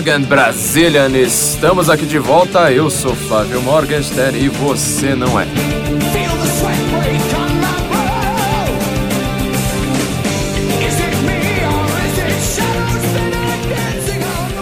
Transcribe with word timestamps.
Morgan 0.00 0.22
Brazilian, 0.22 1.10
estamos 1.10 1.90
aqui 1.90 2.06
de 2.06 2.18
volta. 2.18 2.72
Eu 2.72 2.88
sou 2.88 3.14
Flávio 3.14 3.60
Morgenstern 3.60 4.42
e 4.42 4.48
você 4.48 5.14
não 5.14 5.38
é. 5.38 5.46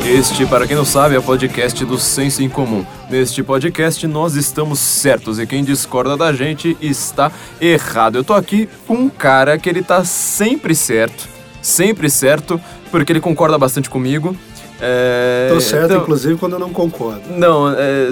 Este, 0.08 0.44
para 0.44 0.66
quem 0.66 0.74
não 0.74 0.84
sabe, 0.84 1.14
é 1.14 1.20
o 1.20 1.22
podcast 1.22 1.84
do 1.84 1.96
Senso 2.00 2.42
em 2.42 2.48
Comum. 2.48 2.84
Neste 3.08 3.41
podcast 3.41 4.04
nós 4.08 4.34
estamos 4.34 4.80
certos 4.80 5.38
e 5.38 5.46
quem 5.46 5.62
discorda 5.62 6.16
da 6.16 6.32
gente 6.32 6.76
está 6.80 7.30
errado. 7.60 8.16
Eu 8.16 8.24
tô 8.24 8.34
aqui 8.34 8.68
com 8.88 8.94
um 8.94 9.08
cara 9.08 9.56
que 9.56 9.68
ele 9.68 9.84
tá 9.84 10.04
sempre 10.04 10.74
certo, 10.74 11.28
sempre 11.62 12.10
certo, 12.10 12.60
porque 12.91 13.12
ele 13.12 13.20
concorda 13.20 13.56
bastante 13.56 13.88
comigo. 13.88 14.36
É, 14.80 15.48
Tô 15.52 15.60
certo, 15.60 15.86
então, 15.86 16.02
inclusive, 16.02 16.36
quando 16.36 16.52
eu 16.52 16.58
não 16.58 16.70
concordo. 16.70 17.22
Não, 17.30 17.68
é, 17.70 18.08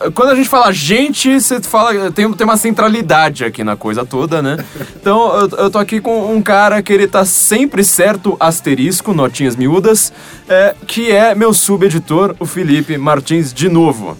é, 0.00 0.10
quando 0.10 0.30
a 0.30 0.34
gente 0.34 0.48
fala 0.48 0.70
gente, 0.70 1.40
você 1.40 1.60
fala. 1.62 2.10
Tem, 2.10 2.30
tem 2.32 2.44
uma 2.44 2.58
centralidade 2.58 3.44
aqui 3.44 3.64
na 3.64 3.74
coisa 3.74 4.04
toda, 4.04 4.42
né? 4.42 4.58
Então, 4.94 5.40
eu, 5.40 5.48
eu 5.58 5.70
tô 5.70 5.78
aqui 5.78 6.00
com 6.00 6.34
um 6.34 6.42
cara 6.42 6.82
que 6.82 6.92
ele 6.92 7.06
tá 7.06 7.24
sempre 7.24 7.82
certo, 7.82 8.36
asterisco, 8.38 9.14
notinhas 9.14 9.56
miúdas, 9.56 10.12
é, 10.48 10.74
que 10.86 11.10
é 11.10 11.34
meu 11.34 11.54
subeditor, 11.54 12.34
o 12.38 12.44
Felipe 12.44 12.98
Martins, 12.98 13.52
de 13.52 13.68
novo. 13.68 14.16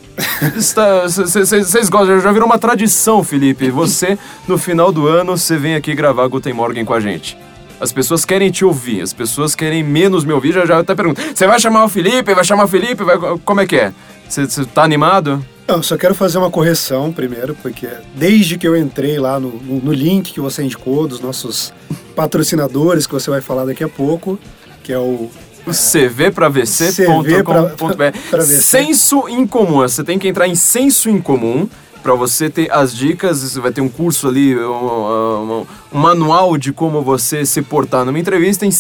Vocês 0.57 1.89
gostam, 1.89 2.21
já 2.21 2.33
virou 2.33 2.47
uma 2.47 2.59
tradição, 2.59 3.23
Felipe. 3.23 3.71
Você, 3.71 4.19
no 4.49 4.57
final 4.57 4.91
do 4.91 5.07
ano, 5.07 5.37
você 5.37 5.57
vem 5.57 5.75
aqui 5.75 5.95
gravar 5.95 6.27
Guten 6.29 6.53
Morgen 6.53 6.85
com 6.85 6.95
a 6.95 7.01
gente. 7.01 7.37
As 7.83 7.91
pessoas 7.91 8.25
querem 8.25 8.49
te 8.49 8.65
ouvir, 8.65 9.03
as 9.03 9.13
pessoas 9.13 9.57
querem 9.57 9.83
menos 9.83 10.25
me 10.25 10.33
ouvir. 10.33 10.53
Já 10.53 10.65
já 10.65 10.79
até 10.79 10.95
pergunto: 10.95 11.21
você 11.21 11.49
vai 11.49 11.59
chamar 11.59 11.85
o 11.85 11.89
Felipe? 11.89 12.33
Vai 12.33 12.45
chamar 12.45 12.67
o 12.67 12.69
Felipe? 12.69 13.03
Vai... 13.03 13.19
Como 13.45 13.61
é 13.61 13.67
que 13.67 13.75
é? 13.75 13.93
Você 14.29 14.47
tá 14.67 14.85
animado? 14.85 15.45
Eu 15.67 15.83
só 15.83 15.97
quero 15.97 16.15
fazer 16.15 16.39
uma 16.39 16.49
correção 16.49 17.13
primeiro, 17.13 17.57
porque 17.61 17.89
desde 18.15 18.57
que 18.57 18.69
eu 18.69 18.77
entrei 18.77 19.19
lá 19.19 19.41
no, 19.41 19.51
no 19.51 19.93
link 19.93 20.33
que 20.33 20.39
você 20.39 20.63
indicou, 20.63 21.09
dos 21.09 21.19
nossos 21.19 21.75
patrocinadores, 22.15 23.05
que 23.05 23.13
você 23.13 23.29
vai 23.29 23.41
falar 23.41 23.65
daqui 23.65 23.83
a 23.83 23.89
pouco, 23.89 24.39
que 24.85 24.93
é 24.93 24.99
o 24.99 25.29
cvpravc.com.br. 25.67 28.43
Senso 28.47 29.29
em 29.29 29.45
comum. 29.45 29.79
Você 29.79 30.05
tem 30.05 30.21
que 30.21 30.29
entrar 30.29 30.47
em 30.47 30.55
senso 30.55 31.11
em 31.11 31.21
comum 31.21 31.69
para 32.03 32.15
você 32.15 32.51
ter 32.51 32.71
as 32.71 32.95
dicas. 32.95 33.41
Você 33.41 33.61
vai 33.61 33.73
ter 33.73 33.81
um 33.81 33.89
curso 33.89 34.29
ali, 34.29 34.57
um, 34.57 34.71
um, 34.71 35.67
um 35.93 35.99
manual 35.99 36.57
de 36.59 36.73
como 36.73 37.03
você 37.03 37.47
se 37.47 37.63
portar 37.63 38.05
numa 38.05 38.19
entrevista 38.19 38.67
em, 38.67 38.71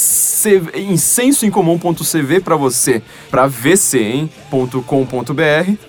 em 0.75 0.97
sensoincomum.cv 0.97 2.41
para 2.41 2.57
você, 2.57 3.03
para 3.31 3.47
vc.com.br. 3.47 4.29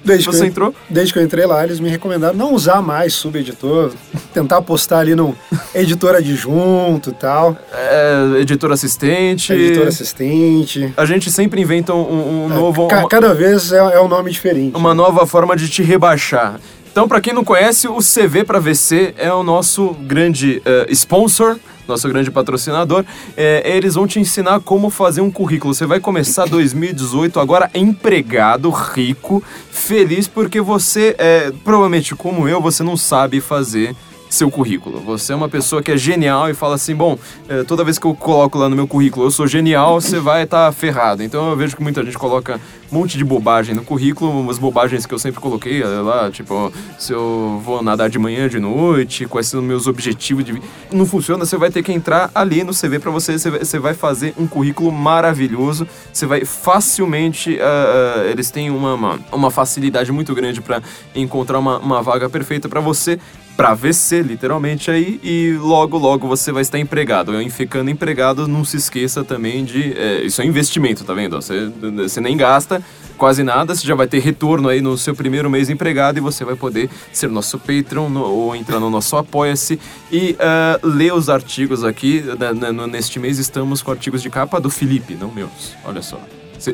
Desde 0.04 0.26
você 0.26 0.38
que 0.38 0.44
eu, 0.44 0.48
entrou? 0.48 0.76
Desde 0.90 1.14
que 1.14 1.20
eu 1.20 1.24
entrei 1.24 1.46
lá, 1.46 1.64
eles 1.64 1.80
me 1.80 1.90
recomendaram 1.90 2.36
não 2.36 2.54
usar 2.54 2.82
mais 2.82 3.14
subeditor, 3.14 3.92
tentar 4.34 4.62
postar 4.62 5.00
ali 5.00 5.16
no 5.16 5.36
editor 5.74 6.16
adjunto 6.16 7.10
e 7.10 7.14
tal. 7.14 7.58
É, 7.74 8.40
editor 8.42 8.72
assistente. 8.72 9.54
Editor 9.54 9.88
assistente. 9.88 10.94
A 10.96 11.06
gente 11.06 11.32
sempre 11.32 11.62
inventa 11.62 11.94
um, 11.94 12.46
um 12.46 12.52
é, 12.52 12.56
novo. 12.56 12.88
Ca, 12.88 13.08
cada 13.08 13.34
vez 13.34 13.72
é, 13.72 13.78
é 13.78 14.00
um 14.00 14.08
nome 14.08 14.32
diferente. 14.32 14.76
Uma 14.76 14.94
nova 14.94 15.26
forma 15.26 15.56
de 15.56 15.70
te 15.70 15.82
rebaixar. 15.82 16.60
Então, 16.94 17.08
para 17.08 17.20
quem 17.20 17.34
não 17.34 17.44
conhece, 17.44 17.88
o 17.88 17.98
CV 17.98 18.44
para 18.44 18.60
VC 18.60 19.16
é 19.18 19.34
o 19.34 19.42
nosso 19.42 19.96
grande 20.02 20.62
uh, 20.64 20.92
sponsor, 20.92 21.58
nosso 21.88 22.08
grande 22.08 22.30
patrocinador. 22.30 23.04
É, 23.36 23.76
eles 23.76 23.96
vão 23.96 24.06
te 24.06 24.20
ensinar 24.20 24.60
como 24.60 24.92
fazer 24.92 25.20
um 25.20 25.32
currículo. 25.32 25.74
Você 25.74 25.88
vai 25.88 26.00
começar 26.00 26.46
2018 26.46 27.40
agora 27.40 27.68
empregado, 27.74 28.70
rico, 28.70 29.44
feliz, 29.72 30.28
porque 30.28 30.62
você, 30.62 31.16
é, 31.18 31.52
provavelmente 31.64 32.14
como 32.14 32.48
eu, 32.48 32.62
você 32.62 32.84
não 32.84 32.96
sabe 32.96 33.42
fazer 33.42 33.96
seu 34.34 34.50
currículo. 34.50 35.00
Você 35.02 35.32
é 35.32 35.36
uma 35.36 35.48
pessoa 35.48 35.82
que 35.82 35.92
é 35.92 35.98
genial 35.98 36.50
e 36.50 36.54
fala 36.54 36.76
assim: 36.76 36.96
bom, 36.96 37.18
é, 37.48 37.64
toda 37.64 37.84
vez 37.84 38.00
que 38.00 38.06
eu 38.06 38.16
coloco 38.16 38.58
lá 38.58 38.68
no 38.68 38.76
meu 38.76 38.88
currículo 38.88 39.26
eu 39.26 39.32
sou 39.32 39.48
genial, 39.48 40.02
você 40.02 40.20
vai 40.20 40.44
estar 40.44 40.66
tá 40.66 40.72
ferrado. 40.72 41.24
Então 41.24 41.50
eu 41.50 41.56
vejo 41.56 41.76
que 41.76 41.84
muita 41.84 42.04
gente 42.04 42.18
coloca 42.18 42.60
um 42.92 42.96
monte 43.00 43.18
de 43.18 43.24
bobagem 43.24 43.74
no 43.74 43.84
currículo, 43.84 44.40
umas 44.40 44.60
bobagens 44.60 45.06
que 45.06 45.14
eu 45.14 45.20
sempre 45.20 45.42
coloquei 45.42 45.82
é, 45.82 45.86
lá, 45.86 46.30
tipo, 46.30 46.72
se 46.98 47.12
eu 47.12 47.62
vou 47.64 47.82
nadar 47.82 48.10
de 48.10 48.20
manhã, 48.20 48.48
de 48.48 48.60
noite, 48.60 49.26
quais 49.26 49.48
são 49.48 49.60
os 49.62 49.66
meus 49.66 49.88
objetivos 49.88 50.44
de. 50.44 50.62
Não 50.92 51.06
funciona, 51.06 51.46
você 51.46 51.58
vai 51.58 51.72
ter 51.72 51.84
que 51.84 51.92
entrar 51.92 52.32
ali 52.34 52.64
no 52.64 52.74
CV 52.74 53.00
para 53.00 53.12
você, 53.12 53.38
você 53.38 53.80
vai 53.80 53.94
fazer 53.94 54.34
um 54.38 54.48
currículo 54.48 54.92
maravilhoso, 54.92 55.88
você 56.12 56.26
vai 56.26 56.46
facilmente. 56.46 57.56
Uh, 57.56 58.30
eles 58.30 58.50
têm 58.52 58.70
uma, 58.70 58.94
uma, 58.94 59.20
uma, 59.32 59.52
facilidade 59.52 60.12
muito 60.12 60.34
grande 60.34 60.62
para 60.62 60.82
encontrar 61.16 61.60
uma, 61.60 61.78
uma 61.78 62.02
vaga 62.02 62.30
perfeita 62.30 62.68
para 62.68 62.80
você 62.80 63.20
para 63.56 63.74
VC, 63.74 64.22
literalmente, 64.22 64.90
aí, 64.90 65.20
e 65.24 65.54
logo, 65.60 65.98
logo 65.98 66.28
você 66.28 66.52
vai 66.52 66.62
estar 66.62 66.80
empregado. 66.80 67.40
E 67.42 67.50
ficando 67.50 67.90
empregado, 67.90 68.48
não 68.48 68.66
se 68.66 68.78
esqueça 68.78 69.24
também 69.24 69.64
de. 69.64 69.94
É, 69.94 70.22
isso 70.24 70.42
é 70.42 70.46
investimento, 70.46 71.04
tá 71.04 71.14
vendo? 71.14 71.36
Você, 71.36 71.72
você 71.96 72.20
nem 72.20 72.36
gasta 72.36 72.84
quase 73.18 73.44
nada, 73.44 73.76
você 73.76 73.86
já 73.86 73.96
vai 73.96 74.08
ter 74.08 74.20
retorno 74.20 74.68
aí 74.68 74.82
no 74.82 74.98
seu 74.98 75.16
primeiro 75.16 75.50
mês 75.50 75.70
empregado 75.70 76.18
e 76.18 76.20
você 76.20 76.44
vai 76.44 76.56
poder 76.56 76.90
ser 77.12 77.30
nosso 77.30 77.60
Patreon 77.60 78.10
no, 78.10 78.24
ou 78.24 78.56
entrar 78.56 78.80
no 78.80 78.90
nosso 78.90 79.16
Apoia-se 79.16 79.80
e 80.12 80.32
uh, 80.34 80.88
ler 80.88 81.14
os 81.14 81.30
artigos 81.30 81.84
aqui. 81.84 82.22
Né, 82.22 82.72
né, 82.72 82.88
neste 82.88 83.20
mês 83.20 83.40
estamos 83.40 83.82
com 83.82 83.92
artigos 83.92 84.22
de 84.22 84.30
capa 84.30 84.60
do 84.60 84.70
Felipe, 84.70 85.16
não 85.16 85.32
meus. 85.32 85.74
Olha 85.86 86.02
só. 86.02 86.20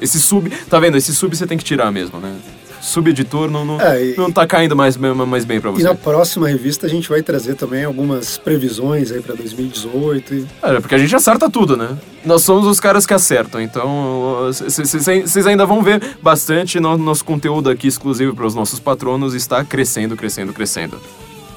Esse 0.01 0.19
sub, 0.19 0.50
tá 0.69 0.79
vendo? 0.79 0.97
Esse 0.97 1.13
sub 1.13 1.35
você 1.35 1.47
tem 1.47 1.57
que 1.57 1.63
tirar 1.63 1.91
mesmo, 1.91 2.19
né? 2.19 2.35
Subeditor 2.81 3.50
não, 3.50 3.66
não, 3.66 3.81
é, 3.81 4.06
e, 4.06 4.17
não 4.17 4.31
tá 4.31 4.45
caindo 4.47 4.75
mais, 4.75 4.97
mais 4.97 5.45
bem 5.45 5.59
para 5.59 5.72
você. 5.72 5.81
E 5.81 5.84
na 5.84 5.95
próxima 5.95 6.47
revista 6.47 6.85
a 6.85 6.90
gente 6.90 7.09
vai 7.09 7.22
trazer 7.22 7.56
também 7.56 7.84
algumas 7.84 8.38
previsões 8.38 9.12
aí 9.12 9.22
para 9.22 9.35
2018. 9.35 10.34
E... 10.34 10.47
É, 10.62 10.79
porque 10.79 10.95
a 10.95 10.97
gente 10.97 11.16
acerta 11.16 11.50
tudo, 11.50 11.75
né? 11.75 11.97
Nós 12.25 12.44
somos 12.44 12.67
os 12.67 12.79
caras 12.79 13.06
que 13.06 13.13
acertam, 13.13 13.62
então 13.62 14.50
vocês 14.51 15.47
ainda 15.47 15.66
vão 15.66 15.81
ver 15.81 16.01
bastante 16.22 16.79
no, 16.79 16.97
nosso 16.97 17.23
conteúdo 17.23 17.69
aqui 17.69 17.88
exclusivo 17.88 18.35
para 18.35 18.45
os 18.45 18.56
nossos 18.56 18.79
patronos 18.79 19.34
está 19.34 19.63
crescendo, 19.63 20.16
crescendo, 20.17 20.51
crescendo. 20.51 21.00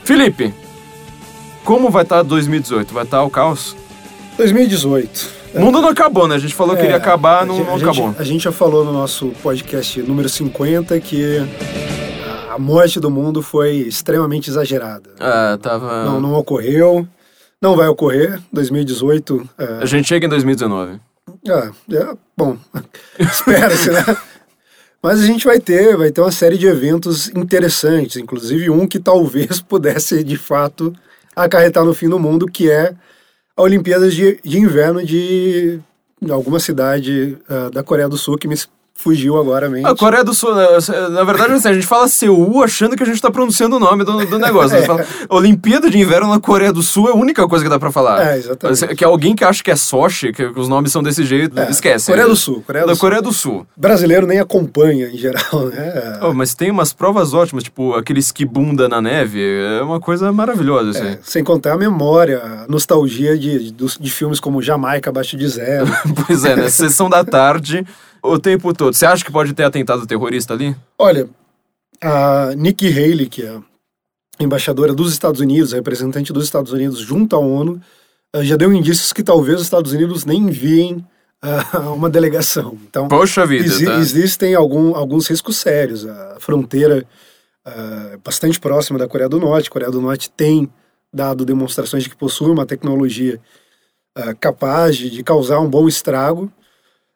Felipe, 0.05 0.55
como 1.65 1.91
vai 1.91 2.03
estar 2.05 2.19
tá 2.19 2.23
2018? 2.23 2.95
Vai 2.95 3.05
estar 3.05 3.19
tá 3.19 3.25
o 3.25 3.31
caos? 3.31 3.77
2018. 4.37 5.42
O 5.55 5.61
mundo 5.61 5.83
não 5.83 5.89
acabou, 5.91 6.27
né? 6.27 6.37
A 6.37 6.39
gente 6.39 6.55
falou 6.55 6.75
é, 6.75 6.79
que 6.79 6.85
iria 6.85 6.97
acabar, 6.97 7.45
não, 7.45 7.59
não 7.59 7.75
a 7.75 7.77
acabou. 7.77 8.09
Gente, 8.09 8.21
a 8.21 8.25
gente 8.25 8.45
já 8.45 8.53
falou 8.53 8.85
no 8.85 8.93
nosso 8.93 9.29
podcast 9.43 10.01
número 10.03 10.29
50 10.29 10.99
que 11.01 11.39
a 12.51 12.59
morte 12.59 12.99
do 12.99 13.11
mundo 13.11 13.43
foi 13.43 13.77
extremamente 13.77 14.49
exagerada. 14.49 15.11
Ah, 15.21 15.59
tava... 15.61 16.05
Não, 16.05 16.21
não 16.21 16.35
ocorreu, 16.35 17.07
não 17.61 17.77
vai 17.77 17.89
ocorrer. 17.89 18.41
2018... 18.53 19.49
É... 19.59 19.65
A 19.83 19.87
gente 19.87 20.09
chega 20.09 20.27
em 20.27 20.29
2019. 20.29 21.01
Ah, 21.49 21.71
é, 21.93 22.17
bom, 22.37 22.57
espera-se, 23.19 23.91
né? 23.91 24.05
Mas 25.03 25.21
a 25.21 25.27
gente 25.27 25.45
vai 25.45 25.59
ter, 25.59 25.97
vai 25.97 26.11
ter 26.11 26.21
uma 26.21 26.31
série 26.31 26.57
de 26.57 26.67
eventos 26.67 27.29
interessantes, 27.31 28.17
inclusive 28.17 28.71
um 28.71 28.87
que 28.87 29.01
talvez 29.01 29.61
pudesse, 29.61 30.23
de 30.23 30.37
fato, 30.37 30.95
acarretar 31.35 31.85
no 31.85 31.93
fim 31.93 32.09
do 32.09 32.19
mundo, 32.19 32.47
que 32.47 32.71
é 32.71 32.95
a 33.57 33.63
Olimpíadas 33.63 34.15
de, 34.15 34.39
de 34.43 34.59
Inverno 34.59 35.05
de 35.05 35.81
alguma 36.31 36.61
cidade 36.61 37.37
uh, 37.49 37.71
da 37.71 37.83
Coreia 37.83 38.09
do 38.09 38.17
Sul 38.17 38.39
que 38.39 38.49
me 38.49 38.55
fugiu 38.95 39.39
agora 39.39 39.69
mente. 39.69 39.87
A 39.87 39.95
Coreia 39.95 40.23
do 40.23 40.33
Sul, 40.33 40.55
né, 40.55 40.67
na 41.11 41.25
verdade, 41.25 41.55
assim, 41.55 41.69
a 41.69 41.73
gente 41.73 41.87
fala 41.87 42.07
Seul 42.07 42.63
achando 42.63 42.97
que 42.97 43.03
a 43.03 43.07
gente 43.07 43.21
tá 43.21 43.31
pronunciando 43.31 43.77
o 43.77 43.81
nome 43.81 44.05
do, 44.05 44.25
do 44.27 44.39
negócio. 44.39 44.77
é. 44.79 44.83
fala, 44.83 45.05
Olimpíada 45.29 45.91
de 45.91 45.99
Inverno 45.99 46.29
na 46.29 46.39
Coreia 46.39 46.73
do 46.73 46.83
Sul 46.83 47.09
é 47.09 47.13
a 47.13 47.15
única 47.15 47.47
coisa 47.49 47.65
que 47.65 47.71
dá 47.71 47.79
pra 47.79 47.91
falar. 47.91 48.35
É, 48.35 48.39
exatamente. 48.39 48.95
Que 48.95 49.05
alguém 49.05 49.35
que 49.35 49.45
acha 49.45 49.63
que 49.63 49.71
é 49.71 49.77
Sochi, 49.77 50.33
que 50.33 50.45
os 50.45 50.69
nomes 50.69 50.93
são 50.93 51.03
desse 51.03 51.25
jeito, 51.25 51.59
é. 51.59 51.71
esquece. 51.71 52.07
Coreia 52.07 52.29
do 52.29 52.37
Sul. 52.37 52.63
Coreia 52.67 52.85
do 52.85 52.89
da 52.89 52.95
Sul. 52.95 53.01
Coreia 53.01 53.23
do 53.23 53.33
Sul. 53.33 53.67
Brasileiro 53.77 54.27
nem 54.27 54.39
acompanha, 54.39 55.09
em 55.09 55.17
geral, 55.17 55.67
né? 55.73 56.21
Oh, 56.23 56.33
mas 56.33 56.55
tem 56.55 56.71
umas 56.71 56.93
provas 56.93 57.35
ótimas, 57.35 57.65
tipo 57.65 57.95
aquele 57.95 58.21
esquibunda 58.21 58.89
na 58.89 59.01
neve, 59.01 59.43
é 59.43 59.83
uma 59.83 60.01
coisa 60.01 60.31
maravilhosa, 60.33 60.91
assim. 60.91 61.09
É, 61.09 61.19
sem 61.23 61.43
contar 61.43 61.73
a 61.73 61.79
memória, 61.79 62.39
a 62.39 62.67
nostalgia 62.69 63.37
de, 63.37 63.73
de, 63.73 63.99
de 63.99 64.11
filmes 64.11 64.39
como 64.39 64.63
Jamaica 64.63 65.11
abaixo 65.11 65.37
de 65.37 65.49
zero. 65.49 65.87
pois 66.27 66.45
é, 66.45 66.55
né? 66.55 66.69
Sessão 66.69 67.11
da 67.11 67.25
tarde 67.25 67.85
o 68.23 68.39
tempo 68.39 68.73
todo. 68.73 68.95
Você 68.95 69.05
acha 69.05 69.25
que 69.25 69.33
pode 69.33 69.53
ter 69.53 69.65
atentado 69.65 70.07
terrorista 70.07 70.55
ali? 70.55 70.77
Olha, 70.99 71.29
a 72.01 72.55
Nikki 72.57 72.89
Haley, 72.89 73.29
que 73.29 73.43
é 73.43 73.59
embaixadora 74.39 74.95
dos 74.95 75.13
Estados 75.13 75.41
Unidos, 75.41 75.73
representante 75.73 76.33
dos 76.33 76.45
Estados 76.45 76.73
Unidos 76.73 76.99
junto 77.01 77.37
à 77.37 77.39
ONU, 77.39 77.81
eh, 78.35 78.45
já 78.45 78.57
deu 78.57 78.73
indícios 78.73 79.13
que 79.13 79.23
talvez 79.23 79.59
os 79.59 79.65
Estados 79.65 79.93
Unidos 79.93 80.25
nem 80.25 80.39
enviem 80.39 81.05
uh, 81.43 81.93
uma 81.93 82.09
delegação. 82.09 82.79
Então, 82.89 83.09
Poxa 83.09 83.45
vida, 83.45 83.65
exi 83.65 83.85
tá? 83.85 83.99
existem 83.99 84.55
algum, 84.55 84.95
alguns 84.95 85.27
riscos 85.29 85.57
sérios. 85.57 86.07
A 86.07 86.37
fronteira 86.39 87.05
uh, 87.67 88.19
bastante 88.25 88.59
próxima 88.59 88.99
da 88.99 89.09
Coreia 89.09 89.29
do 89.29 89.41
Norte. 89.41 89.69
A 89.69 89.73
Coreia 89.73 89.91
do 89.91 90.01
Norte 90.01 90.31
tem 90.31 90.69
dado 91.13 91.45
demonstrações 91.45 92.05
de 92.05 92.11
que 92.11 92.17
possui 92.17 92.51
uma 92.51 92.65
tecnologia 92.65 93.39
uh, 94.19 94.37
capaz 94.41 94.97
de, 94.97 95.11
de 95.11 95.23
causar 95.23 95.61
um 95.61 95.69
bom 95.69 95.87
estrago. 95.87 96.51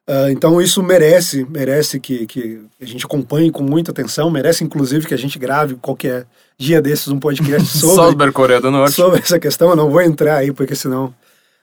Uh, 0.09 0.31
então 0.31 0.63
isso 0.63 0.83
merece, 0.85 1.45
merece 1.51 1.99
que, 1.99 2.27
que 2.27 2.61
a 2.81 2.85
gente 2.85 3.05
acompanhe 3.05 3.51
com 3.51 3.65
muita 3.65 3.91
atenção, 3.91 4.31
merece 4.31 4.63
inclusive 4.63 5.05
que 5.05 5.15
a 5.15 5.19
gente 5.19 5.37
grave 5.37 5.75
qualquer 5.75 6.27
dia 6.57 6.81
desses 6.81 7.09
um 7.09 7.19
podcast 7.19 7.67
sobre, 7.79 8.31
Coreia 8.31 8.61
do 8.61 8.71
Norte. 8.71 8.95
sobre 8.95 9.19
essa 9.19 9.39
questão. 9.39 9.71
Eu 9.71 9.77
não 9.77 9.91
vou 9.91 10.01
entrar 10.01 10.37
aí, 10.37 10.53
porque 10.53 10.77
senão 10.77 11.13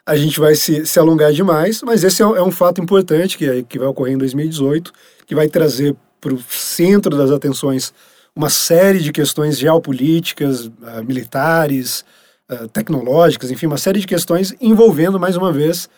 a 0.05 0.17
gente 0.17 0.39
vai 0.39 0.55
se, 0.55 0.85
se 0.85 0.99
alongar 0.99 1.31
demais, 1.31 1.81
mas 1.83 2.03
esse 2.03 2.21
é, 2.21 2.25
é 2.25 2.43
um 2.43 2.51
fato 2.51 2.81
importante 2.81 3.37
que, 3.37 3.63
que 3.63 3.79
vai 3.79 3.87
ocorrer 3.87 4.13
em 4.13 4.17
2018, 4.17 4.91
que 5.25 5.33
vai 5.33 5.47
trazer 5.47 5.95
para 6.19 6.33
o 6.33 6.41
centro 6.49 7.15
das 7.17 7.31
atenções 7.31 7.93
uma 8.35 8.49
série 8.49 8.99
de 8.99 9.11
questões 9.11 9.57
geopolíticas, 9.57 10.65
uh, 10.65 11.03
militares, 11.05 12.03
uh, 12.51 12.67
tecnológicas, 12.67 13.51
enfim, 13.51 13.67
uma 13.67 13.77
série 13.77 13.99
de 13.99 14.07
questões 14.07 14.53
envolvendo, 14.59 15.19
mais 15.19 15.37
uma 15.37 15.51
vez, 15.51 15.89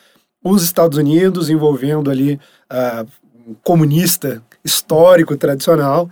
os 0.51 0.63
Estados 0.63 0.97
Unidos, 0.97 1.49
envolvendo 1.49 2.11
ali 2.11 2.39
uh, 2.71 3.05
um 3.47 3.55
comunista 3.63 4.43
histórico, 4.63 5.35
tradicional, 5.35 6.09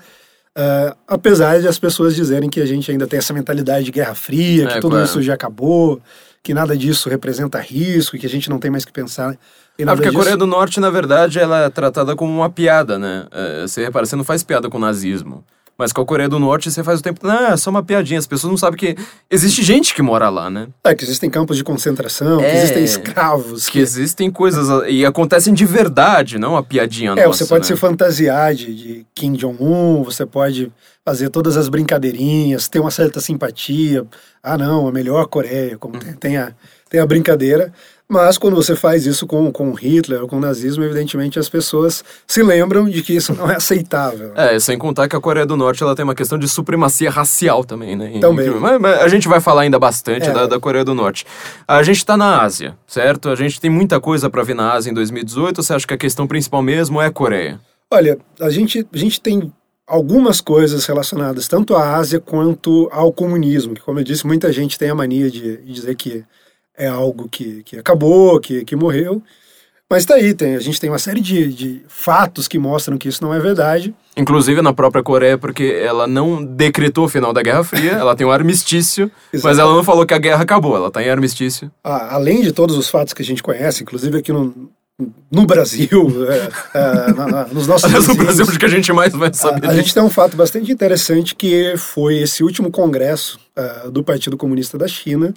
uh, 0.58 0.98
apesar 1.08 1.62
de 1.62 1.68
as 1.68 1.78
pessoas 1.78 2.16
dizerem 2.16 2.50
que 2.50 2.60
a 2.60 2.66
gente 2.66 2.92
ainda 2.92 3.06
tem 3.06 3.20
essa 3.20 3.34
mentalidade 3.34 3.86
de 3.86 3.92
Guerra 3.92 4.16
Fria, 4.16 4.66
que 4.66 4.74
é, 4.74 4.80
tudo 4.82 4.92
claro. 4.92 5.06
isso 5.06 5.22
já 5.22 5.36
acabou, 5.36 6.02
que 6.42 6.54
nada 6.54 6.76
disso 6.76 7.10
representa 7.10 7.60
risco, 7.60 8.18
que 8.18 8.26
a 8.26 8.30
gente 8.30 8.50
não 8.50 8.58
tem 8.58 8.72
mais 8.72 8.84
que 8.84 8.92
pensar 8.92 9.38
ah, 9.82 9.96
porque 9.96 10.04
disso. 10.04 10.18
a 10.18 10.20
Coreia 10.20 10.38
do 10.38 10.46
Norte, 10.46 10.80
na 10.80 10.90
verdade, 10.90 11.40
ela 11.40 11.64
é 11.64 11.70
tratada 11.70 12.16
como 12.16 12.32
uma 12.32 12.50
piada, 12.50 13.00
né? 13.00 13.26
É, 13.32 13.62
você 13.62 13.84
repara, 13.84 14.06
você 14.06 14.16
não 14.16 14.24
faz 14.24 14.44
piada 14.44 14.70
com 14.70 14.78
o 14.78 14.82
nazismo. 14.82 15.44
Mas 15.78 15.92
com 15.92 16.02
a 16.02 16.06
Coreia 16.06 16.30
do 16.30 16.38
Norte 16.38 16.72
você 16.72 16.84
faz 16.84 17.00
o 17.00 17.04
tempo. 17.04 17.26
Não, 17.26 17.48
é 17.48 17.58
só 17.58 17.70
uma 17.70 17.84
piadinha. 17.84 18.20
As 18.20 18.28
pessoas 18.28 18.52
não 18.52 18.58
sabem 18.58 18.78
que 18.78 18.96
existe 19.30 19.64
gente 19.64 19.94
que 19.96 20.02
mora 20.02 20.30
lá, 20.30 20.50
né? 20.50 20.68
É, 20.84 20.94
que 20.94 21.04
existem 21.04 21.30
campos 21.30 21.58
de 21.58 21.64
concentração, 21.64 22.40
é, 22.42 22.50
que 22.50 22.58
existem 22.58 22.84
escravos. 22.84 23.66
Que... 23.66 23.74
que... 23.74 23.80
existem 23.80 24.30
coisas. 24.30 24.68
E 24.88 25.06
acontecem 25.06 25.54
de 25.54 25.66
verdade, 25.66 26.38
não 26.38 26.56
a 26.56 26.64
piadinha 26.64 27.12
é, 27.12 27.26
nossa. 27.26 27.40
você 27.40 27.46
pode 27.46 27.68
né? 27.68 27.76
se 27.76 27.80
fantasiar 27.80 28.54
de, 28.54 28.74
de 28.74 29.06
Kim 29.16 29.34
Jong-un, 29.34 30.04
você 30.04 30.26
pode 30.26 30.72
fazer 31.04 31.30
todas 31.30 31.58
as 31.58 31.68
brincadeirinhas, 31.68 32.68
ter 32.68 32.80
uma 32.80 32.92
certa 32.92 33.20
simpatia. 33.20 34.06
Ah, 34.42 34.58
não, 34.58 34.88
a 34.88 34.92
melhor 34.92 35.26
Coreia, 35.28 35.78
como 35.78 36.00
tem, 36.00 36.14
tem, 36.14 36.38
a, 36.38 36.54
tem 36.90 37.00
a 37.00 37.06
brincadeira. 37.06 37.74
Mas 38.08 38.38
quando 38.38 38.56
você 38.56 38.76
faz 38.76 39.06
isso 39.06 39.26
com, 39.26 39.52
com 39.52 39.72
Hitler 39.74 40.22
ou 40.22 40.28
com 40.28 40.38
o 40.38 40.40
nazismo, 40.40 40.84
evidentemente 40.84 41.40
as 41.40 41.50
pessoas 41.50 42.04
se 42.28 42.44
lembram 42.44 42.88
de 42.88 43.02
que 43.02 43.14
isso 43.14 43.34
não 43.34 43.50
é 43.50 43.56
aceitável. 43.56 44.34
É, 44.36 44.60
sem 44.60 44.78
contar 44.78 45.08
que 45.08 45.16
a 45.16 45.20
Coreia 45.20 45.46
do 45.46 45.58
Norte 45.58 45.82
ela 45.82 45.96
tem 45.96 46.04
uma 46.04 46.14
questão 46.14 46.38
de 46.38 46.48
supremacia 46.48 47.10
racial 47.10 47.64
também, 47.64 47.96
né? 47.96 48.20
Também. 48.20 48.50
Mas, 48.52 48.80
mas 48.80 49.02
a 49.02 49.08
gente 49.08 49.28
vai 49.28 49.40
falar 49.40 49.62
ainda 49.62 49.80
bastante 49.80 50.30
é. 50.30 50.32
da, 50.32 50.46
da 50.46 50.60
Coreia 50.60 50.86
do 50.86 50.94
Norte. 50.94 51.26
A 51.68 51.82
gente 51.82 51.98
está 51.98 52.16
na 52.16 52.42
Ásia, 52.42 52.78
certo? 52.86 53.30
A 53.30 53.36
gente 53.36 53.60
tem 53.60 53.70
muita 53.70 54.00
coisa 54.00 54.30
para 54.30 54.44
ver 54.44 54.54
na 54.54 54.74
Ásia 54.74 54.92
em 54.92 54.94
2018. 54.94 55.64
Você 55.64 55.74
acha 55.74 55.88
que 55.88 55.94
a 55.94 55.98
questão 55.98 56.28
principal 56.28 56.62
mesmo 56.62 57.02
é 57.02 57.08
a 57.08 57.12
Coreia? 57.12 57.60
Olha, 57.90 58.18
a 58.40 58.50
gente, 58.50 58.86
a 58.94 58.98
gente 58.98 59.22
tem 59.22 59.52
algumas 59.88 60.42
coisas 60.42 60.86
relacionadas 60.86 61.48
tanto 61.48 61.76
à 61.76 61.96
Ásia 61.96 62.20
quanto 62.20 62.90
ao 62.92 63.12
comunismo, 63.12 63.74
que 63.74 63.82
como 63.82 64.00
eu 64.00 64.04
disse, 64.04 64.26
muita 64.26 64.52
gente 64.52 64.78
tem 64.78 64.90
a 64.90 64.96
mania 64.96 65.30
de, 65.30 65.58
de 65.58 65.74
dizer 65.74 65.96
que 65.96 66.24
é 66.78 66.88
algo 66.88 67.28
que, 67.30 67.64
que 67.64 67.78
acabou, 67.78 68.40
que, 68.40 68.64
que 68.66 68.76
morreu. 68.76 69.22
Mas 69.90 70.06
tá 70.06 70.16
aí, 70.16 70.34
tem, 70.34 70.56
a 70.56 70.60
gente 70.60 70.80
tem 70.80 70.90
uma 70.90 70.98
série 70.98 71.22
de, 71.22 71.54
de 71.54 71.82
fatos 71.88 72.48
que 72.48 72.58
mostram 72.58 72.98
que 72.98 73.08
isso 73.08 73.24
não 73.24 73.32
é 73.32 73.40
verdade. 73.40 73.94
Inclusive 74.18 74.60
na 74.62 74.74
própria 74.74 75.04
Coreia, 75.04 75.38
porque 75.38 75.64
ela 75.64 76.08
não 76.08 76.44
decretou 76.44 77.06
o 77.06 77.10
final 77.10 77.32
da 77.32 77.44
Guerra 77.44 77.64
Fria, 77.64 77.92
ela 78.02 78.16
tem 78.16 78.26
um 78.26 78.32
armistício, 78.32 79.12
mas 79.44 79.60
ela 79.60 79.72
não 79.72 79.84
falou 79.84 80.04
que 80.06 80.14
a 80.14 80.18
guerra 80.18 80.42
acabou, 80.42 80.76
ela 80.76 80.90
tá 80.90 81.04
em 81.04 81.10
armistício. 81.10 81.72
Ah, 81.84 82.16
além 82.16 82.42
de 82.42 82.52
todos 82.52 82.76
os 82.76 82.90
fatos 82.90 83.14
que 83.14 83.22
a 83.22 83.26
gente 83.26 83.44
conhece, 83.44 83.84
inclusive 83.84 84.18
aqui 84.18 84.32
no, 84.32 84.72
no 85.32 85.46
Brasil, 85.46 86.10
é, 86.28 86.50
é, 86.74 87.14
na, 87.14 87.28
na, 87.28 87.48
nos 87.48 87.68
nossos 87.68 87.86
Aliás, 87.86 88.08
no 88.08 88.16
Brasil, 88.16 88.46
porque 88.46 88.66
a 88.66 88.70
gente 88.70 88.92
mais 88.94 89.14
vai 89.14 89.32
saber. 89.32 89.68
A, 89.68 89.72
a 89.72 89.76
gente 89.76 89.94
tem 89.94 90.02
um 90.02 90.10
fato 90.10 90.36
bastante 90.36 90.72
interessante 90.72 91.36
que 91.36 91.76
foi 91.78 92.18
esse 92.18 92.44
último 92.44 92.72
congresso 92.72 93.40
uh, 93.58 93.92
do 93.92 94.04
Partido 94.04 94.38
Comunista 94.38 94.76
da 94.76 94.88
China, 94.88 95.34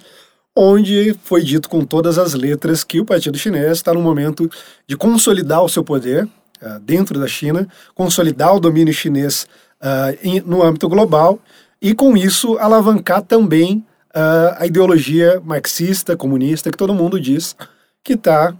onde 0.57 1.15
foi 1.23 1.43
dito 1.43 1.69
com 1.69 1.85
todas 1.85 2.17
as 2.17 2.33
letras 2.33 2.83
que 2.83 2.99
o 2.99 3.05
Partido 3.05 3.37
Chinês 3.37 3.73
está 3.73 3.93
no 3.93 4.01
momento 4.01 4.49
de 4.87 4.97
consolidar 4.97 5.63
o 5.63 5.69
seu 5.69 5.83
poder 5.83 6.25
uh, 6.25 6.79
dentro 6.81 7.19
da 7.19 7.27
China, 7.27 7.67
consolidar 7.93 8.55
o 8.55 8.59
domínio 8.59 8.91
chinês 8.91 9.45
uh, 9.79 10.49
no 10.49 10.63
âmbito 10.63 10.89
global 10.89 11.39
e, 11.79 11.93
com 11.93 12.17
isso, 12.17 12.57
alavancar 12.57 13.21
também 13.21 13.85
uh, 14.15 14.57
a 14.57 14.65
ideologia 14.65 15.39
marxista, 15.45 16.17
comunista, 16.17 16.71
que 16.71 16.77
todo 16.77 16.93
mundo 16.93 17.19
diz 17.19 17.55
que 18.03 18.13
está 18.13 18.55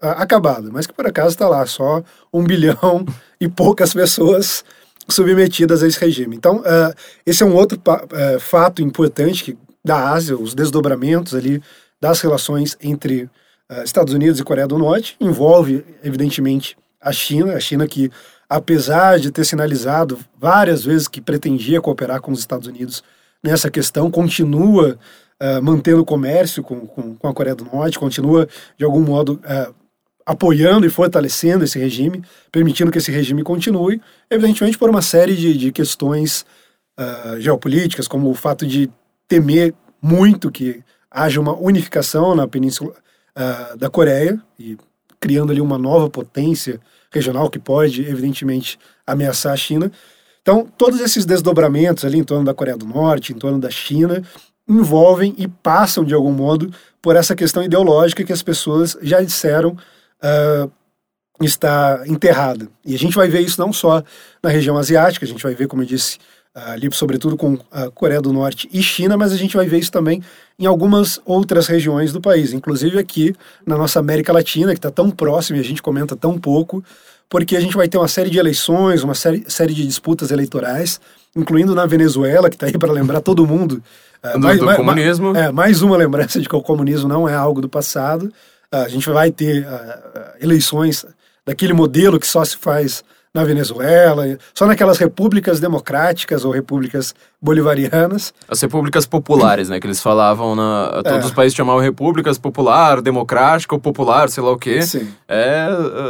acabada, 0.00 0.70
mas 0.72 0.86
que 0.86 0.92
por 0.92 1.06
acaso 1.06 1.30
está 1.30 1.48
lá, 1.48 1.66
só 1.66 2.02
um 2.32 2.42
bilhão 2.46 3.04
e 3.40 3.48
poucas 3.48 3.92
pessoas 3.92 4.64
submetidas 5.08 5.82
a 5.82 5.88
esse 5.88 5.98
regime. 5.98 6.36
Então, 6.36 6.62
esse 7.26 7.42
é 7.42 7.46
um 7.46 7.54
outro 7.54 7.80
fato 8.38 8.80
importante 8.80 9.42
que 9.42 9.58
da 9.88 10.10
Ásia, 10.10 10.36
os 10.36 10.54
desdobramentos 10.54 11.34
ali 11.34 11.62
das 11.98 12.20
relações 12.20 12.76
entre 12.80 13.22
uh, 13.22 13.82
Estados 13.82 14.12
Unidos 14.12 14.38
e 14.38 14.44
Coreia 14.44 14.68
do 14.68 14.76
Norte, 14.76 15.16
envolve, 15.18 15.82
evidentemente, 16.04 16.76
a 17.00 17.10
China, 17.10 17.54
a 17.54 17.60
China 17.60 17.86
que, 17.88 18.10
apesar 18.48 19.18
de 19.18 19.30
ter 19.30 19.44
sinalizado 19.46 20.18
várias 20.38 20.84
vezes 20.84 21.08
que 21.08 21.22
pretendia 21.22 21.80
cooperar 21.80 22.20
com 22.20 22.30
os 22.30 22.40
Estados 22.40 22.68
Unidos 22.68 23.02
nessa 23.42 23.70
questão, 23.70 24.10
continua 24.10 24.98
uh, 25.42 25.62
mantendo 25.62 26.04
comércio 26.04 26.62
com, 26.62 26.86
com, 26.86 27.16
com, 27.16 27.28
a 27.28 27.32
Coreia 27.32 27.56
do 27.56 27.64
Norte, 27.64 27.98
continua, 27.98 28.46
de 28.76 28.84
algum 28.84 29.00
modo, 29.00 29.40
uh, 29.44 29.74
apoiando 30.26 30.86
e 30.86 30.90
fortalecendo 30.90 31.64
esse 31.64 31.78
regime, 31.78 32.22
permitindo 32.52 32.92
que 32.92 32.98
esse 32.98 33.10
regime 33.10 33.42
continue, 33.42 34.02
evidentemente 34.30 34.76
por 34.76 34.90
uma 34.90 35.00
série 35.00 35.34
de, 35.34 35.56
de 35.56 35.72
questões 35.72 36.44
uh, 37.00 37.40
geopolíticas, 37.40 38.06
como 38.06 38.28
o 38.28 38.34
fato 38.34 38.66
de 38.66 38.90
temer 39.28 39.74
muito 40.02 40.50
que 40.50 40.82
haja 41.10 41.40
uma 41.40 41.56
unificação 41.56 42.34
na 42.34 42.48
península 42.48 42.92
uh, 43.36 43.76
da 43.76 43.90
Coreia 43.90 44.40
e 44.58 44.76
criando 45.20 45.52
ali 45.52 45.60
uma 45.60 45.78
nova 45.78 46.08
potência 46.08 46.80
regional 47.10 47.50
que 47.50 47.58
pode, 47.58 48.02
evidentemente, 48.02 48.78
ameaçar 49.06 49.52
a 49.52 49.56
China. 49.56 49.90
Então, 50.42 50.66
todos 50.76 51.00
esses 51.00 51.26
desdobramentos 51.26 52.04
ali 52.04 52.18
em 52.18 52.24
torno 52.24 52.44
da 52.44 52.54
Coreia 52.54 52.76
do 52.76 52.86
Norte, 52.86 53.32
em 53.32 53.38
torno 53.38 53.58
da 53.58 53.70
China, 53.70 54.22
envolvem 54.68 55.34
e 55.36 55.48
passam, 55.48 56.04
de 56.04 56.14
algum 56.14 56.32
modo, 56.32 56.72
por 57.02 57.16
essa 57.16 57.34
questão 57.34 57.62
ideológica 57.62 58.24
que 58.24 58.32
as 58.32 58.42
pessoas 58.42 58.96
já 59.02 59.20
disseram 59.20 59.76
uh, 60.22 60.70
está 61.40 62.02
enterrada. 62.06 62.68
E 62.84 62.94
a 62.94 62.98
gente 62.98 63.14
vai 63.14 63.28
ver 63.28 63.40
isso 63.40 63.60
não 63.60 63.72
só 63.72 64.02
na 64.42 64.50
região 64.50 64.76
asiática, 64.76 65.24
a 65.24 65.28
gente 65.28 65.42
vai 65.42 65.54
ver, 65.54 65.66
como 65.68 65.82
eu 65.82 65.86
disse, 65.86 66.18
ali 66.66 66.88
sobretudo 66.92 67.36
com 67.36 67.58
a 67.70 67.90
Coreia 67.90 68.20
do 68.20 68.32
Norte 68.32 68.68
e 68.72 68.82
China, 68.82 69.16
mas 69.16 69.32
a 69.32 69.36
gente 69.36 69.56
vai 69.56 69.66
ver 69.66 69.78
isso 69.78 69.92
também 69.92 70.22
em 70.58 70.66
algumas 70.66 71.20
outras 71.24 71.66
regiões 71.66 72.12
do 72.12 72.20
país, 72.20 72.52
inclusive 72.52 72.98
aqui 72.98 73.34
na 73.64 73.76
nossa 73.76 74.00
América 74.00 74.32
Latina, 74.32 74.72
que 74.72 74.78
está 74.78 74.90
tão 74.90 75.10
próxima 75.10 75.58
e 75.58 75.60
a 75.60 75.64
gente 75.64 75.80
comenta 75.80 76.16
tão 76.16 76.38
pouco, 76.38 76.82
porque 77.28 77.56
a 77.56 77.60
gente 77.60 77.76
vai 77.76 77.88
ter 77.88 77.98
uma 77.98 78.08
série 78.08 78.30
de 78.30 78.38
eleições, 78.38 79.02
uma 79.02 79.14
série, 79.14 79.44
série 79.48 79.74
de 79.74 79.86
disputas 79.86 80.30
eleitorais, 80.30 81.00
incluindo 81.36 81.74
na 81.74 81.86
Venezuela, 81.86 82.48
que 82.48 82.56
está 82.56 82.66
aí 82.66 82.76
para 82.76 82.92
lembrar 82.92 83.20
todo 83.20 83.46
mundo. 83.46 83.82
do, 84.32 84.40
mais, 84.40 84.58
do 84.58 84.64
mais, 84.64 84.76
comunismo. 84.76 85.36
É, 85.36 85.52
mais 85.52 85.82
uma 85.82 85.96
lembrança 85.96 86.40
de 86.40 86.48
que 86.48 86.56
o 86.56 86.62
comunismo 86.62 87.08
não 87.08 87.28
é 87.28 87.34
algo 87.34 87.60
do 87.60 87.68
passado. 87.68 88.32
a 88.72 88.88
gente 88.88 89.08
vai 89.10 89.30
ter 89.30 89.66
eleições 90.40 91.04
daquele 91.46 91.72
modelo 91.72 92.18
que 92.18 92.26
só 92.26 92.44
se 92.44 92.56
faz 92.56 93.04
na 93.34 93.44
Venezuela, 93.44 94.38
só 94.54 94.66
naquelas 94.66 94.98
repúblicas 94.98 95.60
democráticas 95.60 96.44
ou 96.44 96.50
repúblicas 96.50 97.14
bolivarianas. 97.40 98.32
As 98.48 98.60
repúblicas 98.60 99.06
populares, 99.06 99.68
né? 99.68 99.78
Que 99.78 99.86
eles 99.86 100.00
falavam 100.00 100.54
na. 100.54 101.02
Todos 101.04 101.24
é. 101.24 101.26
os 101.26 101.32
países 101.32 101.56
chamavam 101.56 101.80
repúblicas 101.80 102.38
popular, 102.38 103.00
democrática 103.00 103.74
ou 103.74 103.80
popular, 103.80 104.28
sei 104.28 104.42
lá 104.42 104.50
o 104.50 104.58
quê. 104.58 104.82
Sim. 104.82 105.08
É, 105.28 105.68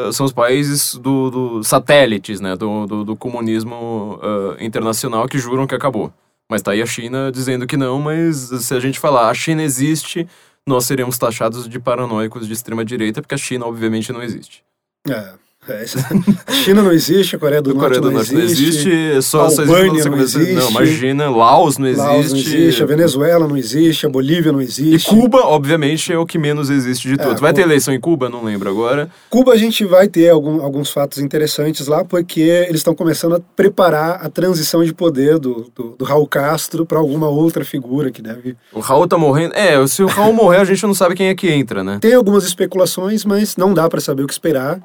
eh, 0.08 0.12
são 0.12 0.24
os 0.24 0.32
países 0.32 0.94
do, 0.94 1.30
do 1.30 1.64
satélites, 1.64 2.40
né? 2.40 2.56
Do, 2.56 2.86
do, 2.86 3.04
do 3.04 3.16
comunismo 3.16 4.18
uh, 4.22 4.62
internacional 4.62 5.26
que 5.28 5.38
juram 5.38 5.66
que 5.66 5.74
acabou. 5.74 6.12
Mas 6.50 6.62
tá 6.62 6.72
aí 6.72 6.80
a 6.80 6.86
China 6.86 7.30
dizendo 7.30 7.66
que 7.66 7.76
não, 7.76 8.00
mas 8.00 8.36
se 8.36 8.72
a 8.74 8.80
gente 8.80 8.98
falar 8.98 9.28
a 9.28 9.34
China 9.34 9.62
existe, 9.62 10.26
nós 10.66 10.84
seremos 10.84 11.18
taxados 11.18 11.68
de 11.68 11.78
paranoicos 11.78 12.46
de 12.46 12.52
extrema 12.52 12.84
direita, 12.84 13.20
porque 13.20 13.34
a 13.34 13.38
China 13.38 13.66
obviamente 13.66 14.12
não 14.12 14.22
existe. 14.22 14.62
É. 15.06 15.34
É, 15.68 15.84
a 16.46 16.52
China 16.52 16.82
não 16.82 16.92
existe, 16.92 17.36
a 17.36 17.38
Coreia 17.38 17.60
do, 17.60 17.74
Norte, 17.74 17.82
Coreia 17.82 18.00
do 18.00 18.10
Norte, 18.10 18.32
não 18.32 18.40
existe, 18.40 18.88
não 18.88 18.94
existe 18.94 19.22
só 19.22 19.42
a 19.42 19.44
Albânia 19.48 20.04
não 20.04 20.18
existe. 20.18 20.52
Não, 20.52 20.70
imagina, 20.70 21.30
Laos 21.30 21.76
não 21.76 21.86
existe. 21.86 22.06
Laos 22.06 22.32
não 22.32 22.38
existe, 22.38 22.82
a 22.82 22.86
Venezuela 22.86 23.46
não 23.46 23.56
existe, 23.56 24.06
a 24.06 24.08
Bolívia 24.08 24.50
não 24.50 24.60
existe. 24.60 25.10
E 25.10 25.14
Cuba, 25.14 25.40
obviamente, 25.44 26.12
é 26.12 26.18
o 26.18 26.24
que 26.24 26.38
menos 26.38 26.70
existe 26.70 27.08
de 27.08 27.16
todos. 27.16 27.38
É, 27.38 27.40
vai 27.40 27.52
ter 27.52 27.62
eleição 27.62 27.92
em 27.92 28.00
Cuba? 28.00 28.28
Não 28.28 28.44
lembro 28.44 28.70
agora. 28.70 29.10
Cuba 29.28 29.52
a 29.52 29.56
gente 29.56 29.84
vai 29.84 30.08
ter 30.08 30.30
algum, 30.30 30.62
alguns 30.62 30.90
fatos 30.90 31.18
interessantes 31.18 31.86
lá, 31.86 32.04
porque 32.04 32.40
eles 32.40 32.76
estão 32.76 32.94
começando 32.94 33.36
a 33.36 33.40
preparar 33.54 34.24
a 34.24 34.30
transição 34.30 34.82
de 34.82 34.94
poder 34.94 35.38
do, 35.38 35.70
do, 35.74 35.96
do 35.98 36.04
Raul 36.04 36.26
Castro 36.26 36.86
para 36.86 36.98
alguma 36.98 37.28
outra 37.28 37.64
figura 37.64 38.10
que 38.10 38.22
deve... 38.22 38.56
O 38.72 38.80
Raul 38.80 39.06
tá 39.06 39.18
morrendo... 39.18 39.54
É, 39.54 39.86
se 39.86 40.02
o 40.02 40.06
Raul 40.06 40.32
morrer, 40.32 40.58
a 40.58 40.64
gente 40.64 40.82
não 40.84 40.94
sabe 40.94 41.14
quem 41.14 41.28
é 41.28 41.34
que 41.34 41.50
entra, 41.50 41.84
né? 41.84 41.98
Tem 42.00 42.14
algumas 42.14 42.44
especulações, 42.44 43.24
mas 43.24 43.56
não 43.56 43.74
dá 43.74 43.88
para 43.88 44.00
saber 44.00 44.22
o 44.22 44.26
que 44.26 44.32
esperar 44.32 44.80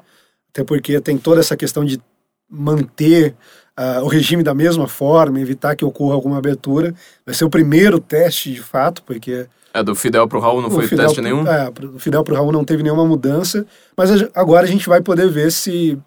até 0.54 0.62
porque 0.62 1.00
tem 1.00 1.18
toda 1.18 1.40
essa 1.40 1.56
questão 1.56 1.84
de 1.84 2.00
manter 2.48 3.34
uh, 3.76 4.04
o 4.04 4.06
regime 4.06 4.44
da 4.44 4.54
mesma 4.54 4.86
forma, 4.86 5.40
evitar 5.40 5.74
que 5.74 5.84
ocorra 5.84 6.14
alguma 6.14 6.38
abertura. 6.38 6.94
Vai 7.26 7.34
ser 7.34 7.44
o 7.44 7.50
primeiro 7.50 7.98
teste 7.98 8.52
de 8.52 8.62
fato, 8.62 9.02
porque. 9.02 9.48
É, 9.74 9.82
do 9.82 9.96
Fidel 9.96 10.28
para 10.28 10.38
o 10.38 10.40
Raul 10.40 10.62
não 10.62 10.70
foi 10.70 10.86
Fidel, 10.86 11.06
teste 11.06 11.20
nenhum? 11.20 11.44
É, 11.44 11.68
do 11.72 11.98
Fidel 11.98 12.22
para 12.22 12.34
o 12.34 12.36
Raul 12.36 12.52
não 12.52 12.64
teve 12.64 12.84
nenhuma 12.84 13.04
mudança, 13.04 13.66
mas 13.96 14.10
agora 14.32 14.64
a 14.64 14.68
gente 14.68 14.88
vai 14.88 15.00
poder 15.00 15.28
ver 15.28 15.50
se 15.50 15.98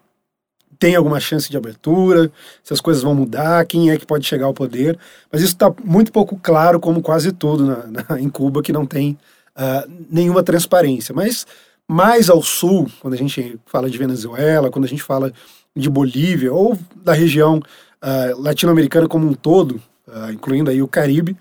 tem 0.78 0.96
alguma 0.96 1.20
chance 1.20 1.50
de 1.50 1.56
abertura, 1.56 2.32
se 2.64 2.72
as 2.72 2.80
coisas 2.80 3.02
vão 3.02 3.14
mudar, 3.14 3.66
quem 3.66 3.90
é 3.90 3.98
que 3.98 4.06
pode 4.06 4.26
chegar 4.26 4.46
ao 4.46 4.54
poder. 4.54 4.98
Mas 5.30 5.42
isso 5.42 5.52
está 5.52 5.70
muito 5.84 6.10
pouco 6.10 6.38
claro, 6.42 6.80
como 6.80 7.02
quase 7.02 7.32
tudo 7.32 7.66
na, 7.66 7.86
na, 8.08 8.20
em 8.20 8.30
Cuba, 8.30 8.62
que 8.62 8.72
não 8.72 8.86
tem 8.86 9.18
uh, 9.56 9.90
nenhuma 10.08 10.42
transparência. 10.42 11.14
Mas 11.14 11.44
mais 11.88 12.28
ao 12.28 12.42
sul, 12.42 12.86
quando 13.00 13.14
a 13.14 13.16
gente 13.16 13.58
fala 13.64 13.88
de 13.88 13.96
Venezuela, 13.96 14.70
quando 14.70 14.84
a 14.84 14.88
gente 14.88 15.02
fala 15.02 15.32
de 15.74 15.88
Bolívia 15.88 16.52
ou 16.52 16.78
da 16.94 17.14
região 17.14 17.56
uh, 17.58 18.40
latino-americana 18.42 19.08
como 19.08 19.26
um 19.26 19.32
todo, 19.32 19.80
uh, 20.06 20.30
incluindo 20.30 20.70
aí 20.70 20.82
o 20.82 20.88
Caribe, 20.88 21.34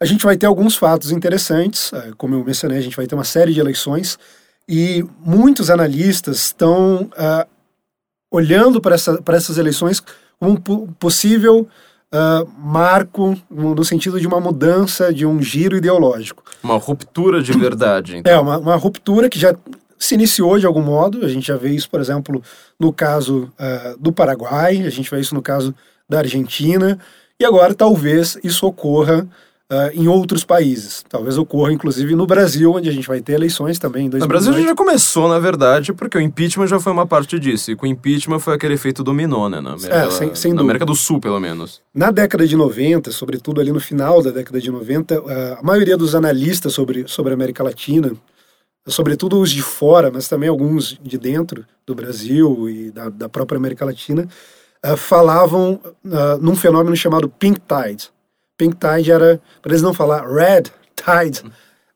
a 0.00 0.06
gente 0.06 0.24
vai 0.24 0.38
ter 0.38 0.46
alguns 0.46 0.74
fatos 0.74 1.10
interessantes. 1.10 1.92
Uh, 1.92 2.16
como 2.16 2.34
eu 2.34 2.42
mencionei, 2.42 2.78
a 2.78 2.80
gente 2.80 2.96
vai 2.96 3.06
ter 3.06 3.14
uma 3.14 3.24
série 3.24 3.52
de 3.52 3.60
eleições 3.60 4.18
e 4.66 5.04
muitos 5.20 5.68
analistas 5.68 6.38
estão 6.38 7.10
olhando 8.30 8.80
para 8.80 8.94
essa, 8.94 9.20
essas 9.26 9.58
eleições 9.58 10.00
como 10.38 10.52
um 10.52 10.86
possível 10.92 11.68
marco 12.56 13.36
no 13.50 13.84
sentido 13.84 14.20
de 14.20 14.28
uma 14.28 14.38
mudança, 14.38 15.12
de 15.12 15.26
um 15.26 15.42
giro 15.42 15.76
ideológico. 15.76 16.44
Uma 16.62 16.76
ruptura 16.76 17.42
de 17.42 17.52
verdade. 17.52 18.18
Então. 18.18 18.32
É, 18.32 18.38
uma, 18.38 18.58
uma 18.58 18.76
ruptura 18.76 19.28
que 19.28 19.40
já 19.40 19.56
se 20.00 20.14
iniciou 20.14 20.58
de 20.58 20.66
algum 20.66 20.82
modo. 20.82 21.24
A 21.24 21.28
gente 21.28 21.46
já 21.46 21.56
vê 21.56 21.70
isso, 21.70 21.88
por 21.88 22.00
exemplo, 22.00 22.42
no 22.78 22.92
caso 22.92 23.52
uh, 23.60 23.98
do 24.00 24.10
Paraguai, 24.10 24.82
a 24.84 24.90
gente 24.90 25.10
vê 25.10 25.20
isso 25.20 25.34
no 25.34 25.42
caso 25.42 25.74
da 26.08 26.18
Argentina, 26.18 26.98
e 27.38 27.44
agora 27.44 27.72
talvez 27.74 28.36
isso 28.42 28.66
ocorra 28.66 29.28
uh, 29.70 29.90
em 29.94 30.08
outros 30.08 30.42
países. 30.42 31.04
Talvez 31.08 31.38
ocorra, 31.38 31.72
inclusive, 31.72 32.16
no 32.16 32.26
Brasil, 32.26 32.72
onde 32.72 32.88
a 32.88 32.92
gente 32.92 33.06
vai 33.06 33.20
ter 33.20 33.34
eleições 33.34 33.78
também 33.78 34.06
em 34.06 34.10
2018. 34.10 34.22
No 34.22 34.28
Brasil 34.28 34.52
a 34.52 34.56
gente 34.56 34.68
já 34.68 34.74
começou, 34.74 35.28
na 35.28 35.38
verdade, 35.38 35.92
porque 35.92 36.18
o 36.18 36.20
impeachment 36.20 36.66
já 36.66 36.80
foi 36.80 36.92
uma 36.92 37.06
parte 37.06 37.38
disso. 37.38 37.70
E 37.70 37.76
com 37.76 37.86
o 37.86 37.88
impeachment 37.88 38.40
foi 38.40 38.54
aquele 38.54 38.74
efeito 38.74 39.04
dominó, 39.04 39.48
né? 39.48 39.60
Na 39.60 39.74
América, 39.74 39.96
é, 39.96 40.10
sem, 40.10 40.34
sem 40.34 40.52
na 40.52 40.62
América 40.62 40.86
do 40.86 40.94
Sul, 40.94 41.20
pelo 41.20 41.38
menos. 41.38 41.80
Na 41.94 42.10
década 42.10 42.46
de 42.46 42.56
90, 42.56 43.12
sobretudo 43.12 43.60
ali 43.60 43.70
no 43.70 43.80
final 43.80 44.22
da 44.22 44.30
década 44.30 44.60
de 44.60 44.70
90, 44.70 45.14
ah, 45.14 45.58
a 45.60 45.62
maioria 45.62 45.96
dos 45.96 46.14
analistas 46.14 46.72
sobre, 46.72 47.04
sobre 47.06 47.32
a 47.32 47.34
América 47.34 47.62
Latina, 47.62 48.12
sobretudo 48.86 49.40
os 49.40 49.50
de 49.50 49.62
fora, 49.62 50.10
mas 50.10 50.28
também 50.28 50.48
alguns 50.48 50.98
de 51.02 51.18
dentro 51.18 51.66
do 51.86 51.94
Brasil 51.94 52.68
e 52.68 52.90
da, 52.90 53.08
da 53.08 53.28
própria 53.28 53.58
América 53.58 53.84
Latina, 53.84 54.28
uh, 54.84 54.96
falavam 54.96 55.80
uh, 56.04 56.38
num 56.40 56.56
fenômeno 56.56 56.96
chamado 56.96 57.28
Pink 57.28 57.60
Tide. 57.60 58.10
Pink 58.56 58.76
Tide 58.76 59.12
era, 59.12 59.40
para 59.62 59.72
eles 59.72 59.82
não 59.82 59.94
falar 59.94 60.26
Red 60.26 60.64
Tide, 60.94 61.42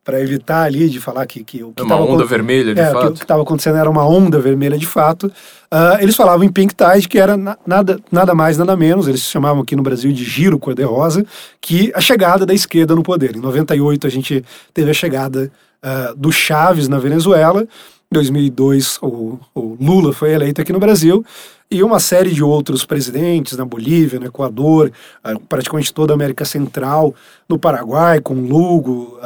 para 0.05 0.21
evitar 0.21 0.65
ali 0.65 0.91
de 0.91 1.01
falar 1.01 1.27
que, 1.27 1.43
que 1.43 1.65
o 1.65 1.73
que 1.73 1.83
é 1.83 1.85
uma 1.85 1.97
onda 1.97 2.27
vermelha 2.27 2.75
de 2.75 2.81
é, 2.81 2.91
fato. 2.91 3.09
O 3.09 3.13
que 3.13 3.23
estava 3.23 3.43
acontecendo 3.43 3.79
era 3.79 3.89
uma 3.89 4.07
onda 4.07 4.39
vermelha 4.39 4.77
de 4.77 4.87
fato. 4.87 5.33
Uh, 5.73 5.99
eles 6.01 6.15
falavam 6.15 6.45
em 6.45 6.53
Pink 6.53 6.75
Tide, 6.75 7.09
que 7.09 7.19
era 7.19 7.39
na, 7.39 7.57
nada, 7.67 7.99
nada 8.13 8.35
mais, 8.35 8.59
nada 8.59 8.77
menos, 8.77 9.09
eles 9.09 9.23
chamavam 9.23 9.63
aqui 9.63 9.75
no 9.75 9.83
Brasil 9.83 10.13
de 10.13 10.23
giro 10.23 10.59
cor-de-rosa, 10.59 11.25
que 11.59 11.91
a 11.95 12.01
chegada 12.03 12.45
da 12.45 12.53
esquerda 12.53 12.95
no 12.95 13.03
poder. 13.03 13.35
Em 13.35 13.41
98 13.41 14.07
a 14.07 14.11
gente 14.11 14.45
teve 14.75 14.91
a 14.91 14.95
chegada 14.95 15.51
uh, 15.83 16.15
do 16.15 16.31
Chaves 16.31 16.87
na 16.87 16.99
Venezuela. 16.99 17.63
Em 17.63 18.15
2002, 18.15 18.99
o, 19.01 19.39
o, 19.55 19.77
Lula 19.81 20.13
foi 20.13 20.33
eleito 20.33 20.61
aqui 20.61 20.73
no 20.73 20.79
Brasil 20.79 21.25
e 21.71 21.83
uma 21.83 21.99
série 21.99 22.31
de 22.31 22.45
outros 22.45 22.85
presidentes 22.85 23.57
na 23.57 23.65
Bolívia, 23.65 24.21
no 24.21 24.27
Equador, 24.27 24.93
uh, 25.25 25.41
praticamente 25.49 25.95
toda 25.95 26.13
a 26.13 26.15
América 26.15 26.45
Central, 26.45 27.15
no 27.49 27.59
Paraguai, 27.59 28.21
com 28.21 28.35
Lugo, 28.35 29.19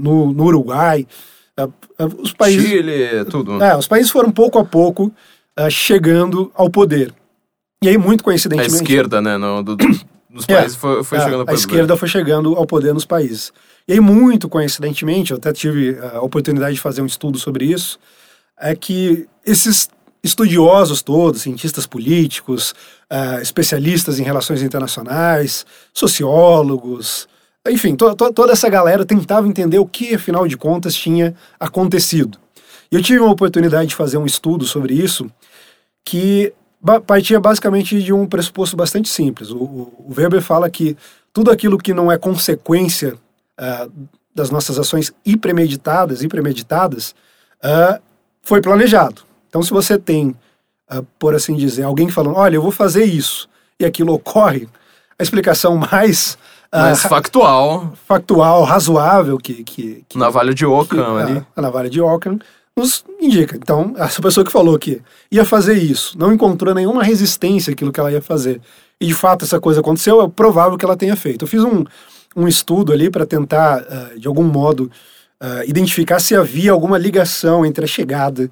no, 0.00 0.32
no, 0.32 0.44
Uruguai. 0.44 1.06
os 2.18 2.32
países, 2.32 2.68
Chile, 2.68 3.24
tudo. 3.30 3.62
É, 3.62 3.76
os 3.76 3.86
países 3.86 4.10
foram 4.10 4.30
pouco 4.30 4.58
a 4.58 4.64
pouco 4.64 5.12
chegando 5.70 6.50
ao 6.54 6.70
poder. 6.70 7.12
E 7.82 7.88
aí, 7.88 7.96
muito 7.96 8.22
coincidentemente. 8.22 8.74
A 8.74 8.82
esquerda, 8.82 9.22
né? 9.22 9.38
No, 9.38 9.62
do, 9.62 9.76
dos 9.76 10.44
é, 10.48 10.54
países 10.54 10.76
foi, 10.76 11.02
foi 11.02 11.18
chegando 11.18 11.40
ao 11.40 11.46
poder. 11.46 11.52
A 11.52 11.54
esquerda 11.58 11.96
foi 11.96 12.08
chegando 12.08 12.54
ao 12.54 12.66
poder 12.66 12.92
nos 12.92 13.06
países. 13.06 13.52
E 13.88 13.94
aí, 13.94 14.00
muito 14.00 14.48
coincidentemente, 14.48 15.30
eu 15.30 15.38
até 15.38 15.52
tive 15.52 15.98
a 15.98 16.20
oportunidade 16.20 16.74
de 16.74 16.80
fazer 16.80 17.00
um 17.00 17.06
estudo 17.06 17.38
sobre 17.38 17.64
isso, 17.64 17.98
é 18.58 18.76
que 18.76 19.26
esses 19.44 19.88
estudiosos 20.22 21.00
todos, 21.00 21.40
cientistas 21.40 21.86
políticos, 21.86 22.74
uh, 23.10 23.40
especialistas 23.40 24.20
em 24.20 24.22
relações 24.22 24.62
internacionais, 24.62 25.64
sociólogos, 25.94 27.26
enfim, 27.68 27.94
to, 27.94 28.14
to, 28.14 28.32
toda 28.32 28.52
essa 28.52 28.68
galera 28.68 29.04
tentava 29.04 29.46
entender 29.46 29.78
o 29.78 29.86
que, 29.86 30.14
afinal 30.14 30.46
de 30.46 30.56
contas, 30.56 30.94
tinha 30.94 31.34
acontecido. 31.58 32.38
E 32.90 32.96
eu 32.96 33.02
tive 33.02 33.20
uma 33.20 33.32
oportunidade 33.32 33.90
de 33.90 33.94
fazer 33.94 34.16
um 34.16 34.26
estudo 34.26 34.64
sobre 34.66 34.94
isso 34.94 35.30
que 36.04 36.52
partia 37.06 37.38
basicamente 37.38 38.02
de 38.02 38.12
um 38.12 38.26
pressuposto 38.26 38.76
bastante 38.76 39.08
simples. 39.08 39.50
O, 39.50 39.58
o 39.58 40.14
Weber 40.16 40.40
fala 40.40 40.70
que 40.70 40.96
tudo 41.32 41.50
aquilo 41.50 41.78
que 41.78 41.92
não 41.92 42.10
é 42.10 42.16
consequência 42.16 43.14
uh, 43.14 44.08
das 44.34 44.50
nossas 44.50 44.78
ações 44.78 45.12
e 45.24 45.36
premeditadas, 45.36 46.22
e 46.22 46.28
premeditadas 46.28 47.14
uh, 47.62 48.00
foi 48.42 48.60
planejado. 48.60 49.22
Então, 49.48 49.62
se 49.62 49.70
você 49.70 49.98
tem, 49.98 50.34
uh, 50.90 51.02
por 51.18 51.34
assim 51.34 51.54
dizer, 51.54 51.82
alguém 51.82 52.08
falando, 52.08 52.36
olha, 52.36 52.56
eu 52.56 52.62
vou 52.62 52.72
fazer 52.72 53.04
isso, 53.04 53.48
e 53.78 53.84
aquilo 53.84 54.14
ocorre, 54.14 54.68
a 55.18 55.22
explicação 55.22 55.76
mais... 55.92 56.38
mais 56.72 57.02
factual. 57.02 57.92
Factual, 58.06 58.64
razoável 58.64 59.38
que... 59.38 59.64
que, 59.64 60.04
que 60.08 60.18
navalha 60.18 60.54
de 60.54 60.64
Ockham 60.64 61.18
ali. 61.18 61.44
A 61.56 61.62
navalha 61.62 61.90
de 61.90 62.00
Ockham 62.00 62.38
nos 62.76 63.04
indica. 63.20 63.56
Então, 63.56 63.94
essa 63.96 64.22
pessoa 64.22 64.44
que 64.44 64.52
falou 64.52 64.78
que 64.78 65.02
ia 65.30 65.44
fazer 65.44 65.74
isso, 65.74 66.18
não 66.18 66.32
encontrou 66.32 66.74
nenhuma 66.74 67.02
resistência 67.02 67.72
àquilo 67.72 67.92
que 67.92 68.00
ela 68.00 68.12
ia 68.12 68.22
fazer, 68.22 68.60
e 69.00 69.06
de 69.06 69.14
fato 69.14 69.44
essa 69.44 69.60
coisa 69.60 69.80
aconteceu, 69.80 70.22
é 70.22 70.28
provável 70.28 70.78
que 70.78 70.84
ela 70.84 70.96
tenha 70.96 71.16
feito. 71.16 71.44
Eu 71.44 71.48
fiz 71.48 71.62
um, 71.62 71.84
um 72.36 72.46
estudo 72.46 72.92
ali 72.92 73.10
para 73.10 73.26
tentar, 73.26 73.82
uh, 73.82 74.18
de 74.18 74.28
algum 74.28 74.44
modo, 74.44 74.90
uh, 75.42 75.64
identificar 75.66 76.20
se 76.20 76.36
havia 76.36 76.72
alguma 76.72 76.98
ligação 76.98 77.64
entre 77.66 77.84
a 77.84 77.88
chegada 77.88 78.50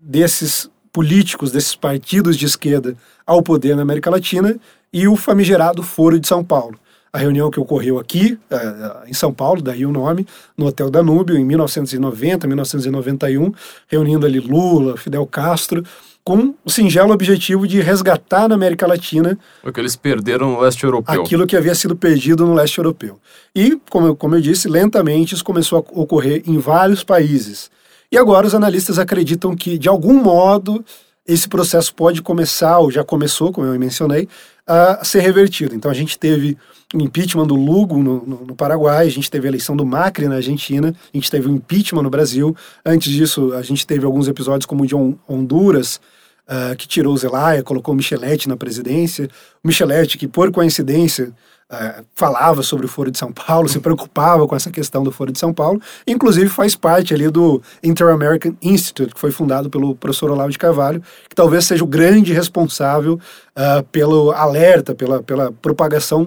desses 0.00 0.70
políticos, 0.92 1.52
desses 1.52 1.76
partidos 1.76 2.36
de 2.36 2.46
esquerda 2.46 2.96
ao 3.26 3.42
poder 3.42 3.76
na 3.76 3.82
América 3.82 4.10
Latina 4.10 4.56
e 4.92 5.06
o 5.06 5.16
famigerado 5.16 5.82
Foro 5.82 6.18
de 6.18 6.26
São 6.26 6.42
Paulo. 6.42 6.78
A 7.12 7.18
reunião 7.18 7.50
que 7.50 7.58
ocorreu 7.58 7.98
aqui, 7.98 8.38
uh, 8.50 9.06
em 9.06 9.12
São 9.12 9.32
Paulo, 9.32 9.62
daí 9.62 9.86
o 9.86 9.92
nome, 9.92 10.26
no 10.56 10.66
Hotel 10.66 10.90
Danúbio, 10.90 11.36
em 11.36 11.44
1990, 11.44 12.46
1991, 12.46 13.52
reunindo 13.86 14.26
ali 14.26 14.40
Lula, 14.40 14.96
Fidel 14.96 15.26
Castro, 15.26 15.82
com 16.28 16.54
o 16.62 16.70
singelo 16.70 17.14
objetivo 17.14 17.66
de 17.66 17.80
resgatar 17.80 18.48
na 18.48 18.54
América 18.54 18.86
Latina 18.86 19.38
o 19.64 19.72
que 19.72 19.80
eles 19.80 19.96
perderam 19.96 20.52
no 20.52 20.60
leste 20.60 20.84
europeu. 20.84 21.22
Aquilo 21.22 21.46
que 21.46 21.56
havia 21.56 21.74
sido 21.74 21.96
perdido 21.96 22.44
no 22.44 22.52
leste 22.52 22.76
europeu. 22.76 23.18
E, 23.54 23.80
como 23.88 24.08
eu, 24.08 24.14
como 24.14 24.34
eu 24.34 24.40
disse, 24.42 24.68
lentamente 24.68 25.34
isso 25.34 25.42
começou 25.42 25.78
a 25.78 26.00
ocorrer 26.00 26.42
em 26.46 26.58
vários 26.58 27.02
países. 27.02 27.70
E 28.12 28.18
agora 28.18 28.46
os 28.46 28.54
analistas 28.54 28.98
acreditam 28.98 29.56
que, 29.56 29.78
de 29.78 29.88
algum 29.88 30.22
modo, 30.22 30.84
esse 31.28 31.46
processo 31.46 31.94
pode 31.94 32.22
começar, 32.22 32.78
ou 32.78 32.90
já 32.90 33.04
começou, 33.04 33.52
como 33.52 33.66
eu 33.66 33.78
mencionei, 33.78 34.26
a 34.66 35.04
ser 35.04 35.20
revertido. 35.20 35.74
Então 35.74 35.90
a 35.90 35.94
gente 35.94 36.18
teve 36.18 36.56
o 36.94 37.00
impeachment 37.02 37.46
do 37.46 37.54
Lugo 37.54 38.02
no, 38.02 38.24
no, 38.26 38.46
no, 38.46 38.56
Paraguai, 38.56 39.06
a 39.06 39.10
gente 39.10 39.30
teve 39.30 39.46
a 39.46 39.50
eleição 39.50 39.76
do 39.76 39.84
Macri 39.84 40.26
na 40.26 40.36
Argentina, 40.36 40.88
a 40.88 41.16
gente 41.16 41.30
teve 41.30 41.46
o 41.46 41.50
impeachment 41.50 42.02
no 42.02 42.08
Brasil. 42.08 42.56
Antes 42.84 43.12
disso, 43.12 43.52
a 43.52 43.60
gente 43.60 43.86
teve 43.86 44.06
alguns 44.06 44.26
episódios 44.26 44.64
como 44.64 44.84
o 44.84 44.86
de 44.86 44.94
Honduras, 45.28 46.00
uh, 46.48 46.74
que 46.76 46.88
tirou 46.88 47.12
o 47.12 47.18
Zelaya, 47.18 47.62
colocou 47.62 47.92
o 47.92 47.96
Micheletti 47.96 48.48
na 48.48 48.56
presidência. 48.56 49.28
O 49.62 49.68
Micheletti, 49.68 50.16
que 50.16 50.26
por 50.26 50.50
coincidência 50.50 51.34
uh, 51.72 52.04
falava 52.14 52.62
sobre 52.62 52.86
o 52.86 52.88
Foro 52.88 53.10
de 53.10 53.18
São 53.18 53.32
Paulo, 53.32 53.68
se 53.68 53.78
preocupava 53.80 54.46
com 54.46 54.56
essa 54.56 54.70
questão 54.70 55.02
do 55.02 55.12
Foro 55.12 55.32
de 55.32 55.38
São 55.38 55.52
Paulo, 55.52 55.80
inclusive 56.06 56.48
faz 56.48 56.74
parte 56.74 57.14
ali 57.14 57.28
do 57.30 57.62
Inter-American 57.82 58.54
Institute, 58.62 59.14
que 59.14 59.20
foi 59.20 59.30
fundado 59.30 59.70
pelo 59.70 59.94
professor 59.94 60.30
Olavo 60.30 60.50
de 60.50 60.58
Carvalho, 60.58 61.02
que 61.28 61.34
talvez 61.34 61.64
seja 61.64 61.84
o 61.84 61.86
grande 61.86 62.32
responsável 62.32 63.14
uh, 63.14 63.82
pelo 63.92 64.32
alerta, 64.32 64.94
pela, 64.94 65.22
pela 65.22 65.52
propagação 65.52 66.26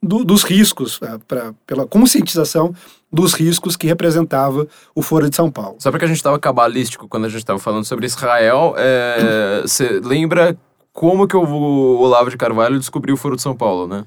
do, 0.00 0.24
dos 0.24 0.44
riscos, 0.44 1.00
pra, 1.26 1.52
pela 1.66 1.86
conscientização 1.86 2.72
dos 3.12 3.34
riscos 3.34 3.76
que 3.76 3.86
representava 3.86 4.66
o 4.94 5.02
Foro 5.02 5.28
de 5.28 5.34
São 5.34 5.50
Paulo. 5.50 5.76
Só 5.78 5.90
porque 5.90 6.04
a 6.04 6.08
gente 6.08 6.18
estava 6.18 6.38
cabalístico 6.38 7.08
quando 7.08 7.24
a 7.24 7.28
gente 7.28 7.38
estava 7.38 7.58
falando 7.58 7.84
sobre 7.84 8.06
Israel, 8.06 8.74
você 9.62 9.84
é, 9.84 10.00
lembra 10.00 10.56
como 10.96 11.28
que 11.28 11.36
o 11.36 11.98
Olavo 12.00 12.30
de 12.30 12.36
Carvalho 12.38 12.78
descobriu 12.78 13.14
o 13.14 13.18
Foro 13.18 13.36
de 13.36 13.42
São 13.42 13.54
Paulo, 13.54 13.86
né? 13.86 14.04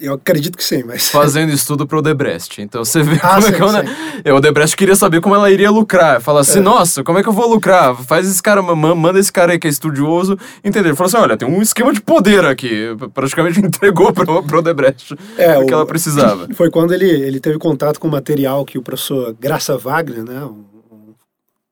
Eu 0.00 0.14
acredito 0.14 0.56
que 0.56 0.64
sim, 0.64 0.82
mas. 0.82 1.10
Fazendo 1.10 1.52
estudo 1.52 1.86
pro 1.86 1.98
Odebrecht. 1.98 2.62
Então 2.62 2.82
você 2.82 3.02
vê 3.02 3.16
Ah, 3.22 3.34
como 3.34 3.42
sim, 3.42 3.48
é 3.48 3.52
que 3.52 3.62
eu, 3.62 3.70
né? 3.70 3.84
O 4.32 4.36
Odebrecht 4.36 4.74
queria 4.74 4.96
saber 4.96 5.20
como 5.20 5.34
ela 5.34 5.50
iria 5.50 5.70
lucrar. 5.70 6.22
Fala 6.22 6.40
assim, 6.40 6.60
nossa, 6.60 7.04
como 7.04 7.18
é 7.18 7.22
que 7.22 7.28
eu 7.28 7.34
vou 7.34 7.46
lucrar? 7.46 7.94
Faz 8.04 8.26
esse 8.26 8.42
cara, 8.42 8.62
ma- 8.62 8.94
manda 8.94 9.18
esse 9.18 9.30
cara 9.30 9.52
aí 9.52 9.58
que 9.58 9.66
é 9.66 9.70
estudioso 9.70 10.38
entender. 10.64 10.88
Ele 10.88 10.96
falou 10.96 11.08
assim: 11.08 11.18
olha, 11.18 11.36
tem 11.36 11.46
um 11.46 11.60
esquema 11.60 11.92
de 11.92 12.00
poder 12.00 12.46
aqui. 12.46 12.96
Praticamente 13.12 13.60
entregou 13.64 14.10
pro, 14.10 14.42
pro 14.42 14.60
Odebrecht 14.60 15.14
É, 15.36 15.58
o 15.58 15.66
que 15.66 15.72
o- 15.74 15.76
ela 15.76 15.84
precisava. 15.84 16.48
Foi 16.56 16.70
quando 16.70 16.94
ele, 16.94 17.04
ele 17.10 17.38
teve 17.38 17.58
contato 17.58 18.00
com 18.00 18.08
o 18.08 18.10
material 18.10 18.64
que 18.64 18.78
o 18.78 18.82
professor 18.82 19.36
Graça 19.38 19.76
Wagner, 19.76 20.24
né, 20.24 20.42
um- 20.46 20.64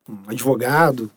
um 0.07 0.18
advogado, 0.28 1.11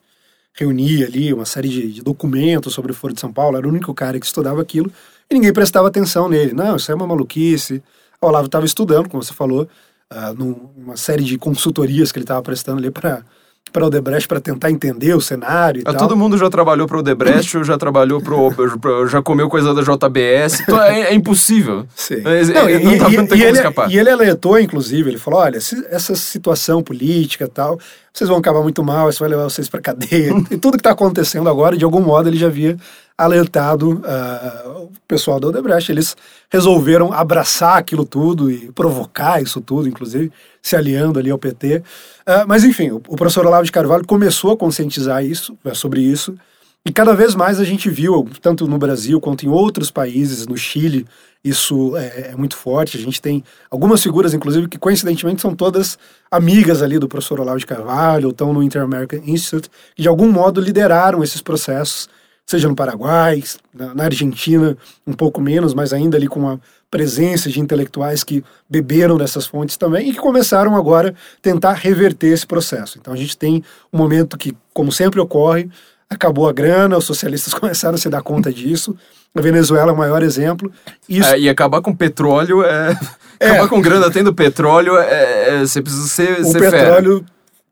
reunia 0.53 1.05
ali 1.05 1.33
uma 1.33 1.45
série 1.45 1.69
de, 1.69 1.93
de 1.93 2.01
documentos 2.01 2.73
sobre 2.73 2.91
o 2.91 2.95
Foro 2.95 3.13
de 3.13 3.19
São 3.19 3.31
Paulo, 3.31 3.57
era 3.57 3.65
o 3.65 3.69
único 3.69 3.93
cara 3.93 4.19
que 4.19 4.25
estudava 4.25 4.61
aquilo, 4.61 4.91
e 5.29 5.33
ninguém 5.33 5.53
prestava 5.53 5.87
atenção 5.87 6.27
nele. 6.27 6.53
Não, 6.53 6.75
isso 6.75 6.91
é 6.91 6.95
uma 6.95 7.07
maluquice. 7.07 7.81
O 8.21 8.27
Olavo 8.27 8.47
estava 8.47 8.65
estudando, 8.65 9.09
como 9.09 9.23
você 9.23 9.33
falou, 9.33 9.67
ah, 10.09 10.33
numa 10.33 10.97
série 10.97 11.23
de 11.23 11.37
consultorias 11.37 12.11
que 12.11 12.19
ele 12.19 12.25
estava 12.25 12.41
prestando 12.41 12.79
ali 12.79 12.91
para 12.91 13.23
para 13.71 13.83
o 13.83 13.87
Odebrecht 13.87 14.27
para 14.27 14.39
tentar 14.41 14.69
entender 14.69 15.13
o 15.15 15.21
cenário 15.21 15.79
e 15.79 15.83
Ah, 15.85 15.91
tal. 15.93 16.07
Todo 16.07 16.17
mundo 16.17 16.37
já 16.37 16.49
trabalhou 16.49 16.87
pro 16.87 16.99
Odebrecht, 16.99 17.57
ou 17.57 17.63
já 17.63 17.77
trabalhou 17.77 18.21
pro. 18.21 18.51
pro- 18.79 19.07
já 19.07 19.21
comeu 19.21 19.47
coisa 19.49 19.73
da 19.73 19.81
JBS. 19.81 20.61
Então 20.61 20.81
é, 20.81 21.01
é 21.03 21.13
impossível. 21.13 21.85
Sim. 21.95 22.15
É, 22.25 22.43
Não, 22.45 22.67
é, 22.67 22.73
e, 22.73 22.83
não, 22.83 22.97
tá- 22.97 23.09
e- 23.09 23.17
não 23.17 23.25
tem 23.27 23.37
e 23.37 23.41
como 23.41 23.43
ele, 23.43 23.57
escapar. 23.57 23.91
e 23.91 23.97
ele 23.97 24.09
alertou, 24.09 24.59
inclusive, 24.59 25.09
ele 25.09 25.17
falou: 25.17 25.39
olha, 25.39 25.57
essa 25.57 26.15
situação 26.15 26.81
política 26.83 27.45
e 27.45 27.47
tal, 27.49 27.79
vocês 28.13 28.27
vão 28.29 28.37
acabar 28.39 28.61
muito 28.61 28.83
mal, 28.83 29.09
isso 29.09 29.19
vai 29.19 29.29
levar 29.29 29.43
vocês 29.43 29.69
para 29.69 29.79
cadeia. 29.81 30.33
e 30.51 30.57
tudo 30.57 30.73
que 30.73 30.81
está 30.81 30.91
acontecendo 30.91 31.49
agora, 31.49 31.77
de 31.77 31.85
algum 31.85 32.01
modo, 32.01 32.27
ele 32.29 32.37
já 32.37 32.47
havia 32.47 32.75
alertado 33.23 34.01
ah, 34.05 34.63
o 34.83 34.91
pessoal 35.07 35.39
da 35.39 35.47
Odebrecht. 35.47 35.91
Eles 35.91 36.15
resolveram 36.49 37.13
abraçar 37.13 37.77
aquilo 37.77 38.05
tudo 38.05 38.49
e 38.49 38.71
provocar 38.71 39.41
isso 39.41 39.61
tudo, 39.61 39.87
inclusive, 39.87 40.31
se 40.61 40.75
aliando 40.75 41.19
ali 41.19 41.29
ao 41.29 41.37
PT. 41.37 41.83
Ah, 42.25 42.45
mas, 42.47 42.63
enfim, 42.63 42.91
o, 42.91 42.97
o 42.97 43.15
professor 43.15 43.45
Olavo 43.45 43.65
de 43.65 43.71
Carvalho 43.71 44.05
começou 44.05 44.51
a 44.51 44.57
conscientizar 44.57 45.23
isso, 45.23 45.57
eh, 45.63 45.73
sobre 45.73 46.01
isso. 46.01 46.35
E 46.83 46.91
cada 46.91 47.13
vez 47.13 47.35
mais 47.35 47.59
a 47.59 47.63
gente 47.63 47.89
viu, 47.91 48.27
tanto 48.41 48.67
no 48.67 48.77
Brasil 48.77 49.21
quanto 49.21 49.45
em 49.45 49.49
outros 49.49 49.91
países, 49.91 50.47
no 50.47 50.57
Chile, 50.57 51.05
isso 51.43 51.95
é, 51.95 52.31
é 52.31 52.35
muito 52.35 52.55
forte. 52.55 52.97
A 52.97 52.99
gente 52.99 53.21
tem 53.21 53.43
algumas 53.69 54.01
figuras, 54.01 54.33
inclusive, 54.33 54.67
que 54.67 54.79
coincidentemente 54.79 55.41
são 55.41 55.55
todas 55.55 55.97
amigas 56.29 56.81
ali 56.81 56.97
do 56.97 57.07
professor 57.07 57.39
Olavo 57.39 57.59
de 57.59 57.67
Carvalho, 57.67 58.25
ou 58.25 58.31
estão 58.31 58.51
no 58.51 58.63
Inter-American 58.63 59.21
Institute, 59.25 59.69
que 59.95 60.01
de 60.01 60.07
algum 60.07 60.31
modo 60.31 60.59
lideraram 60.59 61.23
esses 61.23 61.41
processos, 61.41 62.09
seja 62.45 62.67
no 62.67 62.75
Paraguai, 62.75 63.43
na, 63.73 63.93
na 63.95 64.03
Argentina, 64.05 64.77
um 65.07 65.13
pouco 65.13 65.39
menos, 65.39 65.73
mas 65.73 65.93
ainda 65.93 66.17
ali 66.17 66.27
com 66.27 66.47
a 66.49 66.59
presença 66.89 67.49
de 67.49 67.59
intelectuais 67.61 68.23
que 68.23 68.43
beberam 68.69 69.17
dessas 69.17 69.45
fontes 69.47 69.77
também 69.77 70.09
e 70.09 70.13
que 70.13 70.19
começaram 70.19 70.75
agora 70.75 71.09
a 71.09 71.41
tentar 71.41 71.73
reverter 71.73 72.27
esse 72.33 72.45
processo. 72.45 72.97
Então 72.99 73.13
a 73.13 73.17
gente 73.17 73.37
tem 73.37 73.63
um 73.93 73.97
momento 73.97 74.37
que, 74.37 74.55
como 74.73 74.91
sempre 74.91 75.19
ocorre, 75.21 75.69
acabou 76.09 76.49
a 76.49 76.51
grana, 76.51 76.97
os 76.97 77.05
socialistas 77.05 77.53
começaram 77.55 77.95
a 77.95 77.97
se 77.97 78.09
dar 78.09 78.21
conta 78.21 78.51
disso. 78.51 78.95
A 79.33 79.39
Venezuela 79.39 79.91
é 79.91 79.93
o 79.93 79.97
maior 79.97 80.21
exemplo. 80.21 80.69
Isso, 81.07 81.29
É, 81.29 81.39
e 81.39 81.47
acabar 81.47 81.81
com 81.81 81.95
petróleo 81.95 82.63
é. 82.65 82.93
É. 83.39 83.49
Acabar 83.51 83.69
com 83.69 83.79
grana 83.81 84.11
tendo 84.11 84.33
petróleo 84.33 84.97
é. 84.97 85.59
é- 85.59 85.59
Você 85.61 85.81
precisa 85.81 86.07
ser, 86.09 86.41
o 86.41 86.51
ser 86.51 86.59
fera. 86.59 86.71
petróleo 86.71 87.25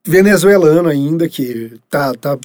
venezuelano 0.06 0.88
ainda, 0.88 1.28
que 1.28 1.74
tá, 1.90 2.14
tá 2.14 2.38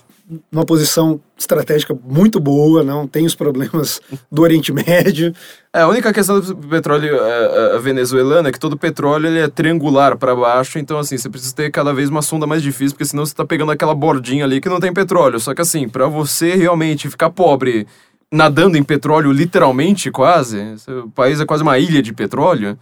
numa 0.51 0.65
posição 0.65 1.21
estratégica 1.37 1.97
muito 2.03 2.41
boa, 2.41 2.83
não 2.83 3.07
tem 3.07 3.27
os 3.27 3.35
problemas 3.35 4.01
do 4.33 4.43
Oriente 4.43 4.73
Médio. 4.73 5.35
É, 5.73 5.83
a 5.83 5.89
única 5.89 6.13
questão 6.13 6.41
do 6.41 6.57
petróleo 6.57 7.17
é, 7.23 7.77
é, 7.77 7.79
venezuelano 7.79 8.49
é 8.49 8.53
que 8.53 8.59
todo 8.59 8.77
petróleo 8.77 9.27
ele 9.27 9.41
é 9.41 9.49
triangular 9.49 10.17
para 10.17 10.35
baixo, 10.35 10.79
então 10.79 10.99
assim, 10.99 11.19
você 11.19 11.29
precisa 11.29 11.55
ter 11.55 11.71
cada 11.71 11.93
vez 11.93 12.09
uma 12.09 12.23
sonda 12.23 12.47
mais 12.47 12.63
difícil, 12.63 12.93
porque 12.93 13.05
senão 13.05 13.27
você 13.27 13.35
tá 13.35 13.45
pegando 13.45 13.73
aquela 13.73 13.95
bordinha 13.95 14.45
ali 14.45 14.61
que 14.61 14.69
não 14.69 14.81
tem 14.81 14.93
petróleo. 14.93 15.39
Só 15.39 15.55
que 15.55 15.61
assim, 15.61 15.89
para 15.89 16.07
você 16.07 16.55
realmente 16.55 17.11
ficar 17.11 17.31
pobre 17.31 17.87
nadando 18.33 18.79
em 18.79 18.83
petróleo, 18.83 19.31
literalmente 19.31 20.11
quase, 20.11 20.75
o 20.89 21.11
país 21.11 21.41
é 21.41 21.45
quase 21.45 21.63
uma 21.63 21.79
ilha 21.79 22.03
de 22.03 22.13
petróleo, 22.13 22.79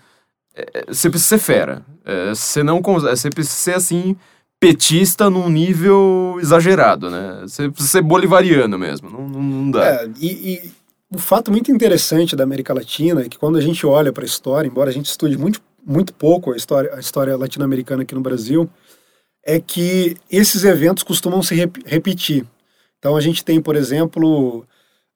é, 0.54 0.84
você 0.88 1.10
precisa 1.10 1.36
ser 1.36 1.38
fera. 1.38 1.82
É, 2.04 2.28
você 2.30 2.62
não 2.62 2.78
é, 2.78 3.16
você 3.16 3.30
precisa 3.30 3.56
ser 3.56 3.74
assim 3.74 4.16
petista 4.62 5.28
num 5.28 5.48
nível 5.48 6.36
exagerado, 6.40 7.10
né? 7.10 7.40
Você 7.42 7.68
precisa 7.68 7.90
ser 7.90 8.02
bolivariano 8.02 8.78
mesmo, 8.78 9.10
não, 9.10 9.28
não, 9.28 9.70
dá. 9.72 9.84
É, 9.84 10.10
e, 10.20 10.26
e 10.52 10.72
um 11.12 11.18
fato 11.18 11.50
muito 11.50 11.72
interessante 11.72 12.36
da 12.36 12.44
América 12.44 12.72
Latina 12.72 13.22
é 13.22 13.28
que 13.28 13.36
quando 13.36 13.58
a 13.58 13.60
gente 13.60 13.84
olha 13.84 14.12
para 14.12 14.22
a 14.22 14.24
história, 14.24 14.68
embora 14.68 14.88
a 14.88 14.92
gente 14.92 15.06
estude 15.06 15.36
muito, 15.36 15.60
muito 15.84 16.14
pouco 16.14 16.52
a 16.52 16.56
história, 16.56 16.94
a 16.94 17.00
história 17.00 17.36
latino-americana 17.36 18.04
aqui 18.04 18.14
no 18.14 18.20
Brasil, 18.20 18.70
é 19.44 19.58
que 19.58 20.16
esses 20.30 20.62
eventos 20.62 21.02
costumam 21.02 21.42
se 21.42 21.56
rep- 21.56 21.82
repetir. 21.84 22.46
Então 23.00 23.16
a 23.16 23.20
gente 23.20 23.44
tem, 23.44 23.60
por 23.60 23.74
exemplo, 23.74 24.64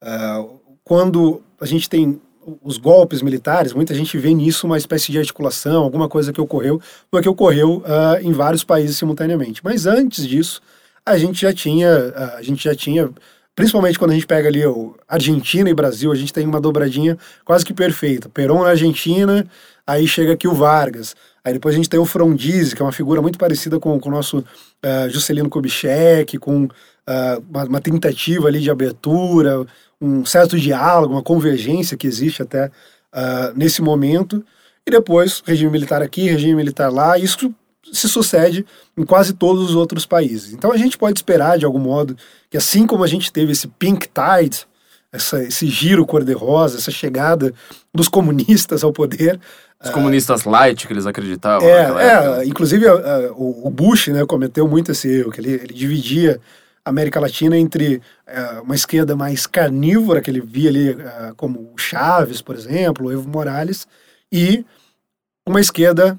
ah, 0.03 0.45
quando 0.83 1.41
a 1.61 1.67
gente 1.67 1.89
tem 1.89 2.21
os 2.63 2.79
golpes 2.79 3.23
militares, 3.23 3.73
muita 3.73 3.95
gente 3.95 4.17
vê 4.17 4.33
nisso 4.33 4.67
uma 4.67 4.79
espécie 4.79 5.11
de 5.11 5.19
articulação, 5.19 5.83
alguma 5.83 6.09
coisa 6.09 6.33
que 6.33 6.41
ocorreu, 6.41 6.81
porque 7.11 7.29
ocorreu 7.29 7.83
ah, 7.85 8.19
em 8.23 8.33
vários 8.33 8.63
países 8.63 8.97
simultaneamente. 8.97 9.61
Mas 9.65 9.87
antes 9.87 10.27
disso, 10.27 10.61
a 11.05 11.17
gente 11.17 11.41
já 11.41 11.53
tinha, 11.53 12.13
a 12.37 12.43
gente 12.43 12.65
já 12.65 12.75
tinha, 12.75 13.09
principalmente 13.55 13.99
quando 13.99 14.11
a 14.11 14.15
gente 14.15 14.27
pega 14.27 14.49
ali 14.49 14.65
o 14.67 14.97
Argentina 15.09 15.71
e 15.71 15.75
Brasil, 15.75 16.11
a 16.11 16.17
gente 16.17 16.33
tem 16.33 16.47
uma 16.47 16.61
dobradinha 16.61 17.17
quase 17.45 17.65
que 17.65 17.73
perfeita. 17.73 18.29
Perón 18.29 18.63
na 18.63 18.71
Argentina, 18.71 19.47
aí 19.87 20.07
chega 20.07 20.33
aqui 20.33 20.49
o 20.49 20.55
Vargas. 20.55 21.15
Aí 21.45 21.53
depois 21.53 21.75
a 21.75 21.79
gente 21.79 21.89
tem 21.89 22.01
o 22.01 22.05
Frondizi, 22.05 22.75
que 22.75 22.83
é 22.83 22.85
uma 22.85 22.91
figura 22.91 23.23
muito 23.23 23.39
parecida 23.39 23.79
com, 23.79 23.99
com 24.01 24.09
o 24.09 24.13
nosso 24.13 24.45
ah, 24.83 25.09
Juscelino 25.09 25.49
Kubitschek, 25.49 26.39
com 26.39 26.69
ah, 27.07 27.41
uma, 27.49 27.65
uma 27.65 27.81
tentativa 27.81 28.49
ali 28.49 28.61
de 28.61 28.71
abertura, 28.71 29.65
um 30.01 30.25
certo 30.25 30.59
diálogo, 30.59 31.15
uma 31.15 31.23
convergência 31.23 31.97
que 31.97 32.07
existe 32.07 32.43
até 32.43 32.71
ah, 33.13 33.53
nesse 33.55 33.81
momento. 33.83 34.45
E 34.87 34.91
depois, 34.91 35.43
regime 35.45 35.71
militar 35.71 36.03
aqui, 36.03 36.29
regime 36.29 36.55
militar 36.55 36.91
lá, 36.93 37.19
isso 37.19 37.53
se 37.93 38.09
sucede 38.09 38.65
em 38.97 39.05
quase 39.05 39.33
todos 39.33 39.71
os 39.71 39.75
outros 39.77 40.05
países. 40.07 40.53
Então 40.53 40.73
a 40.73 40.77
gente 40.77 40.99
pode 40.99 41.19
esperar, 41.19 41.59
de 41.59 41.65
algum 41.65 41.79
modo, 41.79 42.17
que 42.51 42.57
assim 42.57 42.87
como 42.87 43.03
a 43.05 43.07
gente 43.07 43.33
teve 43.33 43.53
esse 43.53 43.69
pink 43.69 44.09
tide, 44.09 44.67
essa, 45.13 45.43
esse 45.43 45.67
giro 45.69 46.05
cor-de-rosa, 46.05 46.79
essa 46.79 46.91
chegada 46.91 47.55
dos 47.95 48.09
comunistas 48.09 48.83
ao 48.85 48.93
poder, 48.93 49.41
Os 49.83 49.91
comunistas 49.91 50.45
light 50.45 50.87
que 50.87 50.93
eles 50.93 51.07
acreditavam. 51.07 51.67
é, 51.69 52.41
é, 52.43 52.45
inclusive 52.47 52.87
a- 52.89 53.31
o, 53.37 53.71
Bush 53.71 54.09
né, 54.09 54.25
cometeu 54.27 54.67
muito 54.67 54.91
esse 54.93 55.09
erro, 55.09 55.31
que 55.31 55.41
ele, 55.41 55.53
ele 55.53 55.73
dividia 55.75 56.41
América 56.87 57.19
Latina 57.19 57.59
entre 57.59 58.01
eh, 58.27 58.61
uma 58.63 58.77
esquerda 58.77 59.17
mais 59.17 59.45
carnívora, 59.45 60.21
que 60.21 60.31
ele 60.31 60.41
via 60.41 60.71
ali 60.71 60.91
eh, 60.91 61.33
como 61.37 61.73
o 61.75 61.77
Chaves, 61.77 62.41
por 62.41 62.55
exemplo, 62.55 63.07
o 63.07 63.13
Evo 63.13 63.29
Morales, 63.29 63.89
e 64.31 64.65
uma 65.45 65.61
esquerda 65.61 66.17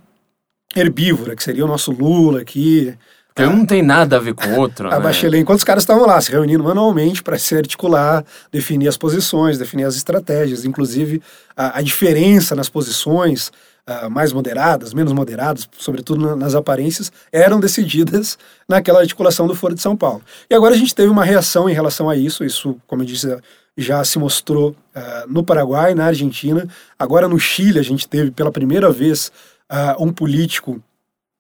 herbívora, 0.76 1.38
que 1.38 1.44
seria 1.44 1.64
o 1.64 1.68
nosso 1.68 1.92
Lula 1.92 2.42
aqui, 2.42 2.94
Porque 3.38 3.54
um 3.54 3.58
não 3.58 3.66
tem 3.66 3.84
nada 3.84 4.18
a 4.18 4.20
ver 4.20 4.34
com 4.34 4.48
o 4.48 4.60
outro. 4.60 4.88
a 4.88 4.98
né? 4.98 5.00
Bachelet, 5.00 5.42
enquanto 5.42 5.60
os 5.60 5.64
caras 5.64 5.84
estavam 5.84 6.08
lá 6.08 6.20
se 6.20 6.32
reunindo 6.32 6.64
manualmente 6.64 7.22
para 7.22 7.38
se 7.38 7.56
articular, 7.56 8.26
definir 8.52 8.88
as 8.88 8.98
posições, 8.98 9.60
definir 9.60 9.84
as 9.84 9.96
estratégias, 9.96 10.66
inclusive 10.66 11.22
a, 11.56 11.78
a 11.78 11.82
diferença 11.82 12.56
nas 12.56 12.68
posições 12.68 13.52
ah, 13.86 14.10
mais 14.10 14.34
moderadas, 14.34 14.94
menos 14.94 15.14
moderadas, 15.14 15.70
sobretudo 15.78 16.20
na- 16.20 16.36
nas 16.36 16.56
aparências, 16.56 17.12
eram 17.32 17.60
decididas 17.60 18.38
naquela 18.68 19.00
articulação 19.00 19.48
do 19.48 19.56
Foro 19.56 19.76
de 19.76 19.82
São 19.82 19.96
Paulo. 19.96 20.22
E 20.50 20.56
agora 20.56 20.74
a 20.74 20.78
gente 20.78 20.94
teve 20.96 21.08
uma 21.10 21.24
reação 21.24 21.70
em 21.70 21.74
relação 21.74 22.10
a 22.10 22.16
isso, 22.16 22.44
isso, 22.44 22.76
como 22.88 23.04
eu 23.04 23.06
disse, 23.06 23.38
já 23.78 24.04
se 24.04 24.18
mostrou 24.18 24.76
ah, 24.96 25.26
no 25.30 25.44
Paraguai, 25.44 25.94
na 25.94 26.06
Argentina, 26.08 26.68
agora 26.98 27.28
no 27.28 27.40
Chile 27.40 27.80
a 27.80 27.84
gente 27.84 28.08
teve 28.10 28.32
pela 28.32 28.52
primeira 28.52 28.92
vez 28.92 29.32
ah, 29.70 29.96
um 30.00 30.12
político 30.12 30.82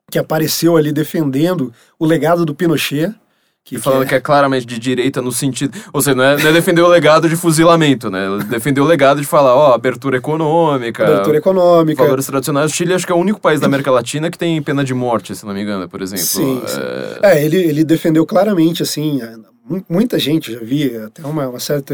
que 0.09 0.17
apareceu 0.17 0.77
ali 0.77 0.91
defendendo 0.91 1.73
o 1.99 2.05
legado 2.05 2.45
do 2.45 2.55
Pinochet. 2.55 3.13
Que, 3.63 3.75
E 3.75 3.79
falando 3.79 4.07
que 4.07 4.15
é 4.15 4.21
claramente 4.21 4.65
de 4.65 4.79
direita 4.79 5.21
no 5.21 5.29
sentido. 5.29 5.77
Ou 5.91 6.01
seja, 6.01 6.15
não 6.15 6.23
é, 6.23 6.37
não 6.41 6.49
é 6.49 6.53
defender 6.53 6.81
o 6.81 6.87
legado 6.87 7.27
de 7.27 7.35
fuzilamento, 7.35 8.09
né? 8.09 8.25
Defender 8.49 8.79
o 8.79 8.85
legado 8.85 9.19
de 9.19 9.27
falar, 9.27 9.53
ó, 9.53 9.73
abertura 9.73 10.15
econômica. 10.15 11.03
abertura 11.05 11.37
econômica. 11.39 12.01
Valores 12.01 12.25
tradicionais. 12.25 12.71
O 12.71 12.73
Chile 12.73 12.93
acho 12.93 13.05
que 13.05 13.11
é 13.11 13.15
o 13.15 13.17
único 13.19 13.41
país 13.41 13.59
da 13.59 13.67
América 13.67 13.91
Latina 13.91 14.31
que 14.31 14.37
tem 14.37 14.61
pena 14.61 14.85
de 14.85 14.93
morte, 14.93 15.35
se 15.35 15.45
não 15.45 15.53
me 15.53 15.61
engano, 15.61 15.89
por 15.89 16.01
exemplo. 16.01 16.23
Sim, 16.23 16.61
É, 16.63 16.67
sim. 16.69 16.79
É, 17.23 17.43
ele, 17.43 17.57
ele 17.57 17.83
defendeu 17.83 18.25
claramente, 18.25 18.81
assim, 18.81 19.21
é, 19.21 19.35
mu- 19.69 19.83
muita 19.89 20.17
gente 20.17 20.53
já 20.53 20.59
via, 20.61 21.07
até 21.07 21.27
uma, 21.27 21.49
uma 21.49 21.59
certa 21.59 21.93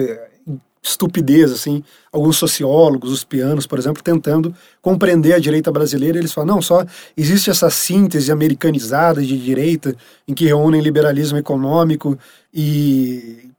estupidez, 0.84 1.52
assim, 1.52 1.82
alguns 2.12 2.36
sociólogos, 2.36 3.12
os 3.12 3.24
pianos, 3.24 3.66
por 3.66 3.80
exemplo, 3.80 4.04
tentando 4.04 4.54
compreender 4.82 5.34
a 5.34 5.40
direita 5.40 5.72
brasileira, 5.72 6.18
eles 6.18 6.34
falam, 6.34 6.56
não, 6.56 6.62
só 6.62 6.86
existe 7.16 7.50
essa 7.50 7.70
síntese 7.70 8.32
americanizada 8.32 9.22
de 9.22 9.38
direita, 9.38 9.96
em 10.28 10.34
que 10.34 10.46
reúnem 10.46 10.82
liberalismo 10.82 11.38
econômico 11.38 12.20
e 12.54 13.50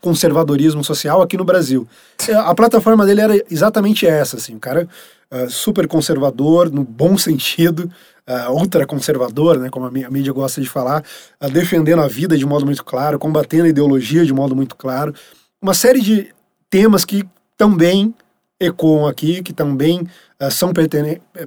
conservadorismo 0.00 0.82
social 0.84 1.22
aqui 1.22 1.36
no 1.36 1.44
Brasil. 1.44 1.86
É, 2.28 2.34
a 2.34 2.54
plataforma 2.54 3.04
dele 3.04 3.20
era 3.20 3.44
exatamente 3.50 4.06
essa, 4.06 4.36
assim, 4.36 4.54
o 4.54 4.60
cara 4.60 4.88
uh, 5.30 5.50
super 5.50 5.86
conservador, 5.88 6.70
no 6.70 6.84
bom 6.84 7.16
sentido, 7.18 7.90
uh, 8.28 8.52
ultra 8.52 8.86
conservador, 8.86 9.58
né, 9.58 9.70
como 9.70 9.86
a 9.86 9.90
mídia 9.90 10.32
gosta 10.32 10.60
de 10.60 10.68
falar, 10.68 11.04
uh, 11.40 11.50
defendendo 11.50 12.02
a 12.02 12.08
vida 12.08 12.36
de 12.36 12.44
modo 12.46 12.64
muito 12.64 12.84
claro, 12.84 13.18
combatendo 13.18 13.64
a 13.64 13.68
ideologia 13.68 14.24
de 14.24 14.32
modo 14.32 14.54
muito 14.54 14.76
claro. 14.76 15.14
Uma 15.62 15.72
série 15.72 16.00
de 16.00 16.34
temas 16.74 17.04
que 17.04 17.22
também 17.56 18.12
ecoam 18.58 19.06
aqui, 19.06 19.44
que 19.44 19.52
também 19.52 20.00
uh, 20.40 20.50
são 20.50 20.72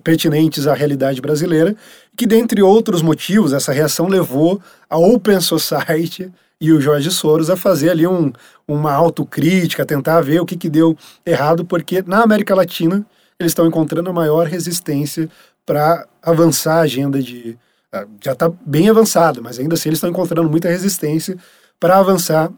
pertinentes 0.02 0.66
à 0.66 0.74
realidade 0.74 1.20
brasileira, 1.20 1.76
que, 2.16 2.26
dentre 2.26 2.62
outros 2.62 3.02
motivos, 3.02 3.52
essa 3.52 3.74
reação 3.74 4.08
levou 4.08 4.62
a 4.90 4.98
Open 4.98 5.42
Society 5.42 6.32
e 6.62 6.72
o 6.72 6.80
Jorge 6.80 7.12
Soros 7.12 7.50
a 7.50 7.58
fazer 7.58 7.90
ali 7.90 8.08
um, 8.08 8.32
uma 8.66 8.94
autocrítica, 8.94 9.86
tentar 9.86 10.22
ver 10.22 10.40
o 10.40 10.46
que, 10.46 10.56
que 10.56 10.70
deu 10.70 10.98
errado, 11.26 11.66
porque 11.66 12.02
na 12.08 12.24
América 12.24 12.56
Latina 12.56 13.06
eles 13.38 13.52
estão 13.52 13.68
encontrando 13.68 14.10
a 14.10 14.14
maior 14.14 14.48
resistência 14.48 15.30
para 15.66 16.08
avançar 16.24 16.78
a 16.78 16.82
agenda 16.84 17.22
de. 17.22 17.58
Ah, 17.92 18.06
já 18.24 18.32
está 18.32 18.50
bem 18.66 18.90
avançado, 18.90 19.44
mas 19.44 19.60
ainda 19.60 19.76
assim 19.76 19.90
eles 19.90 19.98
estão 19.98 20.10
encontrando 20.10 20.50
muita 20.50 20.70
resistência 20.70 21.38
para 21.78 21.98
avançar 21.98 22.50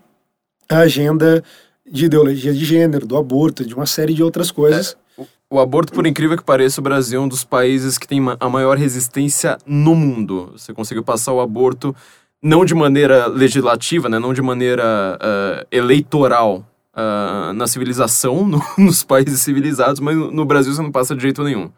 a 0.70 0.78
agenda 0.78 1.44
de 1.90 2.06
ideologia 2.06 2.54
de 2.54 2.64
gênero, 2.64 3.06
do 3.06 3.18
aborto, 3.18 3.66
de 3.66 3.74
uma 3.74 3.86
série 3.86 4.14
de 4.14 4.24
outras 4.24 4.52
coisas. 4.52 4.96
É, 5.18 5.24
o, 5.50 5.60
aborto, 5.60 5.92
por 5.92 6.06
incrível 6.06 6.38
que 6.38 6.44
pareça, 6.44 6.80
o 6.80 6.84
Brasil 6.84 7.20
é 7.20 7.24
um 7.24 7.28
dos 7.28 7.44
países 7.44 7.98
que 7.98 8.08
tem 8.08 8.20
a 8.40 8.50
maior 8.50 8.78
resistência 8.78 9.58
no 9.66 9.96
mundo. 9.96 10.52
Você 10.54 10.74
conseguiu 10.74 11.04
passar 11.04 11.34
o 11.34 11.42
aborto 11.42 11.96
não 12.42 12.64
de 12.64 12.74
maneira 12.74 13.28
legislativa, 13.28 14.08
né, 14.08 14.18
não 14.18 14.34
de 14.34 14.42
maneira 14.42 15.18
uh, 15.20 15.68
eleitoral 15.72 16.66
uh, 16.94 17.54
na 17.54 17.68
civilização, 17.68 18.46
no, 18.48 18.62
nos 18.78 19.04
países 19.04 19.42
civilizados, 19.42 20.00
mas 20.00 20.16
no, 20.16 20.46
Brasil 20.46 20.74
você 20.74 20.82
não 20.82 20.92
passa 20.92 21.16
de 21.16 21.22
jeito 21.22 21.44
nenhum. 21.44 21.70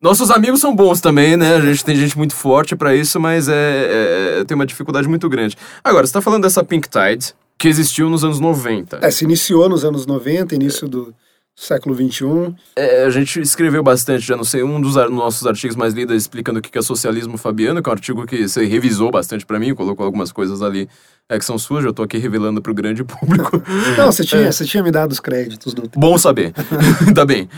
Nossos 0.00 0.30
amigos 0.30 0.60
são 0.60 0.76
bons 0.76 1.00
também, 1.00 1.36
né? 1.36 1.56
A 1.56 1.60
gente 1.60 1.84
tem 1.84 1.96
gente 1.96 2.18
muito 2.18 2.34
forte 2.34 2.76
para 2.76 2.94
isso, 2.94 3.18
mas 3.18 3.48
é, 3.48 3.54
é, 3.54 4.40
é, 4.40 4.44
tem 4.44 4.54
uma 4.54 4.66
dificuldade 4.66 5.08
muito 5.08 5.28
grande. 5.30 5.56
Agora, 5.82 6.06
você 6.06 6.12
tá 6.12 6.20
falando 6.20 6.42
dessa 6.42 6.62
Pink 6.62 6.88
Tide, 6.88 7.34
que 7.58 7.68
existiu 7.68 8.10
nos 8.10 8.24
anos 8.24 8.40
90. 8.40 9.00
É, 9.02 9.10
se 9.10 9.24
iniciou 9.24 9.68
nos 9.68 9.84
anos 9.84 10.06
90, 10.06 10.54
início 10.54 10.88
do 10.88 11.14
século 11.56 11.94
XXI. 11.94 12.54
É, 12.76 13.04
a 13.04 13.10
gente 13.10 13.40
escreveu 13.40 13.82
bastante, 13.82 14.26
já 14.26 14.36
não 14.36 14.44
sei, 14.44 14.62
um 14.62 14.80
dos 14.80 14.96
ar 14.96 15.08
nossos 15.08 15.46
artigos 15.46 15.76
mais 15.76 15.94
lidos 15.94 16.16
explicando 16.16 16.58
o 16.58 16.62
que 16.62 16.76
é 16.76 16.82
socialismo 16.82 17.38
fabiano, 17.38 17.82
que 17.82 17.88
é 17.88 17.90
um 17.90 17.94
artigo 17.94 18.26
que 18.26 18.48
você 18.48 18.64
revisou 18.66 19.10
bastante 19.10 19.46
para 19.46 19.58
mim, 19.58 19.74
colocou 19.74 20.04
algumas 20.04 20.32
coisas 20.32 20.62
ali 20.62 20.88
é, 21.28 21.38
que 21.38 21.44
são 21.44 21.56
suas, 21.56 21.84
eu 21.84 21.92
tô 21.92 22.02
aqui 22.02 22.18
revelando 22.18 22.60
pro 22.60 22.74
grande 22.74 23.02
público. 23.04 23.62
Não, 23.96 24.10
você 24.10 24.24
tinha, 24.24 24.42
é. 24.42 24.52
você 24.52 24.64
tinha 24.64 24.82
me 24.82 24.90
dado 24.90 25.12
os 25.12 25.20
créditos 25.20 25.72
do... 25.72 25.88
Bom 25.96 26.18
saber, 26.18 26.52
tá 27.14 27.24
bem. 27.24 27.48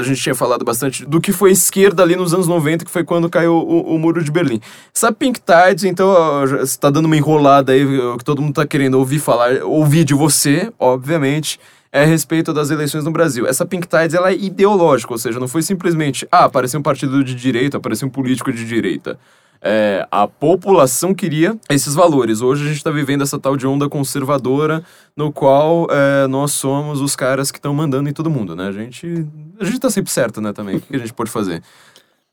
A 0.00 0.02
gente 0.02 0.22
tinha 0.22 0.34
falado 0.34 0.64
bastante 0.64 1.04
do 1.04 1.20
que 1.20 1.30
foi 1.30 1.52
esquerda 1.52 2.02
ali 2.02 2.16
nos 2.16 2.32
anos 2.32 2.48
90, 2.48 2.84
que 2.84 2.90
foi 2.90 3.04
quando 3.04 3.28
caiu 3.28 3.52
o, 3.52 3.94
o 3.94 3.98
muro 3.98 4.24
de 4.24 4.30
Berlim. 4.30 4.60
Essa 4.94 5.12
Pink 5.12 5.40
Tide, 5.40 5.86
então, 5.86 6.14
você 6.48 6.78
tá 6.78 6.88
dando 6.88 7.06
uma 7.06 7.16
enrolada 7.16 7.72
aí, 7.72 7.86
que 8.18 8.24
todo 8.24 8.40
mundo 8.40 8.54
tá 8.54 8.66
querendo 8.66 8.94
ouvir 8.94 9.18
falar, 9.18 9.62
ouvir 9.62 10.04
de 10.04 10.14
você, 10.14 10.72
obviamente, 10.78 11.60
é 11.94 12.02
a 12.02 12.06
respeito 12.06 12.52
das 12.52 12.70
eleições 12.70 13.04
no 13.04 13.12
Brasil. 13.12 13.46
Essa 13.46 13.64
Pink 13.64 13.86
Tide 13.86 14.16
ela 14.16 14.30
é 14.30 14.34
ideológica, 14.34 15.12
ou 15.12 15.18
seja, 15.18 15.38
não 15.38 15.46
foi 15.46 15.62
simplesmente, 15.62 16.26
ah, 16.30 16.46
apareceu 16.46 16.80
um 16.80 16.82
partido 16.82 17.22
de 17.22 17.36
direita, 17.36 17.76
apareceu 17.76 18.08
um 18.08 18.10
político 18.10 18.52
de 18.52 18.66
direita. 18.66 19.16
É, 19.62 20.04
a 20.10 20.26
população 20.26 21.14
queria 21.14 21.56
esses 21.70 21.94
valores. 21.94 22.42
Hoje 22.42 22.64
a 22.64 22.66
gente 22.66 22.78
está 22.78 22.90
vivendo 22.90 23.22
essa 23.22 23.38
tal 23.38 23.56
de 23.56 23.64
onda 23.64 23.88
conservadora, 23.88 24.82
no 25.16 25.32
qual 25.32 25.86
é, 25.88 26.26
nós 26.26 26.50
somos 26.50 27.00
os 27.00 27.14
caras 27.14 27.52
que 27.52 27.58
estão 27.58 27.72
mandando 27.72 28.08
em 28.08 28.12
todo 28.12 28.28
mundo, 28.28 28.56
né? 28.56 28.66
A 28.66 28.72
gente, 28.72 29.26
a 29.60 29.64
gente 29.64 29.78
tá 29.78 29.88
sempre 29.88 30.10
certo, 30.10 30.40
né, 30.40 30.52
também. 30.52 30.76
O 30.76 30.80
que 30.80 30.96
a 30.96 30.98
gente 30.98 31.14
pode 31.14 31.30
fazer? 31.30 31.62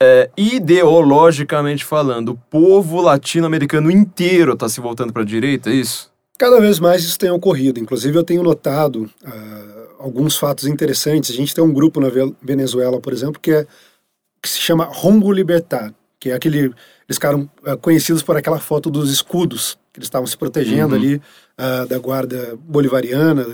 É, 0.02 0.28
ideologicamente 0.36 1.86
falando, 1.86 2.30
o 2.30 2.36
povo 2.50 3.00
latino-americano 3.00 3.91
inteiro 3.91 4.54
está 4.54 4.67
se 4.67 4.82
voltando 4.82 5.13
para 5.13 5.21
a 5.21 5.26
direita, 5.26 5.69
é 5.69 5.74
isso? 5.74 6.11
Cada 6.42 6.60
vez 6.60 6.80
mais 6.80 7.04
isso 7.04 7.20
tem 7.20 7.30
ocorrido. 7.30 7.80
Inclusive, 7.80 8.18
eu 8.18 8.24
tenho 8.24 8.42
notado 8.42 9.08
uh, 9.24 9.88
alguns 10.00 10.36
fatos 10.36 10.66
interessantes. 10.66 11.30
A 11.30 11.36
gente 11.36 11.54
tem 11.54 11.64
um 11.64 11.72
grupo 11.72 12.02
na 12.02 12.08
Venezuela, 12.42 13.00
por 13.00 13.14
exemplo, 13.14 13.40
que, 13.40 13.52
é, 13.52 13.68
que 14.42 14.50
se 14.50 14.58
chama 14.58 14.86
Rombo 14.86 15.32
Libertar, 15.32 15.94
que 16.20 16.32
é 16.32 16.34
aquele. 16.34 16.62
Eles 16.62 16.74
ficaram 17.18 17.48
uh, 17.64 17.78
conhecidos 17.78 18.24
por 18.24 18.36
aquela 18.36 18.58
foto 18.58 18.90
dos 18.90 19.14
escudos, 19.14 19.78
que 19.94 20.00
eles 20.00 20.08
estavam 20.08 20.26
se 20.26 20.36
protegendo 20.36 20.96
uhum. 20.96 21.00
ali 21.00 21.16
uh, 21.18 21.86
da 21.88 22.00
guarda 22.00 22.58
bolivariana, 22.60 23.46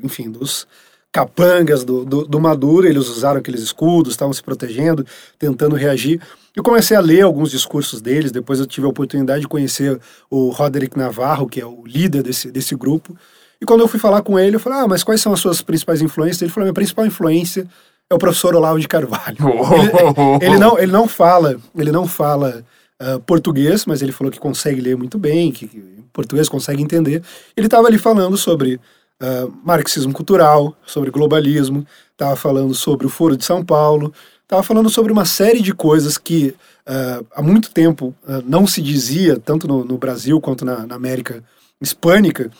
enfim, 0.00 0.30
dos 0.30 0.68
capangas 1.14 1.84
do, 1.84 2.04
do, 2.04 2.26
do, 2.26 2.40
Maduro, 2.40 2.88
eles 2.88 3.08
usaram 3.08 3.38
aqueles 3.38 3.62
escudos, 3.62 4.12
estavam 4.12 4.32
se 4.32 4.42
protegendo, 4.42 5.06
tentando 5.38 5.76
reagir. 5.76 6.20
Eu 6.56 6.62
comecei 6.64 6.96
a 6.96 7.00
ler 7.00 7.20
alguns 7.20 7.52
discursos 7.52 8.02
deles, 8.02 8.32
depois 8.32 8.58
eu 8.58 8.66
tive 8.66 8.84
a 8.84 8.90
oportunidade 8.90 9.42
de 9.42 9.48
conhecer 9.48 10.00
o 10.28 10.48
Roderick 10.48 10.98
Navarro, 10.98 11.48
que 11.48 11.60
é 11.60 11.64
o 11.64 11.84
líder 11.86 12.24
desse, 12.24 12.50
desse 12.50 12.74
grupo. 12.74 13.16
E 13.60 13.64
quando 13.64 13.82
eu 13.82 13.88
fui 13.88 14.00
falar 14.00 14.22
com 14.22 14.36
ele, 14.36 14.56
eu 14.56 14.60
falei, 14.60 14.80
ah, 14.80 14.88
mas 14.88 15.04
quais 15.04 15.20
são 15.20 15.32
as 15.32 15.38
suas 15.38 15.62
principais 15.62 16.02
influências? 16.02 16.42
Ele 16.42 16.50
falou, 16.50 16.64
minha 16.64 16.74
principal 16.74 17.06
influência 17.06 17.64
é 18.10 18.14
o 18.14 18.18
professor 18.18 18.56
Olavo 18.56 18.80
de 18.80 18.88
Carvalho. 18.88 19.38
ele, 20.42 20.46
ele, 20.46 20.58
não, 20.58 20.76
ele 20.76 20.90
não 20.90 21.06
fala, 21.06 21.56
ele 21.76 21.92
não 21.92 22.08
fala 22.08 22.64
uh, 23.00 23.20
português, 23.20 23.86
mas 23.86 24.02
ele 24.02 24.10
falou 24.10 24.32
que 24.32 24.40
consegue 24.40 24.80
ler 24.80 24.96
muito 24.96 25.16
bem, 25.16 25.52
que, 25.52 25.68
que 25.68 25.80
português 26.12 26.48
consegue 26.48 26.82
entender. 26.82 27.22
Ele 27.56 27.68
estava 27.68 27.86
ali 27.86 27.98
falando 27.98 28.36
sobre 28.36 28.80
uh, 29.22 29.52
marxismo 29.64 30.12
cultural, 30.12 30.76
sobre 30.86 31.10
globalismo, 31.10 31.86
estava 32.12 32.36
falando 32.36 32.74
sobre 32.74 33.06
o 33.06 33.10
Foro 33.10 33.36
de 33.36 33.44
São 33.44 33.64
Paulo, 33.64 34.12
estava 34.42 34.62
falando 34.62 34.88
sobre 34.88 35.12
uma 35.12 35.24
série 35.24 35.60
de 35.60 35.74
coisas 35.74 36.16
que 36.16 36.54
uh, 36.86 37.26
há 37.34 37.42
muito 37.42 37.70
tempo 37.70 38.14
uh, 38.26 38.42
não 38.46 38.66
se 38.66 38.80
dizia, 38.80 39.38
tanto 39.38 39.66
no, 39.66 39.84
no 39.84 39.98
Brasil 39.98 40.40
quanto 40.40 40.64
na, 40.64 40.86
na, 40.86 40.94
América 40.94 41.42
hispânica, 41.80 42.50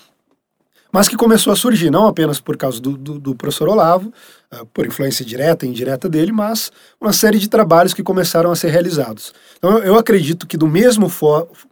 mas 0.91 1.09
que 1.09 1.17
começou 1.17 1.53
a 1.53 1.57
surgir, 1.57 1.91
não 1.91 2.07
apenas 2.07 2.41
por 2.41 2.57
causa 2.57 2.81
do, 2.81 2.97
do, 2.97 3.19
do 3.19 3.35
professor 3.35 3.69
Olavo, 3.69 4.13
uh, 4.53 4.67
por 4.67 4.87
influência 4.87 5.25
direta 5.25 5.67
e 5.67 5.69
indireta 5.69 6.09
dele, 6.09 6.33
mas 6.33 6.73
uma 7.01 7.13
série 7.13 7.39
de 7.39 7.49
trabalhos 7.49 7.95
que 7.95 8.03
começaram 8.03 8.51
a 8.51 8.57
ser 8.57 8.71
realizados. 8.71 9.33
Então 9.59 9.79
eu, 9.79 9.85
eu 9.85 9.99
acredito 9.99 10.47
que 10.47 10.57
do 10.57 10.67
mesmo 10.67 11.11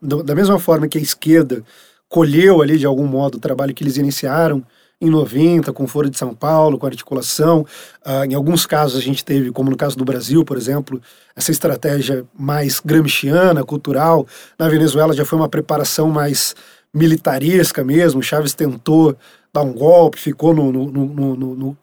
do, 0.01 0.23
da 0.23 0.35
mesma 0.35 0.59
forma 0.59 0.89
que 0.89 0.99
a 0.99 1.03
esquerda 1.03 1.65
colheu 2.13 2.61
ali 2.61 2.77
de 2.77 2.85
algum 2.85 3.07
modo 3.07 3.37
o 3.37 3.41
trabalho 3.41 3.73
que 3.73 3.83
eles 3.83 3.97
iniciaram 3.97 4.63
em 5.01 5.09
90, 5.09 5.73
com 5.73 5.85
o 5.85 5.87
Foro 5.87 6.11
de 6.11 6.19
São 6.19 6.35
Paulo, 6.35 6.79
com 6.79 6.87
articulação. 6.87 7.67
Uh, 8.05 8.25
em 8.29 8.35
alguns 8.35 8.67
casos 8.67 8.99
a 8.99 9.01
gente 9.01 9.25
teve, 9.25 9.51
como 9.51 9.71
no 9.71 9.77
caso 9.79 9.97
do 9.97 10.05
Brasil, 10.05 10.45
por 10.45 10.59
exemplo, 10.59 11.01
essa 11.35 11.51
estratégia 11.51 12.25
mais 12.39 12.81
gramsciana, 12.85 13.65
cultural. 13.65 14.27
Na 14.59 14.69
Venezuela 14.69 15.15
já 15.15 15.25
foi 15.25 15.39
uma 15.39 15.49
preparação 15.49 16.11
mais 16.11 16.55
militaresca 16.93 17.83
mesmo. 17.83 18.23
Chaves 18.23 18.53
tentou 18.53 19.17
dar 19.51 19.63
um 19.63 19.73
golpe, 19.73 20.19
ficou 20.19 20.55
no, 20.55 20.71
no, 20.71 20.91
no, 20.91 21.77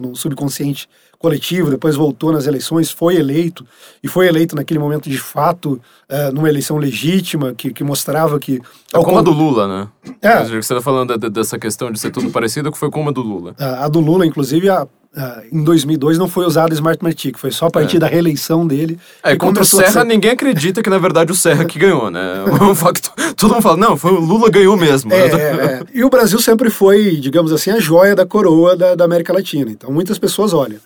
no 0.00 0.16
subconsciente 0.16 0.88
coletivo, 1.18 1.70
depois 1.70 1.96
voltou 1.96 2.32
nas 2.32 2.46
eleições, 2.46 2.90
foi 2.90 3.16
eleito, 3.16 3.66
e 4.02 4.08
foi 4.08 4.28
eleito 4.28 4.54
naquele 4.54 4.78
momento 4.78 5.08
de 5.08 5.18
fato, 5.18 5.80
uh, 6.10 6.32
numa 6.32 6.48
eleição 6.48 6.76
legítima, 6.76 7.54
que, 7.54 7.72
que 7.72 7.82
mostrava 7.82 8.38
que. 8.38 8.60
É 8.92 8.98
como 9.02 9.18
a 9.18 9.22
do 9.22 9.32
Lula, 9.32 9.66
né? 9.66 9.88
É. 10.22 10.44
Você 10.44 10.56
está 10.58 10.80
falando 10.80 11.16
dessa 11.30 11.58
questão 11.58 11.90
de 11.90 11.98
ser 11.98 12.10
tudo 12.10 12.30
parecido, 12.30 12.70
que 12.70 12.78
foi 12.78 12.90
como 12.90 13.08
a 13.08 13.12
do 13.12 13.22
Lula. 13.22 13.52
Uh, 13.52 13.84
a 13.84 13.88
do 13.88 14.00
Lula, 14.00 14.26
inclusive, 14.26 14.68
a, 14.68 14.86
Uh, 15.16 15.48
em 15.50 15.64
2002 15.64 16.18
não 16.18 16.28
foi 16.28 16.44
usado 16.44 16.74
Smart 16.74 17.02
Matic, 17.02 17.38
foi 17.38 17.50
só 17.50 17.68
a 17.68 17.70
partir 17.70 17.96
é. 17.96 18.00
da 18.00 18.06
reeleição 18.06 18.66
dele. 18.66 18.98
É, 19.22 19.34
contra 19.34 19.62
o 19.62 19.64
Serra, 19.64 19.90
ser... 19.90 20.04
ninguém 20.04 20.32
acredita 20.32 20.82
que 20.82 20.90
na 20.90 20.98
verdade 20.98 21.32
o 21.32 21.34
Serra 21.34 21.64
que 21.64 21.78
ganhou, 21.78 22.10
né? 22.10 22.44
É 22.46 22.52
um 22.62 22.74
facto, 22.74 23.10
todo 23.34 23.54
mundo 23.54 23.62
fala, 23.62 23.78
não, 23.78 23.96
foi 23.96 24.12
o 24.12 24.20
Lula 24.20 24.50
ganhou 24.50 24.76
mesmo. 24.76 25.10
É, 25.14 25.26
é, 25.28 25.30
é, 25.30 25.82
e 25.94 26.04
o 26.04 26.10
Brasil 26.10 26.38
sempre 26.38 26.68
foi, 26.68 27.16
digamos 27.16 27.50
assim, 27.50 27.70
a 27.70 27.80
joia 27.80 28.14
da 28.14 28.26
coroa 28.26 28.76
da, 28.76 28.94
da 28.94 29.06
América 29.06 29.32
Latina. 29.32 29.70
Então 29.70 29.90
muitas 29.90 30.18
pessoas 30.18 30.52
olham 30.52 30.80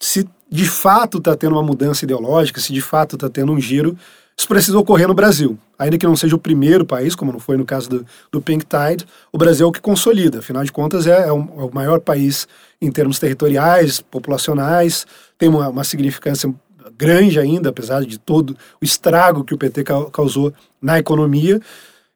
se 0.00 0.26
de 0.50 0.64
fato 0.64 1.18
está 1.18 1.36
tendo 1.36 1.52
uma 1.52 1.62
mudança 1.62 2.04
ideológica, 2.04 2.60
se 2.60 2.72
de 2.72 2.80
fato 2.80 3.14
está 3.14 3.28
tendo 3.28 3.52
um 3.52 3.60
giro, 3.60 3.96
isso 4.36 4.48
precisa 4.48 4.78
ocorrer 4.78 5.06
no 5.06 5.12
Brasil. 5.12 5.58
Ainda 5.78 5.98
que 5.98 6.06
não 6.06 6.16
seja 6.16 6.34
o 6.34 6.38
primeiro 6.38 6.86
país, 6.86 7.14
como 7.14 7.30
não 7.30 7.38
foi 7.38 7.58
no 7.58 7.64
caso 7.64 7.90
do, 7.90 8.06
do 8.32 8.40
Pink 8.40 8.64
Tide, 8.64 9.06
o 9.30 9.36
Brasil 9.36 9.66
é 9.66 9.68
o 9.68 9.72
que 9.72 9.82
consolida. 9.82 10.38
Afinal 10.38 10.64
de 10.64 10.72
contas, 10.72 11.06
é, 11.06 11.28
é, 11.28 11.32
o, 11.32 11.38
é 11.38 11.62
o, 11.62 11.70
maior 11.72 12.00
país 12.00 12.48
em 12.80 12.90
termos 12.90 13.18
territoriais, 13.18 14.00
populacionais, 14.00 15.06
tem 15.36 15.48
uma, 15.48 15.68
uma, 15.68 15.84
significância 15.84 16.52
grande 16.96 17.38
ainda, 17.38 17.68
apesar 17.68 18.02
de 18.02 18.18
todo 18.18 18.56
o 18.80 18.84
estrago 18.84 19.44
que 19.44 19.52
o 19.52 19.58
PT 19.58 19.84
causou 20.10 20.52
na 20.80 20.98
economia. 20.98 21.60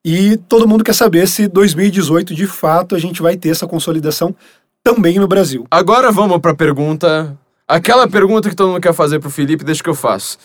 E 0.02 0.38
todo 0.48 0.66
mundo 0.66 0.82
quer 0.82 0.94
saber 0.94 1.28
se 1.28 1.46
2018, 1.46 2.34
de 2.34 2.46
fato, 2.46 2.94
a 2.94 2.98
gente 2.98 3.20
vai 3.20 3.36
ter 3.36 3.50
essa 3.50 3.66
consolidação 3.66 4.34
também 4.82 5.18
no 5.18 5.28
Brasil. 5.28 5.66
Agora 5.70 6.10
vamos 6.10 6.38
para 6.38 6.52
a 6.52 6.56
pergunta 6.56 7.38
Aquela 7.66 8.06
pergunta 8.06 8.50
que 8.50 8.56
todo 8.56 8.72
mundo 8.72 8.80
quer 8.80 8.92
fazer 8.92 9.20
pro 9.20 9.30
Felipe, 9.30 9.64
deixa 9.64 9.82
que 9.82 9.88
eu 9.88 9.94
faço. 9.94 10.38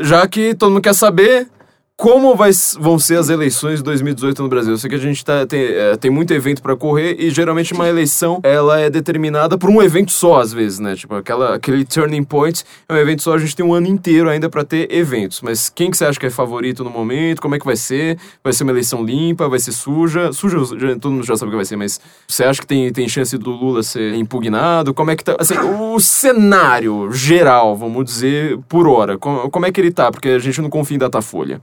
Já 0.00 0.26
que 0.26 0.54
todo 0.54 0.70
mundo 0.70 0.82
quer 0.82 0.94
saber, 0.94 1.48
como 1.96 2.36
vai, 2.36 2.50
vão 2.78 2.98
ser 2.98 3.16
as 3.16 3.30
eleições 3.30 3.78
de 3.78 3.84
2018 3.84 4.42
no 4.42 4.50
Brasil? 4.50 4.72
Eu 4.74 4.76
sei 4.76 4.90
que 4.90 4.96
a 4.96 4.98
gente 4.98 5.24
tá, 5.24 5.46
tem, 5.46 5.62
é, 5.62 5.96
tem 5.96 6.10
muito 6.10 6.32
evento 6.34 6.60
para 6.60 6.76
correr 6.76 7.16
e 7.18 7.30
geralmente 7.30 7.72
uma 7.72 7.88
eleição 7.88 8.38
ela 8.42 8.78
é 8.78 8.90
determinada 8.90 9.56
por 9.56 9.70
um 9.70 9.82
evento 9.82 10.12
só, 10.12 10.40
às 10.40 10.52
vezes, 10.52 10.78
né? 10.78 10.94
Tipo, 10.94 11.14
aquela, 11.14 11.54
aquele 11.54 11.86
turning 11.86 12.22
point 12.22 12.64
é 12.86 12.92
um 12.92 12.98
evento 12.98 13.22
só, 13.22 13.32
a 13.32 13.38
gente 13.38 13.56
tem 13.56 13.64
um 13.64 13.72
ano 13.72 13.86
inteiro 13.86 14.28
ainda 14.28 14.50
para 14.50 14.62
ter 14.62 14.92
eventos. 14.92 15.40
Mas 15.40 15.70
quem 15.70 15.90
que 15.90 15.96
você 15.96 16.04
acha 16.04 16.20
que 16.20 16.26
é 16.26 16.30
favorito 16.30 16.84
no 16.84 16.90
momento? 16.90 17.40
Como 17.40 17.54
é 17.54 17.58
que 17.58 17.64
vai 17.64 17.76
ser? 17.76 18.18
Vai 18.44 18.52
ser 18.52 18.64
uma 18.64 18.72
eleição 18.72 19.02
limpa? 19.02 19.48
Vai 19.48 19.58
ser 19.58 19.72
suja? 19.72 20.34
Suja, 20.34 20.58
todo 21.00 21.12
mundo 21.12 21.24
já 21.24 21.34
sabe 21.34 21.48
o 21.48 21.52
que 21.52 21.56
vai 21.56 21.64
ser, 21.64 21.76
mas 21.76 21.98
você 22.28 22.44
acha 22.44 22.60
que 22.60 22.66
tem, 22.66 22.92
tem 22.92 23.08
chance 23.08 23.38
do 23.38 23.50
Lula 23.50 23.82
ser 23.82 24.14
impugnado? 24.14 24.92
Como 24.92 25.10
é 25.10 25.16
que 25.16 25.24
tá? 25.24 25.34
Assim, 25.38 25.56
o 25.56 25.98
cenário 25.98 27.10
geral, 27.10 27.74
vamos 27.74 28.04
dizer, 28.04 28.58
por 28.68 28.86
hora, 28.86 29.16
como, 29.16 29.50
como 29.50 29.64
é 29.64 29.72
que 29.72 29.80
ele 29.80 29.90
tá? 29.90 30.12
Porque 30.12 30.28
a 30.28 30.38
gente 30.38 30.60
não 30.60 30.68
confia 30.68 30.96
em 30.96 30.98
Datafolha. 30.98 31.58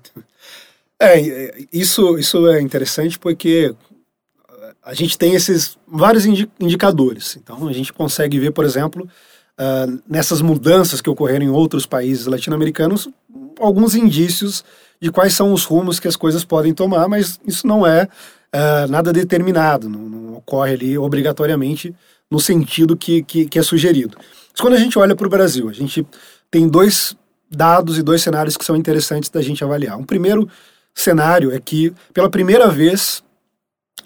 É, 1.03 1.65
isso, 1.71 2.17
isso 2.17 2.47
é 2.47 2.61
interessante 2.61 3.19
porque 3.19 3.75
a 4.83 4.93
gente 4.93 5.17
tem 5.17 5.33
esses 5.33 5.77
vários 5.87 6.25
indicadores. 6.25 7.37
Então, 7.41 7.67
a 7.67 7.73
gente 7.73 7.93
consegue 7.93 8.37
ver, 8.37 8.51
por 8.51 8.65
exemplo, 8.65 9.07
uh, 9.59 10.01
nessas 10.07 10.41
mudanças 10.41 11.01
que 11.01 11.09
ocorreram 11.09 11.45
em 11.45 11.49
outros 11.49 11.85
países 11.85 12.25
latino-americanos, 12.25 13.07
alguns 13.59 13.95
indícios 13.95 14.63
de 15.01 15.11
quais 15.11 15.33
são 15.33 15.53
os 15.53 15.63
rumos 15.63 15.99
que 15.99 16.07
as 16.07 16.15
coisas 16.15 16.43
podem 16.43 16.73
tomar, 16.73 17.07
mas 17.07 17.39
isso 17.45 17.65
não 17.65 17.87
é 17.87 18.03
uh, 18.03 18.89
nada 18.89 19.13
determinado, 19.13 19.89
não, 19.89 19.99
não, 19.99 20.33
ocorre 20.35 20.73
ali 20.73 20.97
obrigatoriamente 20.97 21.95
no 22.29 22.39
sentido 22.39 22.97
que, 22.97 23.23
que, 23.23 23.45
que 23.45 23.59
é 23.59 23.63
sugerido. 23.63 24.17
Mas 24.51 24.59
quando 24.59 24.73
a 24.73 24.79
gente 24.79 24.99
olha 24.99 25.15
para 25.15 25.27
o 25.27 25.29
Brasil, 25.29 25.69
a 25.69 25.73
gente 25.73 26.05
tem 26.51 26.67
dois 26.67 27.15
dados 27.49 27.97
e 27.97 28.01
dois 28.03 28.21
cenários 28.21 28.57
que 28.57 28.65
são 28.65 28.75
interessantes 28.75 29.29
da 29.29 29.41
gente 29.41 29.63
avaliar. 29.63 29.97
Um 29.97 30.03
primeiro 30.03 30.49
cenário 30.93 31.51
é 31.51 31.59
que, 31.59 31.93
pela 32.13 32.29
primeira 32.29 32.69
vez, 32.69 33.23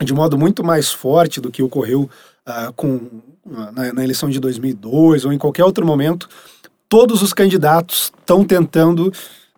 de 0.01 0.13
modo 0.13 0.37
muito 0.37 0.63
mais 0.63 0.91
forte 0.91 1.41
do 1.41 1.51
que 1.51 1.63
ocorreu 1.63 2.09
uh, 2.47 2.73
com, 2.73 3.21
na, 3.45 3.93
na, 3.93 4.03
eleição 4.03 4.29
de 4.29 4.39
2002 4.39 5.25
ou 5.25 5.33
em 5.33 5.37
qualquer 5.37 5.63
outro 5.63 5.85
momento, 5.85 6.29
todos 6.87 7.21
os 7.21 7.33
candidatos 7.33 8.11
estão 8.19 8.43
tentando, 8.43 9.11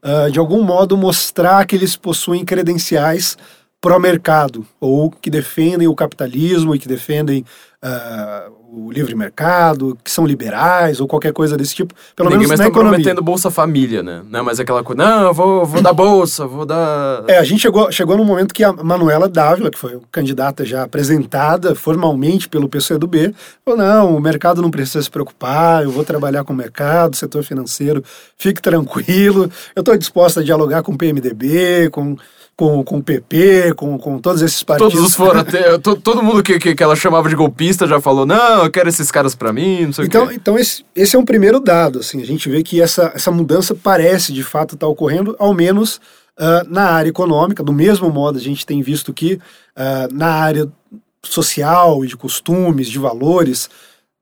uh, 0.03 0.31
de 0.31 0.39
algum 0.39 0.63
modo, 0.63 0.97
mostrar 0.97 1.65
que 1.65 1.75
eles 1.75 1.95
possuem 1.95 2.43
credenciais 2.43 3.37
pró-mercado 3.81 4.65
ou 4.79 5.09
que 5.09 5.29
defendem 5.29 5.87
o 5.87 5.95
capitalismo 5.95 6.75
e 6.75 6.79
que 6.79 6.87
defendem 6.87 7.45
uh, 7.83 8.58
o 8.71 8.91
livre 8.91 9.15
mercado, 9.15 9.97
que 10.03 10.11
são 10.11 10.25
liberais 10.25 10.99
ou 10.99 11.07
qualquer 11.07 11.33
coisa 11.33 11.57
desse 11.57 11.73
tipo. 11.73 11.93
Pelo 12.15 12.29
Ninguém 12.29 12.47
menos 12.47 12.49
mais 12.49 12.59
na 12.59 12.65
tá 12.65 12.71
prometendo 12.71 13.21
Bolsa 13.21 13.49
Família, 13.49 14.03
né? 14.03 14.21
Não 14.29 14.39
é 14.39 14.43
mais 14.43 14.59
aquela 14.59 14.83
coisa, 14.83 15.03
não, 15.03 15.27
eu 15.27 15.33
vou, 15.33 15.65
vou 15.65 15.81
dar 15.81 15.93
Bolsa, 15.93 16.45
vou 16.45 16.65
dar... 16.65 17.23
É, 17.27 17.37
a 17.37 17.43
gente 17.43 17.61
chegou, 17.61 17.91
chegou 17.91 18.15
no 18.15 18.23
momento 18.23 18.53
que 18.53 18.63
a 18.63 18.71
Manuela 18.71 19.27
Dávila, 19.27 19.71
que 19.71 19.79
foi 19.79 19.99
candidata 20.11 20.63
já 20.65 20.83
apresentada 20.83 21.73
formalmente 21.73 22.47
pelo 22.47 22.69
PCdoB, 22.69 23.33
falou, 23.65 23.79
não, 23.79 24.15
o 24.15 24.21
mercado 24.21 24.61
não 24.61 24.69
precisa 24.69 25.01
se 25.01 25.09
preocupar, 25.09 25.83
eu 25.83 25.91
vou 25.91 26.03
trabalhar 26.03 26.43
com 26.43 26.53
o 26.53 26.55
mercado, 26.55 27.15
setor 27.15 27.43
financeiro, 27.43 28.03
fique 28.37 28.61
tranquilo, 28.61 29.49
eu 29.75 29.79
estou 29.81 29.97
disposta 29.97 30.41
a 30.41 30.43
dialogar 30.43 30.83
com 30.83 30.91
o 30.91 30.97
PMDB, 30.97 31.89
com 31.91 32.15
com, 32.59 32.83
com 32.83 32.97
o 32.97 33.01
PP, 33.01 33.73
com, 33.73 33.97
com 33.97 34.19
todos 34.19 34.41
esses 34.41 34.61
partidos. 34.63 34.93
Todos 34.93 35.15
foram 35.15 35.39
até. 35.39 35.77
to, 35.79 35.95
todo 35.95 36.21
mundo 36.21 36.43
que, 36.43 36.59
que, 36.59 36.75
que, 36.75 36.83
ela 36.83 36.93
chamava 36.93 37.29
de 37.29 37.35
golpista 37.35 37.87
já 37.87 38.01
falou: 38.01 38.25
não, 38.25 38.58
eu 38.63 38.71
quero 38.71 38.89
esses 38.89 39.11
caras 39.11 39.35
para 39.35 39.51
mim, 39.51 39.85
não 39.85 39.93
sei 39.93 40.05
então, 40.05 40.25
o 40.25 40.27
quê. 40.29 40.35
Então, 40.35 40.57
esse, 40.57 40.85
esse 40.95 41.15
é 41.15 41.19
um 41.19 41.25
primeiro 41.25 41.59
dado. 41.59 41.99
Assim, 41.99 42.21
a 42.21 42.25
gente 42.25 42.49
vê 42.49 42.63
que 42.63 42.81
essa, 42.81 43.11
essa 43.13 43.31
mudança 43.31 43.75
parece 43.75 44.33
de 44.33 44.43
fato 44.43 44.75
estar 44.75 44.85
tá 44.85 44.91
ocorrendo, 44.91 45.35
ao 45.39 45.53
menos 45.53 45.97
uh, 46.37 46.67
na 46.67 46.85
área 46.91 47.09
econômica. 47.09 47.63
Do 47.63 47.73
mesmo 47.73 48.09
modo, 48.09 48.37
a 48.37 48.41
gente 48.41 48.65
tem 48.65 48.81
visto 48.81 49.13
que 49.13 49.33
uh, 49.33 50.13
na 50.13 50.27
área 50.27 50.71
social 51.23 52.03
e 52.03 52.07
de 52.07 52.15
costumes, 52.15 52.87
de 52.87 52.97
valores, 52.97 53.69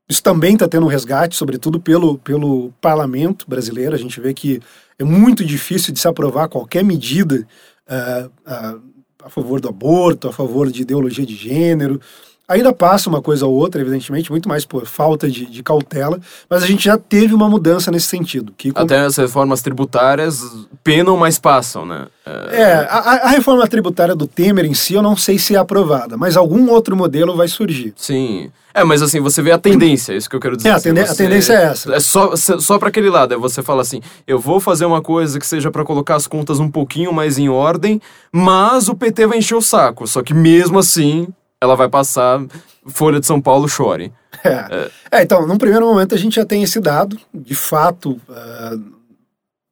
isso 0.08 0.22
também 0.22 0.54
está 0.54 0.66
tendo 0.66 0.86
um 0.86 0.88
resgate, 0.88 1.36
sobretudo 1.36 1.78
pelo, 1.78 2.18
pelo 2.18 2.72
parlamento 2.80 3.44
brasileiro. 3.48 3.94
A 3.94 3.98
gente 3.98 4.20
vê 4.20 4.32
que 4.32 4.60
é 4.98 5.04
muito 5.04 5.44
difícil 5.44 5.92
de 5.92 6.00
se 6.00 6.08
aprovar 6.08 6.48
qualquer 6.48 6.82
medida 6.82 7.46
uh, 7.88 8.26
uh, 8.26 8.82
a 9.22 9.28
favor 9.28 9.60
do 9.60 9.68
aborto, 9.68 10.28
a 10.28 10.32
favor 10.32 10.70
de 10.70 10.82
ideologia 10.82 11.26
de 11.26 11.36
gênero. 11.36 12.00
Ainda 12.48 12.72
passa 12.72 13.10
uma 13.10 13.20
coisa 13.20 13.46
ou 13.46 13.54
outra, 13.54 13.78
evidentemente, 13.78 14.30
muito 14.30 14.48
mais 14.48 14.64
por 14.64 14.86
falta 14.86 15.30
de, 15.30 15.44
de 15.44 15.62
cautela, 15.62 16.18
mas 16.48 16.62
a 16.62 16.66
gente 16.66 16.82
já 16.82 16.96
teve 16.96 17.34
uma 17.34 17.46
mudança 17.46 17.90
nesse 17.90 18.06
sentido. 18.06 18.54
Que 18.56 18.72
com... 18.72 18.80
Até 18.80 19.00
as 19.00 19.16
reformas 19.18 19.60
tributárias 19.60 20.42
penam, 20.82 21.14
mas 21.14 21.38
passam, 21.38 21.84
né? 21.84 22.06
É, 22.24 22.62
é 22.62 22.74
a, 22.88 23.26
a, 23.26 23.28
reforma 23.28 23.66
tributária 23.68 24.14
do 24.14 24.26
Temer 24.26 24.64
em 24.64 24.72
si 24.72 24.94
eu 24.94 25.02
não 25.02 25.14
sei 25.16 25.38
se 25.38 25.54
é 25.54 25.58
aprovada, 25.58 26.16
mas 26.16 26.38
algum 26.38 26.70
outro 26.70 26.96
modelo 26.96 27.36
vai 27.36 27.48
surgir. 27.48 27.92
Sim. 27.96 28.50
É, 28.72 28.82
mas 28.82 29.02
assim, 29.02 29.20
você 29.20 29.42
vê 29.42 29.50
a 29.50 29.58
tendência, 29.58 30.14
é 30.14 30.16
isso 30.16 30.30
que 30.30 30.36
eu 30.36 30.40
quero 30.40 30.56
dizer. 30.56 30.70
É, 30.70 30.72
a, 30.72 30.76
assim, 30.76 30.88
tendência, 30.88 31.14
você, 31.14 31.22
a 31.22 31.26
tendência 31.26 31.52
é 31.52 31.62
essa. 31.64 31.94
É 31.94 32.00
só, 32.00 32.34
só 32.34 32.78
para 32.78 32.88
aquele 32.88 33.10
lado, 33.10 33.34
é 33.34 33.36
você 33.36 33.62
fala 33.62 33.82
assim, 33.82 34.00
eu 34.26 34.38
vou 34.38 34.58
fazer 34.58 34.86
uma 34.86 35.02
coisa 35.02 35.38
que 35.38 35.46
seja 35.46 35.70
para 35.70 35.84
colocar 35.84 36.16
as 36.16 36.26
contas 36.26 36.58
um 36.60 36.70
pouquinho 36.70 37.12
mais 37.12 37.38
em 37.38 37.50
ordem, 37.50 38.00
mas 38.32 38.88
o 38.88 38.94
PT 38.94 39.26
vai 39.26 39.38
encher 39.38 39.54
o 39.54 39.60
saco. 39.60 40.06
Só 40.06 40.22
que 40.22 40.32
mesmo 40.32 40.78
assim, 40.78 41.28
ela 41.62 41.74
vai 41.74 41.88
passar 41.88 42.44
Folha 42.86 43.20
de 43.20 43.26
São 43.26 43.40
Paulo 43.40 43.68
chore. 43.68 44.12
É. 44.44 44.48
é. 44.50 44.90
é 45.12 45.22
então, 45.22 45.46
num 45.46 45.58
primeiro 45.58 45.86
momento 45.86 46.14
a 46.14 46.18
gente 46.18 46.36
já 46.36 46.44
tem 46.44 46.62
esse 46.62 46.80
dado, 46.80 47.18
de 47.34 47.54
fato, 47.54 48.20
uh, 48.28 48.92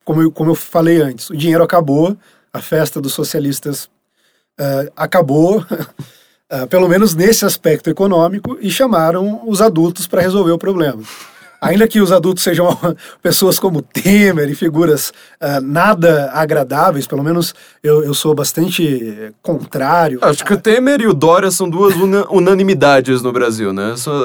como, 0.04 0.22
eu, 0.22 0.32
como 0.32 0.50
eu 0.50 0.54
falei 0.54 1.00
antes, 1.00 1.30
o 1.30 1.36
dinheiro 1.36 1.62
acabou, 1.62 2.16
a 2.52 2.60
festa 2.60 3.00
dos 3.00 3.14
socialistas 3.14 3.84
uh, 4.58 4.90
acabou, 4.96 5.60
uh, 5.60 6.66
pelo 6.68 6.88
menos 6.88 7.14
nesse 7.14 7.44
aspecto 7.44 7.88
econômico, 7.88 8.58
e 8.60 8.70
chamaram 8.70 9.42
os 9.46 9.62
adultos 9.62 10.06
para 10.06 10.22
resolver 10.22 10.52
o 10.52 10.58
problema 10.58 11.02
ainda 11.60 11.86
que 11.88 12.00
os 12.00 12.12
adultos 12.12 12.42
sejam 12.42 12.76
pessoas 13.22 13.58
como 13.58 13.82
Temer 13.82 14.48
e 14.48 14.54
figuras 14.54 15.10
uh, 15.40 15.60
nada 15.62 16.30
agradáveis, 16.32 17.06
pelo 17.06 17.22
menos 17.22 17.54
eu, 17.82 18.04
eu 18.04 18.14
sou 18.14 18.34
bastante 18.34 19.32
contrário. 19.42 20.18
Acho 20.22 20.44
que 20.44 20.54
o 20.54 20.56
Temer 20.56 21.00
e 21.00 21.06
o 21.06 21.14
Dória 21.14 21.50
são 21.50 21.68
duas 21.68 21.94
unanimidades 22.30 23.22
no 23.22 23.32
Brasil, 23.32 23.72
né? 23.72 23.94
São 23.96 24.24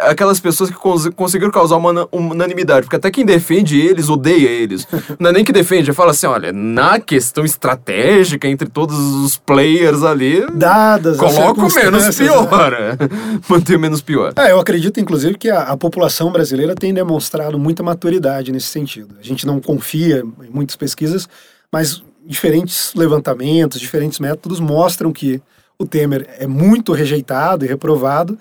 aquelas 0.00 0.40
pessoas 0.40 0.70
que 0.70 0.76
cons 0.76 1.08
conseguiram 1.16 1.50
causar 1.50 1.76
uma 1.76 2.08
unanimidade, 2.12 2.86
porque 2.86 2.96
até 2.96 3.10
quem 3.10 3.24
defende 3.24 3.80
eles 3.80 4.08
odeia 4.08 4.48
eles. 4.48 4.86
Não 5.18 5.30
é 5.30 5.32
nem 5.32 5.44
que 5.44 5.52
defende, 5.52 5.92
fala 5.92 6.10
assim: 6.12 6.26
olha, 6.26 6.52
na 6.52 7.00
questão 7.00 7.44
estratégica 7.44 8.48
entre 8.48 8.68
todos 8.68 8.96
os 8.98 9.36
players 9.36 10.02
ali, 10.02 10.46
dadas 10.52 11.16
coloca 11.16 11.60
o 11.60 11.74
menos 11.74 12.16
pior. 12.16 12.70
Né? 12.70 12.96
Manter 13.48 13.78
menos 13.78 14.00
pior. 14.00 14.32
É, 14.36 14.52
eu 14.52 14.60
acredito, 14.60 15.00
inclusive, 15.00 15.36
que 15.36 15.50
a, 15.50 15.62
a 15.62 15.76
população 15.76 16.30
brasileira 16.30 16.51
brasileira 16.52 16.74
tem 16.74 16.92
demonstrado 16.92 17.58
muita 17.58 17.82
maturidade 17.82 18.52
nesse 18.52 18.66
sentido. 18.66 19.16
A 19.18 19.22
gente 19.22 19.46
não 19.46 19.60
confia 19.60 20.22
em 20.42 20.50
muitas 20.50 20.76
pesquisas, 20.76 21.28
mas 21.72 22.02
diferentes 22.26 22.92
levantamentos, 22.94 23.80
diferentes 23.80 24.18
métodos 24.18 24.60
mostram 24.60 25.12
que 25.12 25.40
o 25.78 25.86
Temer 25.86 26.28
é 26.38 26.46
muito 26.46 26.92
rejeitado 26.92 27.64
e 27.64 27.68
reprovado, 27.68 28.38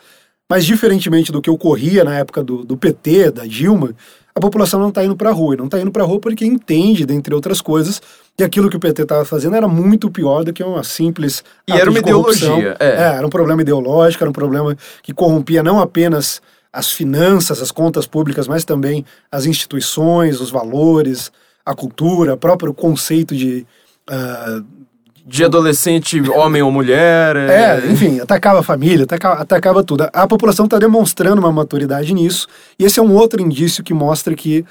mas 0.50 0.66
diferentemente 0.66 1.32
do 1.32 1.42
que 1.42 1.50
ocorria 1.50 2.04
na 2.04 2.18
época 2.18 2.44
do, 2.44 2.66
do 2.66 2.76
PT, 2.76 3.32
da 3.32 3.46
Dilma, 3.46 3.96
a 4.36 4.40
população 4.40 4.80
não 4.80 4.90
está 4.90 5.04
indo 5.04 5.16
para 5.16 5.30
a 5.30 5.34
rua. 5.34 5.54
E 5.54 5.58
não 5.58 5.66
está 5.66 5.80
indo 5.80 5.92
para 5.92 6.04
a 6.04 6.06
rua 6.06 6.20
porque 6.20 6.46
entende, 6.46 7.06
dentre 7.06 7.34
outras 7.34 7.62
coisas, 7.62 8.02
que 8.38 8.44
aquilo 8.44 8.70
que 8.70 8.76
o 8.76 8.80
PT 8.80 9.04
estava 9.04 9.24
fazendo 9.24 9.56
era 9.56 9.68
muito 9.68 10.12
pior 10.12 10.44
do 10.44 10.52
que 10.52 10.64
uma 10.64 10.84
simples. 10.84 11.44
E 11.66 11.72
era 11.72 11.90
uma 11.90 12.00
ideologia. 12.00 12.76
É. 12.80 12.88
é, 12.88 13.16
era 13.16 13.26
um 13.26 13.30
problema 13.30 13.62
ideológico, 13.62 14.24
era 14.24 14.30
um 14.30 14.34
problema 14.34 14.76
que 15.02 15.14
corrompia 15.14 15.64
não 15.64 15.80
apenas 15.80 16.42
as 16.72 16.92
finanças, 16.92 17.62
as 17.62 17.72
contas 17.72 18.06
públicas, 18.08 18.48
mas 18.48 18.64
também 18.64 19.06
as 19.32 19.46
instituições, 19.46 20.40
os 20.40 20.50
valores, 20.50 21.32
a 21.66 21.76
cultura, 21.76 22.34
o 22.34 22.38
próprio 22.38 22.74
conceito 22.74 23.36
de. 23.36 23.66
Uh, 24.10 24.82
de 25.24 25.46
adolescente, 25.46 26.20
homem 26.32 26.64
ou 26.64 26.72
mulher. 26.72 27.36
É, 27.36 27.78
é 27.78 27.92
enfim, 27.92 28.20
atacava 28.20 28.60
a 28.60 28.64
família, 28.64 29.04
atacava, 29.04 29.42
atacava 29.42 29.84
tudo. 29.84 30.10
A 30.12 30.28
população 30.28 30.66
está 30.66 30.80
demonstrando 30.80 31.40
uma 31.40 31.52
maturidade 31.52 32.12
nisso, 32.12 32.48
e 32.78 32.86
esse 32.86 33.00
é 33.00 33.04
um 33.04 33.14
outro 33.14 33.40
indício 33.40 33.84
que 33.84 33.94
mostra 33.94 34.34
que 34.34 34.66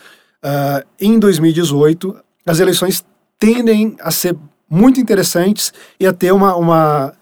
uh, 0.45 0.85
em 1.01 1.21
2018 1.21 2.17
as 2.45 2.59
eleições 2.59 3.05
tendem 3.39 3.97
a 4.01 4.11
ser 4.11 4.37
muito 4.69 5.01
interessantes 5.01 5.73
e 5.99 6.07
a 6.07 6.13
ter 6.13 6.33
uma, 6.33 6.57
uma, 6.57 7.13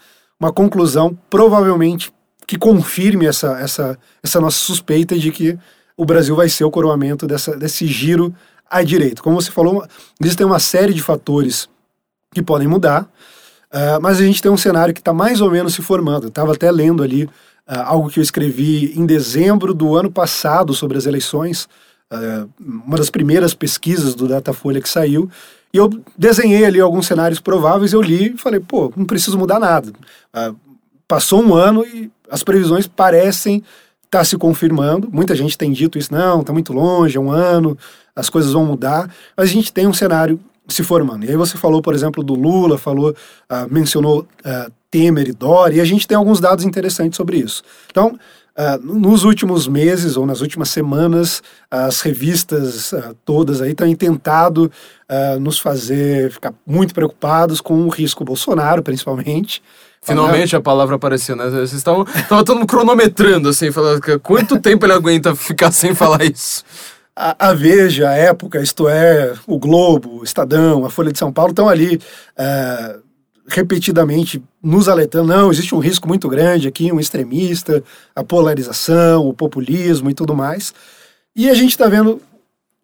uma 0.41 0.53
conclusão 0.53 1.17
provavelmente 1.29 2.11
que 2.49 2.57
confirme 2.57 3.27
essa, 3.27 3.59
essa, 3.61 3.99
essa 4.23 4.41
nossa 4.41 4.57
suspeita 4.57 5.19
de 5.19 5.31
que 5.31 5.59
o 5.95 6.07
Brasil 6.07 6.35
vai 6.35 6.49
ser 6.49 6.65
o 6.65 6.71
coroamento 6.71 7.27
dessa, 7.27 7.55
desse 7.55 7.87
giro 7.87 8.35
à 8.71 8.83
direita. 8.83 9.21
Como 9.21 9.39
você 9.39 9.51
falou, 9.51 9.87
existem 10.19 10.47
uma 10.47 10.59
série 10.59 10.95
de 10.95 11.03
fatores 11.03 11.69
que 12.33 12.43
podem 12.43 12.67
mudar, 12.67 13.03
uh, 13.03 14.01
mas 14.01 14.19
a 14.19 14.23
gente 14.25 14.41
tem 14.41 14.51
um 14.51 14.57
cenário 14.57 14.95
que 14.95 15.01
está 15.01 15.13
mais 15.13 15.43
ou 15.43 15.51
menos 15.51 15.75
se 15.75 15.83
formando. 15.83 16.25
Eu 16.25 16.29
estava 16.31 16.55
até 16.55 16.71
lendo 16.71 17.03
ali 17.03 17.25
uh, 17.25 17.31
algo 17.85 18.09
que 18.09 18.19
eu 18.19 18.23
escrevi 18.23 18.99
em 18.99 19.05
dezembro 19.05 19.75
do 19.75 19.95
ano 19.95 20.11
passado 20.11 20.73
sobre 20.73 20.97
as 20.97 21.05
eleições, 21.05 21.69
uh, 22.11 22.49
uma 22.59 22.97
das 22.97 23.11
primeiras 23.11 23.53
pesquisas 23.53 24.15
do 24.15 24.27
Datafolha 24.27 24.81
que 24.81 24.89
saiu, 24.89 25.29
E 25.73 25.77
eu 25.77 25.91
desenhei 26.17 26.65
ali 26.65 26.81
alguns 26.81 27.07
cenários 27.07 27.41
prováveis, 27.41 27.93
eu 27.93 28.01
li 28.01 28.33
e 28.35 28.39
falei, 28.39 28.59
pô, 28.61 28.91
não 28.97 29.05
preciso 29.05 29.37
mudar 29.37 29.61
nada. 29.61 29.93
Ah, 30.33 30.53
passou 31.09 31.43
um 31.43 31.55
ano 31.55 31.85
e 31.85 32.11
as 32.31 32.45
previsões 32.45 32.87
parecem 32.87 33.65
estar 34.05 34.19
tá 34.19 34.25
se 34.25 34.37
confirmando. 34.37 35.09
Muita 35.11 35.35
gente 35.35 35.57
tem 35.57 35.73
dito 35.73 35.99
isso, 35.99 36.13
não, 36.13 36.43
está 36.43 36.53
muito 36.53 36.73
longe, 36.73 37.17
é 37.17 37.21
um 37.21 37.31
ano, 37.31 37.77
as 38.15 38.29
coisas 38.29 38.53
vão 38.53 38.65
mudar. 38.65 39.11
Mas 39.35 39.49
a 39.49 39.53
gente 39.53 39.73
tem 39.73 39.87
um 39.87 39.95
cenário 39.95 40.39
se 40.69 40.85
formando. 40.85 41.25
E 41.25 41.31
aí 41.31 41.37
você 41.37 41.57
falou, 41.57 41.81
por 41.81 41.95
exemplo, 41.95 42.23
do 42.23 42.35
Lula, 42.35 42.77
falou, 42.77 43.11
uh, 43.11 43.73
mencionou 43.73 44.21
uh, 44.21 44.73
Temer 44.91 45.29
e 45.29 45.33
Dória, 45.33 45.77
e 45.77 45.81
a 45.81 45.85
gente 45.85 46.07
tem 46.07 46.17
alguns 46.17 46.41
dados 46.41 46.65
interessantes 46.65 47.17
sobre 47.17 47.39
isso. 47.39 47.63
Então, 47.91 48.19
Uh, 48.59 48.85
nos 48.85 49.23
últimos 49.23 49.69
meses 49.69 50.17
ou 50.17 50.27
nas 50.27 50.41
últimas 50.41 50.69
semanas, 50.71 51.41
as 51.71 52.01
revistas 52.01 52.93
todas 53.25 53.63
aí 53.63 53.73
têm 53.73 53.95
tentado 53.95 54.69
nos 55.41 55.61
fazer 55.61 56.33
ficar 56.33 56.53
muito 56.67 56.93
preocupados 56.93 57.61
com 57.61 57.85
o 57.85 57.89
risco 57.89 58.25
Bolsonaro, 58.25 58.83
principalmente. 58.83 59.63
Finalmente 60.03 60.57
a 60.57 60.61
palavra 60.61 60.97
apareceu, 60.97 61.37
né? 61.37 61.49
Vocês 61.51 61.73
estavam 61.75 62.07
todo 62.29 62.55
mundo 62.55 62.67
cronometrando, 62.67 63.49
assim, 63.49 63.71
falando 63.71 64.01
quanto 64.21 64.61
tempo 64.61 64.87
ele 64.87 64.93
aguenta 64.93 65.35
ficar 65.35 65.71
sem 65.73 65.95
falar 65.95 66.25
isso. 66.25 66.65
A, 67.15 67.49
a, 67.49 67.55
Veja, 67.55 68.09
a 68.09 68.15
Época, 68.15 68.63
isto 68.63 68.89
é, 68.89 69.35
o 69.47 69.59
Globo, 69.59 70.21
o 70.21 70.25
Estadão, 70.25 70.85
a 70.85 70.91
Folha 70.91 71.13
de 71.13 71.19
São 71.19 71.33
Paulo 71.33 71.51
estão 71.51 71.69
ali 71.69 72.01
repetidamente 73.49 74.43
nos 74.63 74.89
alertando, 74.89 75.29
não, 75.29 75.51
existe 75.51 75.75
um 75.75 75.79
risco 75.79 76.07
muito 76.07 76.29
grande 76.29 76.69
aqui, 76.69 76.93
um 76.93 77.01
extremista, 77.01 77.83
a 78.15 78.23
polarização, 78.23 79.27
o 79.27 79.33
populismo 79.33 80.11
e 80.11 80.15
tudo 80.15 80.37
mais. 80.37 80.75
E 81.35 81.49
a 81.49 81.55
gente 81.55 81.71
está 81.71 81.89
vendo 81.89 82.21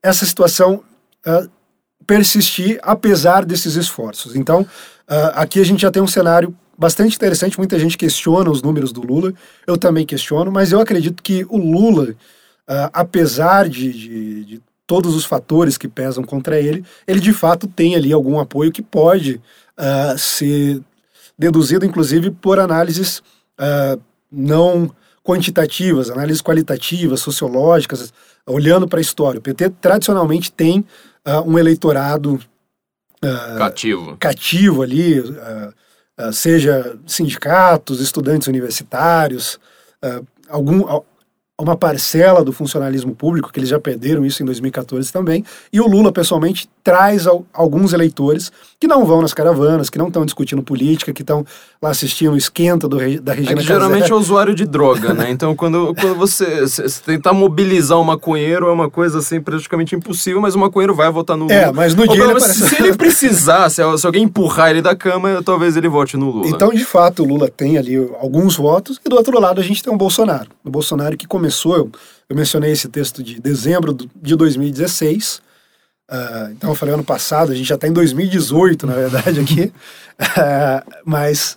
essa 0.02 0.24
situação 0.24 0.82
uh, 1.26 1.50
persistir 2.06 2.78
apesar 2.82 3.44
desses 3.44 3.74
esforços. 3.76 4.34
Então, 4.34 4.62
uh, 4.62 5.32
aqui 5.34 5.60
a 5.60 5.64
gente 5.64 5.82
já 5.82 5.90
tem 5.90 6.02
um 6.02 6.06
cenário 6.06 6.56
bastante 6.76 7.16
interessante, 7.16 7.58
muita 7.58 7.78
gente 7.78 7.96
questiona 7.96 8.50
os 8.50 8.62
números 8.62 8.92
do 8.92 9.00
Lula, 9.00 9.32
eu 9.66 9.76
também 9.76 10.04
questiono, 10.04 10.50
mas 10.50 10.72
eu 10.72 10.80
acredito 10.80 11.22
que 11.22 11.46
o 11.48 11.56
Lula, 11.56 12.10
uh, 12.10 12.90
apesar 12.92 13.68
de, 13.68 13.92
de, 13.92 14.44
de 14.44 14.62
todos 14.86 15.14
os 15.14 15.24
fatores 15.24 15.78
que 15.78 15.88
pesam 15.88 16.24
contra 16.24 16.60
ele, 16.60 16.84
ele 17.06 17.20
de 17.20 17.32
fato 17.32 17.66
tem 17.66 17.94
ali 17.94 18.12
algum 18.12 18.38
apoio 18.38 18.72
que 18.72 18.82
pode 18.82 19.40
uh, 19.78 20.18
ser 20.18 20.82
deduzido, 21.38 21.86
inclusive, 21.86 22.30
por 22.30 22.58
análises 22.58 23.18
uh, 23.58 24.00
não 24.30 24.90
quantitativas, 25.22 26.10
análises 26.10 26.42
qualitativas, 26.42 27.20
sociológicas, 27.20 28.12
olhando 28.46 28.86
para 28.86 28.98
a 28.98 29.02
história. 29.02 29.38
O 29.38 29.42
PT 29.42 29.70
tradicionalmente 29.80 30.52
tem 30.52 30.84
um 31.46 31.58
eleitorado 31.58 32.38
cativo. 33.56 34.16
cativo 34.18 34.82
ali, 34.82 35.24
seja 36.32 36.96
sindicatos, 37.06 38.00
estudantes 38.00 38.48
universitários, 38.48 39.58
algum, 40.48 40.84
uma 41.60 41.76
parcela 41.76 42.42
do 42.42 42.52
funcionalismo 42.52 43.14
público, 43.14 43.52
que 43.52 43.60
eles 43.60 43.68
já 43.68 43.78
perderam 43.78 44.26
isso 44.26 44.42
em 44.42 44.46
2014 44.46 45.12
também, 45.12 45.44
e 45.72 45.80
o 45.80 45.86
Lula, 45.86 46.10
pessoalmente, 46.10 46.68
traz 46.82 47.26
alguns 47.52 47.92
eleitores 47.92 48.50
que 48.78 48.88
não 48.88 49.06
vão 49.06 49.22
nas 49.22 49.32
caravanas, 49.32 49.88
que 49.88 49.96
não 49.96 50.08
estão 50.08 50.24
discutindo 50.24 50.62
política, 50.62 51.12
que 51.12 51.22
estão 51.22 51.46
lá 51.80 51.90
assistindo 51.90 52.32
o 52.32 52.36
esquenta 52.36 52.88
do, 52.88 52.98
da 53.20 53.32
Regina 53.32 53.60
é 53.60 53.64
geralmente 53.64 54.10
é 54.10 54.14
usuário 54.14 54.54
de 54.54 54.66
droga, 54.66 55.14
né? 55.14 55.30
Então, 55.30 55.54
quando, 55.54 55.94
quando 55.94 56.16
você, 56.16 56.64
tentar 57.06 57.32
mobilizar 57.32 57.98
um 57.98 58.04
maconheiro 58.04 58.68
é 58.68 58.72
uma 58.72 58.90
coisa, 58.90 59.20
assim, 59.20 59.40
praticamente 59.40 59.94
impossível, 59.94 60.40
mas 60.40 60.56
o 60.56 60.58
maconheiro 60.58 60.94
vai 60.94 61.10
votar 61.10 61.36
no 61.36 61.50
é, 61.50 61.60
Lula. 61.60 61.70
É, 61.70 61.72
mas 61.72 61.94
no 61.94 62.06
dia 62.06 62.24
ele. 62.24 62.40
Se 62.40 62.82
ele 62.82 62.96
precisar, 62.96 63.70
se, 63.70 63.80
se 63.96 64.06
alguém 64.06 64.24
empurrar 64.24 64.70
ele 64.70 64.82
da 64.82 64.94
cama, 64.94 65.40
talvez 65.42 65.76
ele 65.76 65.88
vote 65.88 66.16
no 66.16 66.30
Lula. 66.30 66.48
Então, 66.48 66.70
de 66.70 66.84
fato, 66.84 67.22
o 67.22 67.26
Lula 67.26 67.48
tem 67.48 67.78
ali 67.78 67.96
alguns 68.20 68.56
votos, 68.56 69.00
e 69.04 69.08
do 69.08 69.16
outro 69.16 69.40
lado 69.40 69.60
a 69.60 69.64
gente 69.64 69.82
tem 69.82 69.92
o 69.92 69.96
Bolsonaro. 69.96 70.48
O 70.64 70.70
Bolsonaro 70.70 71.16
que 71.16 71.26
começou, 71.44 71.76
eu, 71.76 71.92
eu 72.28 72.36
mencionei 72.36 72.72
esse 72.72 72.88
texto 72.88 73.22
de 73.22 73.38
dezembro 73.38 73.94
de 73.94 74.34
2016. 74.34 75.36
Uh, 75.36 75.40
ah, 76.08 76.48
então 76.50 76.70
eu 76.70 76.74
falei 76.74 76.94
ano 76.94 77.04
passado, 77.04 77.52
a 77.52 77.54
gente 77.54 77.68
já 77.68 77.74
está 77.74 77.86
em 77.86 77.92
2018, 77.92 78.86
na 78.86 78.94
verdade, 78.94 79.40
aqui. 79.40 79.72
Uh, 80.20 80.92
mas 81.04 81.56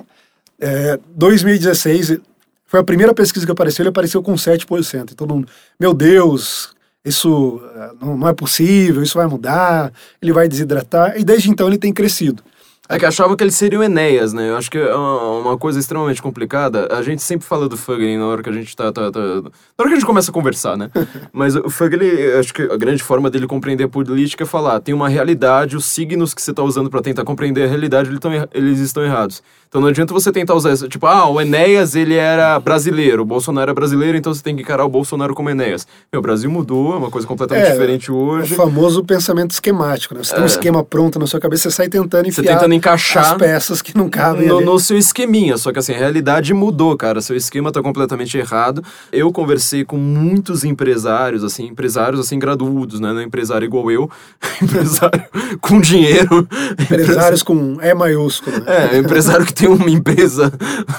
uh, 0.60 1.02
2016 1.16 2.20
foi 2.66 2.80
a 2.82 2.84
primeira 2.84 3.14
pesquisa 3.14 3.46
que 3.46 3.52
apareceu, 3.52 3.84
ele 3.84 3.90
apareceu 3.90 4.22
com 4.22 4.34
7%. 4.34 5.12
E 5.12 5.16
todo 5.16 5.34
mundo, 5.34 5.48
meu 5.80 5.94
Deus, 5.94 6.72
isso 7.06 7.62
ah, 7.76 7.94
não, 8.02 8.18
não 8.18 8.28
é 8.28 8.34
possível, 8.34 9.02
isso 9.02 9.18
vai 9.18 9.28
mudar, 9.28 9.94
ele 10.22 10.34
vai 10.34 10.50
desidratar. 10.50 11.18
E 11.18 11.24
desde 11.24 11.50
então 11.50 11.68
ele 11.68 11.78
tem 11.78 11.94
crescido. 11.94 12.44
É 12.90 12.98
que 12.98 13.06
achava 13.06 13.36
que 13.36 13.44
ele 13.44 13.52
seria 13.52 13.80
o 13.80 13.84
Enéas, 13.84 14.32
né? 14.32 14.50
Eu 14.50 14.58
acho 14.58 14.72
que 14.72 14.78
é 14.78 14.96
uma 14.96 15.58
coisa 15.58 15.78
extremamente 15.78 16.22
complicada. 16.22 16.88
A 16.92 17.02
gente 17.02 17.22
sempre 17.22 17.46
fala 17.46 17.68
do 17.68 17.76
Fugly 17.76 18.18
na 18.18 18.26
hora 18.26 18.42
que 18.42 18.50
a 18.50 18.54
gente 18.54 18.74
tá, 18.76 18.92
tá, 18.92 19.12
tá, 19.12 19.20
Na 19.20 19.42
hora 19.80 19.90
que 19.90 19.94
a 19.94 19.96
gente 19.96 20.06
começa 20.06 20.32
a 20.32 20.34
conversar, 20.34 20.78
né? 20.78 20.90
Mas 21.34 21.56
o 21.56 21.70
Fugly, 21.70 22.32
acho 22.40 22.54
que 22.54 22.62
a 22.62 22.78
grande 22.78 23.04
forma 23.04 23.30
dele 23.30 23.46
compreender 23.46 23.84
a 23.84 23.90
política 23.90 24.44
é 24.44 24.48
falar: 24.48 24.80
tem 24.80 24.94
uma 24.94 25.10
realidade, 25.10 25.76
os 25.76 25.86
signos 25.86 26.34
que 26.34 26.42
você 26.42 26.54
tá 26.54 26.64
usando 26.64 26.90
para 26.90 27.02
tentar 27.02 27.26
compreender 27.26 27.66
a 27.66 27.68
realidade, 27.68 28.10
eles, 28.10 28.20
tão, 28.20 28.32
eles 28.54 28.80
estão 28.80 29.04
errados. 29.04 29.44
Então 29.68 29.82
não 29.82 29.90
adianta 29.90 30.14
você 30.14 30.32
tentar 30.32 30.56
usar 30.56 30.72
isso. 30.72 30.88
Tipo, 30.88 31.08
ah, 31.08 31.30
o 31.30 31.42
Enéas, 31.42 31.94
ele 31.94 32.16
era 32.16 32.58
brasileiro, 32.58 33.24
o 33.24 33.26
Bolsonaro 33.26 33.70
é 33.70 33.74
brasileiro, 33.74 34.18
então 34.18 34.34
você 34.34 34.42
tem 34.42 34.56
que 34.56 34.62
encarar 34.62 34.86
o 34.86 34.90
Bolsonaro 34.90 35.36
como 35.36 35.50
Enéas. 35.50 35.86
Meu, 36.12 36.20
o 36.20 36.22
Brasil 36.22 36.50
mudou, 36.50 36.94
é 36.94 36.98
uma 36.98 37.12
coisa 37.12 37.28
completamente 37.28 37.68
é, 37.68 37.72
diferente 37.72 38.10
hoje. 38.10 38.54
O 38.54 38.56
famoso 38.56 39.04
pensamento 39.04 39.52
esquemático, 39.52 40.16
né? 40.16 40.24
Você 40.24 40.32
é. 40.32 40.36
tem 40.36 40.44
um 40.44 40.48
é. 40.48 40.50
esquema 40.50 40.84
pronto 40.86 41.20
na 41.20 41.28
sua 41.28 41.40
cabeça, 41.40 41.70
você 41.70 41.76
sai 41.76 41.90
tentando 41.90 42.30
enfiar... 42.30 42.44
Você 42.44 42.50
tentando 42.50 42.74
encaixar... 42.78 43.34
As 43.34 43.38
peças 43.38 43.82
que 43.82 43.96
não 43.98 44.10
cabem 44.10 44.48
no, 44.48 44.62
no, 44.62 44.80
seu 44.80 44.98
esqueminha. 44.98 45.58
Só 45.58 45.72
que 45.72 45.80
assim, 45.80 45.94
a 45.94 45.98
realidade 45.98 46.54
mudou, 46.54 46.96
cara. 46.96 47.22
Seu 47.22 47.36
esquema 47.36 47.72
tá 47.72 47.82
completamente 47.82 48.38
errado. 48.38 48.84
Eu 49.12 49.32
conversei 49.32 49.84
com 49.84 49.98
muitos 49.98 50.64
empresários, 50.64 51.44
assim, 51.44 51.68
empresários, 51.68 52.20
assim, 52.20 52.40
graduados, 52.40 53.00
né? 53.00 53.12
Não 53.12 53.20
é 53.20 53.24
empresário 53.24 53.66
igual 53.66 53.92
eu. 53.92 54.10
empresário 54.62 55.24
com 55.60 55.80
dinheiro. 55.80 56.48
Empresários 56.80 57.44
com 57.44 57.78
E 57.82 57.94
maiúsculo. 57.94 58.58
Né? 58.60 58.66
É, 58.94 58.98
empresário 58.98 59.46
que 59.46 59.54
tem 59.54 59.68
uma 59.68 59.90
empresa 59.90 60.52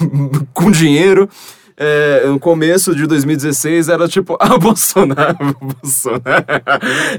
com 0.52 0.70
dinheiro. 0.70 1.28
É, 1.80 2.26
no 2.26 2.40
começo 2.40 2.94
de 2.94 3.06
2016 3.06 3.88
era 3.88 4.08
tipo, 4.08 4.36
ah, 4.40 4.56
Bolsonaro, 4.58 5.56
Bolsonaro. 5.60 6.44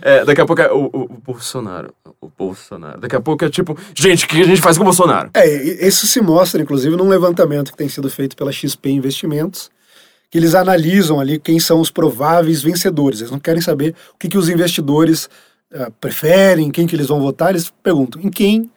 É, 0.02 0.26
daqui 0.26 0.42
a 0.42 0.46
pouco 0.46 0.62
é 0.62 0.72
o, 0.72 0.86
o, 0.86 1.02
o, 1.04 1.22
Bolsonaro, 1.26 1.94
o 2.20 2.28
Bolsonaro. 2.28 3.00
Daqui 3.00 3.16
a 3.16 3.22
pouco 3.22 3.46
é 3.46 3.50
tipo, 3.50 3.78
gente, 3.96 4.26
o 4.26 4.28
que 4.28 4.42
a 4.42 4.46
gente 4.46 4.62
faz 4.62 4.78
com 4.78 4.84
o 4.84 4.86
Bolsonaro? 4.86 5.30
É, 5.34 5.48
isso 5.88 6.06
se 6.06 6.20
mostra, 6.20 6.62
inclusive, 6.62 6.96
num 6.98 7.08
levantamento 7.08 7.72
que 7.72 7.78
tem 7.78 7.88
sido 7.88 8.10
feito 8.10 8.36
pela 8.36 8.52
XP 8.52 8.90
Investimentos, 8.90 9.72
que 10.30 10.38
eles 10.38 10.54
analisam 10.54 11.20
ali 11.20 11.40
quem 11.40 11.58
são 11.60 11.80
os 11.80 11.90
prováveis 11.90 12.62
vencedores. 12.62 13.22
Eles 13.22 13.32
não 13.32 13.40
querem 13.40 13.62
saber 13.62 13.96
o 14.14 14.18
que, 14.18 14.28
que 14.28 14.38
os 14.38 14.50
investidores 14.50 15.30
uh, 15.74 15.90
preferem, 16.02 16.70
quem 16.70 16.86
que 16.86 16.96
eles 16.96 17.08
vão 17.08 17.22
votar, 17.22 17.52
eles 17.52 17.72
perguntam 17.82 18.22
em 18.22 18.30
quem 18.30 18.70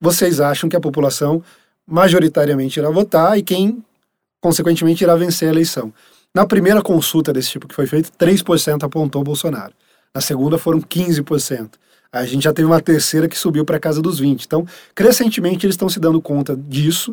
vocês 0.00 0.40
acham 0.40 0.68
que 0.68 0.76
a 0.76 0.80
população 0.80 1.42
majoritariamente 1.86 2.78
irá 2.78 2.90
votar 2.90 3.38
e 3.38 3.42
quem, 3.42 3.82
consequentemente, 4.40 5.04
irá 5.04 5.14
vencer 5.16 5.48
a 5.48 5.52
eleição. 5.52 5.92
Na 6.34 6.46
primeira 6.46 6.82
consulta 6.82 7.32
desse 7.32 7.50
tipo 7.50 7.66
que 7.66 7.74
foi 7.74 7.86
feita, 7.86 8.10
3% 8.18 8.84
apontou 8.84 9.24
Bolsonaro. 9.24 9.72
Na 10.14 10.20
segunda 10.20 10.58
foram 10.58 10.80
15%. 10.80 11.70
A 12.12 12.24
gente 12.24 12.44
já 12.44 12.52
teve 12.52 12.66
uma 12.66 12.80
terceira 12.80 13.28
que 13.28 13.38
subiu 13.38 13.64
para 13.64 13.78
casa 13.78 14.00
dos 14.00 14.20
20%. 14.20 14.44
Então, 14.46 14.66
crescentemente, 14.94 15.66
eles 15.66 15.74
estão 15.74 15.88
se 15.88 16.00
dando 16.00 16.20
conta 16.20 16.56
disso 16.56 17.12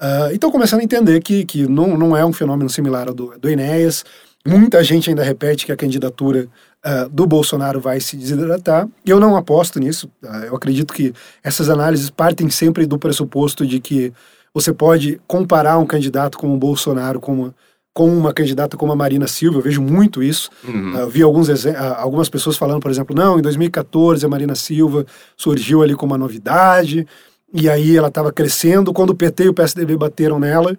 uh, 0.00 0.30
e 0.30 0.34
estão 0.34 0.50
começando 0.50 0.80
a 0.80 0.84
entender 0.84 1.20
que, 1.20 1.44
que 1.44 1.66
não, 1.68 1.98
não 1.98 2.16
é 2.16 2.24
um 2.24 2.32
fenômeno 2.32 2.70
similar 2.70 3.08
ao 3.08 3.14
do, 3.14 3.38
do 3.38 3.48
Enéas. 3.48 4.04
Muita 4.46 4.82
gente 4.82 5.10
ainda 5.10 5.22
repete 5.22 5.66
que 5.66 5.72
a 5.72 5.76
candidatura 5.76 6.48
uh, 6.84 7.08
do 7.10 7.26
Bolsonaro 7.26 7.78
vai 7.78 8.00
se 8.00 8.16
desidratar. 8.16 8.88
Eu 9.04 9.20
não 9.20 9.36
aposto 9.36 9.78
nisso. 9.78 10.10
Uh, 10.22 10.46
eu 10.46 10.56
acredito 10.56 10.94
que 10.94 11.12
essas 11.42 11.68
análises 11.68 12.08
partem 12.08 12.48
sempre 12.48 12.86
do 12.86 12.98
pressuposto 12.98 13.66
de 13.66 13.80
que 13.80 14.12
você 14.54 14.72
pode 14.72 15.20
comparar 15.26 15.78
um 15.78 15.86
candidato 15.86 16.38
como 16.38 16.54
o 16.54 16.58
Bolsonaro 16.58 17.20
com 17.20 17.32
uma, 17.32 17.54
com 17.94 18.08
uma 18.16 18.32
candidata 18.32 18.76
como 18.76 18.92
a 18.92 18.96
Marina 18.96 19.26
Silva. 19.26 19.58
Eu 19.58 19.62
vejo 19.62 19.80
muito 19.80 20.22
isso. 20.22 20.50
Uhum. 20.64 21.04
Uh, 21.04 21.08
vi 21.08 21.22
alguns 21.22 21.48
algumas 21.96 22.28
pessoas 22.28 22.56
falando, 22.56 22.80
por 22.80 22.90
exemplo, 22.90 23.14
não, 23.14 23.38
em 23.38 23.42
2014 23.42 24.24
a 24.24 24.28
Marina 24.28 24.54
Silva 24.54 25.06
surgiu 25.36 25.82
ali 25.82 25.94
como 25.94 26.12
uma 26.12 26.18
novidade. 26.18 27.06
E 27.52 27.68
aí 27.68 27.96
ela 27.96 28.08
estava 28.08 28.32
crescendo. 28.32 28.92
Quando 28.92 29.10
o 29.10 29.14
PT 29.14 29.44
e 29.44 29.48
o 29.48 29.54
PSDB 29.54 29.96
bateram 29.96 30.38
nela, 30.38 30.76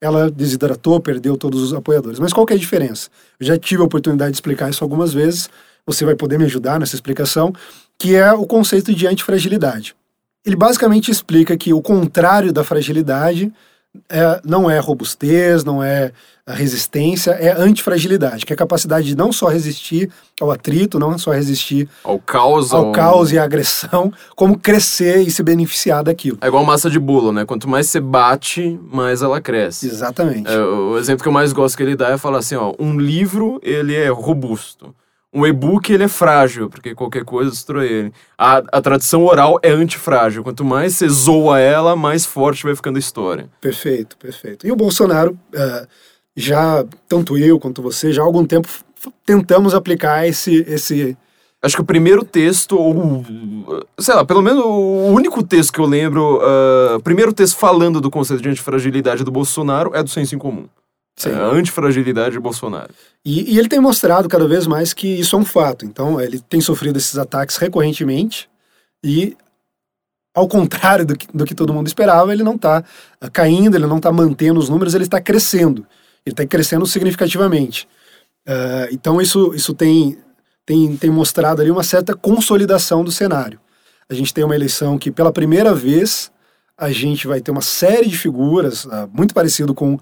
ela 0.00 0.30
desidratou, 0.30 1.00
perdeu 1.00 1.36
todos 1.36 1.62
os 1.62 1.72
apoiadores. 1.72 2.18
Mas 2.18 2.32
qual 2.32 2.46
que 2.46 2.52
é 2.52 2.56
a 2.56 2.58
diferença? 2.58 3.08
Eu 3.38 3.46
já 3.46 3.58
tive 3.58 3.82
a 3.82 3.86
oportunidade 3.86 4.32
de 4.32 4.36
explicar 4.36 4.70
isso 4.70 4.84
algumas 4.84 5.12
vezes, 5.12 5.48
você 5.86 6.04
vai 6.04 6.14
poder 6.14 6.38
me 6.38 6.44
ajudar 6.44 6.80
nessa 6.80 6.94
explicação, 6.94 7.52
que 7.98 8.14
é 8.14 8.32
o 8.32 8.46
conceito 8.46 8.92
de 8.92 9.06
antifragilidade. 9.06 9.94
Ele 10.46 10.54
basicamente 10.54 11.10
explica 11.10 11.56
que 11.56 11.74
o 11.74 11.82
contrário 11.82 12.52
da 12.52 12.62
fragilidade 12.62 13.52
é, 14.08 14.40
não 14.44 14.70
é 14.70 14.78
robustez, 14.78 15.64
não 15.64 15.82
é 15.82 16.12
a 16.46 16.52
resistência, 16.52 17.32
é 17.32 17.50
antifragilidade, 17.60 18.46
que 18.46 18.52
é 18.52 18.54
a 18.54 18.56
capacidade 18.56 19.08
de 19.08 19.16
não 19.16 19.32
só 19.32 19.48
resistir 19.48 20.08
ao 20.40 20.52
atrito, 20.52 20.96
não 20.96 21.18
só 21.18 21.32
resistir 21.32 21.88
Ao 22.04 22.20
caos. 22.20 22.72
ao 22.72 22.92
caos 22.92 23.32
e 23.32 23.38
à 23.38 23.42
agressão, 23.42 24.12
como 24.36 24.56
crescer 24.56 25.22
e 25.22 25.30
se 25.32 25.42
beneficiar 25.42 26.04
daquilo. 26.04 26.38
É 26.40 26.46
igual 26.46 26.64
massa 26.64 26.88
de 26.88 27.00
bolo, 27.00 27.32
né? 27.32 27.44
Quanto 27.44 27.68
mais 27.68 27.88
você 27.88 27.98
bate, 27.98 28.78
mais 28.92 29.22
ela 29.22 29.40
cresce. 29.40 29.88
Exatamente. 29.88 30.48
É, 30.48 30.56
o 30.60 30.96
exemplo 30.96 31.24
que 31.24 31.28
eu 31.28 31.32
mais 31.32 31.52
gosto 31.52 31.76
que 31.76 31.82
ele 31.82 31.96
dá 31.96 32.10
é 32.10 32.18
falar 32.18 32.38
assim, 32.38 32.54
ó, 32.54 32.72
um 32.78 32.96
livro, 32.96 33.58
ele 33.64 33.96
é 33.96 34.08
robusto. 34.08 34.94
Um 35.36 35.46
e-book, 35.46 35.92
ele 35.92 36.04
é 36.04 36.08
frágil, 36.08 36.70
porque 36.70 36.94
qualquer 36.94 37.22
coisa 37.22 37.50
destrói 37.50 37.86
ele. 37.88 38.12
A, 38.38 38.62
a 38.72 38.80
tradição 38.80 39.22
oral 39.22 39.60
é 39.62 39.70
antifrágil. 39.70 40.42
Quanto 40.42 40.64
mais 40.64 40.96
você 40.96 41.06
zoa 41.10 41.60
ela, 41.60 41.94
mais 41.94 42.24
forte 42.24 42.64
vai 42.64 42.74
ficando 42.74 42.96
a 42.96 42.98
história. 42.98 43.46
Perfeito, 43.60 44.16
perfeito. 44.16 44.66
E 44.66 44.72
o 44.72 44.76
Bolsonaro, 44.76 45.38
eh, 45.54 45.86
já, 46.34 46.82
tanto 47.06 47.36
eu 47.36 47.60
quanto 47.60 47.82
você, 47.82 48.14
já 48.14 48.22
há 48.22 48.24
algum 48.24 48.46
tempo 48.46 48.66
tentamos 49.26 49.74
aplicar 49.74 50.26
esse, 50.26 50.64
esse 50.66 51.14
Acho 51.62 51.76
que 51.76 51.82
o 51.82 51.86
primeiro 51.86 52.24
texto, 52.24 52.78
ou. 52.78 53.22
Sei 53.98 54.14
lá, 54.14 54.24
pelo 54.24 54.40
menos 54.40 54.64
o 54.64 55.06
único 55.08 55.42
texto 55.42 55.72
que 55.72 55.80
eu 55.80 55.86
lembro, 55.86 56.40
o 56.96 57.00
primeiro 57.00 57.32
texto 57.32 57.58
falando 57.58 58.00
do 58.00 58.10
conceito 58.10 58.42
de 58.42 58.48
antifragilidade 58.48 59.22
do 59.22 59.30
Bolsonaro 59.30 59.90
é 59.94 60.02
do 60.02 60.08
senso 60.08 60.34
em 60.34 60.38
comum. 60.38 60.66
Sim. 61.16 61.30
É 61.30 61.34
a 61.34 61.46
antifragilidade 61.46 62.32
de 62.32 62.40
Bolsonaro. 62.40 62.92
E, 63.24 63.54
e 63.54 63.58
ele 63.58 63.68
tem 63.68 63.80
mostrado 63.80 64.28
cada 64.28 64.46
vez 64.46 64.66
mais 64.66 64.92
que 64.92 65.08
isso 65.08 65.34
é 65.34 65.38
um 65.38 65.44
fato. 65.44 65.86
Então, 65.86 66.20
ele 66.20 66.38
tem 66.40 66.60
sofrido 66.60 66.96
esses 66.96 67.16
ataques 67.16 67.56
recorrentemente 67.56 68.50
e, 69.02 69.36
ao 70.34 70.46
contrário 70.46 71.06
do 71.06 71.16
que, 71.16 71.26
do 71.32 71.44
que 71.44 71.54
todo 71.54 71.72
mundo 71.72 71.86
esperava, 71.86 72.32
ele 72.32 72.42
não 72.44 72.56
está 72.56 72.84
caindo, 73.32 73.76
ele 73.76 73.86
não 73.86 73.96
está 73.96 74.12
mantendo 74.12 74.60
os 74.60 74.68
números, 74.68 74.94
ele 74.94 75.04
está 75.04 75.20
crescendo. 75.20 75.86
Ele 76.24 76.34
está 76.34 76.46
crescendo 76.46 76.84
significativamente. 76.86 77.88
Ah, 78.46 78.88
então, 78.92 79.20
isso, 79.20 79.54
isso 79.54 79.72
tem, 79.72 80.18
tem, 80.64 80.96
tem 80.96 81.10
mostrado 81.10 81.62
ali 81.62 81.70
uma 81.70 81.82
certa 81.82 82.14
consolidação 82.14 83.02
do 83.02 83.10
cenário. 83.10 83.58
A 84.08 84.14
gente 84.14 84.32
tem 84.32 84.44
uma 84.44 84.54
eleição 84.54 84.98
que, 84.98 85.10
pela 85.10 85.32
primeira 85.32 85.74
vez, 85.74 86.30
a 86.76 86.90
gente 86.90 87.26
vai 87.26 87.40
ter 87.40 87.50
uma 87.50 87.62
série 87.62 88.06
de 88.08 88.18
figuras, 88.18 88.86
ah, 88.90 89.08
muito 89.12 89.34
parecido 89.34 89.74
com 89.74 89.98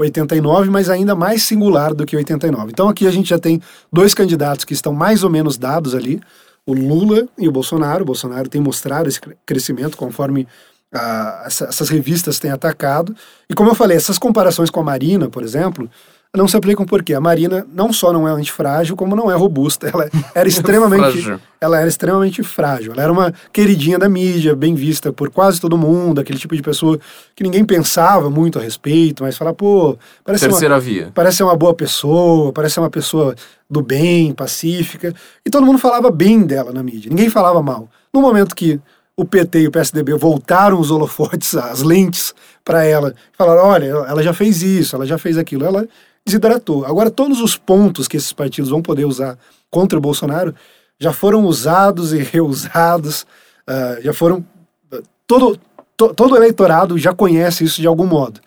89, 0.00 0.70
mas 0.70 0.88
ainda 0.88 1.14
mais 1.16 1.42
singular 1.42 1.92
do 1.92 2.06
que 2.06 2.16
89. 2.16 2.70
Então 2.70 2.88
aqui 2.88 3.06
a 3.06 3.10
gente 3.10 3.28
já 3.30 3.38
tem 3.38 3.60
dois 3.92 4.14
candidatos 4.14 4.64
que 4.64 4.72
estão 4.72 4.92
mais 4.92 5.24
ou 5.24 5.30
menos 5.30 5.58
dados 5.58 5.94
ali, 5.94 6.20
o 6.64 6.72
Lula 6.72 7.26
e 7.36 7.48
o 7.48 7.52
Bolsonaro. 7.52 8.02
O 8.02 8.06
Bolsonaro 8.06 8.48
tem 8.48 8.60
mostrado 8.60 9.08
esse 9.08 9.20
cre- 9.20 9.36
crescimento 9.44 9.96
conforme 9.96 10.46
ah, 10.94 11.42
essa- 11.46 11.64
essas 11.66 11.88
revistas 11.88 12.38
têm 12.38 12.50
atacado. 12.50 13.14
E 13.50 13.54
como 13.54 13.70
eu 13.70 13.74
falei, 13.74 13.96
essas 13.96 14.18
comparações 14.18 14.70
com 14.70 14.80
a 14.80 14.84
Marina, 14.84 15.28
por 15.28 15.42
exemplo, 15.42 15.90
não 16.36 16.46
se 16.46 16.56
aplicam 16.56 16.84
porque 16.84 17.14
a 17.14 17.20
Marina 17.20 17.66
não 17.72 17.92
só 17.92 18.12
não 18.12 18.28
é 18.28 18.30
antifrágil, 18.30 18.94
como 18.94 19.16
não 19.16 19.30
é 19.30 19.34
robusta. 19.34 19.88
Ela 19.88 20.10
era 20.34 20.46
extremamente 20.48 21.22
Frágil. 21.22 21.40
ela 21.60 21.78
era 21.78 21.88
extremamente 21.88 22.42
frágil. 22.42 22.92
Ela 22.92 23.02
era 23.02 23.12
uma 23.12 23.32
queridinha 23.52 23.98
da 23.98 24.08
mídia, 24.08 24.54
bem 24.54 24.74
vista 24.74 25.12
por 25.12 25.30
quase 25.30 25.60
todo 25.60 25.78
mundo, 25.78 26.20
aquele 26.20 26.38
tipo 26.38 26.54
de 26.54 26.62
pessoa 26.62 26.98
que 27.34 27.42
ninguém 27.42 27.64
pensava 27.64 28.28
muito 28.28 28.58
a 28.58 28.62
respeito, 28.62 29.22
mas 29.22 29.36
fala, 29.38 29.54
pô, 29.54 29.96
parece 30.22 30.44
uma, 30.44 30.50
Terceira 30.50 30.78
via. 30.78 31.10
parece 31.14 31.38
ser 31.38 31.44
uma 31.44 31.56
boa 31.56 31.72
pessoa, 31.74 32.52
parece 32.52 32.74
ser 32.74 32.80
uma 32.80 32.90
pessoa 32.90 33.34
do 33.68 33.80
bem, 33.82 34.32
pacífica. 34.32 35.14
E 35.44 35.50
todo 35.50 35.64
mundo 35.64 35.78
falava 35.78 36.10
bem 36.10 36.42
dela 36.42 36.72
na 36.72 36.82
mídia, 36.82 37.08
ninguém 37.08 37.30
falava 37.30 37.62
mal. 37.62 37.88
No 38.12 38.20
momento 38.20 38.54
que 38.54 38.78
o 39.16 39.24
PT 39.24 39.62
e 39.62 39.66
o 39.66 39.72
PSDB 39.72 40.14
voltaram 40.14 40.78
os 40.78 40.90
holofotes, 40.90 41.56
as 41.56 41.82
lentes 41.82 42.34
para 42.64 42.84
ela, 42.84 43.14
falaram: 43.36 43.64
olha, 43.64 43.86
ela 43.86 44.22
já 44.22 44.32
fez 44.34 44.62
isso, 44.62 44.94
ela 44.94 45.06
já 45.06 45.16
fez 45.18 45.36
aquilo, 45.38 45.64
ela 45.64 45.88
desidratou. 46.28 46.84
Agora, 46.84 47.10
todos 47.10 47.40
os 47.40 47.56
pontos 47.56 48.06
que 48.06 48.16
esses 48.16 48.32
partidos 48.32 48.70
vão 48.70 48.80
poder 48.82 49.04
usar 49.04 49.36
contra 49.70 49.98
o 49.98 50.00
Bolsonaro 50.02 50.54
já 51.00 51.12
foram 51.12 51.44
usados 51.44 52.12
e 52.12 52.18
reusados, 52.22 53.26
ah, 53.66 53.98
já 54.00 54.12
foram. 54.12 54.44
Todo, 55.26 55.58
to- 55.96 56.14
todo 56.14 56.36
eleitorado 56.36 56.96
já 56.96 57.12
conhece 57.12 57.64
isso 57.64 57.80
de 57.80 57.86
algum 57.86 58.06
modo. 58.06 58.40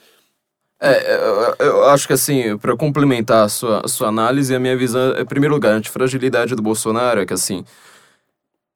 É, 0.83 1.55
eu, 1.59 1.83
acho 1.89 2.07
que 2.07 2.13
assim, 2.13 2.57
para 2.57 2.75
complementar 2.75 3.45
a 3.45 3.49
sua, 3.49 3.81
a 3.85 3.87
sua 3.87 4.07
análise, 4.07 4.55
a 4.55 4.59
minha 4.59 4.75
visão, 4.75 5.15
em 5.15 5.25
primeiro 5.25 5.53
lugar, 5.53 5.73
a 5.73 5.75
antifragilidade 5.77 6.55
do 6.55 6.61
Bolsonaro 6.63 7.21
é 7.21 7.25
que 7.25 7.33
assim, 7.35 7.63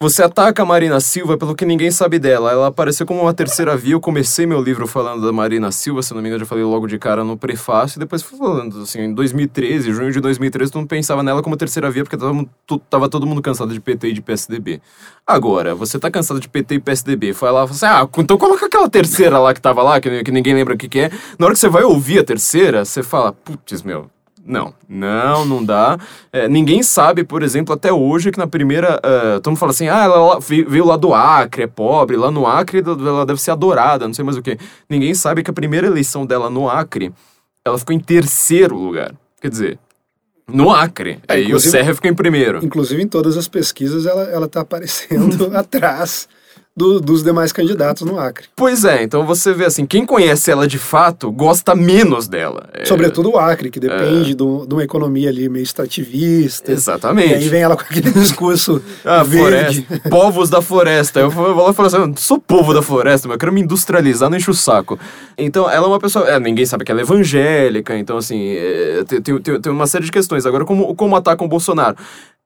você 0.01 0.21
ataca 0.21 0.61
a 0.61 0.65
Marina 0.65 0.99
Silva 0.99 1.37
pelo 1.37 1.55
que 1.55 1.65
ninguém 1.65 1.89
sabe 1.89 2.19
dela. 2.19 2.51
Ela 2.51 2.67
apareceu 2.67 3.05
como 3.05 3.21
uma 3.21 3.33
terceira 3.33 3.77
via. 3.77 3.93
Eu 3.93 4.01
comecei 4.01 4.45
meu 4.45 4.61
livro 4.61 4.85
falando 4.87 5.25
da 5.25 5.31
Marina 5.31 5.71
Silva, 5.71 6.01
se 6.03 6.13
não 6.13 6.21
me 6.21 6.27
engano, 6.27 6.41
eu 6.41 6.45
já 6.45 6.49
falei 6.49 6.65
logo 6.65 6.85
de 6.85 6.99
cara 6.99 7.23
no 7.23 7.37
prefácio, 7.37 7.97
e 7.97 7.99
depois 7.99 8.21
fui 8.21 8.37
falando, 8.37 8.81
assim, 8.81 8.99
em 8.99 9.13
2013, 9.13 9.93
junho 9.93 10.11
de 10.11 10.19
2013, 10.19 10.71
todo 10.71 10.81
mundo 10.81 10.89
pensava 10.89 11.23
nela 11.23 11.41
como 11.41 11.55
terceira 11.55 11.89
via, 11.89 12.03
porque 12.03 12.17
tava, 12.17 12.45
tava 12.89 13.09
todo 13.09 13.25
mundo 13.25 13.41
cansado 13.41 13.73
de 13.73 13.79
PT 13.79 14.09
e 14.09 14.13
de 14.13 14.21
PSDB. 14.21 14.81
Agora, 15.25 15.73
você 15.73 15.97
tá 15.97 16.11
cansado 16.11 16.41
de 16.41 16.49
PT 16.49 16.75
e 16.75 16.79
PSDB, 16.79 17.33
foi 17.33 17.49
lá 17.51 17.61
e 17.61 17.63
assim: 17.63 17.85
ah, 17.85 18.07
então 18.17 18.37
coloca 18.37 18.65
aquela 18.65 18.89
terceira 18.89 19.39
lá 19.39 19.53
que 19.53 19.61
tava 19.61 19.81
lá, 19.81 20.01
que, 20.01 20.23
que 20.23 20.31
ninguém 20.31 20.53
lembra 20.53 20.73
o 20.73 20.77
que, 20.77 20.89
que 20.89 20.99
é. 20.99 21.11
Na 21.39 21.45
hora 21.45 21.55
que 21.55 21.59
você 21.59 21.69
vai 21.69 21.83
ouvir 21.83 22.19
a 22.19 22.23
terceira, 22.23 22.83
você 22.83 23.01
fala: 23.01 23.31
putz, 23.31 23.81
meu, 23.81 24.09
não, 24.45 24.73
não, 24.87 25.43
não 25.43 25.65
dá. 25.65 25.97
É, 26.31 26.47
ninguém 26.47 26.83
sabe, 26.83 27.23
por 27.23 27.41
exemplo, 27.41 27.73
até 27.73 27.91
hoje 27.91 28.31
que 28.31 28.37
na 28.37 28.45
primeira. 28.45 28.97
Uh, 28.97 29.41
todo 29.41 29.51
mundo 29.51 29.59
fala 29.59 29.71
assim: 29.71 29.89
ah, 29.89 30.03
ela 30.03 30.39
veio, 30.39 30.85
lá 30.85 30.95
do 30.95 31.13
Acre, 31.15 31.63
é 31.63 31.67
pobre, 31.67 32.15
lá 32.15 32.29
no 32.29 32.45
Acre 32.45 32.83
ela 32.85 33.25
deve 33.25 33.41
ser 33.41 33.51
adorada, 33.51 34.05
não 34.05 34.13
sei 34.13 34.23
mais 34.23 34.37
o 34.37 34.43
que. 34.43 34.57
Ninguém 34.87 35.15
sabe 35.15 35.41
que 35.41 35.49
a 35.49 35.53
primeira 35.53 35.87
eleição 35.87 36.27
dela 36.27 36.47
no 36.49 36.69
Acre, 36.69 37.11
ela 37.65 37.77
ficou 37.79 37.95
em 37.95 37.99
terceiro 37.99 38.77
lugar. 38.77 39.15
Quer 39.41 39.49
dizer, 39.49 39.79
no 40.47 40.69
Acre. 40.69 41.19
É, 41.27 41.41
e 41.41 41.53
o 41.53 41.59
Serra 41.59 41.95
ficou 41.95 42.11
em 42.11 42.15
primeiro. 42.15 42.63
Inclusive, 42.63 43.01
em 43.01 43.07
todas 43.07 43.35
as 43.37 43.47
pesquisas, 43.47 44.05
ela, 44.05 44.23
ela 44.25 44.47
tá 44.47 44.61
aparecendo 44.61 45.49
atrás 45.57 46.27
do- 46.77 46.99
dos 46.99 47.23
demais 47.23 47.53
candidatos 47.53 48.05
no 48.05 48.19
Acre. 48.19 48.47
Pois 48.55 48.83
é, 48.83 49.01
então 49.03 49.25
você 49.25 49.53
vê 49.53 49.65
assim: 49.65 49.85
quem 49.85 50.05
conhece 50.05 50.51
ela 50.51 50.67
de 50.67 50.77
fato 50.77 51.31
gosta 51.31 51.73
menos 51.73 52.27
dela. 52.27 52.67
É, 52.73 52.83
Sobretudo 52.85 53.31
o 53.31 53.37
Acre, 53.37 53.69
que 53.69 53.79
depende 53.79 54.35
do- 54.35 54.65
de 54.67 54.73
uma 54.73 54.83
economia 54.83 55.29
ali 55.29 55.47
meio 55.47 55.63
extrativista. 55.63 56.71
Exatamente. 56.71 57.31
E 57.31 57.35
aí 57.35 57.47
vem 57.49 57.61
ela 57.61 57.75
com 57.75 57.83
aquele 57.83 58.11
discurso 58.11 58.81
Ah, 59.03 59.23
verde. 59.23 59.83
floresta. 59.87 60.09
Povos 60.09 60.49
da 60.49 60.61
floresta. 60.61 61.19
Eu 61.21 61.29
vou 61.29 61.55
lá 61.63 61.71
e 61.71 61.73
falo 61.73 61.87
assim, 61.87 61.97
eu 61.97 62.13
sou 62.17 62.39
povo 62.39 62.73
da 62.73 62.81
floresta, 62.81 63.27
mas 63.27 63.35
eu 63.35 63.39
quero 63.39 63.53
me 63.53 63.61
industrializar, 63.61 64.29
não 64.29 64.37
enche 64.37 64.51
o 64.51 64.53
saco. 64.53 64.99
Então, 65.37 65.69
ela 65.69 65.85
é 65.85 65.89
uma 65.89 65.99
pessoa... 65.99 66.27
É, 66.29 66.39
ninguém 66.39 66.65
sabe 66.65 66.83
que 66.85 66.91
ela 66.91 67.01
é 67.01 67.03
evangélica, 67.03 67.97
então, 67.97 68.17
assim, 68.17 68.53
é, 68.55 69.03
tem, 69.07 69.21
tem, 69.21 69.37
tem- 69.41 69.61
tem 69.61 69.71
uma 69.71 69.87
série 69.87 70.05
de 70.05 70.11
questões. 70.11 70.45
Agora, 70.45 70.65
como, 70.65 70.93
como 70.95 71.15
atacam 71.15 71.45
o 71.45 71.49
Bolsonaro? 71.49 71.95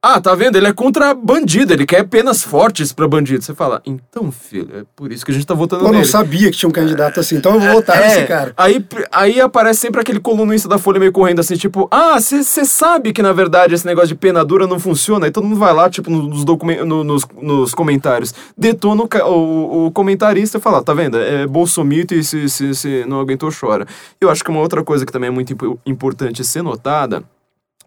Ah, 0.02 0.22
tá 0.22 0.34
vendo? 0.34 0.56
Ele 0.56 0.66
é 0.68 0.72
contra 0.72 1.14
bandido, 1.14 1.74
ele 1.74 1.86
quer 1.86 2.04
penas 2.08 2.42
fortes 2.42 2.94
pra 2.94 3.06
bandido. 3.06 3.44
Você 3.44 3.54
fala, 3.54 3.82
então, 3.86 4.32
filho, 4.32 4.70
é 4.74 4.84
por 4.96 5.12
isso 5.12 5.26
que 5.26 5.32
a 5.32 5.34
gente 5.34 5.46
tá 5.46 5.54
votando 5.54 5.82
Pô, 5.82 5.88
não 5.90 5.96
nele. 6.00 6.06
sabia 6.06 6.50
que 6.50 6.56
tinha 6.58 6.70
um 6.70 6.72
candidato 6.72 7.20
assim, 7.20 7.36
então 7.36 7.56
eu 7.56 7.60
vou 7.60 7.72
votar 7.74 7.98
É, 8.02 8.08
nesse 8.08 8.26
cara. 8.26 8.54
Aí, 8.56 8.86
aí 9.12 9.42
aparece 9.42 9.82
sempre 9.82 10.00
aquele 10.00 10.22
colunista 10.22 10.70
da 10.70 10.78
Folha 10.78 11.02
meio 11.02 11.12
correndo 11.12 11.42
assim, 11.42 11.58
tipo, 11.58 11.86
ah, 11.92 12.18
você 12.18 12.44
sabe 12.64 13.12
que 13.12 13.22
na 13.22 13.34
verdade 13.34 13.76
esse 13.76 13.86
negócio 13.86 14.08
de 14.08 14.16
pena 14.16 14.46
dura 14.46 14.66
não 14.68 14.80
funciona. 14.80 15.26
Aí 15.26 15.32
todo 15.32 15.44
mundo 15.46 15.60
vai 15.60 15.74
lá, 15.74 15.90
tipo, 15.90 16.10
nos, 16.10 16.46
no- 16.46 17.04
nos, 17.04 17.26
nos 17.42 17.74
comentários, 17.76 18.34
detona 18.58 19.04
o, 19.04 19.28
o, 19.28 19.86
o 19.88 19.92
comentarista 19.92 20.60
e 20.60 20.62
fala, 20.62 20.82
tá 20.82 20.94
vendo? 20.94 21.20
É 21.20 21.46
bolsomito 21.46 22.14
e 22.16 22.24
se, 22.24 22.48
se, 22.48 22.74
se 22.74 23.06
não 23.06 23.20
aguentou, 23.20 23.50
chora. 23.52 23.86
Eu 24.22 24.30
acho 24.30 24.46
que 24.46 24.50
uma 24.50 24.62
outra 24.62 24.82
coisa 24.82 25.06
que 25.06 25.12
também 25.12 25.28
é 25.28 25.32
muito 25.32 25.52
impo- 25.52 25.78
importante 25.86 26.42
ser 26.46 26.62
notada, 26.62 27.22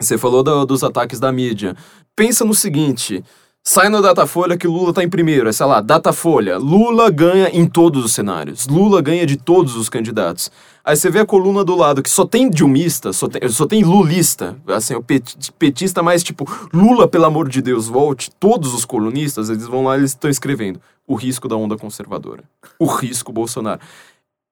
você 0.03 0.19
falou 0.19 0.43
do- 0.43 0.65
dos 0.67 0.83
ataques 0.85 1.19
da 1.21 1.31
mídia. 1.33 1.75
Pensa 2.17 2.45
no 2.45 2.55
seguinte. 2.55 3.23
Sai 3.65 3.89
no 3.89 4.03
Datafolha 4.03 4.57
que 4.57 4.67
Lula 4.67 4.93
tá 4.93 5.05
em 5.05 5.09
primeiro, 5.09 5.49
é, 5.49 5.53
sei 5.53 5.65
lá, 5.67 5.81
Datafolha. 5.81 6.59
Lula 6.59 7.09
ganha 7.11 7.49
em 7.53 7.65
todos 7.65 8.05
os 8.05 8.13
cenários. 8.13 8.67
Lula 8.67 9.01
ganha 9.01 9.25
de 9.25 9.37
todos 9.37 9.77
os 9.77 9.89
candidatos. 9.89 10.51
Aí 10.85 10.97
você 10.97 11.09
vê 11.09 11.21
a 11.21 11.25
coluna 11.25 11.65
do 11.65 11.77
lado 11.77 12.03
que 12.03 12.11
só 12.11 12.27
tem 12.27 12.51
dilmista, 12.51 13.13
só 13.13 13.29
tem, 13.29 13.49
só 13.49 13.65
tem 13.65 13.85
lulista. 13.85 14.57
Assim, 14.67 14.97
o 14.97 15.03
pet- 15.03 15.53
petista 15.61 16.03
mais 16.03 16.25
tipo, 16.25 16.45
Lula, 16.75 17.07
pelo 17.07 17.25
amor 17.25 17.49
de 17.49 17.63
Deus, 17.63 17.87
volte. 17.87 18.33
Todos 18.41 18.75
os 18.75 18.85
colunistas, 18.85 19.49
eles 19.49 19.69
vão 19.69 19.85
lá 19.85 19.97
eles 19.97 20.11
estão 20.11 20.29
escrevendo 20.29 20.81
o 21.07 21.15
risco 21.15 21.47
da 21.47 21.55
onda 21.57 21.77
conservadora. 21.77 22.43
O 22.81 22.87
risco 22.87 23.31
Bolsonaro. 23.33 23.79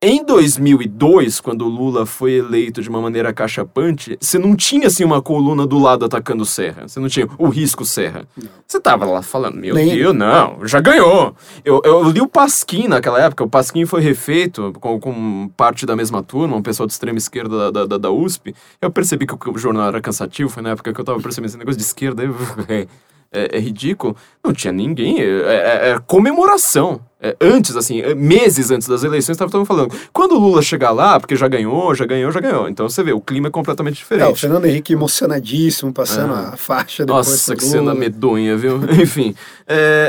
Em 0.02 0.24
2002, 0.24 1.40
quando 1.40 1.66
o 1.66 1.68
Lula 1.68 2.06
foi 2.06 2.32
eleito 2.32 2.80
de 2.80 2.88
uma 2.88 3.02
maneira 3.02 3.34
cachapante, 3.34 4.16
você 4.18 4.38
não 4.38 4.56
tinha 4.56 4.86
assim 4.86 5.04
uma 5.04 5.20
coluna 5.20 5.66
do 5.66 5.78
lado 5.78 6.06
atacando 6.06 6.42
Serra. 6.46 6.88
Você 6.88 6.98
não 6.98 7.06
tinha 7.06 7.28
o 7.36 7.48
risco 7.48 7.84
Serra. 7.84 8.26
Você 8.66 8.80
tava 8.80 9.04
lá 9.04 9.20
falando, 9.20 9.56
meu 9.58 9.74
Nem- 9.74 9.94
Deus, 9.94 10.14
não, 10.16 10.66
já 10.66 10.80
ganhou. 10.80 11.36
Eu, 11.62 11.82
eu 11.84 12.02
li 12.10 12.22
o 12.22 12.26
Pasquim 12.26 12.88
naquela 12.88 13.20
época, 13.20 13.44
o 13.44 13.48
Pasquim 13.50 13.84
foi 13.84 14.00
refeito 14.00 14.72
com, 14.80 14.98
com 14.98 15.48
parte 15.54 15.84
da 15.84 15.94
mesma 15.94 16.22
turma, 16.22 16.56
um 16.56 16.62
pessoal 16.62 16.86
de 16.86 16.94
extrema 16.94 17.18
esquerda 17.18 17.70
da, 17.70 17.84
da, 17.84 17.98
da 17.98 18.10
USP. 18.10 18.54
Eu 18.80 18.90
percebi 18.90 19.26
que 19.26 19.34
o 19.50 19.58
jornal 19.58 19.88
era 19.88 20.00
cansativo, 20.00 20.48
foi 20.48 20.62
na 20.62 20.70
época 20.70 20.94
que 20.94 21.00
eu 21.00 21.04
tava 21.04 21.20
percebendo 21.20 21.50
esse 21.50 21.58
negócio 21.58 21.76
de 21.78 21.84
esquerda. 21.84 22.22
aí 22.22 22.28
eu- 22.80 22.86
é, 23.32 23.56
é 23.56 23.60
ridículo, 23.60 24.16
não 24.44 24.52
tinha 24.52 24.72
ninguém, 24.72 25.20
é, 25.20 25.24
é, 25.24 25.90
é 25.90 25.98
comemoração. 26.06 27.00
É, 27.22 27.36
antes, 27.38 27.76
assim, 27.76 28.00
é, 28.00 28.14
meses 28.14 28.70
antes 28.70 28.88
das 28.88 29.04
eleições, 29.04 29.34
estava 29.34 29.50
todo 29.50 29.60
mundo 29.60 29.68
falando. 29.68 29.94
Quando 30.10 30.32
o 30.32 30.38
Lula 30.38 30.62
chegar 30.62 30.90
lá, 30.90 31.20
porque 31.20 31.36
já 31.36 31.46
ganhou, 31.46 31.94
já 31.94 32.06
ganhou, 32.06 32.32
já 32.32 32.40
ganhou. 32.40 32.66
Então 32.66 32.88
você 32.88 33.02
vê, 33.02 33.12
o 33.12 33.20
clima 33.20 33.48
é 33.48 33.50
completamente 33.50 33.96
diferente. 33.96 34.26
É, 34.26 34.32
o 34.32 34.34
Fernando 34.34 34.64
Henrique 34.64 34.94
emocionadíssimo, 34.94 35.92
passando 35.92 36.32
a 36.32 36.56
faixa 36.56 37.04
depois. 37.04 37.28
Nossa, 37.28 37.54
que 37.54 37.62
cena 37.62 37.94
medonha, 37.94 38.56
viu? 38.56 38.80
Enfim. 38.98 39.34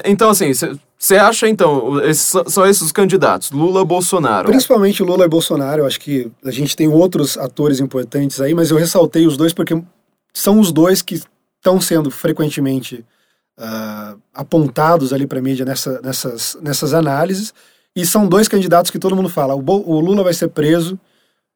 então, 0.05 0.29
assim, 0.29 0.53
você 0.97 1.17
acha, 1.17 1.49
então, 1.49 1.99
esses, 2.01 2.31
são 2.47 2.65
esses 2.65 2.83
os 2.83 2.91
candidatos, 2.93 3.51
Lula 3.51 3.83
Bolsonaro? 3.83 4.47
Principalmente 4.47 5.03
Lula 5.03 5.25
e 5.25 5.27
Bolsonaro. 5.27 5.81
Eu 5.81 5.87
acho 5.87 5.99
que 5.99 6.31
a 6.45 6.51
gente 6.51 6.77
tem 6.77 6.87
outros 6.87 7.37
atores 7.37 7.81
importantes 7.81 8.39
aí, 8.39 8.53
mas 8.53 8.71
eu 8.71 8.77
ressaltei 8.77 9.27
os 9.27 9.35
dois 9.35 9.51
porque 9.51 9.79
são 10.33 10.59
os 10.59 10.71
dois 10.71 11.01
que 11.01 11.21
estão 11.61 11.79
sendo 11.79 12.09
frequentemente 12.09 13.05
uh, 13.57 14.19
apontados 14.33 15.13
ali 15.13 15.27
para 15.27 15.39
a 15.39 15.41
mídia 15.41 15.63
nessa, 15.63 16.01
nessas, 16.01 16.57
nessas 16.61 16.93
análises. 16.93 17.53
E 17.95 18.05
são 18.05 18.27
dois 18.27 18.47
candidatos 18.47 18.89
que 18.89 18.99
todo 18.99 19.15
mundo 19.15 19.29
fala: 19.29 19.53
o, 19.53 19.61
Bo 19.61 19.83
o 19.85 19.99
Lula 19.99 20.23
vai 20.23 20.33
ser 20.33 20.49
preso 20.49 20.99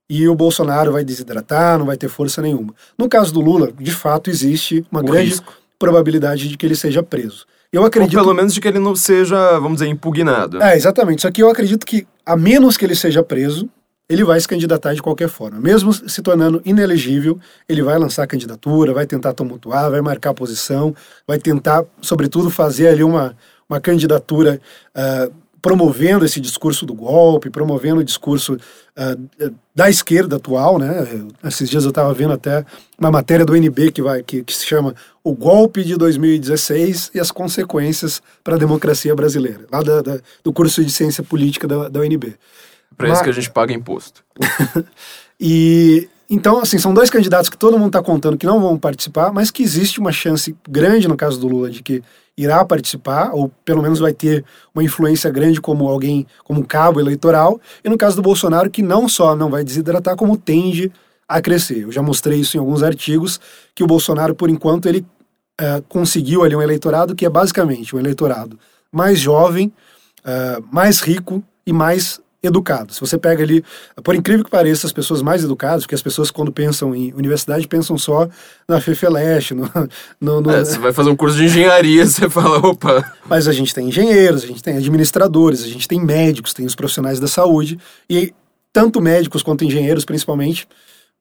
e 0.07 0.27
o 0.27 0.35
Bolsonaro 0.35 0.91
vai 0.91 1.03
desidratar, 1.03 1.79
não 1.79 1.85
vai 1.87 1.97
ter 1.97 2.07
força 2.07 2.41
nenhuma. 2.41 2.73
No 2.97 3.09
caso 3.09 3.33
do 3.33 3.41
Lula, 3.41 3.71
de 3.71 3.91
fato, 3.91 4.29
existe 4.29 4.85
uma 4.91 5.01
o 5.01 5.03
grande 5.03 5.29
risco. 5.29 5.53
probabilidade 5.79 6.47
de 6.47 6.55
que 6.55 6.65
ele 6.65 6.75
seja 6.75 7.01
preso. 7.01 7.45
Eu 7.71 7.83
acredito. 7.83 8.17
Ou 8.17 8.23
pelo 8.23 8.35
menos 8.35 8.53
de 8.53 8.61
que 8.61 8.67
ele 8.67 8.79
não 8.79 8.95
seja, 8.95 9.53
vamos 9.53 9.79
dizer, 9.79 9.87
impugnado. 9.87 10.61
É, 10.61 10.75
exatamente. 10.75 11.23
Só 11.23 11.31
que 11.31 11.41
eu 11.41 11.49
acredito 11.49 11.85
que, 11.85 12.07
a 12.25 12.37
menos 12.37 12.77
que 12.77 12.85
ele 12.85 12.95
seja 12.95 13.23
preso, 13.23 13.67
ele 14.07 14.23
vai 14.23 14.39
se 14.39 14.47
candidatar 14.47 14.93
de 14.93 15.01
qualquer 15.01 15.27
forma. 15.27 15.59
Mesmo 15.59 15.91
se 15.93 16.21
tornando 16.21 16.61
inelegível, 16.63 17.39
ele 17.67 17.81
vai 17.81 17.97
lançar 17.97 18.27
candidatura, 18.27 18.93
vai 18.93 19.05
tentar 19.05 19.33
tumultuar, 19.33 19.89
vai 19.89 20.01
marcar 20.01 20.33
posição, 20.33 20.95
vai 21.27 21.39
tentar, 21.39 21.83
sobretudo, 22.01 22.49
fazer 22.49 22.87
ali 22.87 23.03
uma, 23.03 23.35
uma 23.67 23.81
candidatura 23.81 24.61
uh, 24.95 25.33
promovendo 25.59 26.23
esse 26.23 26.39
discurso 26.39 26.85
do 26.85 26.93
golpe, 26.93 27.49
promovendo 27.49 28.01
o 28.01 28.03
discurso 28.03 28.53
uh, 28.53 29.51
da 29.73 29.89
esquerda 29.89 30.35
atual, 30.35 30.77
né? 30.77 31.07
Esses 31.43 31.67
dias 31.67 31.83
eu 31.83 31.89
estava 31.89 32.13
vendo 32.13 32.33
até 32.33 32.63
uma 32.99 33.09
matéria 33.09 33.43
do 33.43 33.55
NB 33.55 33.91
que, 33.91 34.03
vai, 34.03 34.21
que, 34.21 34.43
que 34.43 34.55
se 34.55 34.67
chama 34.67 34.93
O 35.23 35.33
Golpe 35.33 35.83
de 35.83 35.95
2016 35.95 37.09
e 37.15 37.19
as 37.19 37.31
Consequências 37.31 38.21
para 38.43 38.53
a 38.53 38.59
Democracia 38.59 39.15
Brasileira, 39.15 39.65
lá 39.71 39.81
da, 39.81 40.03
da, 40.03 40.19
do 40.43 40.53
curso 40.53 40.85
de 40.85 40.91
Ciência 40.91 41.23
Política 41.23 41.67
da, 41.67 41.89
da 41.89 42.01
UNB. 42.01 42.35
Para 42.97 43.09
isso 43.09 43.23
que 43.23 43.29
a 43.29 43.33
gente 43.33 43.49
paga 43.51 43.73
imposto. 43.73 44.23
e 45.39 46.09
então, 46.29 46.59
assim, 46.59 46.79
são 46.79 46.93
dois 46.93 47.09
candidatos 47.09 47.49
que 47.49 47.57
todo 47.57 47.77
mundo 47.77 47.87
está 47.87 48.01
contando 48.01 48.37
que 48.37 48.45
não 48.45 48.59
vão 48.59 48.77
participar, 48.77 49.31
mas 49.31 49.51
que 49.51 49.61
existe 49.61 49.99
uma 49.99 50.11
chance 50.11 50.55
grande 50.67 51.07
no 51.07 51.15
caso 51.15 51.39
do 51.39 51.47
Lula 51.47 51.69
de 51.69 51.83
que 51.83 52.01
irá 52.37 52.65
participar, 52.65 53.31
ou 53.31 53.49
pelo 53.63 53.81
menos 53.81 53.99
vai 53.99 54.13
ter 54.13 54.43
uma 54.73 54.83
influência 54.83 55.29
grande 55.29 55.61
como 55.61 55.87
alguém, 55.87 56.25
como 56.43 56.65
cabo 56.65 56.99
eleitoral, 56.99 57.61
e 57.83 57.89
no 57.89 57.97
caso 57.97 58.15
do 58.15 58.21
Bolsonaro, 58.21 58.69
que 58.69 58.81
não 58.81 59.07
só 59.07 59.35
não 59.35 59.49
vai 59.49 59.63
desidratar, 59.63 60.15
como 60.15 60.35
tende 60.35 60.91
a 61.27 61.41
crescer. 61.41 61.83
Eu 61.83 61.91
já 61.91 62.01
mostrei 62.01 62.39
isso 62.39 62.57
em 62.57 62.59
alguns 62.59 62.83
artigos, 62.83 63.39
que 63.73 63.83
o 63.83 63.87
Bolsonaro, 63.87 64.35
por 64.35 64.49
enquanto, 64.49 64.87
ele 64.87 65.05
uh, 65.61 65.81
conseguiu 65.87 66.43
ali 66.43 66.55
um 66.55 66.61
eleitorado 66.61 67.15
que 67.15 67.25
é 67.25 67.29
basicamente 67.29 67.95
um 67.95 67.99
eleitorado 67.99 68.59
mais 68.91 69.19
jovem, 69.19 69.71
uh, 70.21 70.63
mais 70.71 70.99
rico 70.99 71.43
e 71.65 71.71
mais 71.71 72.19
educado. 72.45 72.93
Se 72.93 72.99
você 72.99 73.17
pega 73.17 73.43
ali, 73.43 73.63
por 74.03 74.15
incrível 74.15 74.43
que 74.43 74.51
pareça, 74.51 74.87
as 74.87 74.93
pessoas 74.93 75.21
mais 75.21 75.43
educadas, 75.43 75.83
porque 75.83 75.95
as 75.95 76.01
pessoas 76.01 76.31
quando 76.31 76.51
pensam 76.51 76.95
em 76.95 77.13
universidade 77.13 77.67
pensam 77.67 77.97
só 77.97 78.27
na 78.67 78.79
FEFELESH, 78.79 79.51
no, 79.51 79.71
no, 80.19 80.41
no... 80.41 80.51
É, 80.51 80.63
você 80.63 80.79
vai 80.79 80.93
fazer 80.93 81.09
um 81.09 81.15
curso 81.15 81.37
de 81.37 81.45
engenharia, 81.45 82.05
você 82.07 82.29
fala, 82.29 82.57
opa... 82.57 83.13
Mas 83.27 83.47
a 83.47 83.53
gente 83.53 83.73
tem 83.73 83.87
engenheiros, 83.87 84.43
a 84.43 84.47
gente 84.47 84.63
tem 84.63 84.77
administradores, 84.77 85.63
a 85.63 85.67
gente 85.67 85.87
tem 85.87 85.99
médicos, 85.99 86.53
tem 86.53 86.65
os 86.65 86.75
profissionais 86.75 87.19
da 87.19 87.27
saúde, 87.27 87.79
e 88.09 88.33
tanto 88.71 89.01
médicos 89.01 89.41
quanto 89.41 89.63
engenheiros, 89.63 90.03
principalmente, 90.03 90.67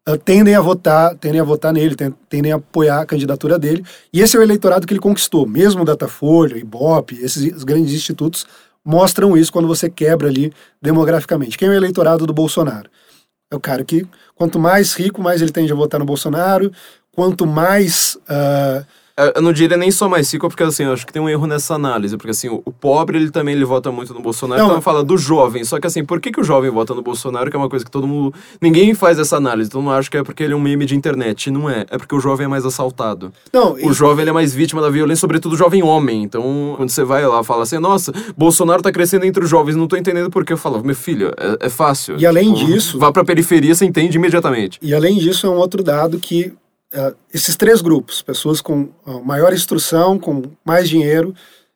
uh, 0.09 0.18
tendem 0.18 0.55
a 0.55 0.61
votar, 0.61 1.14
tendem 1.16 1.41
a 1.41 1.45
votar 1.45 1.72
nele, 1.72 1.95
tendem 2.29 2.53
a 2.53 2.57
apoiar 2.57 3.01
a 3.01 3.07
candidatura 3.07 3.59
dele, 3.59 3.85
e 4.12 4.20
esse 4.20 4.37
é 4.37 4.41
o 4.41 4.43
eleitorado 4.43 4.87
que 4.87 4.93
ele 4.93 5.01
conquistou, 5.01 5.47
mesmo 5.47 5.83
o 5.83 5.85
Datafolha, 5.85 6.57
Ibope, 6.57 7.18
esses 7.22 7.62
grandes 7.64 7.93
institutos 7.93 8.47
mostram 8.85 9.37
isso 9.37 9.53
quando 9.53 9.66
você 9.66 9.89
quebra 9.89 10.28
ali 10.28 10.53
demograficamente. 10.80 11.57
Quem 11.57 11.68
é 11.68 11.70
o 11.70 11.74
eleitorado 11.74 12.26
do 12.26 12.35
Bolsonaro? 12.35 12.91
É 13.51 13.57
o 13.57 13.61
cara 13.61 13.85
que, 13.85 14.07
quanto 14.35 14.59
mais 14.59 14.93
rico, 14.95 15.22
mais 15.22 15.41
ele 15.41 15.53
tende 15.53 15.72
a 15.72 15.76
votar 15.76 15.99
no 15.99 16.07
Bolsonaro, 16.07 16.70
quanto 17.12 17.47
mais 17.47 18.16
uh, 18.28 18.85
eu 19.17 19.41
não 19.41 19.53
diria 19.53 19.77
nem 19.77 19.91
só 19.93 20.09
mais 20.09 20.33
rico, 20.33 20.49
porque 20.49 20.62
assim, 20.65 20.83
eu 20.83 20.93
acho 20.93 21.07
que 21.07 21.12
tem 21.12 21.23
um 21.23 21.29
erro 21.29 21.47
nessa 21.47 21.75
análise, 21.75 22.17
porque 22.17 22.33
assim, 22.33 22.49
o, 22.49 22.73
pobre, 22.73 23.17
ele 23.17 23.31
também 23.31 23.55
ele 23.55 23.65
vota 23.65 23.93
muito 23.93 24.12
no 24.12 24.21
Bolsonaro, 24.21 24.61
não, 24.61 24.71
então 24.71 24.83
fala 24.83 25.05
do 25.05 25.17
jovem, 25.17 25.62
só 25.65 25.79
que 25.79 25.87
assim, 25.87 26.05
por 26.05 26.21
que, 26.21 26.33
que 26.33 26.41
o 26.41 26.45
jovem 26.45 26.69
vota 26.71 26.95
no 26.95 27.03
Bolsonaro, 27.03 27.49
que 27.49 27.57
é 27.57 27.59
uma 27.59 27.69
coisa 27.69 27.85
que 27.85 27.91
todo 27.91 28.09
mundo, 28.09 28.35
ninguém 28.61 28.93
faz 28.93 29.19
essa 29.19 29.37
análise, 29.37 29.71
todo 29.71 29.83
mundo 29.83 29.93
acha 29.93 30.11
que 30.11 30.17
é 30.17 30.25
porque 30.25 30.43
ele 30.43 30.53
é 30.53 30.57
um 30.57 30.61
meme 30.61 30.85
de 30.85 30.97
internet, 30.97 31.49
não 31.51 31.71
é, 31.71 31.87
é 31.91 31.97
porque 31.97 32.15
o 32.15 32.21
jovem 32.21 32.47
é 32.47 32.49
mais 32.49 32.67
assaltado. 32.67 33.33
Não, 33.53 33.75
o 33.75 33.91
e... 33.91 33.93
jovem 33.93 34.23
ele 34.23 34.31
é 34.31 34.33
mais 34.33 34.53
vítima 34.53 34.83
da 34.83 34.91
violência, 34.91 35.21
sobretudo 35.21 35.53
o 35.53 35.57
jovem 35.57 35.83
homem, 35.83 36.25
então 36.25 36.75
quando 36.77 36.91
você 36.91 37.05
vai 37.05 37.25
lá, 37.25 37.45
fala 37.45 37.62
assim, 37.62 37.79
nossa, 37.79 38.12
Bolsonaro 38.37 38.83
tá 38.83 38.91
crescendo 38.91 39.25
entre 39.25 39.45
os 39.45 39.51
jovens, 39.51 39.77
não 39.77 39.87
tô 39.87 39.97
entendendo 39.97 40.29
por 40.29 40.45
que, 40.45 40.53
eu 40.53 40.59
falo, 40.59 40.83
meu 40.83 40.97
filho, 40.97 41.33
é, 41.39 41.67
é 41.67 41.69
fácil. 41.69 42.17
E 42.19 42.27
além 42.27 42.53
tipo, 42.53 42.67
disso... 42.67 42.99
Vá 42.99 43.12
pra 43.12 43.25
periferia, 43.25 43.75
você 43.75 43.85
entende 43.85 44.17
imediatamente. 44.17 44.79
E 44.83 44.93
além 44.93 45.19
disso, 45.19 45.47
é 45.47 45.51
um 45.51 45.57
outro 45.57 45.83
dado 45.83 46.19
que 46.19 46.53
uh, 46.95 47.14
esses 47.32 47.57
três 47.57 47.80
grupos, 47.80 48.22
pessoas 48.22 48.61
com 48.61 48.88
uh, 49.07 49.24
maior 49.24 49.53
instrução, 49.53 50.18
com 50.18 50.42
mais 50.64 50.88
dinheiro 50.88 51.34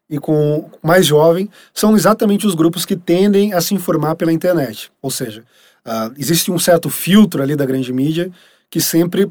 e 0.08 0.18
com 0.18 0.70
mais 0.82 1.06
jovem, 1.06 1.50
são 1.74 1.94
exatamente 1.96 2.46
os 2.46 2.54
grupos 2.54 2.86
que 2.86 2.96
tendem 2.96 3.52
a 3.52 3.60
se 3.60 3.74
informar 3.74 4.14
pela 4.14 4.32
internet. 4.32 4.90
Ou 5.02 5.10
seja, 5.10 5.42
uh, 5.86 6.14
existe 6.16 6.50
um 6.50 6.58
certo 6.58 6.88
filtro 6.88 7.42
ali 7.42 7.54
da 7.54 7.66
grande 7.66 7.92
mídia 7.92 8.30
que 8.70 8.80
sempre 8.80 9.30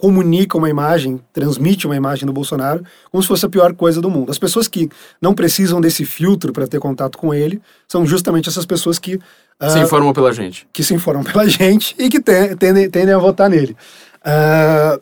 comunica 0.00 0.56
uma 0.56 0.70
imagem, 0.70 1.20
transmite 1.30 1.86
uma 1.86 1.94
imagem 1.94 2.24
do 2.24 2.32
Bolsonaro 2.32 2.82
como 3.10 3.22
se 3.22 3.28
fosse 3.28 3.44
a 3.44 3.48
pior 3.48 3.74
coisa 3.74 4.00
do 4.00 4.08
mundo. 4.08 4.30
As 4.30 4.38
pessoas 4.38 4.66
que 4.66 4.88
não 5.20 5.34
precisam 5.34 5.78
desse 5.78 6.06
filtro 6.06 6.54
para 6.54 6.66
ter 6.66 6.80
contato 6.80 7.18
com 7.18 7.34
ele 7.34 7.60
são 7.86 8.06
justamente 8.06 8.48
essas 8.48 8.64
pessoas 8.64 8.98
que 8.98 9.16
uh, 9.16 9.70
se 9.70 9.78
informam 9.78 10.14
pela 10.14 10.32
gente, 10.32 10.66
que 10.72 10.82
se 10.82 10.94
informam 10.94 11.22
pela 11.22 11.46
gente 11.48 11.94
e 11.98 12.08
que 12.08 12.18
tendem, 12.18 12.88
tendem 12.88 13.14
a 13.14 13.18
votar 13.18 13.50
nele. 13.50 13.76
Uh, 14.24 15.00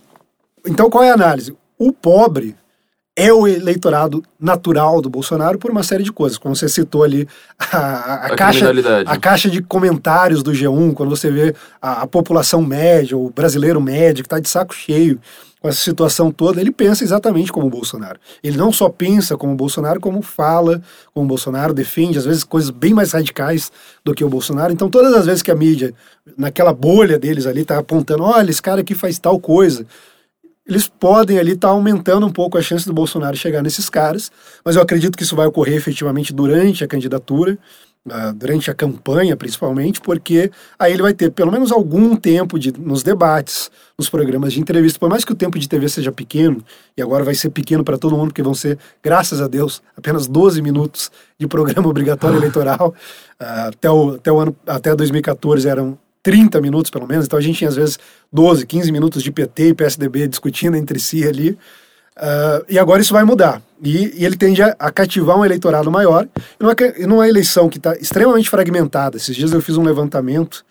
então, 0.67 0.91
qual 0.91 1.05
é 1.05 1.11
a 1.11 1.15
análise? 1.15 1.57
O 1.79 1.93
pobre 1.93 2.57
é 3.19 3.33
o 3.33 3.49
eleitorado 3.49 4.23
natural 4.39 5.03
do 5.03 5.11
Bolsonaro 5.11 5.59
por 5.59 5.73
uma 5.73 5.83
série 5.83 6.05
de 6.05 6.13
coisas. 6.13 6.39
Como 6.39 6.55
você 6.55 6.69
citou 6.69 7.03
ali, 7.03 7.27
a, 7.59 7.77
a, 7.77 8.15
a 8.27 8.37
caixa, 8.37 8.71
a 9.07 9.19
caixa 9.19 9.51
de 9.51 9.61
comentários 9.61 10.41
do 10.41 10.53
G1, 10.53 10.95
quando 10.95 11.11
você 11.11 11.29
vê 11.29 11.55
a, 11.83 12.03
a 12.03 12.07
população 12.07 12.63
média, 12.63 13.19
o 13.19 13.31
brasileiro 13.31 13.81
médio, 13.81 14.23
que 14.23 14.27
está 14.27 14.39
de 14.39 14.49
saco 14.49 14.73
cheio 14.73 15.21
com 15.61 15.69
essa 15.69 15.81
situação 15.81 16.31
toda, 16.31 16.61
ele 16.61 16.71
pensa 16.71 17.03
exatamente 17.03 17.53
como 17.53 17.67
o 17.67 17.71
Bolsonaro. 17.71 18.19
Ele 18.43 18.57
não 18.57 18.73
só 18.73 18.89
pensa 18.89 19.37
como 19.37 19.53
o 19.53 19.57
Bolsonaro, 19.57 20.01
como 20.01 20.23
fala 20.23 20.81
como 21.13 21.27
o 21.27 21.29
Bolsonaro, 21.29 21.75
defende, 21.75 22.19
às 22.19 22.25
vezes, 22.25 22.45
coisas 22.45 22.71
bem 22.71 22.95
mais 22.95 23.13
radicais 23.13 23.73
do 24.05 24.15
que 24.15 24.25
o 24.25 24.29
Bolsonaro. 24.29 24.73
Então, 24.73 24.89
todas 24.89 25.13
as 25.15 25.27
vezes 25.27 25.43
que 25.43 25.51
a 25.51 25.55
mídia, 25.55 25.93
naquela 26.37 26.73
bolha 26.73 27.19
deles 27.19 27.47
ali, 27.47 27.63
está 27.63 27.79
apontando, 27.79 28.23
olha, 28.23 28.51
esse 28.51 28.63
cara 28.63 28.83
aqui 28.83 28.95
faz 28.95 29.19
tal 29.19 29.41
coisa, 29.41 29.85
eles 30.69 30.87
podem 30.87 31.39
ali 31.39 31.53
estar 31.53 31.69
tá 31.69 31.75
aumentando 31.75 32.27
um 32.27 32.31
pouco 32.31 32.59
a 32.59 32.63
chance 32.63 32.87
do 32.87 32.93
Bolsonaro 32.93 33.35
chegar 33.37 33.63
nesses 33.63 33.89
caras, 33.89 34.31
mas 34.63 34.77
eu 34.77 34.83
acredito 34.83 35.17
que 35.17 35.23
isso 35.23 35.35
vai 35.35 35.47
ocorrer 35.47 35.75
efetivamente 35.75 36.33
durante 36.33 36.85
a 36.85 36.87
candidatura, 36.87 37.59
uh, 38.07 38.33
durante 38.35 38.71
a 38.71 38.75
campanha 38.75 39.37
principalmente, 39.37 40.01
porque 40.01 40.51
aí 40.79 40.93
ele 40.93 41.03
vai 41.03 41.15
ter 41.15 41.31
pelo 41.31 41.53
menos 41.53 41.73
algum 41.73 42.17
tempo 42.17 42.59
de, 42.59 42.73
nos 42.79 43.03
debates, 43.03 43.71
nos 43.99 44.09
programas 44.09 44.53
de 44.53 44.61
entrevista, 44.61 44.99
por 44.99 45.09
mais 45.09 45.25
que 45.25 45.33
o 45.33 45.35
tempo 45.35 45.59
de 45.59 45.69
TV 45.69 45.89
seja 45.89 46.13
pequeno, 46.13 46.65
e 46.97 47.03
agora 47.03 47.25
vai 47.25 47.35
ser 47.35 47.51
pequeno 47.51 47.85
para 47.85 47.99
todo 47.99 48.17
mundo, 48.17 48.29
porque 48.29 48.43
vão 48.43 48.55
ser, 48.55 48.79
graças 49.03 49.41
a 49.41 49.49
Deus, 49.49 49.83
apenas 49.97 50.27
12 50.27 50.63
minutos 50.63 51.11
de 51.39 51.47
programa 51.47 51.87
obrigatório 51.91 52.39
eleitoral, 52.39 52.95
uh, 53.41 53.69
até, 53.69 53.91
o, 53.91 54.15
até, 54.15 54.33
o 54.33 54.39
ano, 54.39 54.57
até 54.67 54.95
2014 54.95 55.69
eram 55.69 55.99
30 56.23 56.61
minutos 56.61 56.91
pelo 56.91 57.07
menos, 57.07 57.27
então 57.27 57.39
a 57.39 57.43
gente 57.43 57.59
tinha 57.59 57.71
às 57.71 57.77
vezes 57.77 57.99
12, 58.33 58.67
15 58.67 58.93
minutos 58.93 59.23
de 59.23 59.31
PT 59.31 59.69
e 59.69 59.75
PSDB 59.75 60.29
discutindo 60.29 60.77
entre 60.77 60.99
si 60.99 61.27
ali. 61.27 61.57
Uh, 62.19 62.67
e 62.69 62.79
agora 62.79 63.01
isso 63.01 63.13
vai 63.13 63.23
mudar. 63.23 63.63
E, 63.83 64.21
e 64.21 64.25
ele 64.25 64.37
tende 64.37 64.61
a, 64.61 64.75
a, 64.77 64.91
cativar 64.91 65.39
um 65.39 65.45
eleitorado 65.45 65.91
maior. 65.91 66.27
E 66.59 66.63
numa, 66.63 66.75
numa 67.07 67.29
eleição 67.29 67.69
que 67.69 67.79
está 67.79 67.95
extremamente 67.97 68.51
fragmentada, 68.51 69.17
esses 69.17 69.37
dias 69.37 69.53
eu 69.53 69.63
fiz 69.63 69.77
um 69.77 69.85
levantamento 69.85 70.65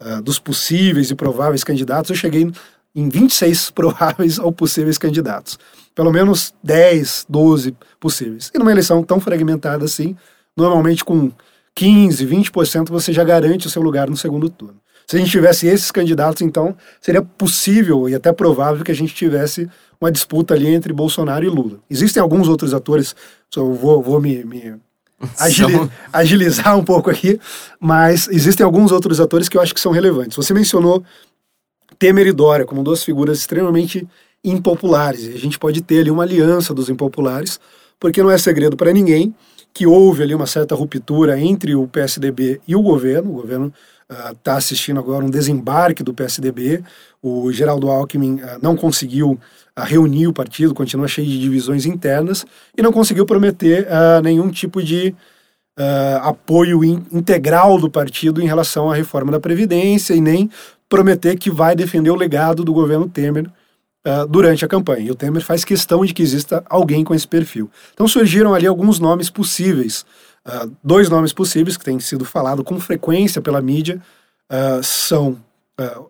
uh, 0.00 0.22
dos 0.22 0.38
possíveis 0.38 1.10
e 1.10 1.14
prováveis 1.14 1.64
candidatos, 1.64 2.10
eu 2.10 2.16
cheguei 2.16 2.50
em 2.94 3.08
26 3.08 3.70
prováveis 3.74 4.38
ou 4.38 4.52
possíveis 4.52 4.96
candidatos. 4.96 5.58
Pelo 5.94 6.12
menos 6.12 6.54
10, 6.62 7.26
12 7.28 7.76
possíveis. 7.98 8.50
E 8.54 8.58
numa 8.58 8.70
eleição 8.70 9.02
tão 9.02 9.18
fragmentada 9.18 9.84
assim, 9.84 10.16
normalmente 10.56 11.04
com 11.04 11.32
15, 11.74 12.26
20% 12.26 12.90
você 12.90 13.12
já 13.12 13.24
garante 13.24 13.66
o 13.66 13.70
seu 13.70 13.82
lugar 13.82 14.08
no 14.08 14.16
segundo 14.16 14.48
turno. 14.48 14.80
Se 15.06 15.16
a 15.16 15.18
gente 15.18 15.30
tivesse 15.30 15.66
esses 15.66 15.90
candidatos, 15.90 16.42
então 16.42 16.76
seria 17.00 17.22
possível 17.22 18.08
e 18.08 18.14
até 18.14 18.32
provável 18.32 18.84
que 18.84 18.92
a 18.92 18.94
gente 18.94 19.14
tivesse 19.14 19.68
uma 20.02 20.10
disputa 20.10 20.54
ali 20.54 20.66
entre 20.66 20.92
Bolsonaro 20.92 21.44
e 21.44 21.48
Lula. 21.48 21.78
Existem 21.88 22.20
alguns 22.20 22.48
outros 22.48 22.74
atores, 22.74 23.14
eu 23.56 23.72
vou, 23.72 24.02
vou 24.02 24.20
me, 24.20 24.44
me 24.44 24.74
agili 25.38 25.90
agilizar 26.12 26.76
um 26.76 26.82
pouco 26.82 27.08
aqui, 27.08 27.38
mas 27.78 28.26
existem 28.28 28.64
alguns 28.64 28.90
outros 28.90 29.20
atores 29.20 29.48
que 29.48 29.56
eu 29.56 29.62
acho 29.62 29.72
que 29.72 29.80
são 29.80 29.92
relevantes. 29.92 30.36
Você 30.36 30.52
mencionou 30.52 31.04
Temer 32.00 32.26
e 32.26 32.32
Dória 32.32 32.66
como 32.66 32.82
duas 32.82 33.04
figuras 33.04 33.38
extremamente 33.38 34.06
impopulares. 34.42 35.24
E 35.24 35.34
a 35.34 35.38
gente 35.38 35.56
pode 35.56 35.80
ter 35.80 36.00
ali 36.00 36.10
uma 36.10 36.24
aliança 36.24 36.74
dos 36.74 36.90
impopulares, 36.90 37.60
porque 38.00 38.24
não 38.24 38.30
é 38.30 38.36
segredo 38.36 38.76
para 38.76 38.92
ninguém 38.92 39.32
que 39.72 39.86
houve 39.86 40.24
ali 40.24 40.34
uma 40.34 40.46
certa 40.46 40.74
ruptura 40.74 41.38
entre 41.40 41.76
o 41.76 41.86
PSDB 41.86 42.60
e 42.66 42.74
o 42.74 42.82
governo. 42.82 43.30
O 43.30 43.34
governo 43.34 43.72
está 44.32 44.54
uh, 44.54 44.56
assistindo 44.56 44.98
agora 44.98 45.24
um 45.24 45.30
desembarque 45.30 46.02
do 46.02 46.14
PSDB. 46.14 46.82
O 47.22 47.52
Geraldo 47.52 47.90
Alckmin 47.90 48.36
uh, 48.36 48.58
não 48.60 48.76
conseguiu 48.76 49.32
uh, 49.32 49.82
reunir 49.82 50.26
o 50.26 50.32
partido, 50.32 50.74
continua 50.74 51.08
cheio 51.08 51.26
de 51.26 51.38
divisões 51.38 51.86
internas 51.86 52.44
e 52.76 52.82
não 52.82 52.92
conseguiu 52.92 53.26
prometer 53.26 53.86
nenhum 54.22 54.50
tipo 54.50 54.82
de 54.82 55.14
apoio 56.22 56.84
in 56.84 57.02
integral 57.10 57.78
do 57.78 57.90
partido 57.90 58.42
em 58.42 58.46
relação 58.46 58.90
à 58.90 58.94
reforma 58.94 59.32
da 59.32 59.40
Previdência 59.40 60.14
e 60.14 60.20
nem 60.20 60.50
prometer 60.86 61.36
que 61.38 61.50
vai 61.50 61.74
defender 61.74 62.10
o 62.10 62.14
legado 62.14 62.62
do 62.62 62.74
governo 62.74 63.08
Temer 63.08 63.50
durante 64.28 64.64
a 64.64 64.68
campanha. 64.68 65.06
E 65.06 65.10
o 65.10 65.14
Temer 65.14 65.42
faz 65.42 65.64
questão 65.64 66.04
de 66.04 66.12
que 66.12 66.22
exista 66.22 66.62
alguém 66.68 67.02
com 67.02 67.14
esse 67.14 67.26
perfil. 67.26 67.70
Então 67.94 68.06
surgiram 68.06 68.52
ali 68.52 68.66
alguns 68.66 69.00
nomes 69.00 69.30
possíveis. 69.30 70.04
Uh, 70.46 70.74
dois 70.82 71.08
nomes 71.08 71.32
possíveis 71.32 71.76
que 71.76 71.84
têm 71.84 72.00
sido 72.00 72.24
falado 72.24 72.64
com 72.64 72.78
frequência 72.80 73.40
pela 73.40 73.60
mídia 73.60 74.00
uh, 74.50 74.82
são 74.82 75.38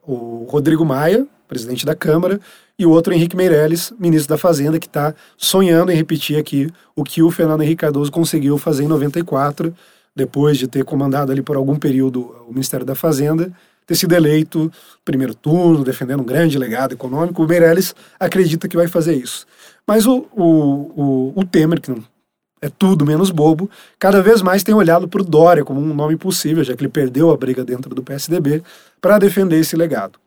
o 0.07 0.45
Rodrigo 0.51 0.85
Maia, 0.85 1.27
presidente 1.49 1.87
da 1.87 1.95
Câmara, 1.95 2.39
e 2.79 2.85
o 2.85 2.91
outro 2.91 3.15
Henrique 3.15 3.37
Meirelles, 3.37 3.93
ministro 3.99 4.29
da 4.29 4.37
Fazenda, 4.37 4.79
que 4.79 4.87
está 4.87 5.15
sonhando 5.37 5.91
em 5.91 5.95
repetir 5.95 6.37
aqui 6.37 6.71
o 6.95 7.05
que 7.05 7.23
o 7.23 7.31
Fernando 7.31 7.63
Henrique 7.63 7.81
Cardoso 7.81 8.11
conseguiu 8.11 8.59
fazer 8.59 8.85
em 8.85 8.89
94, 8.89 9.75
depois 10.15 10.59
de 10.59 10.67
ter 10.67 10.85
comandado 10.85 11.33
ali 11.33 11.41
por 11.41 11.57
algum 11.57 11.77
período 11.77 12.35
o 12.47 12.53
Ministério 12.53 12.85
da 12.85 12.95
Fazenda 12.95 13.51
ter 13.87 13.95
sido 13.97 14.15
eleito 14.15 14.71
primeiro 15.05 15.35
turno, 15.35 15.85
defendendo 15.85 16.21
um 16.21 16.25
grande 16.25 16.59
legado 16.59 16.93
econômico. 16.93 17.43
O 17.43 17.47
Meirelles 17.47 17.95
acredita 18.19 18.69
que 18.69 18.77
vai 18.77 18.89
fazer 18.89 19.15
isso. 19.15 19.47
Mas 19.87 20.07
o, 20.07 20.27
o, 20.33 21.33
o, 21.35 21.41
o 21.41 21.45
Temer, 21.45 21.81
que 21.81 21.91
é 22.63 22.71
tudo 22.71 23.05
menos 23.05 23.31
bobo, 23.31 23.69
cada 23.99 24.23
vez 24.23 24.41
mais 24.41 24.63
tem 24.63 24.75
olhado 24.75 25.09
para 25.09 25.21
o 25.21 25.25
Dória 25.25 25.65
como 25.65 25.81
um 25.81 25.93
nome 25.93 26.17
possível, 26.17 26.63
já 26.63 26.77
que 26.77 26.83
ele 26.83 26.89
perdeu 26.89 27.31
a 27.33 27.37
briga 27.37 27.65
dentro 27.65 27.93
do 27.93 28.03
PSDB, 28.03 28.63
para 29.01 29.19
defender 29.19 29.59
esse 29.59 29.77
legado. 29.77 30.19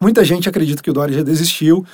Muita 0.00 0.24
gente 0.24 0.48
acredita 0.48 0.82
que 0.82 0.90
o 0.90 0.94
Dória 0.94 1.14
já 1.14 1.22
desistiu. 1.22 1.84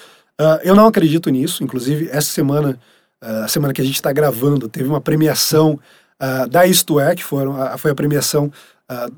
Uh, 0.41 0.61
eu 0.63 0.75
não 0.75 0.87
acredito 0.87 1.29
nisso. 1.31 1.65
Inclusive, 1.65 2.09
essa 2.13 2.29
semana, 2.29 2.79
uh, 3.23 3.45
a 3.45 3.49
semana 3.49 3.73
que 3.73 3.81
a 3.81 3.85
gente 3.85 3.97
está 3.97 4.13
gravando, 4.13 4.69
teve 4.69 4.89
uma 4.89 5.01
premiação 5.01 5.79
uh, 6.23 6.49
da 6.49 6.67
Isto 6.67 7.01
É, 7.01 7.15
que 7.15 7.25
foram, 7.25 7.57
foi 7.79 7.91
a 7.91 7.95
premiação 7.95 8.53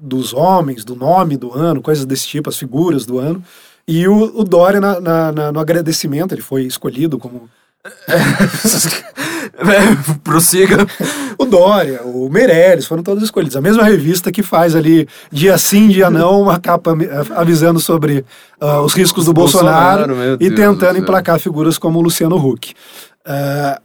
dos 0.01 0.33
homens, 0.33 0.85
do 0.85 0.95
nome 0.95 1.37
do 1.37 1.53
ano, 1.53 1.83
coisas 1.83 2.07
desse 2.07 2.27
tipo, 2.29 2.49
as 2.49 2.57
figuras 2.57 3.05
do 3.05 3.19
ano. 3.19 3.43
E 3.87 4.07
o, 4.07 4.39
o 4.39 4.45
Dória, 4.45 4.81
na, 4.81 5.01
na, 5.01 5.33
na, 5.33 5.53
no 5.53 5.59
agradecimento, 5.59 6.33
ele 6.33 6.41
foi 6.41 6.63
escolhido 6.63 7.19
como. 7.19 7.51
Prossiga. 10.23 10.87
o 11.39 11.45
Dória, 11.45 12.03
o 12.03 12.29
Meirelles, 12.29 12.87
foram 12.87 13.03
todos 13.03 13.23
escolhidos. 13.23 13.57
A 13.57 13.61
mesma 13.61 13.83
revista 13.83 14.31
que 14.31 14.43
faz 14.43 14.75
ali, 14.75 15.09
dia 15.31 15.57
sim, 15.59 15.89
dia 15.89 16.11
não, 16.11 16.43
uma 16.43 16.59
capa 16.59 16.97
avisando 17.35 17.81
sobre 17.81 18.25
uh, 18.61 18.81
os 18.85 18.95
riscos 18.95 19.25
do 19.25 19.33
Bolsonaro, 19.33 20.07
Bolsonaro 20.07 20.39
e 20.41 20.51
tentando 20.51 20.99
emplacar 20.99 21.39
figuras 21.39 21.79
como 21.79 21.99
o 21.99 22.03
Luciano 22.03 22.37
Huck. 22.37 22.75
Uh, 23.27 23.81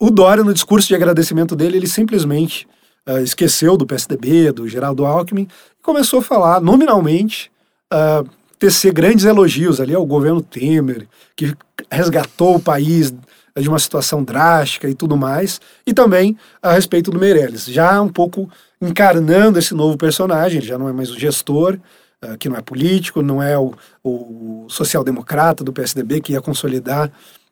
o 0.00 0.10
Dória, 0.10 0.44
no 0.44 0.52
discurso 0.52 0.88
de 0.88 0.94
agradecimento 0.94 1.54
dele, 1.54 1.76
ele 1.76 1.86
simplesmente 1.86 2.66
uh, 3.08 3.18
esqueceu 3.18 3.76
do 3.76 3.86
PSDB, 3.86 4.52
do 4.52 4.68
Geraldo 4.68 5.06
Alckmin, 5.06 5.42
e 5.42 5.82
começou 5.82 6.20
a 6.20 6.22
falar 6.22 6.60
nominalmente, 6.60 7.50
tecer 8.58 8.92
grandes 8.92 9.24
elogios 9.24 9.80
ali 9.80 9.94
ao 9.94 10.04
governo 10.04 10.42
Temer, 10.42 11.06
que 11.36 11.54
resgatou 11.90 12.56
o 12.56 12.60
país 12.60 13.14
de 13.60 13.68
uma 13.68 13.78
situação 13.78 14.22
drástica 14.24 14.88
e 14.88 14.94
tudo 14.94 15.16
mais, 15.16 15.60
e 15.86 15.94
também 15.94 16.36
a 16.60 16.72
respeito 16.72 17.10
do 17.10 17.18
Meirelles, 17.18 17.66
já 17.66 18.00
um 18.02 18.08
pouco 18.08 18.50
encarnando 18.80 19.58
esse 19.58 19.74
novo 19.74 19.96
personagem, 19.96 20.60
já 20.60 20.76
não 20.76 20.88
é 20.88 20.92
mais 20.92 21.10
o 21.10 21.18
gestor, 21.18 21.78
uh, 22.22 22.36
que 22.36 22.48
não 22.48 22.56
é 22.56 22.62
político, 22.62 23.22
não 23.22 23.42
é 23.42 23.56
o, 23.56 23.74
o 24.02 24.66
social-democrata 24.68 25.62
do 25.62 25.72
PSDB 25.72 26.20
que 26.20 26.32
ia 26.32 26.40
consolidar 26.40 27.10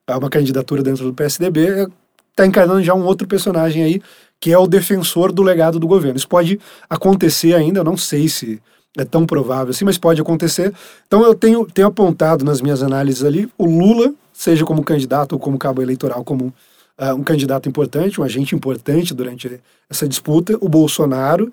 uma 0.09 0.29
candidatura 0.29 0.83
dentro 0.83 1.05
do 1.05 1.15
PSDB, 1.15 1.89
está 2.31 2.45
encarnando 2.45 2.83
já 2.83 2.95
um 2.95 3.05
outro 3.05 3.27
personagem 3.27 3.83
aí 3.85 4.03
que 4.41 4.53
é 4.53 4.59
o 4.59 4.67
defensor 4.67 5.31
do 5.31 5.41
legado 5.41 5.79
do 5.79 5.87
governo. 5.87 6.17
Isso 6.17 6.29
pode 6.29 6.59
acontecer 6.91 7.55
ainda, 7.55 7.79
eu 7.79 7.85
não 7.85 7.97
sei 7.97 8.29
se 8.29 8.61
é 8.97 9.05
tão 9.05 9.25
provável 9.25 9.71
assim, 9.71 9.85
mas 9.85 9.99
pode 9.99 10.21
acontecer. 10.21 10.73
Então 11.07 11.25
eu 11.25 11.35
tenho, 11.35 11.65
tenho 11.67 11.89
apontado 11.89 12.45
nas 12.45 12.61
minhas 12.61 12.83
análises 12.83 13.25
ali 13.25 13.51
o 13.57 13.65
Lula, 13.65 14.13
seja 14.33 14.65
como 14.65 14.85
candidato 14.85 15.33
ou 15.33 15.39
como 15.39 15.59
cabo 15.59 15.83
eleitoral, 15.83 16.25
como 16.25 16.53
uh, 16.99 17.15
um 17.15 17.23
candidato 17.23 17.69
importante, 17.69 18.21
um 18.21 18.25
agente 18.25 18.55
importante 18.55 19.15
durante 19.15 19.61
essa 19.89 20.07
disputa, 20.07 20.57
o 20.61 20.69
Bolsonaro, 20.69 21.53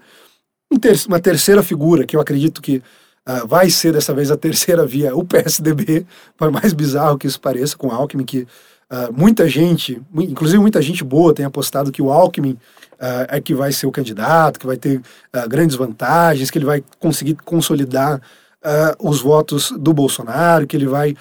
um 0.71 0.77
ter 0.77 0.95
uma 1.07 1.19
terceira 1.19 1.63
figura 1.63 2.05
que 2.05 2.15
eu 2.15 2.21
acredito 2.21 2.61
que 2.61 2.77
uh, 2.77 3.47
vai 3.47 3.69
ser 3.69 3.93
dessa 3.93 4.13
vez 4.13 4.31
a 4.31 4.37
terceira 4.37 4.85
via, 4.85 5.15
o 5.15 5.23
PSDB, 5.23 6.05
por 6.37 6.51
mais 6.51 6.73
bizarro 6.73 7.17
que 7.17 7.27
isso 7.27 7.39
pareça, 7.39 7.77
com 7.77 7.91
Alckmin, 7.91 8.25
que 8.25 8.39
uh, 8.91 9.13
muita 9.15 9.47
gente, 9.47 10.01
inclusive 10.13 10.59
muita 10.59 10.81
gente 10.81 11.03
boa, 11.03 11.33
tem 11.33 11.45
apostado 11.45 11.91
que 11.91 12.01
o 12.01 12.11
Alckmin 12.11 12.57
uh, 12.99 13.25
é 13.27 13.41
que 13.41 13.53
vai 13.53 13.71
ser 13.71 13.87
o 13.87 13.91
candidato, 13.91 14.59
que 14.59 14.67
vai 14.67 14.77
ter 14.77 14.97
uh, 14.97 15.47
grandes 15.49 15.75
vantagens, 15.75 16.51
que 16.51 16.57
ele 16.57 16.65
vai 16.65 16.83
conseguir 16.99 17.35
consolidar 17.45 18.17
uh, 18.17 19.09
os 19.09 19.21
votos 19.21 19.71
do 19.71 19.93
Bolsonaro, 19.93 20.67
que 20.67 20.75
ele 20.75 20.87
vai 20.87 21.15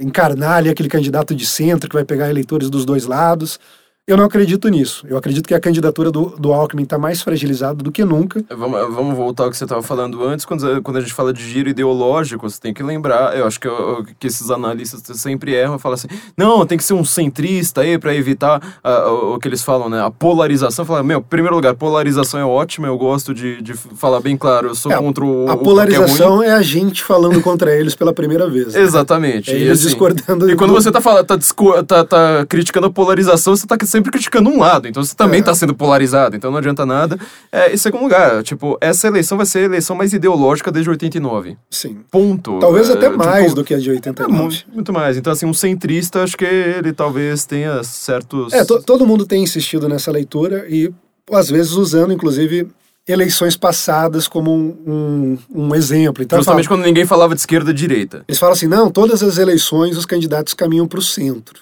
encarnar 0.00 0.56
ali 0.56 0.68
aquele 0.68 0.88
candidato 0.88 1.34
de 1.34 1.46
centro 1.46 1.88
que 1.88 1.94
vai 1.94 2.04
pegar 2.04 2.28
eleitores 2.28 2.68
dos 2.68 2.84
dois 2.84 3.06
lados. 3.06 3.60
Eu 4.06 4.18
não 4.18 4.26
acredito 4.26 4.68
nisso. 4.68 5.06
Eu 5.08 5.16
acredito 5.16 5.48
que 5.48 5.54
a 5.54 5.60
candidatura 5.60 6.10
do, 6.10 6.34
do 6.38 6.52
Alckmin 6.52 6.82
está 6.82 6.98
mais 6.98 7.22
fragilizada 7.22 7.82
do 7.82 7.90
que 7.90 8.04
nunca. 8.04 8.44
Vamos, 8.50 8.94
vamos 8.94 9.16
voltar 9.16 9.44
ao 9.44 9.50
que 9.50 9.56
você 9.56 9.64
estava 9.64 9.82
falando 9.82 10.22
antes. 10.22 10.44
Quando, 10.44 10.82
quando 10.82 10.98
a 10.98 11.00
gente 11.00 11.14
fala 11.14 11.32
de 11.32 11.42
giro 11.42 11.70
ideológico, 11.70 12.48
você 12.48 12.60
tem 12.60 12.74
que 12.74 12.82
lembrar. 12.82 13.34
Eu 13.34 13.46
acho 13.46 13.58
que, 13.58 13.66
eu, 13.66 14.04
que 14.20 14.26
esses 14.26 14.50
analistas 14.50 15.00
sempre 15.18 15.54
erram 15.54 15.76
e 15.76 15.78
falam 15.78 15.94
assim: 15.94 16.08
não, 16.36 16.66
tem 16.66 16.76
que 16.76 16.84
ser 16.84 16.92
um 16.92 17.02
centrista 17.02 17.80
aí 17.80 17.98
para 17.98 18.14
evitar 18.14 18.60
uh, 18.84 19.36
o 19.36 19.38
que 19.38 19.48
eles 19.48 19.62
falam, 19.62 19.88
né? 19.88 20.04
A 20.04 20.10
polarização. 20.10 20.84
Falar, 20.84 21.02
meu, 21.02 21.20
em 21.20 21.22
primeiro 21.22 21.56
lugar, 21.56 21.74
polarização 21.74 22.38
é 22.38 22.44
ótima. 22.44 22.86
Eu 22.86 22.98
gosto 22.98 23.32
de, 23.32 23.62
de 23.62 23.72
falar 23.72 24.20
bem 24.20 24.36
claro. 24.36 24.68
Eu 24.68 24.74
sou 24.74 24.92
é, 24.92 24.98
contra 24.98 25.24
o. 25.24 25.48
A 25.48 25.56
polarização 25.56 26.42
é 26.42 26.52
a 26.52 26.60
gente 26.60 27.02
falando 27.02 27.40
contra 27.40 27.74
eles 27.74 27.94
pela 27.94 28.12
primeira 28.12 28.50
vez. 28.50 28.74
Né? 28.74 28.82
Exatamente. 28.82 29.50
É 29.50 29.54
eles 29.54 29.78
assim, 29.78 29.88
discordando. 29.88 30.50
E 30.50 30.56
quando 30.56 30.74
do... 30.74 30.82
você 30.82 30.92
tá, 30.92 31.00
falando, 31.00 31.24
tá, 31.24 31.38
tá, 31.82 32.04
tá 32.04 32.46
criticando 32.46 32.88
a 32.88 32.90
polarização, 32.90 33.56
você 33.56 33.66
tá 33.66 33.78
sempre 33.94 34.10
criticando 34.10 34.50
um 34.50 34.58
lado, 34.58 34.88
então 34.88 35.04
você 35.04 35.14
também 35.14 35.38
está 35.38 35.52
é. 35.52 35.54
sendo 35.54 35.72
polarizado, 35.72 36.34
então 36.34 36.50
não 36.50 36.58
adianta 36.58 36.84
nada. 36.84 37.16
É, 37.52 37.72
em 37.72 37.76
segundo 37.76 38.02
lugar, 38.02 38.42
tipo, 38.42 38.76
essa 38.80 39.06
eleição 39.06 39.36
vai 39.36 39.46
ser 39.46 39.60
a 39.60 39.62
eleição 39.62 39.94
mais 39.94 40.12
ideológica 40.12 40.72
desde 40.72 40.90
89. 40.90 41.56
Sim. 41.70 42.00
Ponto. 42.10 42.58
Talvez 42.58 42.90
é, 42.90 42.94
até 42.94 43.08
tipo, 43.08 43.24
mais 43.24 43.54
do 43.54 43.62
que 43.62 43.72
a 43.72 43.78
de 43.78 43.90
89. 43.90 44.32
É, 44.32 44.42
muito, 44.42 44.64
muito, 44.72 44.92
mais. 44.92 45.16
Então, 45.16 45.32
assim, 45.32 45.46
um 45.46 45.54
centrista, 45.54 46.24
acho 46.24 46.36
que 46.36 46.44
ele 46.44 46.92
talvez 46.92 47.44
tenha 47.46 47.84
certos. 47.84 48.52
É, 48.52 48.64
to, 48.64 48.82
todo 48.82 49.06
mundo 49.06 49.24
tem 49.24 49.44
insistido 49.44 49.88
nessa 49.88 50.10
leitura 50.10 50.66
e, 50.68 50.92
às 51.30 51.48
vezes, 51.48 51.72
usando, 51.72 52.12
inclusive, 52.12 52.66
eleições 53.06 53.56
passadas 53.56 54.26
como 54.26 54.52
um, 54.52 54.76
um, 54.86 55.66
um 55.66 55.74
exemplo. 55.74 56.20
Então, 56.20 56.38
Justamente 56.38 56.66
fala, 56.66 56.78
quando 56.78 56.86
ninguém 56.86 57.06
falava 57.06 57.32
de 57.32 57.40
esquerda 57.40 57.70
e 57.70 57.74
direita. 57.74 58.24
Eles 58.26 58.40
falam 58.40 58.54
assim: 58.54 58.66
não, 58.66 58.90
todas 58.90 59.22
as 59.22 59.38
eleições 59.38 59.96
os 59.96 60.04
candidatos 60.04 60.52
caminham 60.52 60.88
para 60.88 60.98
o 60.98 61.02
centro. 61.02 61.60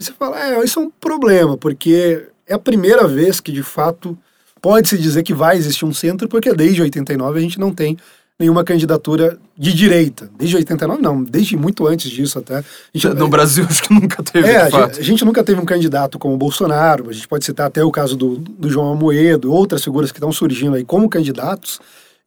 E 0.00 0.04
você 0.04 0.12
fala, 0.12 0.42
é, 0.42 0.64
isso 0.64 0.80
é 0.80 0.82
um 0.82 0.90
problema, 0.90 1.58
porque 1.58 2.26
é 2.48 2.54
a 2.54 2.58
primeira 2.58 3.06
vez 3.06 3.38
que, 3.38 3.52
de 3.52 3.62
fato, 3.62 4.16
pode-se 4.62 4.96
dizer 4.96 5.22
que 5.22 5.34
vai 5.34 5.58
existir 5.58 5.84
um 5.84 5.92
centro, 5.92 6.26
porque 6.26 6.54
desde 6.54 6.80
89 6.80 7.38
a 7.38 7.42
gente 7.42 7.60
não 7.60 7.72
tem 7.72 7.98
nenhuma 8.40 8.64
candidatura 8.64 9.38
de 9.56 9.74
direita. 9.74 10.30
Desde 10.38 10.56
89, 10.56 11.02
não, 11.02 11.22
desde 11.22 11.54
muito 11.58 11.86
antes 11.86 12.10
disso 12.10 12.38
até. 12.38 12.64
Gente, 12.94 13.14
no 13.14 13.28
Brasil, 13.28 13.66
acho 13.68 13.82
que 13.82 13.92
nunca 13.92 14.22
teve. 14.22 14.48
É, 14.48 14.62
a 14.62 14.70
gente, 14.70 15.00
a 15.00 15.02
gente, 15.02 15.24
nunca 15.26 15.44
teve 15.44 15.60
um 15.60 15.66
candidato 15.66 16.18
como 16.18 16.34
o 16.34 16.38
Bolsonaro, 16.38 17.10
a 17.10 17.12
gente 17.12 17.28
pode 17.28 17.44
citar 17.44 17.66
até 17.66 17.84
o 17.84 17.90
caso 17.90 18.16
do, 18.16 18.38
do 18.38 18.70
João 18.70 18.92
Amoedo, 18.92 19.52
outras 19.52 19.84
figuras 19.84 20.10
que 20.10 20.16
estão 20.16 20.32
surgindo 20.32 20.76
aí 20.76 20.84
como 20.84 21.10
candidatos, 21.10 21.78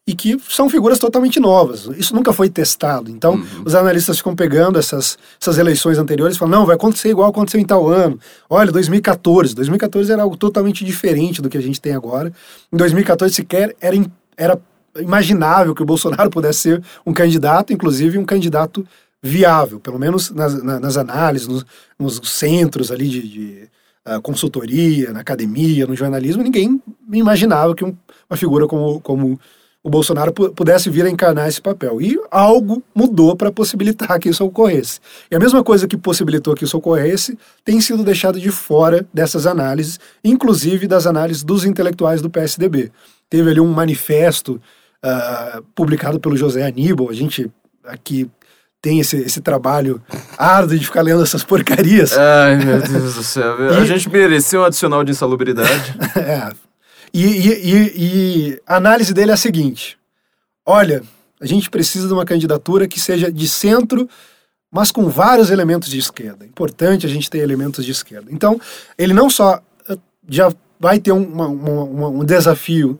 e 0.06 0.14
que 0.14 0.38
são 0.49 0.70
figuras 0.70 0.99
totalmente 0.99 1.39
novas. 1.39 1.88
Isso 1.95 2.14
nunca 2.14 2.34
foi 2.34 2.49
testado. 2.49 3.10
Então, 3.10 3.36
uhum. 3.36 3.64
os 3.66 3.74
analistas 3.74 4.18
ficam 4.18 4.36
pegando 4.36 4.78
essas, 4.78 5.18
essas 5.41 5.58
eleições 5.58 5.97
anteriores 5.97 6.36
e 6.36 6.39
falam: 6.39 6.60
não, 6.60 6.66
vai 6.66 6.76
acontecer 6.76 7.10
igual 7.10 7.30
aconteceu 7.30 7.60
em 7.60 7.66
tal 7.66 7.88
ano. 7.88 8.20
Olha, 8.49 8.72
2014. 8.72 9.56
2014 9.56 10.12
era 10.12 10.22
algo 10.22 10.36
totalmente 10.36 10.84
diferente 10.84 11.41
do 11.41 11.49
que 11.49 11.58
a 11.58 11.62
gente 11.62 11.80
tem 11.80 11.93
agora. 11.93 12.34
Em 12.72 12.78
2014 12.78 13.34
sequer 13.34 13.76
era, 13.80 13.95
era 14.36 14.62
imaginável 14.99 15.74
que 15.74 15.82
o 15.82 15.86
Bolsonaro 15.86 16.30
pudesse 16.30 16.60
ser 16.60 16.84
um 17.06 17.14
candidato, 17.14 17.72
inclusive 17.72 18.18
um 18.18 18.26
candidato 18.26 18.86
viável, 19.22 19.80
pelo 19.80 19.97
menos 19.97 20.32
nas, 20.32 20.62
nas 20.62 20.97
análises, 20.97 21.47
nos, 21.47 21.66
nos, 21.97 22.20
centros 22.30 22.91
ali 22.91 23.08
de, 23.08 23.28
de 23.30 23.70
uh, 24.06 24.22
consultoria, 24.22 25.14
na 25.14 25.22
academia, 25.22 25.88
no 25.88 25.95
jornalismo, 25.95 26.43
ninguém 26.43 26.82
imaginava 27.10 27.74
que 27.74 27.86
um, 27.86 27.95
uma 28.30 28.36
figura 28.36 28.68
como, 28.68 28.99
como 28.99 29.39
o 29.84 29.89
Bolsonaro 29.89 30.31
pudesse 30.31 30.89
vir 30.89 31.05
a 31.05 31.09
encarnar 31.09 31.47
esse 31.47 31.61
papel. 31.61 32.01
E 32.01 32.17
algo 32.31 32.81
mudou 32.95 33.36
para 33.36 33.51
possibilitar 33.51 34.17
que 34.17 34.29
isso 34.29 34.45
ocorresse. 34.45 35.01
E 35.29 35.36
a 35.36 35.39
mesma 35.39 35.61
coisa 35.61 35.88
que 35.88 35.97
possibilitou 35.97 36.55
que 36.55 36.63
isso 36.63 36.77
ocorresse 36.77 37.38
tem 37.65 37.81
sido 37.81 38.01
deixado 38.01 38.39
de 38.39 38.49
fora 38.49 39.05
dessas 39.13 39.45
análises, 39.45 39.99
inclusive 40.23 40.88
das 40.88 41.05
análises 41.05 41.43
dos 41.43 41.65
intelectuais 41.65 42.21
do 42.21 42.29
PSDB. 42.29 42.91
Teve 43.29 43.49
ali 43.49 43.59
um 43.59 43.67
manifesto 43.67 44.61
uh, 45.03 45.61
publicado 45.75 46.17
pelo 46.17 46.38
José 46.38 46.65
Aníbal, 46.65 47.09
a 47.09 47.13
gente 47.13 47.51
aqui 47.84 48.29
tem 48.81 48.99
esse, 48.99 49.15
esse 49.17 49.39
trabalho 49.39 50.01
árduo 50.38 50.77
de 50.77 50.86
ficar 50.86 51.01
lendo 51.01 51.23
essas 51.23 51.41
porcarias. 51.41 52.17
Ai, 52.17 52.57
meu 52.57 52.81
Deus 52.81 53.15
do 53.15 53.23
céu. 53.23 53.55
E... 53.61 53.77
A 53.77 53.86
gente 53.86 54.09
mereceu 54.09 54.59
um 54.59 54.65
adicional 54.65 55.05
de 55.05 55.11
insalubridade. 55.11 55.95
é, 56.19 56.51
e, 57.14 57.26
e, 57.26 57.49
e, 57.49 57.93
e 57.95 58.61
a 58.66 58.78
análise 58.78 59.14
dele 59.14 59.32
é 59.32 59.34
a 59.34 59.38
seguinte: 59.38 59.97
olha, 60.66 61.03
a 61.39 61.45
gente 61.45 61.70
precisa 61.70 62.07
de 62.07 62.14
uma 62.14 62.26
candidatura 62.26 62.88
que 62.88 62.99
seja 62.99 63.32
de 63.32 63.47
centro, 63.47 64.09
mas 64.72 64.91
com 64.91 65.09
vários 65.09 65.51
elementos 65.51 65.89
de 65.89 65.99
esquerda. 65.99 66.45
Importante 66.45 67.05
a 67.05 67.09
gente 67.09 67.30
ter 67.30 67.39
elementos 67.39 67.86
de 67.86 67.91
esquerda. 67.91 68.32
Então, 68.32 68.59
ele 68.97 69.14
não 69.14 69.30
só 69.30 69.61
eh, 69.88 69.97
já 70.28 70.51
vai 70.80 70.99
ter 70.99 71.11
uma, 71.11 71.47
uma, 71.47 72.07
um 72.07 72.26
desafio 72.26 72.99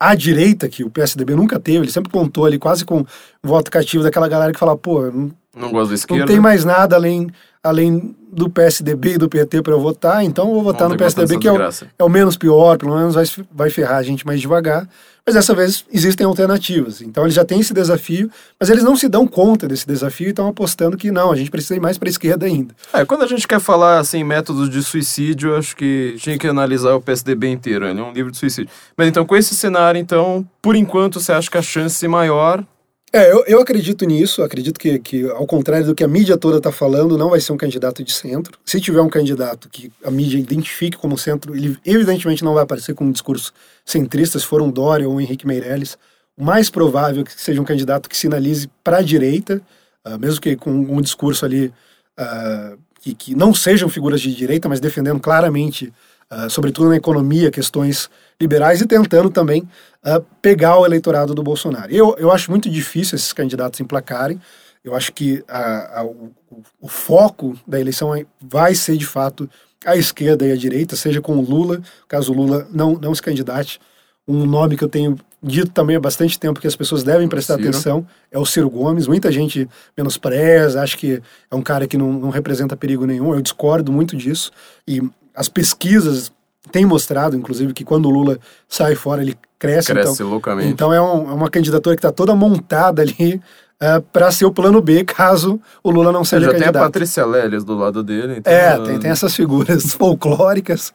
à 0.00 0.14
direita, 0.14 0.68
que 0.68 0.82
o 0.82 0.90
PSDB 0.90 1.34
nunca 1.34 1.58
teve, 1.60 1.78
ele 1.78 1.92
sempre 1.92 2.10
contou 2.10 2.44
ali 2.44 2.58
quase 2.58 2.84
com 2.84 3.04
voto 3.42 3.70
cativo 3.70 4.02
daquela 4.02 4.28
galera 4.28 4.52
que 4.52 4.58
fala, 4.58 4.76
pô, 4.76 5.10
não, 5.10 5.30
não 5.54 5.72
gosto 5.72 5.90
da 5.90 5.94
esquerda. 5.94 6.20
Não 6.20 6.26
tem 6.26 6.40
mais 6.40 6.64
nada 6.64 6.96
além, 6.96 7.28
além 7.62 8.14
do 8.30 8.48
PSDB 8.50 9.14
e 9.14 9.18
do 9.18 9.28
PT 9.28 9.62
para 9.62 9.72
eu 9.72 9.80
votar, 9.80 10.24
então 10.24 10.48
eu 10.48 10.54
vou 10.54 10.62
votar 10.62 10.88
no 10.88 10.96
PSDB, 10.96 11.38
que 11.38 11.48
é 11.48 11.52
o, 11.52 11.58
é 11.60 12.04
o, 12.04 12.08
menos 12.08 12.36
pior, 12.36 12.76
pelo 12.76 12.94
menos 12.96 13.14
vai, 13.14 13.24
vai 13.50 13.70
ferrar 13.70 13.96
a 13.96 14.02
gente 14.02 14.26
mais 14.26 14.40
devagar. 14.40 14.88
Mas 15.24 15.34
dessa 15.34 15.54
vez 15.54 15.84
existem 15.92 16.26
alternativas. 16.26 17.02
Então 17.02 17.24
eles 17.24 17.34
já 17.34 17.44
têm 17.44 17.60
esse 17.60 17.74
desafio, 17.74 18.30
mas 18.58 18.70
eles 18.70 18.82
não 18.82 18.96
se 18.96 19.08
dão 19.08 19.26
conta 19.26 19.68
desse 19.68 19.86
desafio 19.86 20.28
e 20.28 20.30
estão 20.30 20.48
apostando 20.48 20.96
que 20.96 21.10
não, 21.10 21.30
a 21.30 21.36
gente 21.36 21.50
precisa 21.50 21.76
ir 21.76 21.80
mais 21.80 21.98
para 21.98 22.08
a 22.08 22.10
esquerda 22.10 22.46
ainda. 22.46 22.74
É, 22.94 23.04
quando 23.04 23.24
a 23.24 23.26
gente 23.26 23.46
quer 23.46 23.60
falar 23.60 23.98
assim, 23.98 24.24
métodos 24.24 24.70
de 24.70 24.82
suicídio, 24.82 25.54
acho 25.54 25.76
que 25.76 26.16
tinha 26.18 26.38
que 26.38 26.46
analisar 26.46 26.94
o 26.94 27.00
PSDB 27.00 27.48
inteiro, 27.48 27.86
ele 27.86 28.00
é 28.00 28.02
um 28.02 28.12
livro 28.12 28.30
de 28.32 28.38
suicídio. 28.38 28.70
Mas 28.96 29.08
então, 29.08 29.26
com 29.26 29.36
esse 29.36 29.54
cenário, 29.54 30.00
então, 30.00 30.48
por 30.62 30.74
enquanto, 30.74 31.20
você 31.20 31.32
acha 31.32 31.50
que 31.50 31.58
a 31.58 31.62
chance 31.62 32.06
maior 32.08 32.64
é, 33.12 33.32
eu, 33.32 33.44
eu 33.46 33.60
acredito 33.60 34.04
nisso, 34.04 34.42
acredito 34.42 34.78
que, 34.78 34.98
que, 34.98 35.28
ao 35.30 35.46
contrário 35.46 35.86
do 35.86 35.94
que 35.94 36.04
a 36.04 36.08
mídia 36.08 36.36
toda 36.36 36.58
está 36.58 36.70
falando, 36.70 37.16
não 37.16 37.30
vai 37.30 37.40
ser 37.40 37.52
um 37.52 37.56
candidato 37.56 38.04
de 38.04 38.12
centro. 38.12 38.58
Se 38.64 38.80
tiver 38.80 39.00
um 39.00 39.08
candidato 39.08 39.68
que 39.70 39.90
a 40.04 40.10
mídia 40.10 40.38
identifique 40.38 40.96
como 40.96 41.16
centro, 41.16 41.54
ele 41.54 41.78
evidentemente 41.86 42.44
não 42.44 42.54
vai 42.54 42.64
aparecer 42.64 42.94
com 42.94 43.04
um 43.04 43.12
discurso 43.12 43.52
centrista, 43.84 44.38
se 44.38 44.44
for 44.44 44.60
um 44.60 44.70
Dória 44.70 45.08
ou 45.08 45.14
um 45.14 45.20
Henrique 45.20 45.46
Meirelles. 45.46 45.96
O 46.36 46.44
mais 46.44 46.68
provável 46.68 47.22
é 47.22 47.24
que 47.24 47.40
seja 47.40 47.60
um 47.60 47.64
candidato 47.64 48.08
que 48.08 48.16
sinalize 48.16 48.68
para 48.84 48.98
a 48.98 49.02
direita, 49.02 49.60
uh, 50.06 50.18
mesmo 50.18 50.40
que 50.40 50.54
com 50.54 50.70
um 50.70 51.00
discurso 51.00 51.46
ali 51.46 51.72
uh, 52.18 52.78
que, 53.00 53.14
que 53.14 53.34
não 53.34 53.54
sejam 53.54 53.88
figuras 53.88 54.20
de 54.20 54.34
direita, 54.34 54.68
mas 54.68 54.80
defendendo 54.80 55.18
claramente 55.18 55.92
uh, 56.32 56.48
sobretudo 56.50 56.88
na 56.88 56.96
economia, 56.96 57.50
questões 57.50 58.10
liberais 58.40 58.80
e 58.80 58.86
tentando 58.86 59.30
também 59.30 59.62
uh, 60.04 60.24
pegar 60.40 60.78
o 60.78 60.86
eleitorado 60.86 61.34
do 61.34 61.42
Bolsonaro. 61.42 61.92
Eu, 61.92 62.16
eu 62.18 62.30
acho 62.30 62.50
muito 62.50 62.70
difícil 62.70 63.16
esses 63.16 63.32
candidatos 63.32 63.80
emplacarem. 63.80 64.40
Eu 64.84 64.94
acho 64.94 65.12
que 65.12 65.44
a, 65.48 66.00
a, 66.00 66.04
o, 66.04 66.32
o, 66.80 66.88
foco 66.88 67.58
da 67.66 67.80
eleição 67.80 68.12
vai 68.40 68.74
ser, 68.74 68.96
de 68.96 69.06
fato, 69.06 69.48
a 69.84 69.96
esquerda 69.96 70.46
e 70.46 70.52
a 70.52 70.56
direita, 70.56 70.96
seja 70.96 71.20
com 71.20 71.36
o 71.36 71.42
Lula, 71.42 71.82
caso 72.06 72.32
o 72.32 72.36
Lula 72.36 72.66
não, 72.70 72.94
não 72.94 73.14
se 73.14 73.20
candidate. 73.20 73.80
Um 74.26 74.46
nome 74.46 74.76
que 74.76 74.84
eu 74.84 74.88
tenho 74.88 75.16
dito 75.42 75.70
também 75.70 75.96
há 75.96 76.00
bastante 76.00 76.38
tempo 76.38 76.60
que 76.60 76.66
as 76.66 76.76
pessoas 76.76 77.02
devem 77.02 77.28
prestar 77.28 77.56
Ciro. 77.56 77.68
atenção 77.68 78.06
é 78.30 78.38
o 78.38 78.44
Ciro 78.44 78.68
Gomes. 78.68 79.06
Muita 79.06 79.30
gente 79.30 79.68
menospreza, 79.96 80.82
acha 80.82 80.96
que 80.96 81.22
é 81.50 81.54
um 81.54 81.62
cara 81.62 81.86
que 81.86 81.96
não, 81.96 82.12
não 82.12 82.30
representa 82.30 82.76
perigo 82.76 83.06
nenhum. 83.06 83.34
Eu 83.34 83.40
discordo 83.40 83.92
muito 83.92 84.16
disso. 84.16 84.50
E 84.86 85.00
as 85.38 85.48
pesquisas 85.48 86.32
têm 86.72 86.84
mostrado, 86.84 87.36
inclusive, 87.36 87.72
que 87.72 87.84
quando 87.84 88.06
o 88.06 88.10
Lula 88.10 88.38
sai 88.68 88.96
fora, 88.96 89.22
ele 89.22 89.36
cresce. 89.58 89.92
Cresce 89.92 90.14
então, 90.14 90.28
loucamente. 90.28 90.68
Então 90.68 90.92
é, 90.92 91.00
um, 91.00 91.30
é 91.30 91.32
uma 91.32 91.48
candidatura 91.48 91.94
que 91.94 92.00
está 92.00 92.10
toda 92.10 92.34
montada 92.34 93.02
ali 93.02 93.36
uh, 93.36 93.84
é, 93.84 94.00
para 94.00 94.30
ser 94.32 94.44
o 94.44 94.52
plano 94.52 94.82
B, 94.82 95.04
caso 95.04 95.60
o 95.82 95.90
Lula 95.90 96.10
não 96.10 96.24
seja 96.24 96.46
já 96.46 96.52
candidato. 96.52 96.72
tem 96.72 96.80
a 96.80 96.84
Patrícia 96.84 97.24
Leles 97.24 97.64
do 97.64 97.76
lado 97.76 98.02
dele. 98.02 98.38
Então, 98.38 98.52
é, 98.52 98.78
tem, 98.80 98.98
tem 98.98 99.10
essas 99.10 99.34
figuras 99.34 99.92
folclóricas. 99.94 100.92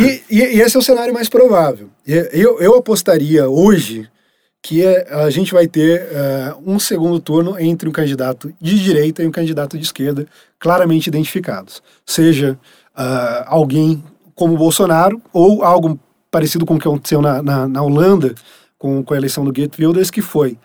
E, 0.00 0.22
e, 0.30 0.38
e, 0.56 0.60
esse 0.60 0.76
é 0.76 0.80
o 0.80 0.82
cenário 0.82 1.14
mais 1.14 1.28
provável. 1.28 1.88
Eu, 2.06 2.58
eu 2.58 2.74
apostaria 2.74 3.48
hoje 3.48 4.08
que 4.60 4.84
a 4.84 5.30
gente 5.30 5.52
vai 5.52 5.68
ter 5.68 6.02
uh, 6.02 6.62
um 6.66 6.80
segundo 6.80 7.20
turno 7.20 7.56
entre 7.60 7.88
um 7.88 7.92
candidato 7.92 8.52
de 8.60 8.82
direita 8.82 9.22
e 9.22 9.26
um 9.26 9.30
candidato 9.30 9.78
de 9.78 9.84
esquerda 9.84 10.26
claramente 10.58 11.06
identificados. 11.06 11.80
Seja 12.04 12.58
uh, 12.98 13.44
alguém 13.46 14.02
como 14.34 14.56
Bolsonaro 14.56 15.22
ou 15.32 15.62
algo 15.62 15.98
parecido 16.30 16.66
com 16.66 16.74
o 16.74 16.78
que 16.78 16.88
aconteceu 16.88 17.22
na, 17.22 17.42
na, 17.42 17.68
na 17.68 17.82
Holanda 17.82 18.34
com, 18.76 19.02
com 19.02 19.14
a 19.14 19.16
eleição 19.16 19.44
do 19.44 19.52
Geert 19.54 19.78
Wilders, 19.78 20.10
que 20.10 20.22
foi, 20.22 20.58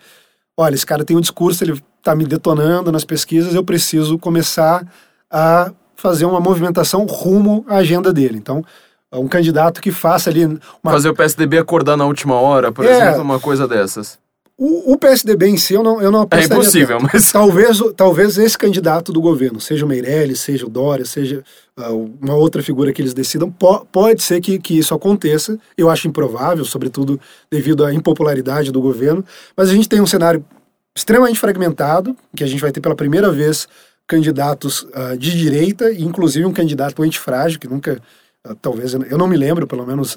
olha, 0.56 0.74
esse 0.74 0.86
cara 0.86 1.04
tem 1.04 1.16
um 1.16 1.20
discurso, 1.20 1.64
ele 1.64 1.82
está 1.98 2.14
me 2.14 2.26
detonando 2.26 2.92
nas 2.92 3.04
pesquisas, 3.04 3.54
eu 3.54 3.64
preciso 3.64 4.18
começar 4.18 4.86
a 5.30 5.72
fazer 5.96 6.26
uma 6.26 6.40
movimentação 6.40 7.06
rumo 7.06 7.64
à 7.68 7.76
agenda 7.76 8.12
dele. 8.12 8.36
Então, 8.36 8.62
um 9.12 9.26
candidato 9.26 9.80
que 9.80 9.90
faça 9.90 10.30
ali... 10.30 10.44
Uma... 10.44 10.60
Fazer 10.92 11.08
o 11.08 11.14
PSDB 11.14 11.58
acordar 11.58 11.96
na 11.96 12.04
última 12.04 12.34
hora, 12.34 12.70
por 12.70 12.84
é, 12.84 12.90
exemplo, 12.90 13.22
uma 13.22 13.40
coisa 13.40 13.66
dessas. 13.66 14.18
O, 14.56 14.92
o, 14.92 14.98
PSDB 14.98 15.48
em 15.48 15.56
si 15.56 15.74
eu 15.74 15.82
não, 15.82 16.00
eu 16.00 16.12
não 16.12 16.28
É 16.30 16.44
impossível, 16.44 16.98
tanto. 16.98 17.10
mas. 17.12 17.32
Talvez, 17.32 17.80
talvez 17.96 18.38
esse 18.38 18.56
candidato 18.56 19.12
do 19.12 19.20
governo, 19.20 19.60
seja 19.60 19.84
o 19.84 19.88
Meirelles, 19.88 20.38
seja 20.38 20.64
o 20.64 20.68
Dória, 20.68 21.04
seja 21.04 21.42
uh, 21.76 22.14
uma 22.22 22.34
outra 22.34 22.62
figura 22.62 22.92
que 22.92 23.02
eles 23.02 23.12
decidam, 23.12 23.50
po 23.50 23.84
pode 23.86 24.22
ser 24.22 24.40
que, 24.40 24.60
que 24.60 24.78
isso 24.78 24.94
aconteça. 24.94 25.58
Eu 25.76 25.90
acho 25.90 26.06
improvável, 26.06 26.64
sobretudo 26.64 27.20
devido 27.50 27.84
à 27.84 27.92
impopularidade 27.92 28.70
do 28.70 28.80
governo. 28.80 29.24
Mas 29.56 29.70
a 29.70 29.74
gente 29.74 29.88
tem 29.88 30.00
um 30.00 30.06
cenário 30.06 30.44
extremamente 30.94 31.40
fragmentado, 31.40 32.16
que 32.36 32.44
a 32.44 32.46
gente 32.46 32.60
vai 32.60 32.70
ter 32.70 32.80
pela 32.80 32.94
primeira 32.94 33.32
vez 33.32 33.66
candidatos 34.06 34.82
uh, 34.82 35.18
de 35.18 35.36
direita, 35.36 35.90
e 35.90 36.04
inclusive 36.04 36.46
um 36.46 36.52
candidato 36.52 37.02
antifrágil, 37.02 37.58
que 37.58 37.66
nunca. 37.66 38.00
Uh, 38.46 38.54
talvez, 38.54 38.94
eu 38.94 39.18
não 39.18 39.26
me 39.26 39.36
lembro, 39.36 39.66
pelo 39.66 39.84
menos, 39.84 40.16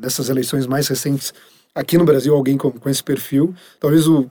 dessas 0.00 0.30
eleições 0.30 0.66
mais 0.66 0.88
recentes 0.88 1.34
aqui 1.74 1.98
no 1.98 2.04
Brasil 2.04 2.34
alguém 2.34 2.56
com, 2.56 2.70
com 2.70 2.88
esse 2.88 3.02
perfil. 3.02 3.54
Talvez 3.80 4.06
o, 4.06 4.30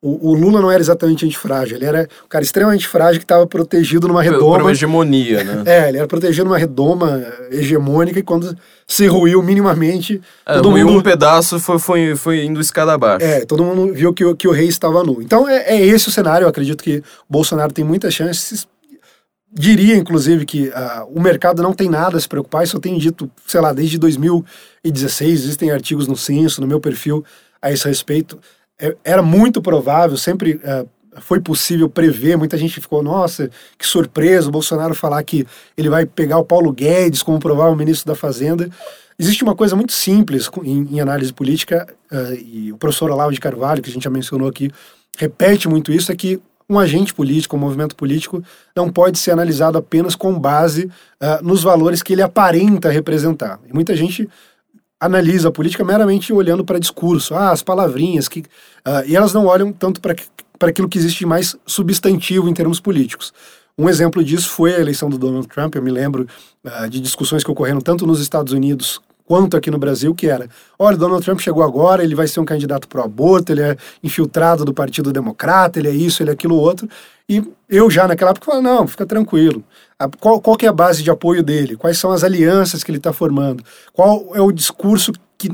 o, 0.00 0.30
o, 0.30 0.34
Lula 0.34 0.60
não 0.60 0.70
era 0.70 0.80
exatamente 0.80 1.24
antifrágil, 1.26 1.76
ele 1.76 1.84
era 1.84 2.08
um 2.24 2.28
cara 2.28 2.44
extremamente 2.44 2.86
frágil 2.86 3.18
que 3.18 3.24
estava 3.24 3.46
protegido 3.46 4.06
numa 4.06 4.22
redoma. 4.22 4.52
Por 4.52 4.60
uma 4.62 4.70
hegemonia, 4.70 5.42
né? 5.42 5.62
É, 5.66 5.88
ele 5.88 5.98
era 5.98 6.06
protegido 6.06 6.44
numa 6.44 6.58
redoma 6.58 7.26
hegemônica 7.50 8.18
e 8.18 8.22
quando 8.22 8.56
se 8.86 9.06
ruiu 9.06 9.42
minimamente. 9.42 10.20
É, 10.46 10.54
todo 10.54 10.70
mundo 10.70 10.98
um 10.98 11.02
pedaço 11.02 11.58
foi, 11.58 11.78
foi, 11.78 12.16
foi 12.16 12.44
indo 12.44 12.60
escada 12.60 12.92
abaixo. 12.92 13.24
É, 13.24 13.44
todo 13.44 13.64
mundo 13.64 13.92
viu 13.92 14.12
que, 14.14 14.34
que 14.34 14.46
o 14.46 14.52
rei 14.52 14.68
estava 14.68 15.02
nu. 15.02 15.20
Então 15.20 15.48
é, 15.48 15.74
é 15.74 15.84
esse 15.84 16.08
o 16.08 16.12
cenário, 16.12 16.44
eu 16.44 16.48
acredito 16.48 16.84
que 16.84 17.02
Bolsonaro 17.28 17.72
tem 17.72 17.84
muitas 17.84 18.14
chances 18.14 18.66
diria, 19.58 19.96
inclusive, 19.96 20.44
que 20.44 20.68
uh, 20.68 21.06
o 21.08 21.20
mercado 21.20 21.62
não 21.62 21.72
tem 21.72 21.88
nada 21.88 22.18
a 22.18 22.20
se 22.20 22.28
preocupar, 22.28 22.62
isso 22.62 22.76
eu 22.76 22.80
tenho 22.80 22.98
dito, 22.98 23.30
sei 23.46 23.60
lá, 23.60 23.72
desde 23.72 23.98
2016, 23.98 25.44
existem 25.44 25.70
artigos 25.70 26.06
no 26.06 26.16
Censo, 26.16 26.60
no 26.60 26.66
meu 26.66 26.78
perfil 26.78 27.24
a 27.60 27.72
esse 27.72 27.88
respeito. 27.88 28.38
É, 28.78 28.94
era 29.02 29.22
muito 29.22 29.62
provável, 29.62 30.18
sempre 30.18 30.56
uh, 30.56 30.86
foi 31.22 31.40
possível 31.40 31.88
prever, 31.88 32.36
muita 32.36 32.58
gente 32.58 32.78
ficou, 32.78 33.02
nossa, 33.02 33.50
que 33.78 33.86
surpresa 33.86 34.48
o 34.48 34.52
Bolsonaro 34.52 34.94
falar 34.94 35.22
que 35.22 35.46
ele 35.74 35.88
vai 35.88 36.04
pegar 36.04 36.36
o 36.36 36.44
Paulo 36.44 36.70
Guedes 36.70 37.22
como 37.22 37.38
provável 37.38 37.74
ministro 37.74 38.06
da 38.06 38.14
Fazenda. 38.14 38.68
Existe 39.18 39.42
uma 39.42 39.54
coisa 39.54 39.74
muito 39.74 39.94
simples 39.94 40.50
em, 40.62 40.96
em 40.96 41.00
análise 41.00 41.32
política, 41.32 41.86
uh, 42.12 42.34
e 42.34 42.70
o 42.72 42.76
professor 42.76 43.10
Olavo 43.10 43.32
de 43.32 43.40
Carvalho, 43.40 43.82
que 43.82 43.88
a 43.88 43.92
gente 43.92 44.04
já 44.04 44.10
mencionou 44.10 44.48
aqui, 44.48 44.70
repete 45.16 45.66
muito 45.66 45.90
isso, 45.90 46.12
é 46.12 46.14
que 46.14 46.38
um 46.68 46.78
agente 46.78 47.14
político, 47.14 47.56
um 47.56 47.60
movimento 47.60 47.94
político, 47.94 48.42
não 48.74 48.90
pode 48.90 49.18
ser 49.18 49.30
analisado 49.30 49.78
apenas 49.78 50.14
com 50.16 50.38
base 50.38 50.86
uh, 50.86 51.42
nos 51.42 51.62
valores 51.62 52.02
que 52.02 52.12
ele 52.12 52.22
aparenta 52.22 52.90
representar. 52.90 53.60
E 53.68 53.72
muita 53.72 53.94
gente 53.94 54.28
analisa 54.98 55.48
a 55.48 55.52
política 55.52 55.84
meramente 55.84 56.32
olhando 56.32 56.64
para 56.64 56.78
discurso, 56.78 57.34
ah, 57.34 57.50
as 57.50 57.62
palavrinhas, 57.62 58.28
que, 58.28 58.40
uh, 58.40 59.06
e 59.06 59.14
elas 59.14 59.32
não 59.32 59.46
olham 59.46 59.72
tanto 59.72 60.00
para 60.00 60.14
aquilo 60.62 60.88
que 60.88 60.98
existe 60.98 61.24
mais 61.24 61.56
substantivo 61.66 62.48
em 62.48 62.54
termos 62.54 62.80
políticos. 62.80 63.32
Um 63.78 63.88
exemplo 63.88 64.24
disso 64.24 64.48
foi 64.48 64.74
a 64.74 64.80
eleição 64.80 65.10
do 65.10 65.18
Donald 65.18 65.46
Trump. 65.48 65.74
Eu 65.74 65.82
me 65.82 65.90
lembro 65.90 66.26
uh, 66.64 66.88
de 66.88 66.98
discussões 66.98 67.44
que 67.44 67.50
ocorreram 67.50 67.80
tanto 67.80 68.06
nos 68.06 68.20
Estados 68.20 68.52
Unidos 68.52 69.00
quanto 69.26 69.56
aqui 69.56 69.70
no 69.70 69.78
Brasil, 69.78 70.14
que 70.14 70.28
era, 70.28 70.48
olha, 70.78 70.96
Donald 70.96 71.24
Trump 71.24 71.40
chegou 71.40 71.62
agora, 71.62 72.02
ele 72.02 72.14
vai 72.14 72.26
ser 72.26 72.40
um 72.40 72.44
candidato 72.44 72.88
pro 72.88 73.02
aborto, 73.02 73.52
ele 73.52 73.62
é 73.62 73.76
infiltrado 74.02 74.64
do 74.64 74.72
Partido 74.72 75.12
Democrata, 75.12 75.78
ele 75.78 75.88
é 75.88 75.92
isso, 75.92 76.22
ele 76.22 76.30
é 76.30 76.32
aquilo 76.32 76.56
outro. 76.56 76.88
E 77.28 77.42
eu 77.68 77.90
já 77.90 78.06
naquela 78.06 78.30
época 78.30 78.46
falava, 78.46 78.62
não, 78.62 78.86
fica 78.86 79.04
tranquilo. 79.04 79.64
qual, 80.20 80.40
qual 80.40 80.56
que 80.56 80.64
é 80.64 80.68
a 80.68 80.72
base 80.72 81.02
de 81.02 81.10
apoio 81.10 81.42
dele? 81.42 81.76
Quais 81.76 81.98
são 81.98 82.12
as 82.12 82.22
alianças 82.22 82.84
que 82.84 82.90
ele 82.90 82.98
está 82.98 83.12
formando? 83.12 83.64
Qual 83.92 84.30
é 84.34 84.40
o 84.40 84.52
discurso 84.52 85.12
que 85.36 85.50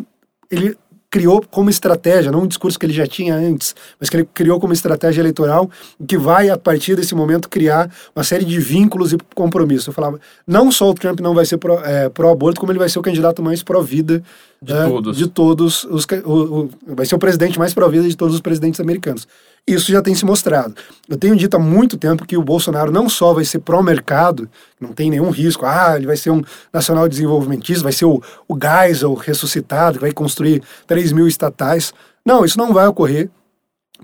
ele 0.50 0.76
criou 1.12 1.44
como 1.50 1.68
estratégia, 1.68 2.32
não 2.32 2.44
um 2.44 2.46
discurso 2.46 2.78
que 2.78 2.86
ele 2.86 2.92
já 2.94 3.06
tinha 3.06 3.34
antes, 3.34 3.76
mas 4.00 4.08
que 4.08 4.16
ele 4.16 4.26
criou 4.32 4.58
como 4.58 4.72
estratégia 4.72 5.20
eleitoral, 5.20 5.70
que 6.08 6.16
vai, 6.16 6.48
a 6.48 6.56
partir 6.56 6.96
desse 6.96 7.14
momento, 7.14 7.50
criar 7.50 7.92
uma 8.16 8.24
série 8.24 8.46
de 8.46 8.58
vínculos 8.58 9.12
e 9.12 9.18
compromissos. 9.34 9.88
Eu 9.88 9.92
falava, 9.92 10.18
não 10.46 10.72
só 10.72 10.88
o 10.88 10.94
Trump 10.94 11.20
não 11.20 11.34
vai 11.34 11.44
ser 11.44 11.60
é, 11.84 12.08
pró-aborto, 12.08 12.58
é, 12.58 12.60
como 12.60 12.72
ele 12.72 12.78
vai 12.78 12.88
ser 12.88 12.98
o 12.98 13.02
candidato 13.02 13.42
mais 13.42 13.62
pró-vida 13.62 14.22
de, 14.62 14.72
é, 14.72 14.88
todos. 14.88 15.16
de 15.18 15.26
todos. 15.28 15.84
Os, 15.84 16.06
o, 16.24 16.32
o, 16.32 16.70
vai 16.86 17.04
ser 17.04 17.14
o 17.14 17.18
presidente 17.18 17.58
mais 17.58 17.74
pró-vida 17.74 18.08
de 18.08 18.16
todos 18.16 18.34
os 18.34 18.40
presidentes 18.40 18.80
americanos. 18.80 19.28
Isso 19.66 19.92
já 19.92 20.02
tem 20.02 20.14
se 20.14 20.24
mostrado. 20.24 20.74
Eu 21.08 21.16
tenho 21.16 21.36
dito 21.36 21.56
há 21.56 21.58
muito 21.58 21.96
tempo 21.96 22.26
que 22.26 22.36
o 22.36 22.42
Bolsonaro 22.42 22.90
não 22.90 23.08
só 23.08 23.32
vai 23.32 23.44
ser 23.44 23.60
pró-mercado, 23.60 24.50
não 24.80 24.92
tem 24.92 25.08
nenhum 25.08 25.30
risco, 25.30 25.64
ah, 25.64 25.94
ele 25.96 26.06
vai 26.06 26.16
ser 26.16 26.30
um 26.30 26.42
nacional 26.72 27.08
desenvolvimentista, 27.08 27.84
vai 27.84 27.92
ser 27.92 28.06
o, 28.06 28.20
o 28.48 28.58
Geisel 28.60 29.14
ressuscitado, 29.14 29.98
que 29.98 30.02
vai 30.02 30.12
construir 30.12 30.62
3 30.86 31.12
mil 31.12 31.28
estatais. 31.28 31.94
Não, 32.26 32.44
isso 32.44 32.58
não 32.58 32.72
vai 32.72 32.88
ocorrer 32.88 33.30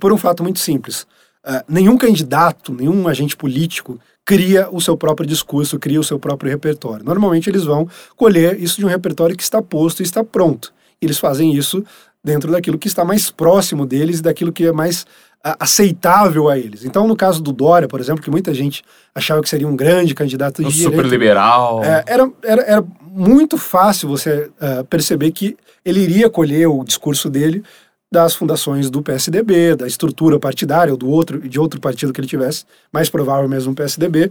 por 0.01 0.13
um 0.13 0.17
fato 0.17 0.45
muito 0.45 0.61
simples. 0.61 1.03
Uh, 1.45 1.65
nenhum 1.69 1.97
candidato, 1.97 2.73
nenhum 2.73 3.09
agente 3.09 3.37
político 3.37 3.99
cria 4.25 4.69
o 4.71 4.81
seu 4.81 4.97
próprio 4.97 5.27
discurso, 5.27 5.79
cria 5.79 5.99
o 5.99 6.05
seu 6.05 6.19
próprio 6.21 6.51
repertório. 6.51 7.05
Normalmente 7.05 7.51
eles 7.51 7.65
vão 7.65 7.89
colher 8.15 8.63
isso 8.63 8.77
de 8.77 8.85
um 8.85 8.89
repertório 8.89 9.37
que 9.37 9.43
está 9.43 9.61
posto 9.61 10.01
e 10.01 10.03
está 10.05 10.23
pronto. 10.23 10.73
Eles 11.01 11.19
fazem 11.19 11.55
isso 11.55 11.83
dentro 12.23 12.51
daquilo 12.51 12.79
que 12.79 12.89
está 12.89 13.05
mais 13.05 13.31
próximo 13.31 13.87
deles 13.87 14.19
e 14.19 14.23
daquilo 14.23 14.53
que 14.53 14.67
é 14.67 14.73
mais 14.73 15.07
aceitável 15.43 16.49
a 16.49 16.59
eles. 16.59 16.85
Então, 16.85 17.07
no 17.07 17.17
caso 17.17 17.43
do 17.43 17.53
Dória, 17.53 17.89
por 17.89 18.01
exemplo, 18.01 18.23
que 18.23 18.31
muita 18.31 18.53
gente 18.53 18.83
achava 19.15 19.41
que 19.41 19.49
seria 19.49 19.69
um 19.69 19.77
grande 19.77 20.15
candidato 20.15 20.63
de 20.63 20.83
super 20.83 21.07
liberal. 21.07 21.83
É, 21.83 22.05
era, 22.07 22.31
era, 22.43 22.63
era 22.63 22.85
muito 23.03 23.57
fácil 23.57 24.09
você 24.09 24.51
uh, 24.61 24.85
perceber 24.85 25.31
que 25.31 25.57
ele 25.85 26.01
iria 26.01 26.29
colher 26.29 26.67
o 26.69 26.85
discurso 26.85 27.31
dele 27.31 27.63
das 28.11 28.35
fundações 28.35 28.91
do 28.91 29.03
PSDB, 29.03 29.77
da 29.77 29.87
estrutura 29.87 30.39
partidária 30.39 30.93
ou 30.93 30.97
do 30.97 31.09
outro 31.09 31.47
de 31.47 31.61
outro 31.61 31.81
partido 31.81 32.13
que 32.13 32.21
ele 32.21 32.29
tivesse, 32.29 32.65
mais 32.93 33.11
provável 33.11 33.49
mesmo 33.49 33.73
o 33.73 33.75
PSDB, 33.75 34.31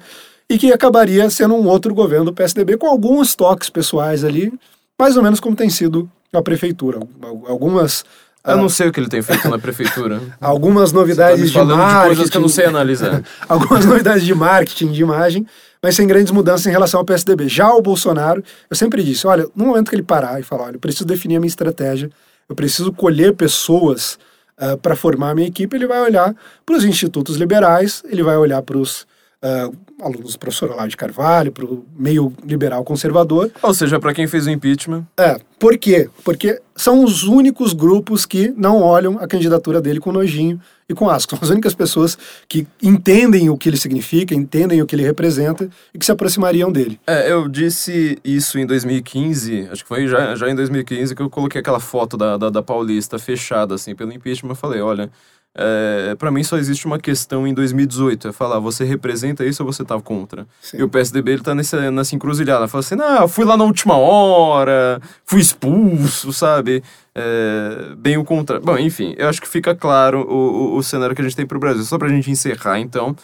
e 0.49 0.57
que 0.57 0.73
acabaria 0.73 1.29
sendo 1.29 1.55
um 1.55 1.67
outro 1.67 1.93
governo 1.93 2.25
do 2.25 2.33
PSDB 2.33 2.77
com 2.77 2.87
alguns 2.87 3.35
toques 3.35 3.69
pessoais 3.69 4.23
ali, 4.23 4.51
mais 4.99 5.15
ou 5.15 5.23
menos 5.23 5.39
como 5.39 5.55
tem 5.55 5.69
sido 5.69 6.09
a 6.33 6.41
prefeitura, 6.41 6.99
algumas 7.47 8.03
eu 8.47 8.57
não 8.57 8.69
sei 8.69 8.87
o 8.87 8.91
que 8.91 8.99
ele 8.99 9.09
tem 9.09 9.21
feito 9.21 9.49
na 9.49 9.59
prefeitura. 9.59 10.21
Algumas 10.39 10.91
novidades 10.91 11.51
tá 11.51 11.61
de 11.61 11.67
marketing. 11.67 11.99
De 11.99 12.05
coisas 12.05 12.29
que 12.29 12.37
eu 12.37 12.41
não 12.41 12.49
sei 12.49 12.65
analisar. 12.65 13.23
algumas 13.47 13.85
novidades 13.85 14.23
de 14.23 14.33
marketing, 14.33 14.91
de 14.91 15.01
imagem, 15.01 15.45
mas 15.81 15.95
sem 15.95 16.07
grandes 16.07 16.31
mudanças 16.31 16.65
em 16.65 16.71
relação 16.71 16.99
ao 16.99 17.05
PSDB. 17.05 17.47
Já 17.47 17.73
o 17.73 17.81
Bolsonaro, 17.81 18.43
eu 18.69 18.75
sempre 18.75 19.03
disse: 19.03 19.27
olha, 19.27 19.47
no 19.55 19.65
momento 19.65 19.89
que 19.89 19.95
ele 19.95 20.03
parar 20.03 20.39
e 20.39 20.43
falar, 20.43 20.65
olha, 20.65 20.75
eu 20.75 20.79
preciso 20.79 21.05
definir 21.05 21.37
a 21.37 21.39
minha 21.39 21.49
estratégia, 21.49 22.09
eu 22.47 22.55
preciso 22.55 22.91
colher 22.91 23.33
pessoas 23.33 24.13
uh, 24.59 24.73
ah, 24.73 24.77
para 24.77 24.95
formar 24.95 25.31
a 25.31 25.35
minha 25.35 25.47
equipe, 25.47 25.75
ele 25.75 25.87
vai 25.87 26.01
olhar 26.01 26.33
para 26.65 26.75
os 26.75 26.83
institutos 26.83 27.35
liberais, 27.37 28.03
ele 28.09 28.23
vai 28.23 28.37
olhar 28.37 28.61
para 28.61 28.77
os 28.77 29.05
uh, 29.43 29.75
alunos 30.01 30.33
do 30.33 30.39
professor 30.39 30.71
Olavo 30.71 30.87
de 30.87 30.97
Carvalho, 30.97 31.51
para 31.51 31.65
o 31.65 31.85
meio 31.97 32.33
liberal 32.43 32.83
conservador. 32.83 33.51
Ou 33.61 33.73
seja, 33.73 33.99
para 33.99 34.13
quem 34.13 34.27
fez 34.27 34.45
o 34.47 34.49
impeachment. 34.49 35.05
É, 35.17 35.39
por 35.59 35.77
quê? 35.77 36.09
Porque 36.23 36.61
são 36.75 37.03
os 37.03 37.23
únicos 37.23 37.73
grupos 37.73 38.25
que 38.25 38.53
não 38.55 38.81
olham 38.81 39.17
a 39.19 39.27
candidatura 39.27 39.81
dele 39.81 39.99
com 39.99 40.11
nojinho 40.11 40.61
e 40.87 40.93
com 40.93 41.09
asco. 41.09 41.31
São 41.31 41.39
as 41.41 41.49
únicas 41.49 41.73
pessoas 41.73 42.17
que 42.47 42.67
entendem 42.81 43.49
o 43.49 43.57
que 43.57 43.67
ele 43.67 43.77
significa, 43.77 44.35
entendem 44.35 44.81
o 44.81 44.85
que 44.85 44.95
ele 44.95 45.03
representa 45.03 45.69
e 45.93 45.97
que 45.97 46.05
se 46.05 46.11
aproximariam 46.11 46.71
dele. 46.71 46.99
É, 47.07 47.31
eu 47.31 47.47
disse 47.47 48.19
isso 48.23 48.59
em 48.59 48.65
2015, 48.65 49.69
acho 49.71 49.83
que 49.83 49.87
foi 49.87 50.07
já, 50.07 50.35
já 50.35 50.49
em 50.49 50.55
2015 50.55 51.15
que 51.15 51.21
eu 51.21 51.29
coloquei 51.29 51.59
aquela 51.59 51.79
foto 51.79 52.15
da, 52.15 52.37
da, 52.37 52.49
da 52.49 52.61
Paulista 52.61 53.17
fechada, 53.17 53.75
assim, 53.75 53.95
pelo 53.95 54.13
impeachment. 54.13 54.51
Eu 54.51 54.55
falei, 54.55 54.81
olha, 54.81 55.09
é, 55.55 56.15
para 56.15 56.29
mim 56.29 56.43
só 56.43 56.57
existe 56.57 56.85
uma 56.85 56.99
questão 56.99 57.47
em 57.47 57.53
2018, 57.53 58.27
é 58.27 58.31
falar, 58.31 58.59
você 58.59 58.83
representa 58.83 59.43
isso 59.43 59.63
ou 59.63 59.71
você 59.71 59.83
tá 59.83 59.99
contra? 59.99 60.47
Sim. 60.61 60.77
E 60.77 60.83
o 60.83 60.89
PSDB 60.89 61.31
ele 61.31 61.41
tá 61.41 61.55
nessa, 61.55 61.89
nessa 61.89 62.15
encruzilhada, 62.15 62.67
fala 62.67 62.83
assim, 62.83 62.95
não, 62.95 63.27
fui 63.27 63.43
lá 63.43 63.57
na 63.57 63.63
última 63.63 63.97
hora, 63.97 65.01
fui 65.25 65.41
expulso, 65.41 66.31
sabe? 66.31 66.83
É, 67.15 67.95
bem 67.97 68.17
o 68.17 68.23
contrário. 68.23 68.63
Bom, 68.63 68.77
enfim, 68.77 69.15
eu 69.17 69.27
acho 69.27 69.41
que 69.41 69.47
fica 69.47 69.73
claro 69.73 70.21
o, 70.29 70.75
o, 70.75 70.77
o 70.77 70.83
cenário 70.83 71.15
que 71.15 71.21
a 71.21 71.23
gente 71.23 71.35
tem 71.35 71.47
pro 71.47 71.59
Brasil. 71.59 71.83
Só 71.83 71.97
pra 71.97 72.07
gente 72.09 72.29
encerrar, 72.29 72.79
então, 72.79 73.15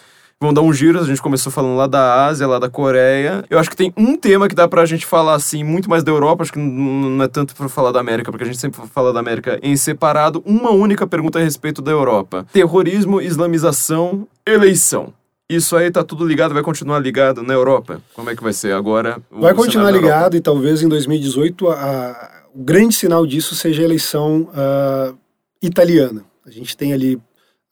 Vamos 0.44 0.56
dar 0.56 0.62
um 0.62 0.74
giro, 0.74 1.00
a 1.00 1.06
gente 1.06 1.22
começou 1.22 1.50
falando 1.50 1.78
lá 1.78 1.88
da 1.88 2.26
Ásia, 2.26 2.46
lá 2.46 2.60
da 2.60 2.70
Coreia. 2.70 3.46
Eu 3.50 3.58
acho 3.58 3.70
que 3.70 3.78
tem 3.78 3.94
um 3.96 4.18
tema 4.18 4.50
que 4.50 4.54
dá 4.54 4.68
pra 4.68 4.86
gente 4.86 5.06
falar, 5.06 5.36
assim, 5.36 5.64
muito 5.64 5.89
mais 5.89 6.04
da 6.04 6.12
Europa, 6.12 6.44
acho 6.44 6.52
que 6.52 6.60
não 6.60 7.24
é 7.24 7.30
tanto 7.30 7.56
pra 7.56 7.70
falar 7.70 7.94
da 7.94 8.02
América, 8.02 8.30
porque 8.30 8.44
a 8.44 8.46
gente 8.46 8.60
sempre 8.60 8.86
fala 8.88 9.14
da 9.14 9.22
América 9.22 9.58
em 9.64 9.78
separado. 9.78 10.44
Uma 10.46 10.72
única 10.72 11.08
pergunta 11.08 11.39
a 11.39 11.41
respeito 11.41 11.82
da 11.82 11.91
Europa: 11.91 12.46
terrorismo, 12.52 13.22
islamização, 13.22 14.28
eleição. 14.46 15.14
Isso 15.50 15.78
aí 15.78 15.89
tá 15.89 16.04
tudo 16.04 16.28
ligado, 16.28 16.54
vai 16.54 16.62
continuar 16.62 17.00
ligado 17.00 17.41
na 17.41 17.54
Europa? 17.54 18.02
Como 18.14 18.30
é 18.30 18.36
que 18.36 18.44
vai 18.44 18.52
ser 18.52 18.74
agora? 18.74 19.22
Vai 19.32 19.54
continuar 19.54 19.91
ligado 19.91 20.36
e 20.36 20.41
talvez 20.41 20.82
em 20.82 20.89
2018 20.89 21.70
a, 21.70 22.32
o 22.54 22.62
grande 22.62 22.96
sinal 22.96 23.26
disso 23.26 23.56
seja 23.56 23.82
a 23.82 23.86
eleição 23.86 24.50
uh, 24.50 25.18
italiana. 25.62 26.26
A 26.46 26.52
gente 26.52 26.76
tem 26.76 26.91
ali 26.91 27.16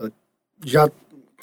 uh, 0.01 0.09
já 0.63 0.89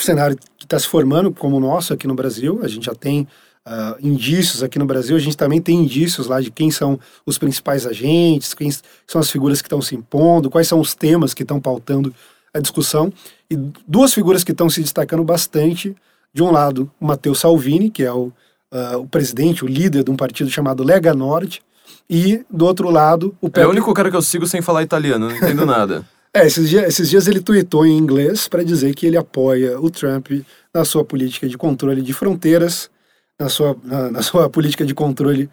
cenário 0.04 0.36
que 0.56 0.64
está 0.64 0.78
se 0.78 0.86
formando 0.86 1.32
como 1.32 1.56
o 1.56 1.60
nosso 1.60 1.92
aqui 1.92 2.06
no 2.06 2.14
Brasil. 2.14 2.60
A 2.62 2.68
gente 2.68 2.86
já 2.86 2.94
tem 2.94 3.26
uh, 3.66 3.96
indícios 4.00 4.62
aqui 4.62 4.78
no 4.78 4.86
Brasil, 4.86 5.16
a 5.16 5.20
gente 5.20 5.36
também 5.36 5.60
tem 5.60 5.76
indícios 5.76 6.26
lá 6.26 6.40
de 6.40 6.50
quem 6.50 6.70
são 6.70 6.98
os 7.26 7.38
principais 7.38 7.86
agentes, 7.86 8.54
quem 8.54 8.70
são 9.06 9.20
as 9.20 9.30
figuras 9.30 9.60
que 9.60 9.66
estão 9.66 9.82
se 9.82 9.94
impondo, 9.94 10.50
quais 10.50 10.68
são 10.68 10.80
os 10.80 10.94
temas 10.94 11.34
que 11.34 11.42
estão 11.42 11.60
pautando 11.60 12.14
a 12.52 12.60
discussão. 12.60 13.12
E 13.50 13.56
duas 13.86 14.12
figuras 14.14 14.42
que 14.44 14.52
estão 14.52 14.68
se 14.68 14.80
destacando 14.80 15.24
bastante. 15.24 15.94
De 16.32 16.42
um 16.42 16.50
lado, 16.50 16.90
o 17.00 17.06
Matteo 17.06 17.34
Salvini, 17.34 17.90
que 17.90 18.02
é 18.02 18.12
o, 18.12 18.30
uh, 18.72 18.98
o 18.98 19.08
presidente, 19.08 19.64
o 19.64 19.68
líder 19.68 20.04
de 20.04 20.10
um 20.10 20.16
partido 20.16 20.50
chamado 20.50 20.84
Lega 20.84 21.14
Nord, 21.14 21.62
e 22.08 22.44
do 22.50 22.66
outro 22.66 22.90
lado, 22.90 23.34
o 23.40 23.48
Pepe... 23.48 23.64
É 23.64 23.66
o 23.66 23.70
único 23.70 23.92
cara 23.94 24.10
que 24.10 24.16
eu 24.16 24.22
sigo 24.22 24.46
sem 24.46 24.60
falar 24.60 24.82
italiano, 24.82 25.28
não 25.28 25.36
entendo 25.36 25.64
nada. 25.64 26.04
É, 26.32 26.46
esses 26.46 26.68
dias, 26.68 26.84
esses 26.84 27.08
dias 27.08 27.26
ele 27.26 27.40
tweetou 27.40 27.86
em 27.86 27.96
inglês 27.96 28.48
para 28.48 28.62
dizer 28.62 28.94
que 28.94 29.06
ele 29.06 29.16
apoia 29.16 29.80
o 29.80 29.90
Trump 29.90 30.28
na 30.72 30.84
sua 30.84 31.04
política 31.04 31.48
de 31.48 31.56
controle 31.56 32.02
de 32.02 32.12
fronteiras, 32.12 32.90
na 33.38 33.48
sua, 33.48 33.76
na, 33.82 34.10
na 34.10 34.22
sua 34.22 34.48
política 34.50 34.84
de 34.84 34.94
controle 34.94 35.48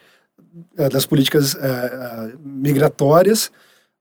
uh, 0.78 0.90
das 0.90 1.06
políticas 1.06 1.54
uh, 1.54 1.58
uh, 1.58 2.40
migratórias, 2.44 3.52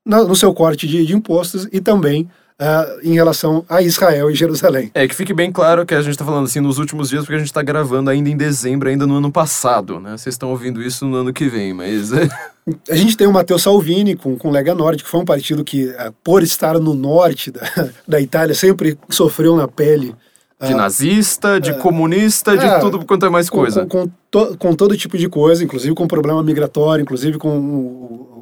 no, 0.05 0.29
no 0.29 0.37
seu 0.37 0.53
corte 0.53 0.87
de, 0.87 1.07
de 1.07 1.14
impostos 1.14 1.68
e 1.72 1.81
também 1.81 2.29
Uh, 2.61 3.00
em 3.02 3.14
relação 3.14 3.64
a 3.68 3.82
Israel 3.82 4.30
e 4.30 4.34
Jerusalém. 4.34 4.88
É, 4.94 5.09
que 5.09 5.14
fique 5.14 5.34
bem 5.34 5.50
claro 5.50 5.84
que 5.84 5.92
a 5.92 6.00
gente 6.00 6.12
está 6.12 6.24
falando 6.24 6.44
assim 6.44 6.61
nos 6.61 6.78
últimos 6.78 7.09
dias, 7.09 7.22
porque 7.22 7.34
a 7.34 7.38
gente 7.38 7.48
está 7.48 7.62
gravando 7.62 8.11
ainda 8.11 8.30
em 8.30 8.36
dezembro, 8.36 8.88
ainda 8.88 9.05
no 9.09 9.16
ano 9.16 9.32
passado, 9.32 9.98
né? 9.98 10.16
Vocês 10.16 10.34
estão 10.34 10.50
ouvindo 10.50 10.80
isso 10.80 11.05
no 11.05 11.16
ano 11.16 11.32
que 11.32 11.48
vem, 11.48 11.74
mas... 11.74 12.12
a 12.88 12.94
gente 12.94 13.16
tem 13.16 13.26
o 13.26 13.32
Matteo 13.32 13.59
Salvini 13.59 14.14
com, 14.14 14.36
com 14.36 14.52
Lega 14.52 14.72
Nord, 14.72 15.02
que 15.02 15.11
foi 15.11 15.20
um 15.20 15.24
partido 15.24 15.64
que, 15.64 15.86
uh, 15.86 16.14
por 16.22 16.44
estar 16.44 16.78
no 16.78 16.94
norte 16.94 17.50
da, 17.50 17.62
da 18.07 18.20
Itália, 18.20 18.55
sempre 18.55 18.96
sofreu 19.09 19.57
na 19.57 19.66
pele 19.66 20.14
de 20.62 20.72
uh, 20.72 20.76
nazista, 20.76 21.61
de 21.61 21.72
uh, 21.72 21.78
comunista, 21.78 22.57
de 22.57 22.64
é, 22.64 22.78
tudo 22.78 23.05
quanto 23.05 23.26
é 23.26 23.30
mais 23.30 23.50
coisa. 23.50 23.84
Com, 23.86 24.07
com, 24.07 24.12
to, 24.30 24.57
com, 24.59 24.74
todo 24.74 24.96
tipo 24.96 25.18
de 25.18 25.28
coisa, 25.28 25.64
inclusive 25.64 25.94
com 25.94 26.07
problema 26.07 26.42
migratório, 26.42 27.02
inclusive 27.02 27.38
com 27.38 27.59
o, 27.59 28.34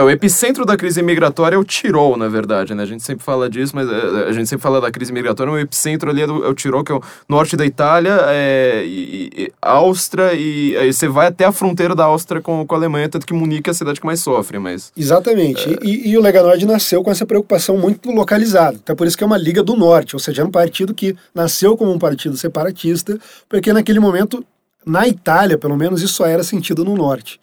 é, 0.00 0.02
o 0.02 0.08
epicentro 0.08 0.64
da 0.64 0.76
crise 0.76 1.02
migratória 1.02 1.56
é 1.56 1.58
o 1.58 1.64
Tirol, 1.64 2.16
na 2.16 2.26
verdade, 2.26 2.74
né? 2.74 2.82
A 2.82 2.86
gente 2.86 3.02
sempre 3.04 3.22
fala 3.22 3.50
disso, 3.50 3.76
mas 3.76 3.86
é, 3.88 4.28
a 4.28 4.32
gente 4.32 4.48
sempre 4.48 4.62
fala 4.62 4.80
da 4.80 4.90
crise 4.90 5.12
migratória, 5.12 5.52
o 5.52 5.58
epicentro 5.58 6.08
ali 6.08 6.22
é, 6.22 6.26
do, 6.26 6.42
é 6.44 6.48
o 6.48 6.54
Tirol, 6.54 6.82
que 6.82 6.90
é 6.90 6.94
o 6.94 7.02
norte 7.28 7.54
da 7.54 7.66
Itália, 7.66 8.18
é, 8.28 8.82
e, 8.86 9.30
e, 9.36 9.52
Áustria, 9.60 10.32
e 10.32 10.74
aí 10.78 10.92
você 10.92 11.06
vai 11.06 11.26
até 11.26 11.44
a 11.44 11.52
fronteira 11.52 11.94
da 11.94 12.04
Áustria 12.04 12.40
com, 12.40 12.66
com 12.66 12.74
a 12.74 12.78
Alemanha, 12.78 13.10
tanto 13.10 13.26
que 13.26 13.34
Munique 13.34 13.68
é 13.68 13.72
a 13.72 13.74
cidade 13.74 14.00
que 14.00 14.06
mais 14.06 14.20
sofre, 14.20 14.58
mas... 14.58 14.90
Exatamente, 14.96 15.68
é... 15.68 15.78
e, 15.82 16.10
e, 16.10 16.18
o 16.18 16.22
Lega 16.22 16.42
Nord 16.42 16.64
nasceu 16.64 17.02
com 17.02 17.10
essa 17.10 17.26
preocupação 17.26 17.76
muito 17.76 18.10
localizada, 18.10 18.78
até 18.78 18.94
por 18.94 19.06
isso 19.06 19.18
que 19.18 19.24
é 19.24 19.26
uma 19.26 19.38
Liga 19.38 19.62
do 19.62 19.76
Norte, 19.76 20.16
ou 20.16 20.20
seja, 20.20 20.40
é 20.40 20.44
um 20.44 20.50
partido 20.50 20.94
que 20.94 21.14
nasceu 21.34 21.76
como 21.76 21.92
um 21.92 21.98
partido 21.98 22.36
separatista, 22.38 23.18
porque 23.48 23.70
naquele 23.70 24.00
momento, 24.00 24.42
na 24.86 25.06
Itália, 25.06 25.58
pelo 25.58 25.76
menos, 25.76 26.00
isso 26.00 26.14
só 26.14 26.26
era 26.26 26.42
sentido 26.42 26.84
no 26.84 26.96
Norte 26.96 27.38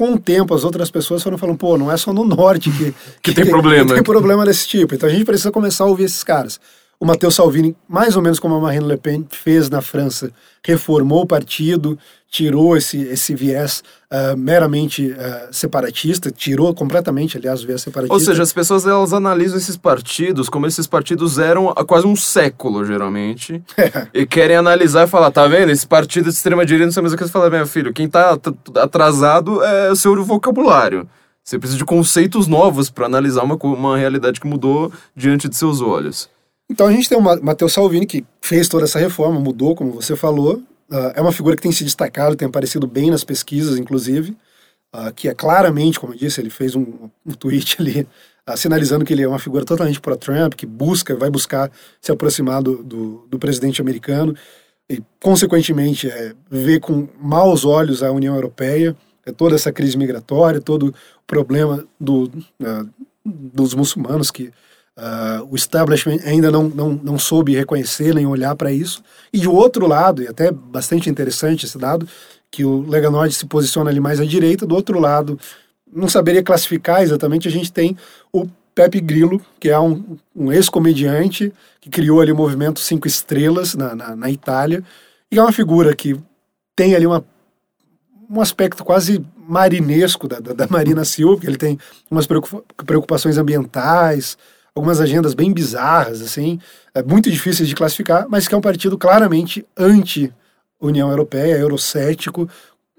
com 0.00 0.14
o 0.14 0.18
tempo, 0.18 0.54
as 0.54 0.64
outras 0.64 0.90
pessoas 0.90 1.22
foram 1.22 1.36
falando, 1.36 1.58
pô, 1.58 1.76
não 1.76 1.92
é 1.92 1.96
só 1.98 2.10
no 2.10 2.24
norte 2.24 2.70
que, 2.70 2.84
que, 2.86 2.94
que 3.22 3.34
tem 3.34 3.44
problema. 3.44 3.86
Que 3.86 3.94
tem 3.96 4.02
problema 4.02 4.46
desse 4.46 4.66
tipo. 4.66 4.94
Então 4.94 5.06
a 5.06 5.12
gente 5.12 5.26
precisa 5.26 5.52
começar 5.52 5.84
a 5.84 5.88
ouvir 5.88 6.04
esses 6.04 6.24
caras. 6.24 6.58
O 6.98 7.04
Matteo 7.04 7.30
Salvini, 7.30 7.76
mais 7.86 8.16
ou 8.16 8.22
menos 8.22 8.40
como 8.40 8.54
a 8.54 8.60
Marine 8.60 8.86
Le 8.86 8.96
Pen 8.96 9.26
fez 9.28 9.68
na 9.68 9.82
França, 9.82 10.32
reformou 10.64 11.24
o 11.24 11.26
partido, 11.26 11.98
tirou 12.30 12.76
esse, 12.76 12.96
esse 13.02 13.34
viés 13.34 13.82
uh, 14.10 14.36
meramente 14.36 15.10
uh, 15.10 15.52
separatista, 15.52 16.30
tirou 16.30 16.72
completamente, 16.72 17.36
aliás, 17.36 17.64
o 17.64 17.66
viés 17.66 17.82
separatista. 17.82 18.14
Ou 18.14 18.20
seja, 18.20 18.42
as 18.42 18.52
pessoas 18.52 18.86
elas 18.86 19.12
analisam 19.12 19.58
esses 19.58 19.76
partidos 19.76 20.48
como 20.48 20.66
esses 20.66 20.86
partidos 20.86 21.40
eram 21.40 21.70
há 21.70 21.84
quase 21.84 22.06
um 22.06 22.14
século, 22.14 22.84
geralmente, 22.84 23.60
é. 23.76 24.06
e 24.14 24.24
querem 24.24 24.56
analisar 24.56 25.08
e 25.08 25.10
falar, 25.10 25.32
tá 25.32 25.46
vendo, 25.48 25.70
esse 25.70 25.86
partido 25.86 26.24
de 26.24 26.30
extrema-direita 26.30 26.86
não 26.86 26.92
sei 26.92 27.02
mais 27.02 27.12
o 27.12 27.16
que 27.16 27.24
você 27.24 27.32
fala, 27.32 27.50
meu 27.50 27.66
filho, 27.66 27.92
quem 27.92 28.08
tá 28.08 28.38
atrasado 28.76 29.62
é 29.64 29.90
o 29.90 29.96
seu 29.96 30.24
vocabulário. 30.24 31.08
Você 31.42 31.58
precisa 31.58 31.78
de 31.78 31.84
conceitos 31.84 32.46
novos 32.46 32.90
para 32.90 33.06
analisar 33.06 33.42
uma, 33.42 33.56
uma 33.56 33.98
realidade 33.98 34.38
que 34.38 34.46
mudou 34.46 34.92
diante 35.16 35.48
de 35.48 35.56
seus 35.56 35.80
olhos. 35.80 36.30
Então 36.70 36.86
a 36.86 36.92
gente 36.92 37.08
tem 37.08 37.18
o 37.18 37.20
Matheus 37.20 37.72
Salvini, 37.72 38.06
que 38.06 38.24
fez 38.40 38.68
toda 38.68 38.84
essa 38.84 39.00
reforma, 39.00 39.40
mudou, 39.40 39.74
como 39.74 39.90
você 39.90 40.14
falou. 40.14 40.62
Uh, 40.90 41.12
é 41.14 41.20
uma 41.20 41.32
figura 41.32 41.54
que 41.54 41.62
tem 41.62 41.70
se 41.70 41.84
destacado, 41.84 42.34
tem 42.34 42.48
aparecido 42.48 42.86
bem 42.86 43.10
nas 43.10 43.22
pesquisas, 43.22 43.78
inclusive. 43.78 44.36
Uh, 44.92 45.14
que 45.14 45.28
é 45.28 45.34
claramente, 45.34 46.00
como 46.00 46.12
eu 46.12 46.18
disse, 46.18 46.40
ele 46.40 46.50
fez 46.50 46.74
um, 46.74 47.08
um 47.24 47.32
tweet 47.32 47.76
ali 47.80 48.08
uh, 48.48 48.56
sinalizando 48.56 49.04
que 49.04 49.12
ele 49.12 49.22
é 49.22 49.28
uma 49.28 49.38
figura 49.38 49.64
totalmente 49.64 50.00
pró-Trump, 50.00 50.54
que 50.54 50.66
busca, 50.66 51.14
vai 51.14 51.30
buscar 51.30 51.70
se 52.00 52.10
aproximar 52.10 52.60
do, 52.60 52.82
do, 52.82 53.26
do 53.30 53.38
presidente 53.38 53.80
americano 53.80 54.34
e, 54.88 55.00
consequentemente, 55.20 56.10
é, 56.10 56.34
vê 56.50 56.80
com 56.80 57.06
maus 57.20 57.64
olhos 57.64 58.02
a 58.02 58.10
União 58.10 58.34
Europeia, 58.34 58.96
é 59.24 59.30
toda 59.30 59.54
essa 59.54 59.70
crise 59.70 59.96
migratória, 59.96 60.60
todo 60.60 60.88
o 60.88 60.94
problema 61.24 61.86
do, 62.00 62.28
dos 63.24 63.74
muçulmanos 63.74 64.32
que 64.32 64.50
Uh, 65.00 65.48
o 65.50 65.56
establishment 65.56 66.18
ainda 66.26 66.50
não, 66.50 66.64
não, 66.64 66.90
não 66.90 67.18
soube 67.18 67.56
reconhecer 67.56 68.14
nem 68.14 68.26
olhar 68.26 68.54
para 68.54 68.70
isso. 68.70 69.02
E 69.32 69.38
de 69.38 69.48
outro 69.48 69.86
lado, 69.86 70.22
e 70.22 70.28
até 70.28 70.50
bastante 70.50 71.08
interessante 71.08 71.64
esse 71.64 71.78
dado, 71.78 72.06
que 72.50 72.66
o 72.66 72.86
Lega 72.86 73.10
Nord 73.10 73.32
se 73.34 73.46
posiciona 73.46 73.88
ali 73.88 73.98
mais 73.98 74.20
à 74.20 74.26
direita, 74.26 74.66
do 74.66 74.74
outro 74.74 74.98
lado, 75.00 75.38
não 75.90 76.06
saberia 76.06 76.42
classificar 76.42 77.00
exatamente, 77.00 77.48
a 77.48 77.50
gente 77.50 77.72
tem 77.72 77.96
o 78.30 78.46
Pepe 78.74 79.00
Grillo, 79.00 79.40
que 79.58 79.70
é 79.70 79.80
um, 79.80 80.18
um 80.36 80.52
ex-comediante 80.52 81.50
que 81.80 81.88
criou 81.88 82.20
ali 82.20 82.32
o 82.32 82.36
movimento 82.36 82.78
Cinco 82.80 83.08
Estrelas 83.08 83.74
na, 83.74 83.94
na, 83.94 84.14
na, 84.14 84.30
Itália, 84.30 84.84
e 85.32 85.38
é 85.38 85.42
uma 85.42 85.52
figura 85.52 85.96
que 85.96 86.14
tem 86.76 86.94
ali 86.94 87.06
uma, 87.06 87.24
um 88.28 88.40
aspecto 88.40 88.84
quase 88.84 89.24
marinesco 89.36 90.28
da, 90.28 90.40
da, 90.40 90.52
da 90.52 90.66
Marina 90.68 91.04
Silva, 91.04 91.36
porque 91.36 91.48
ele 91.48 91.56
tem 91.56 91.78
umas 92.10 92.26
preocupações 92.26 93.38
ambientais, 93.38 94.36
algumas 94.74 95.00
agendas 95.00 95.34
bem 95.34 95.52
bizarras, 95.52 96.22
assim, 96.22 96.58
é 96.94 97.02
muito 97.02 97.30
difíceis 97.30 97.68
de 97.68 97.74
classificar, 97.74 98.26
mas 98.28 98.46
que 98.46 98.54
é 98.54 98.58
um 98.58 98.60
partido 98.60 98.96
claramente 98.96 99.66
anti-União 99.76 101.10
Europeia, 101.10 101.56
eurocético, 101.58 102.48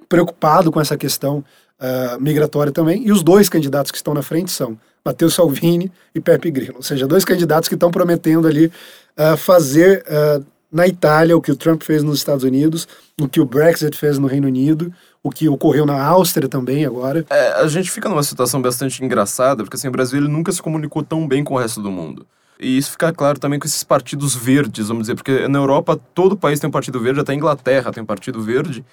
preocupado 0.08 0.72
com 0.72 0.80
essa 0.80 0.98
questão 0.98 1.44
uh, 1.80 2.22
migratória 2.22 2.72
também. 2.72 3.06
E 3.06 3.12
os 3.12 3.24
dois 3.24 3.50
candidatos 3.50 3.92
que 3.92 3.98
estão 3.98 4.14
na 4.14 4.22
frente 4.22 4.52
são 4.52 4.78
Matteo 5.04 5.30
Salvini 5.30 5.92
e 6.14 6.20
Pepe 6.20 6.52
Grillo, 6.52 6.78
ou 6.78 6.84
seja, 6.84 7.08
dois 7.08 7.26
candidatos 7.26 7.68
que 7.68 7.76
estão 7.76 7.90
prometendo 7.90 8.48
ali 8.48 8.66
uh, 8.66 9.38
fazer 9.38 10.04
uh, 10.08 10.46
na 10.72 10.88
Itália 10.88 11.36
o 11.36 11.42
que 11.42 11.52
o 11.52 11.56
Trump 11.56 11.84
fez 11.84 12.04
nos 12.04 12.20
Estados 12.20 12.44
Unidos, 12.44 12.88
o 13.20 13.28
que 13.28 13.42
o 13.42 13.46
Brexit 13.46 13.98
fez 13.98 14.18
no 14.18 14.28
Reino 14.28 14.48
Unido, 14.48 14.94
o 15.24 15.30
que 15.30 15.50
ocorreu 15.50 15.86
na 15.86 16.04
Áustria 16.04 16.48
também 16.48 16.86
agora. 16.86 17.26
É, 17.30 17.54
a 17.54 17.68
gente 17.68 17.92
fica 17.92 18.08
numa 18.08 18.24
situação 18.24 18.62
bastante 18.62 19.04
engraçada, 19.04 19.64
porque 19.64 19.76
assim, 19.76 19.88
o 19.88 19.92
Brasil 19.92 20.22
nunca 20.22 20.52
se 20.52 20.62
comunicou 20.62 21.04
tão 21.04 21.28
bem 21.28 21.44
com 21.44 21.56
o 21.56 21.58
resto 21.60 21.82
do 21.82 21.92
mundo. 21.92 22.26
E 22.60 22.78
isso 22.78 22.92
fica 22.92 23.12
claro 23.12 23.40
também 23.40 23.60
com 23.60 23.66
esses 23.66 23.84
partidos 23.84 24.36
verdes, 24.36 24.88
vamos 24.88 25.04
dizer, 25.04 25.16
porque 25.16 25.48
na 25.48 25.58
Europa 25.58 26.00
todo 26.14 26.38
país 26.38 26.60
tem 26.60 26.68
um 26.68 26.72
partido 26.72 27.00
verde, 27.00 27.20
até 27.20 27.32
a 27.32 27.36
Inglaterra 27.36 27.92
tem 27.92 28.04
um 28.04 28.06
partido 28.06 28.42
verde. 28.42 28.86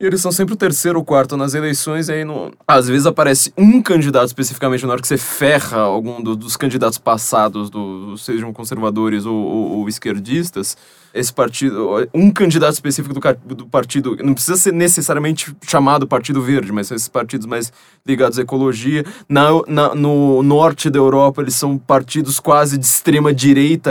E 0.00 0.06
eles 0.06 0.22
são 0.22 0.32
sempre 0.32 0.54
o 0.54 0.56
terceiro 0.56 0.98
ou 0.98 1.04
quarto 1.04 1.36
nas 1.36 1.52
eleições, 1.52 2.08
e 2.08 2.12
aí 2.12 2.24
no... 2.24 2.50
às 2.66 2.88
vezes 2.88 3.04
aparece 3.04 3.52
um 3.54 3.82
candidato 3.82 4.28
especificamente 4.28 4.86
na 4.86 4.92
hora 4.92 5.02
que 5.02 5.06
você 5.06 5.18
ferra 5.18 5.78
algum 5.78 6.22
do, 6.22 6.34
dos 6.34 6.56
candidatos 6.56 6.96
passados, 6.96 7.68
do, 7.68 8.16
sejam 8.16 8.50
conservadores 8.50 9.26
ou, 9.26 9.36
ou, 9.36 9.78
ou 9.80 9.88
esquerdistas 9.90 10.74
esse 11.12 11.32
partido, 11.32 12.08
um 12.14 12.30
candidato 12.30 12.74
específico 12.74 13.12
do, 13.12 13.54
do, 13.54 13.66
partido, 13.66 14.16
não 14.22 14.32
precisa 14.32 14.56
ser 14.56 14.72
necessariamente 14.72 15.54
chamado 15.66 16.06
Partido 16.06 16.40
Verde, 16.40 16.72
mas 16.72 16.86
são 16.86 16.96
esses 16.96 17.08
partidos 17.08 17.46
mais 17.46 17.72
ligados 18.06 18.38
à 18.38 18.42
ecologia. 18.42 19.04
Na, 19.28 19.48
na 19.66 19.94
no 19.94 20.42
norte 20.42 20.88
da 20.88 20.98
Europa, 20.98 21.42
eles 21.42 21.54
são 21.56 21.76
partidos 21.76 22.38
quase 22.38 22.78
de 22.78 22.86
extrema 22.86 23.34
direita, 23.34 23.90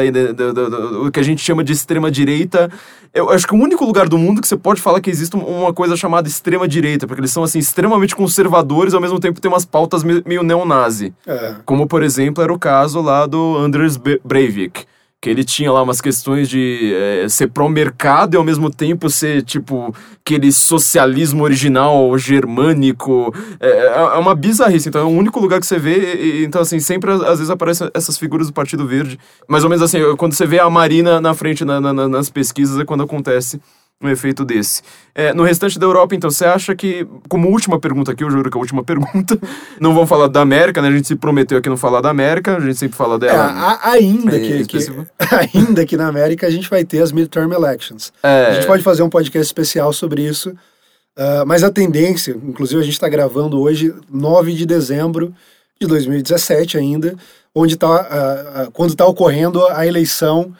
o 1.05 1.11
que 1.11 1.19
a 1.19 1.23
gente 1.23 1.41
chama 1.41 1.63
de 1.63 1.73
extrema 1.73 2.09
direita. 2.09 2.71
Eu 3.13 3.29
acho 3.31 3.45
que 3.45 3.55
o 3.55 3.57
único 3.57 3.83
lugar 3.83 4.07
do 4.07 4.17
mundo 4.17 4.39
que 4.39 4.47
você 4.47 4.55
pode 4.55 4.79
falar 4.79 5.01
que 5.01 5.09
existe 5.09 5.35
uma 5.35 5.73
coisa 5.73 5.97
chamada 5.99 6.27
extrema 6.27 6.67
direita, 6.67 7.05
porque 7.05 7.21
eles 7.21 7.31
são 7.31 7.43
assim 7.43 7.59
extremamente 7.59 8.15
conservadores, 8.15 8.93
ao 8.93 9.01
mesmo 9.01 9.19
tempo 9.19 9.41
tem 9.41 9.51
umas 9.51 9.65
pautas 9.65 10.03
meio 10.03 10.43
neonazi. 10.43 11.13
É. 11.27 11.55
Como, 11.65 11.87
por 11.87 12.03
exemplo, 12.03 12.43
era 12.43 12.53
o 12.53 12.59
caso 12.59 13.01
lá 13.01 13.25
do 13.25 13.57
Anders 13.57 13.97
Breivik 13.97 14.85
que 15.21 15.29
ele 15.29 15.43
tinha 15.43 15.69
lá 15.71 15.83
umas 15.83 15.99
questões 15.99 16.47
de 16.47 16.93
é, 16.95 17.27
ser 17.27 17.47
pró-mercado 17.47 18.35
e 18.35 18.37
ao 18.37 18.43
mesmo 18.43 18.69
tempo 18.69 19.09
ser, 19.09 19.43
tipo, 19.43 19.93
aquele 20.21 20.49
socialismo 20.51 21.43
original 21.43 22.17
germânico. 22.17 23.33
É, 23.59 23.69
é, 23.69 23.95
é 23.97 24.17
uma 24.17 24.33
bizarrice. 24.33 24.87
Então 24.87 25.01
é 25.01 25.03
o 25.03 25.09
único 25.09 25.39
lugar 25.41 25.59
que 25.59 25.67
você 25.67 25.77
vê. 25.77 26.15
E, 26.15 26.45
então, 26.45 26.61
assim, 26.61 26.79
sempre 26.79 27.11
às 27.11 27.37
vezes 27.37 27.49
aparecem 27.49 27.89
essas 27.93 28.17
figuras 28.17 28.47
do 28.47 28.53
Partido 28.53 28.87
Verde. 28.87 29.19
Mais 29.45 29.63
ou 29.65 29.69
menos 29.69 29.83
assim, 29.83 29.99
quando 30.15 30.33
você 30.33 30.45
vê 30.45 30.59
a 30.59 30.69
Marina 30.69 31.19
na 31.19 31.33
frente 31.33 31.65
na, 31.65 31.81
na, 31.81 32.07
nas 32.07 32.29
pesquisas 32.29 32.79
é 32.79 32.85
quando 32.85 33.03
acontece 33.03 33.59
um 34.01 34.07
efeito 34.07 34.45
desse. 34.45 34.81
É, 35.13 35.33
no 35.33 35.43
restante 35.43 35.77
da 35.77 35.85
Europa, 35.85 36.15
então, 36.15 36.31
você 36.31 36.45
acha 36.45 36.73
que, 36.73 37.05
como 37.27 37.49
última 37.49 37.77
pergunta 37.79 38.13
aqui, 38.13 38.23
eu 38.23 38.31
juro 38.31 38.49
que 38.49 38.57
é 38.57 38.59
a 38.59 38.61
última 38.61 38.81
pergunta, 38.85 39.37
não 39.79 39.93
vamos 39.93 40.07
falar 40.07 40.27
da 40.27 40.39
América, 40.39 40.81
né? 40.81 40.87
A 40.87 40.91
gente 40.91 41.07
se 41.07 41.15
prometeu 41.15 41.57
aqui 41.57 41.67
não 41.67 41.75
falar 41.75 41.99
da 41.99 42.09
América, 42.09 42.55
a 42.55 42.59
gente 42.61 42.77
sempre 42.77 42.95
fala 42.95 43.19
dela. 43.19 43.79
É, 43.83 43.89
ainda, 43.89 44.37
é, 44.37 44.39
que, 44.39 44.65
que, 44.65 44.77
ainda 45.53 45.85
que 45.85 45.97
na 45.97 46.07
América 46.07 46.47
a 46.47 46.49
gente 46.49 46.69
vai 46.69 46.85
ter 46.85 47.01
as 47.01 47.11
midterm 47.11 47.51
elections. 47.51 48.13
É. 48.23 48.45
A 48.45 48.53
gente 48.53 48.67
pode 48.67 48.83
fazer 48.83 49.03
um 49.03 49.09
podcast 49.09 49.45
especial 49.45 49.91
sobre 49.91 50.25
isso, 50.25 50.51
uh, 50.51 51.45
mas 51.45 51.61
a 51.61 51.69
tendência, 51.69 52.31
inclusive 52.41 52.79
a 52.79 52.83
gente 52.83 52.93
está 52.93 53.09
gravando 53.09 53.59
hoje, 53.59 53.93
9 54.09 54.53
de 54.53 54.65
dezembro 54.65 55.33
de 55.79 55.85
2017 55.87 56.77
ainda, 56.77 57.15
onde 57.53 57.75
tá, 57.75 57.87
uh, 57.87 58.67
uh, 58.67 58.71
quando 58.71 58.91
está 58.91 59.05
ocorrendo 59.05 59.65
a 59.67 59.85
eleição 59.85 60.53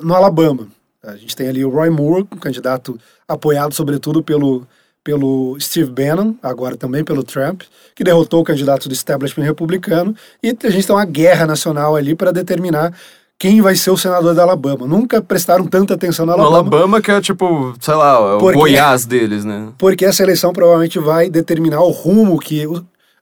no 0.00 0.14
Alabama. 0.14 0.68
A 1.06 1.16
gente 1.16 1.36
tem 1.36 1.48
ali 1.48 1.64
o 1.64 1.70
Roy 1.70 1.88
Moore, 1.88 2.26
um 2.32 2.36
candidato 2.36 2.98
apoiado 3.28 3.72
sobretudo 3.74 4.22
pelo, 4.22 4.66
pelo 5.04 5.56
Steve 5.60 5.90
Bannon, 5.90 6.34
agora 6.42 6.76
também 6.76 7.04
pelo 7.04 7.22
Trump, 7.22 7.62
que 7.94 8.02
derrotou 8.02 8.40
o 8.40 8.44
candidato 8.44 8.88
do 8.88 8.92
establishment 8.92 9.44
republicano, 9.44 10.14
e 10.42 10.48
a 10.48 10.70
gente 10.70 10.86
tem 10.86 10.96
uma 10.96 11.04
guerra 11.04 11.46
nacional 11.46 11.94
ali 11.94 12.14
para 12.14 12.32
determinar 12.32 12.92
quem 13.38 13.60
vai 13.60 13.76
ser 13.76 13.90
o 13.90 13.96
senador 13.96 14.34
da 14.34 14.42
Alabama. 14.42 14.86
Nunca 14.86 15.22
prestaram 15.22 15.66
tanta 15.66 15.94
atenção 15.94 16.26
na 16.26 16.32
Alabama. 16.32 16.50
No 16.50 16.76
Alabama 16.76 17.02
que 17.02 17.10
é 17.10 17.20
tipo, 17.20 17.74
sei 17.80 17.94
lá, 17.94 18.36
o 18.36 18.38
porque, 18.38 18.58
Goiás 18.58 19.04
deles, 19.04 19.44
né? 19.44 19.68
Porque 19.78 20.04
essa 20.04 20.22
eleição 20.22 20.52
provavelmente 20.52 20.98
vai 20.98 21.28
determinar 21.28 21.82
o 21.82 21.90
rumo 21.90 22.38
que 22.38 22.64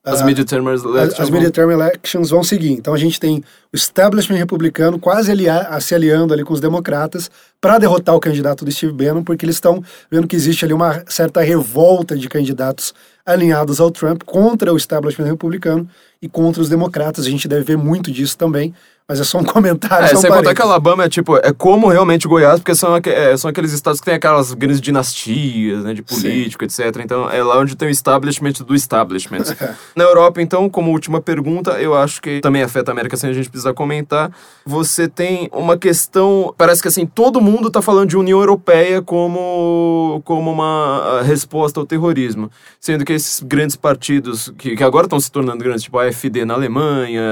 as 0.05 0.21
uh, 0.21 0.25
midterm 0.25 0.69
elections. 0.69 1.21
As 1.21 1.31
midterm 1.31 1.71
elections 1.71 2.31
vão 2.31 2.45
seguir. 2.45 2.73
Então 2.73 2.93
a 2.93 2.99
gente 2.99 3.19
tem 3.19 3.43
o 3.73 3.77
establishment 3.77 4.37
republicano 4.37 4.99
quase 4.99 5.31
aliar, 5.31 5.81
se 5.81 5.95
aliando 5.95 6.35
ali 6.35 6.45
com 6.45 6.53
os 6.53 6.61
democratas 6.61 7.31
para 7.61 7.79
derrotar 7.79 8.15
o 8.15 8.21
candidato 8.21 8.65
do 8.65 8.71
Steve 8.71 8.93
Bannon, 8.93 9.25
porque 9.25 9.47
eles 9.47 9.57
estão 9.57 9.83
vendo 10.11 10.29
que 10.29 10.37
existe 10.37 10.65
ali 10.65 10.75
uma 10.75 11.03
certa 11.09 11.41
revolta 11.41 12.17
de 12.17 12.29
candidatos 12.29 12.93
alinhados 13.25 13.81
ao 13.81 13.91
Trump 13.91 14.23
contra 14.25 14.73
o 14.73 14.77
establishment 14.77 15.25
republicano 15.25 15.89
e 16.21 16.29
contra 16.29 16.61
os 16.61 16.69
democratas. 16.69 17.25
A 17.25 17.31
gente 17.31 17.49
deve 17.49 17.65
ver 17.65 17.79
muito 17.79 18.13
disso 18.13 18.37
também. 18.37 18.75
Mas 19.07 19.21
é 19.21 19.25
só 19.25 19.39
um 19.39 19.45
comentário. 19.45 20.07
É, 20.07 20.17
sem 20.17 20.31
contar 20.31 20.55
que 20.55 20.63
Alabama 20.63 21.05
é 21.05 21.09
tipo, 21.09 21.37
é 21.37 21.53
como 21.53 21.89
realmente 21.89 22.27
Goiás, 22.27 22.59
porque 22.61 22.75
são, 22.75 22.97
é, 22.97 23.37
são 23.37 23.51
aqueles 23.51 23.73
estados 23.73 24.01
que 24.01 24.07
tem 24.07 24.15
aquelas 24.15 24.55
grandes 24.55 24.81
dinastias, 24.81 25.85
né, 25.85 25.93
de 25.93 26.03
político, 26.03 26.65
Sim. 26.69 26.85
etc. 26.85 27.03
Então 27.05 27.31
é 27.31 27.43
lá 27.43 27.59
onde 27.59 27.77
tem 27.77 27.89
o 27.89 27.91
establishment 27.91 28.53
do 28.67 28.75
establishment. 28.75 29.45
Na 29.95 30.05
Europa, 30.05 30.41
então, 30.41 30.71
como 30.71 30.91
última 30.91 31.21
pergunta, 31.21 31.73
eu 31.73 31.95
acho 31.95 32.23
que 32.23 32.41
também 32.41 32.63
afeta 32.63 32.91
a 32.91 32.93
América, 32.93 33.17
sem 33.17 33.29
a 33.29 33.33
gente 33.35 33.51
precisar 33.51 33.75
comentar. 33.75 34.33
Você 34.65 35.07
tem 35.07 35.51
uma 35.53 35.77
questão, 35.77 36.55
parece 36.57 36.81
que 36.81 36.89
assim, 36.89 37.05
todo 37.05 37.43
mundo 37.43 37.71
tá 37.71 37.83
falando 37.83 38.09
de 38.09 38.17
União 38.17 38.39
Europeia 38.39 39.03
como, 39.03 40.23
como 40.25 40.51
uma 40.51 41.21
resposta 41.23 41.79
ao 41.79 41.85
terrorismo. 41.85 42.51
Sendo 42.81 43.05
que 43.05 43.13
esses 43.13 43.41
grandes 43.41 43.77
partidos, 43.77 44.51
que, 44.57 44.77
que 44.77 44.83
agora 44.85 45.05
estão 45.05 45.21
se 45.21 45.31
tornando 45.31 45.63
grandes, 45.63 45.83
tipo 45.83 45.99
a 45.99 46.07
AfD 46.09 46.47
na 46.47 46.55
Alemanha, 46.55 47.23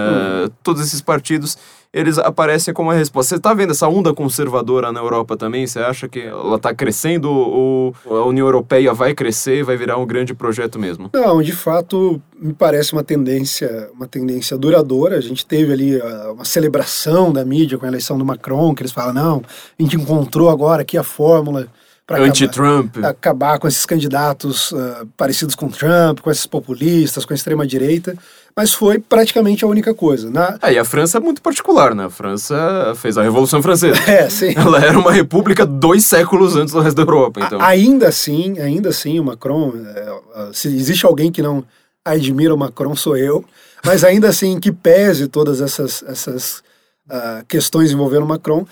hum. 0.47 0.51
todos 0.62 0.83
esses 0.83 1.01
partidos 1.01 1.57
eles 1.93 2.17
aparecem 2.19 2.73
como 2.73 2.91
a 2.91 2.95
resposta. 2.95 3.31
Você 3.31 3.37
está 3.37 3.53
vendo 3.53 3.73
essa 3.73 3.87
onda 3.87 4.15
conservadora 4.15 4.91
na 4.91 5.01
Europa 5.01 5.37
também? 5.37 5.67
Você 5.67 5.79
acha 5.79 6.09
que 6.09 6.21
ela 6.21 6.57
está 6.57 6.75
crescendo 6.75 7.31
ou 7.31 7.95
a 8.07 8.25
União 8.25 8.47
Europeia 8.47 8.95
vai 8.95 9.15
crescer 9.15 9.59
e 9.59 9.63
vai 9.63 9.77
virar 9.77 9.99
um 9.99 10.07
grande 10.07 10.33
projeto 10.33 10.79
mesmo? 10.79 11.11
Não, 11.13 11.43
de 11.43 11.53
fato, 11.53 12.21
me 12.41 12.55
parece 12.55 12.95
uma 12.95 13.05
tendência, 13.05 13.91
uma 13.95 14.07
tendência 14.07 14.57
duradoura. 14.57 15.19
A 15.19 15.21
gente 15.21 15.45
teve 15.45 15.71
ali 15.71 15.97
uh, 15.97 16.33
uma 16.33 16.47
celebração 16.47 17.31
da 17.31 17.45
mídia 17.45 17.77
com 17.77 17.85
a 17.85 17.89
eleição 17.89 18.17
do 18.17 18.25
Macron, 18.25 18.75
que 18.75 18.83
eles 18.83 18.93
falam, 18.93 19.13
não, 19.13 19.43
a 19.79 19.83
gente 19.83 19.97
encontrou 19.97 20.49
agora 20.49 20.81
aqui 20.81 20.97
a 20.97 21.03
fórmula 21.03 21.69
Anti-Trump. 22.11 22.97
Acabar, 22.97 23.11
acabar, 23.11 23.59
com 23.59 23.69
esses 23.69 23.87
candidatos 23.87 24.73
uh, 24.73 25.07
parecidos 25.17 25.55
com 25.55 25.69
Trump, 25.69 26.21
com 26.21 26.31
esses 26.31 26.47
populistas, 26.47 27.25
com 27.25 27.33
a 27.33 27.37
extrema-direita, 27.37 28.17
mas 28.57 28.72
foi 28.72 28.98
praticamente 28.98 29.64
a 29.64 29.68
única 29.68 29.94
coisa. 29.94 30.30
Na... 30.30 30.59
Ah, 30.61 30.72
e 30.72 30.78
a 30.78 30.84
França 30.84 31.18
é 31.18 31.20
muito 31.20 31.40
particular, 31.40 31.94
né? 31.94 32.05
A 32.05 32.11
França 32.11 32.92
fez 32.96 33.16
a 33.16 33.22
Revolução 33.22 33.62
Francesa. 33.62 34.00
É, 34.07 34.28
sim. 34.28 34.53
Ela 34.55 34.84
era 34.84 34.98
uma 34.98 35.12
república 35.12 35.64
dois 35.64 36.05
séculos 36.05 36.55
antes 36.57 36.74
do 36.74 36.80
resto 36.80 36.96
da 36.96 37.03
Europa, 37.03 37.40
então. 37.40 37.61
A, 37.61 37.68
ainda 37.68 38.09
assim, 38.09 38.59
ainda 38.59 38.90
assim, 38.90 39.18
o 39.18 39.24
Macron, 39.24 39.72
é, 39.76 40.50
se 40.53 40.68
existe 40.68 41.07
alguém 41.07 41.32
que 41.32 41.40
não 41.40 41.64
admira 42.05 42.55
o 42.55 42.59
Macron, 42.59 42.94
sou 42.94 43.16
eu, 43.16 43.44
mas 43.84 44.05
ainda 44.05 44.28
assim, 44.28 44.59
que 44.61 44.70
pese 44.70 45.28
todas 45.28 45.61
essas, 45.61 46.03
essas 46.07 46.62
uh, 47.09 47.44
questões 47.48 47.92
envolvendo 47.92 48.24
o 48.24 48.28
Macron, 48.28 48.66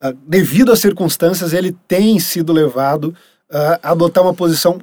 ah, 0.00 0.12
devido 0.26 0.72
às 0.72 0.78
circunstâncias, 0.78 1.52
ele 1.52 1.76
tem 1.88 2.18
sido 2.20 2.52
levado 2.52 3.14
a 3.50 3.90
adotar 3.90 4.22
uma 4.22 4.34
posição 4.34 4.78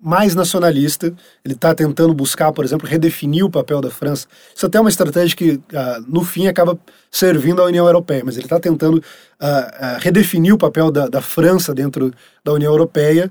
mais 0.00 0.34
nacionalista. 0.34 1.12
Ele 1.44 1.54
está 1.54 1.74
tentando 1.74 2.14
buscar, 2.14 2.52
por 2.52 2.64
exemplo, 2.64 2.88
redefinir 2.88 3.44
o 3.44 3.50
papel 3.50 3.80
da 3.80 3.90
França. 3.90 4.26
Isso 4.54 4.66
até 4.66 4.78
é 4.78 4.80
uma 4.80 4.88
estratégia 4.90 5.36
que, 5.36 5.52
uh, 5.52 5.60
no 6.08 6.24
fim, 6.24 6.46
acaba 6.46 6.78
servindo 7.10 7.60
à 7.60 7.66
União 7.66 7.86
Europeia, 7.86 8.22
mas 8.24 8.36
ele 8.36 8.46
está 8.46 8.58
tentando 8.58 8.96
uh, 8.96 9.00
uh, 9.00 9.98
redefinir 10.00 10.54
o 10.54 10.58
papel 10.58 10.90
da, 10.90 11.08
da, 11.08 11.20
França 11.20 11.74
dentro 11.74 12.12
da 12.42 12.52
União 12.52 12.72
Europeia, 12.72 13.30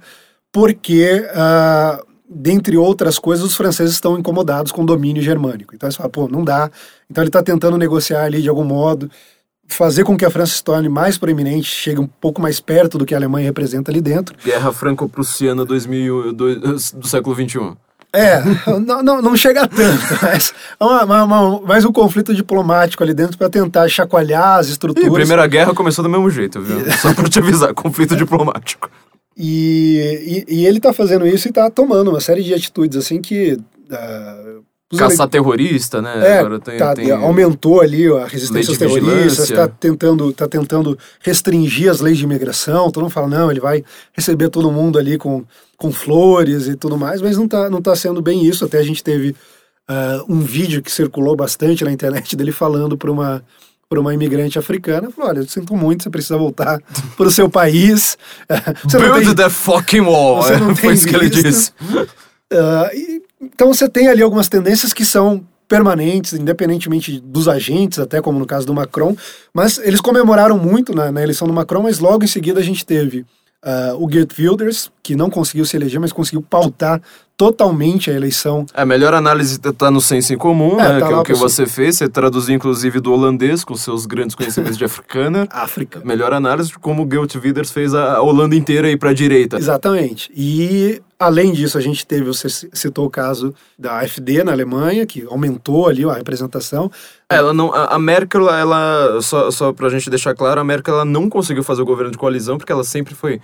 porque, 0.52 1.24
dentre 2.28 2.76
outras 2.76 3.20
coisas, 3.20 3.46
os 3.46 3.56
franceses 3.56 3.94
estão 3.94 4.18
incomodados 4.18 4.72
com 4.72 4.82
o 4.82 4.86
domínio 4.86 5.22
germânico. 5.22 5.76
Então, 5.76 5.88
eles 5.88 5.96
falam, 5.96 6.10
pô, 6.10 6.28
não 6.28 6.44
dá. 6.44 6.72
Então, 7.10 7.24
ele 7.24 7.30
está 7.30 7.44
tentando 7.44 7.78
negociar 7.78 8.24
ali 8.24 8.42
de 8.42 8.50
algum 8.50 8.64
modo 8.64 9.10
fazer 9.76 10.04
com 10.04 10.18
que 10.18 10.26
a 10.26 10.30
França 10.30 10.54
se 10.54 10.64
torne 10.64 10.90
mais 10.90 11.18
proeminente, 11.18 11.68
chegue 11.68 12.00
um 12.00 12.08
pouco 12.08 12.42
mais 12.42 12.60
perto 12.60 12.98
do 12.98 13.06
que 13.06 13.14
a 13.14 13.18
Alemanha 13.18 13.46
representa 13.46 13.92
ali 13.92 14.02
dentro. 14.02 14.36
Guerra 14.44 14.72
Franco-Prussiana 14.72 15.66
do, 15.66 16.34
do 16.34 17.08
século 17.08 17.36
XXI. 17.36 17.78
É, 18.12 18.42
não, 18.80 19.04
não, 19.04 19.22
não 19.22 19.36
chega 19.36 19.68
tanto, 19.68 20.04
mas, 20.22 20.54
é 20.80 20.84
uma, 20.84 21.04
uma, 21.06 21.24
uma, 21.24 21.62
mais 21.62 21.86
um 21.86 21.92
conflito 21.92 22.34
diplomático 22.34 23.04
ali 23.04 23.14
dentro 23.14 23.38
para 23.38 23.50
tentar 23.50 23.88
chacoalhar 23.88 24.58
as 24.58 24.70
estruturas. 24.70 25.08
E 25.08 25.12
a 25.12 25.14
Primeira 25.14 25.48
Guerra 25.48 25.74
começou 25.74 26.04
do 26.04 26.10
mesmo 26.10 26.30
jeito, 26.30 26.60
viu? 26.62 26.80
Só 26.98 27.14
para 27.14 27.30
te 27.30 27.40
avisar, 27.40 27.74
conflito 27.74 28.16
diplomático. 28.16 28.90
E, 29.38 30.46
e, 30.50 30.56
e 30.62 30.66
ele 30.66 30.78
está 30.78 30.92
fazendo 30.92 31.26
isso 31.26 31.48
e 31.48 31.50
está 31.50 31.70
tomando 31.70 32.10
uma 32.10 32.20
série 32.20 32.44
de 32.44 32.54
atitudes 32.54 32.98
assim 32.98 33.22
que 33.22 33.54
uh, 33.54 34.64
Caçar 34.98 35.26
ele... 35.26 35.32
terrorista, 35.32 36.02
né? 36.02 36.28
É, 36.28 36.40
Agora 36.40 36.60
tem, 36.60 36.78
tá, 36.78 36.96
tem... 36.96 37.12
aumentou 37.12 37.80
ali 37.80 38.08
a 38.08 38.26
resistência 38.26 38.72
aos 38.72 38.78
terroristas, 38.78 39.50
está 39.50 39.68
tentando, 39.68 40.34
tá 40.34 40.48
tentando 40.48 40.98
restringir 41.22 41.92
as 41.92 42.00
leis 42.00 42.18
de 42.18 42.24
imigração. 42.24 42.90
Todo 42.90 43.04
mundo 43.04 43.12
fala, 43.12 43.28
não, 43.28 43.52
ele 43.52 43.60
vai 43.60 43.84
receber 44.14 44.50
todo 44.50 44.72
mundo 44.72 44.98
ali 44.98 45.18
com, 45.18 45.46
com 45.78 45.92
flores 45.92 46.68
e 46.68 46.76
tudo 46.76 46.98
mais, 46.98 47.22
mas 47.22 47.38
não 47.38 47.46
está 47.46 47.70
não 47.70 47.82
tá 47.82 47.96
sendo 47.96 48.20
bem 48.22 48.44
isso. 48.44 48.66
Até 48.66 48.80
a 48.80 48.84
gente 48.84 49.04
teve 49.04 49.36
uh, 49.90 50.26
um 50.28 50.40
vídeo 50.42 50.82
que 50.82 50.92
circulou 50.92 51.36
bastante 51.36 51.84
na 51.84 51.92
internet 51.92 52.36
dele 52.36 52.52
falando 52.52 52.98
para 52.98 53.12
uma 53.12 53.44
para 53.88 54.00
uma 54.00 54.14
imigrante 54.14 54.60
africana, 54.60 55.10
falou, 55.10 55.32
olha, 55.32 55.40
eu 55.40 55.48
sinto 55.48 55.76
muito, 55.76 56.04
você 56.04 56.12
precisa 56.12 56.38
voltar 56.38 56.80
para 57.18 57.28
o 57.28 57.32
seu 57.32 57.50
país. 57.50 58.20
Você 58.84 59.00
Build 59.00 59.26
tem, 59.26 59.36
the 59.36 59.50
fucking 59.50 60.02
wall, 60.02 60.44
você 60.44 60.58
não 60.58 60.76
foi 60.78 60.94
isso 60.94 61.08
que 61.08 61.16
ele 61.16 61.28
disse. 61.28 61.72
Uh, 61.92 62.96
e 62.96 63.24
então 63.42 63.74
você 63.74 63.88
tem 63.88 64.08
ali 64.08 64.22
algumas 64.22 64.50
tendências 64.50 64.94
que 64.94 65.06
são 65.06 65.46
permanentes, 65.68 66.34
independentemente 66.34 67.20
dos 67.20 67.48
agentes, 67.48 68.00
até 68.00 68.22
como 68.22 68.40
no 68.40 68.46
caso 68.46 68.66
do 68.66 68.74
Macron, 68.74 69.16
mas 69.54 69.78
eles 69.78 70.02
comemoraram 70.02 70.58
muito 70.58 70.96
na, 70.96 71.12
na 71.12 71.22
eleição 71.22 71.48
do 71.48 71.54
Macron, 71.54 71.84
mas 71.84 72.00
logo 72.00 72.24
em 72.24 72.28
seguida 72.28 72.60
a 72.60 72.64
gente 72.64 72.84
teve 72.84 73.20
uh, 73.64 73.96
o 74.04 74.12
Geert 74.12 74.32
Wilders, 74.38 74.92
que 75.04 75.16
não 75.16 75.30
conseguiu 75.30 75.66
se 75.66 75.78
eleger, 75.78 76.00
mas 76.00 76.12
conseguiu 76.12 76.42
pautar 76.42 77.00
totalmente 77.40 78.12
a 78.12 78.14
eleição. 78.14 78.66
A 78.74 78.86
melhor 78.86 79.14
análise 79.14 79.62
está 79.64 79.90
no 79.90 80.02
senso 80.02 80.34
em 80.34 80.38
comum, 80.38 80.78
é, 80.78 80.90
né? 80.90 81.00
Tá 81.00 81.08
que 81.08 81.14
é 81.14 81.16
o 81.16 81.24
que 81.24 81.34
você 81.34 81.66
fez. 81.66 81.96
Você 81.96 82.10
traduziu, 82.10 82.54
inclusive, 82.54 83.00
do 83.00 83.14
holandês, 83.14 83.64
com 83.64 83.76
seus 83.78 84.06
grandes 84.06 84.36
conhecimentos 84.36 84.78
de 84.78 84.84
africana. 84.84 85.48
África. 85.50 86.02
Melhor 86.04 86.34
análise 86.34 86.68
de 86.68 86.78
como 86.78 87.08
Geert 87.10 87.34
Wilders 87.36 87.72
fez 87.72 87.94
a 87.94 88.22
Holanda 88.22 88.58
inteira 88.58 88.90
aí 88.90 88.98
para 88.98 89.12
a 89.12 89.14
direita. 89.14 89.56
Exatamente. 89.56 90.30
E, 90.36 91.02
além 91.18 91.54
disso, 91.54 91.78
a 91.78 91.82
gente 91.82 92.06
teve, 92.06 92.26
você 92.26 92.50
citou 92.50 93.06
o 93.06 93.10
caso 93.10 93.56
da 93.78 94.00
AfD 94.00 94.44
na 94.44 94.52
Alemanha, 94.52 95.06
que 95.06 95.26
aumentou 95.30 95.88
ali 95.88 96.04
a 96.04 96.16
representação. 96.16 96.92
Ela 97.30 97.54
não, 97.54 97.74
a 97.74 97.98
Merkel, 97.98 98.50
ela, 98.50 99.22
só, 99.22 99.50
só 99.50 99.72
para 99.72 99.88
a 99.88 99.90
gente 99.90 100.10
deixar 100.10 100.36
claro, 100.36 100.60
a 100.60 100.64
Merkel 100.66 100.94
ela 100.94 101.06
não 101.06 101.30
conseguiu 101.30 101.64
fazer 101.64 101.84
o 101.84 101.86
governo 101.86 102.12
de 102.12 102.18
coalizão, 102.18 102.58
porque 102.58 102.74
ela 102.74 102.84
sempre 102.84 103.16
foi 103.16 103.40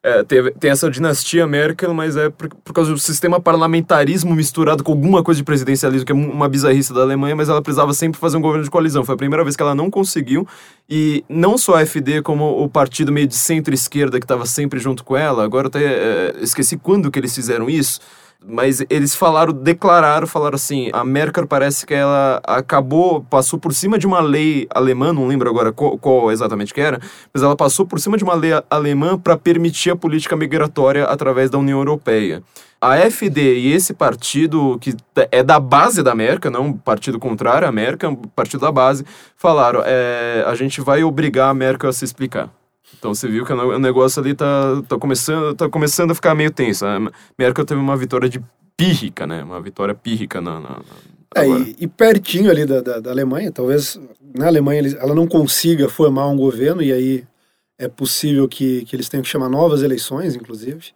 é, 0.00 0.22
tem, 0.22 0.70
essa 0.70 0.88
dinastia 0.88 1.44
Merkel, 1.44 1.92
mas 1.92 2.16
é 2.16 2.30
por, 2.30 2.48
por, 2.48 2.72
causa 2.72 2.92
do 2.92 2.98
sistema 2.98 3.40
parlamentarismo 3.40 4.32
misturado 4.32 4.84
com 4.84 4.92
alguma 4.92 5.24
coisa 5.24 5.38
de 5.38 5.44
presidencialismo, 5.44 6.06
que 6.06 6.12
é 6.12 6.14
uma 6.14 6.48
bizarrice 6.48 6.92
da 6.92 7.00
Alemanha, 7.00 7.34
mas 7.34 7.48
ela 7.48 7.60
precisava 7.60 7.92
sempre 7.92 8.20
fazer 8.20 8.36
um 8.36 8.40
governo 8.40 8.62
de 8.62 8.70
coalizão. 8.70 9.04
Foi 9.04 9.16
a 9.16 9.18
primeira 9.18 9.42
vez 9.42 9.56
que 9.56 9.62
ela 9.62 9.74
não 9.74 9.90
conseguiu, 9.90 10.46
e 10.88 11.24
não 11.28 11.58
só 11.58 11.74
a 11.74 11.84
FD, 11.84 12.22
como 12.22 12.62
o 12.62 12.68
partido 12.68 13.10
meio 13.10 13.26
de 13.26 13.34
centro-esquerda 13.34 14.20
que 14.20 14.24
estava 14.24 14.46
sempre 14.46 14.78
junto 14.78 15.02
com 15.02 15.16
ela, 15.16 15.44
agora 15.44 15.66
até 15.66 15.82
é, 15.82 16.36
esqueci 16.42 16.76
quando 16.76 17.10
que 17.10 17.18
eles 17.18 17.34
fizeram 17.34 17.68
isso, 17.68 18.00
mas 18.48 18.82
eles 18.88 19.14
falaram, 19.14 19.52
declararam, 19.52 20.26
falaram 20.26 20.54
assim: 20.54 20.88
a 20.92 21.04
Merkel 21.04 21.46
parece 21.46 21.84
que 21.84 21.92
ela 21.92 22.40
acabou, 22.44 23.22
passou 23.28 23.58
por 23.58 23.74
cima 23.74 23.98
de 23.98 24.06
uma 24.06 24.20
lei 24.20 24.66
alemã, 24.70 25.12
não 25.12 25.26
lembro 25.26 25.50
agora 25.50 25.70
qual, 25.70 25.98
qual 25.98 26.32
exatamente 26.32 26.72
que 26.72 26.80
era, 26.80 26.98
mas 27.32 27.42
ela 27.42 27.54
passou 27.54 27.86
por 27.86 28.00
cima 28.00 28.16
de 28.16 28.24
uma 28.24 28.34
lei 28.34 28.52
alemã 28.70 29.18
para 29.18 29.36
permitir 29.36 29.90
a 29.90 29.96
política 29.96 30.34
migratória 30.34 31.04
através 31.04 31.50
da 31.50 31.58
União 31.58 31.78
Europeia. 31.78 32.42
A 32.80 32.96
FD 32.96 33.58
e 33.58 33.72
esse 33.72 33.92
partido, 33.92 34.78
que 34.80 34.94
é 35.32 35.42
da 35.42 35.58
base 35.58 36.00
da 36.02 36.14
Merkel, 36.14 36.50
não 36.50 36.66
um 36.66 36.72
partido 36.72 37.18
contrário 37.18 37.66
à 37.66 37.72
Merkel, 37.72 38.10
um 38.10 38.16
partido 38.16 38.60
da 38.60 38.72
base, 38.72 39.04
falaram: 39.36 39.82
é, 39.84 40.44
a 40.46 40.54
gente 40.54 40.80
vai 40.80 41.02
obrigar 41.02 41.50
a 41.50 41.54
Merkel 41.54 41.90
a 41.90 41.92
se 41.92 42.04
explicar. 42.04 42.48
Então 42.96 43.14
você 43.14 43.28
viu 43.28 43.44
que 43.44 43.52
o 43.52 43.78
negócio 43.78 44.20
ali 44.20 44.34
tá, 44.34 44.82
tá, 44.88 44.98
começando, 44.98 45.54
tá 45.54 45.68
começando 45.68 46.10
a 46.10 46.14
ficar 46.14 46.34
meio 46.34 46.50
tenso. 46.50 46.86
A 46.86 46.98
Merkel 47.38 47.64
teve 47.64 47.80
uma 47.80 47.96
vitória 47.96 48.28
de 48.28 48.40
pírrica, 48.76 49.26
né? 49.26 49.42
Uma 49.42 49.60
vitória 49.60 49.94
pírrica 49.94 50.40
na. 50.40 50.60
na, 50.60 50.68
na 50.70 50.82
é, 51.34 51.46
e, 51.46 51.76
e, 51.80 51.86
pertinho 51.86 52.50
ali 52.50 52.64
da, 52.64 52.80
da, 52.80 53.00
da, 53.00 53.10
Alemanha, 53.10 53.52
talvez 53.52 54.00
na 54.34 54.46
Alemanha 54.46 54.96
ela 54.98 55.14
não 55.14 55.26
consiga 55.26 55.88
formar 55.88 56.26
um 56.28 56.36
governo, 56.36 56.82
e 56.82 56.90
aí 56.90 57.24
é 57.78 57.86
possível 57.86 58.48
que, 58.48 58.84
que 58.86 58.96
eles 58.96 59.08
tenham 59.08 59.22
que 59.22 59.28
chamar 59.28 59.48
novas 59.48 59.82
eleições, 59.82 60.34
inclusive. 60.34 60.92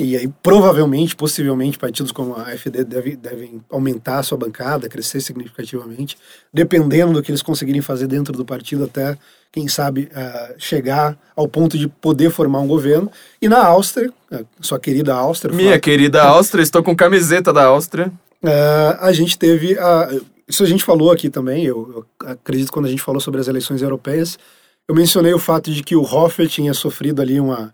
E 0.00 0.16
aí, 0.16 0.26
provavelmente, 0.42 1.14
possivelmente, 1.14 1.78
partidos 1.78 2.10
como 2.10 2.34
a 2.34 2.52
AfD 2.52 2.84
deve, 2.84 3.16
devem 3.16 3.60
aumentar 3.70 4.18
a 4.18 4.22
sua 4.22 4.38
bancada, 4.38 4.88
crescer 4.88 5.20
significativamente, 5.20 6.16
dependendo 6.50 7.12
do 7.12 7.22
que 7.22 7.30
eles 7.30 7.42
conseguirem 7.42 7.82
fazer 7.82 8.06
dentro 8.06 8.32
do 8.32 8.42
partido, 8.42 8.84
até, 8.84 9.18
quem 9.52 9.68
sabe, 9.68 10.08
uh, 10.10 10.54
chegar 10.56 11.18
ao 11.36 11.46
ponto 11.46 11.76
de 11.76 11.86
poder 11.86 12.30
formar 12.30 12.60
um 12.60 12.66
governo. 12.66 13.12
E 13.42 13.48
na 13.48 13.62
Áustria, 13.62 14.10
sua 14.58 14.80
querida 14.80 15.14
Áustria. 15.14 15.54
Minha 15.54 15.78
querida 15.78 16.22
Áustria, 16.22 16.62
estou 16.62 16.82
com 16.82 16.96
camiseta 16.96 17.52
da 17.52 17.66
Áustria. 17.66 18.10
Uh, 18.42 18.96
a 19.00 19.12
gente 19.12 19.38
teve. 19.38 19.74
Uh, 19.74 20.24
isso 20.48 20.64
a 20.64 20.66
gente 20.66 20.82
falou 20.82 21.12
aqui 21.12 21.28
também, 21.28 21.64
eu, 21.66 22.06
eu 22.20 22.26
acredito 22.26 22.72
quando 22.72 22.86
a 22.86 22.90
gente 22.90 23.02
falou 23.02 23.20
sobre 23.20 23.38
as 23.38 23.48
eleições 23.48 23.82
europeias. 23.82 24.38
Eu 24.88 24.94
mencionei 24.94 25.34
o 25.34 25.38
fato 25.38 25.70
de 25.70 25.82
que 25.82 25.94
o 25.94 26.02
Hofer 26.02 26.48
tinha 26.48 26.72
sofrido 26.72 27.20
ali 27.20 27.38
uma 27.38 27.72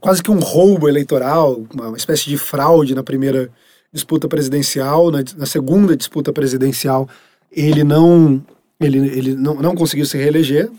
quase 0.00 0.22
que 0.22 0.30
um 0.30 0.38
roubo 0.38 0.88
eleitoral, 0.88 1.62
uma 1.72 1.96
espécie 1.96 2.24
de 2.24 2.38
fraude 2.38 2.94
na 2.94 3.02
primeira 3.02 3.50
disputa 3.92 4.28
presidencial, 4.28 5.10
na, 5.10 5.18
na 5.36 5.46
segunda 5.46 5.96
disputa 5.96 6.32
presidencial 6.32 7.08
ele 7.50 7.84
não 7.84 8.42
ele, 8.80 8.98
ele 8.98 9.34
não, 9.34 9.54
não 9.56 9.74
conseguiu 9.74 10.04
se 10.06 10.16
reeleger, 10.16 10.70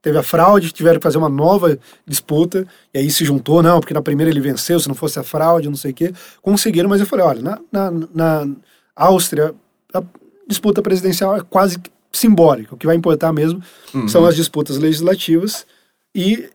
teve 0.00 0.16
a 0.16 0.22
fraude, 0.22 0.72
tiveram 0.72 0.98
que 0.98 1.02
fazer 1.02 1.18
uma 1.18 1.28
nova 1.28 1.78
disputa, 2.06 2.66
e 2.94 2.98
aí 2.98 3.10
se 3.10 3.24
juntou, 3.24 3.62
não, 3.62 3.80
porque 3.80 3.92
na 3.92 4.00
primeira 4.00 4.30
ele 4.30 4.40
venceu, 4.40 4.80
se 4.80 4.88
não 4.88 4.94
fosse 4.94 5.18
a 5.18 5.22
fraude, 5.22 5.68
não 5.68 5.76
sei 5.76 5.90
o 5.90 5.94
quê, 5.94 6.12
conseguiram, 6.40 6.88
mas 6.88 7.00
eu 7.00 7.06
falei, 7.06 7.26
olha, 7.26 7.42
na, 7.42 7.60
na, 7.70 7.90
na 8.14 8.48
Áustria, 8.96 9.54
a 9.92 10.02
disputa 10.48 10.80
presidencial 10.80 11.36
é 11.36 11.42
quase 11.42 11.78
simbólica, 12.10 12.74
o 12.74 12.78
que 12.78 12.86
vai 12.86 12.96
importar 12.96 13.32
mesmo 13.32 13.62
uhum. 13.94 14.08
são 14.08 14.24
as 14.24 14.34
disputas 14.34 14.78
legislativas, 14.78 15.66
e 16.14 16.48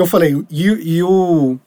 eu 0.00 0.06
falei, 0.06 0.44
e, 0.50 0.66
e 0.66 1.02
o, 1.02 1.58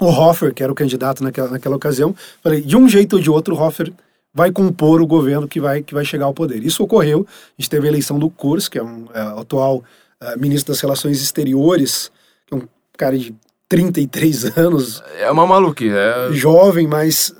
o 0.00 0.06
Hoffer, 0.06 0.52
que 0.52 0.62
era 0.62 0.72
o 0.72 0.74
candidato 0.74 1.22
naquela, 1.22 1.50
naquela 1.50 1.76
ocasião, 1.76 2.14
falei, 2.42 2.60
de 2.60 2.76
um 2.76 2.88
jeito 2.88 3.16
ou 3.16 3.22
de 3.22 3.30
outro, 3.30 3.54
o 3.54 3.58
Hoffer 3.58 3.92
vai 4.34 4.50
compor 4.50 5.00
o 5.00 5.06
governo 5.06 5.46
que 5.46 5.60
vai, 5.60 5.82
que 5.82 5.94
vai 5.94 6.04
chegar 6.04 6.26
ao 6.26 6.34
poder. 6.34 6.64
Isso 6.64 6.82
ocorreu, 6.82 7.26
a 7.28 7.60
gente 7.60 7.70
teve 7.70 7.86
a 7.86 7.90
eleição 7.90 8.18
do 8.18 8.30
Kurz, 8.30 8.68
que 8.68 8.78
é 8.78 8.82
um 8.82 9.06
é, 9.12 9.20
atual 9.40 9.84
é, 10.20 10.36
ministro 10.36 10.72
das 10.72 10.80
Relações 10.80 11.20
Exteriores, 11.22 12.10
que 12.46 12.54
é 12.54 12.56
um 12.56 12.62
cara 12.96 13.18
de 13.18 13.34
33 13.68 14.56
anos. 14.56 15.02
É 15.18 15.30
uma 15.30 15.46
maluque, 15.46 15.90
é... 15.90 16.32
Jovem, 16.32 16.86
mas 16.86 17.34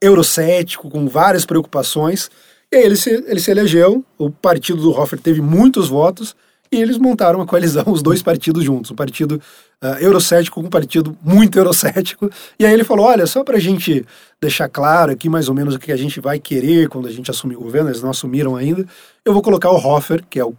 eurocético, 0.00 0.90
com 0.90 1.08
várias 1.08 1.46
preocupações. 1.46 2.30
E 2.70 2.76
aí 2.76 2.84
ele 2.84 2.96
se, 2.96 3.10
ele 3.10 3.40
se 3.40 3.50
elegeu, 3.50 4.04
o 4.18 4.30
partido 4.30 4.82
do 4.82 4.90
Hofer 4.90 5.18
teve 5.18 5.40
muitos 5.40 5.88
votos, 5.88 6.36
e 6.74 6.82
eles 6.82 6.98
montaram 6.98 7.38
uma 7.38 7.46
coalizão, 7.46 7.84
os 7.86 8.02
dois 8.02 8.22
partidos 8.22 8.64
juntos, 8.64 8.90
um 8.90 8.94
partido 8.94 9.40
uh, 9.82 9.86
eurocético 10.00 10.60
com 10.60 10.66
um 10.66 10.70
partido 10.70 11.16
muito 11.22 11.58
eurocético. 11.58 12.30
E 12.58 12.66
aí 12.66 12.72
ele 12.72 12.84
falou: 12.84 13.06
olha, 13.06 13.26
só 13.26 13.42
para 13.44 13.56
a 13.56 13.60
gente 13.60 14.04
deixar 14.40 14.68
claro 14.68 15.12
aqui 15.12 15.28
mais 15.28 15.48
ou 15.48 15.54
menos 15.54 15.74
o 15.74 15.78
que 15.78 15.92
a 15.92 15.96
gente 15.96 16.20
vai 16.20 16.38
querer 16.38 16.88
quando 16.88 17.08
a 17.08 17.10
gente 17.10 17.30
assumir 17.30 17.56
o 17.56 17.60
governo, 17.60 17.88
eles 17.88 18.02
não 18.02 18.10
assumiram 18.10 18.56
ainda, 18.56 18.84
eu 19.24 19.32
vou 19.32 19.42
colocar 19.42 19.70
o 19.70 19.76
Hofer, 19.76 20.22
que 20.28 20.38
é 20.38 20.44
o 20.44 20.54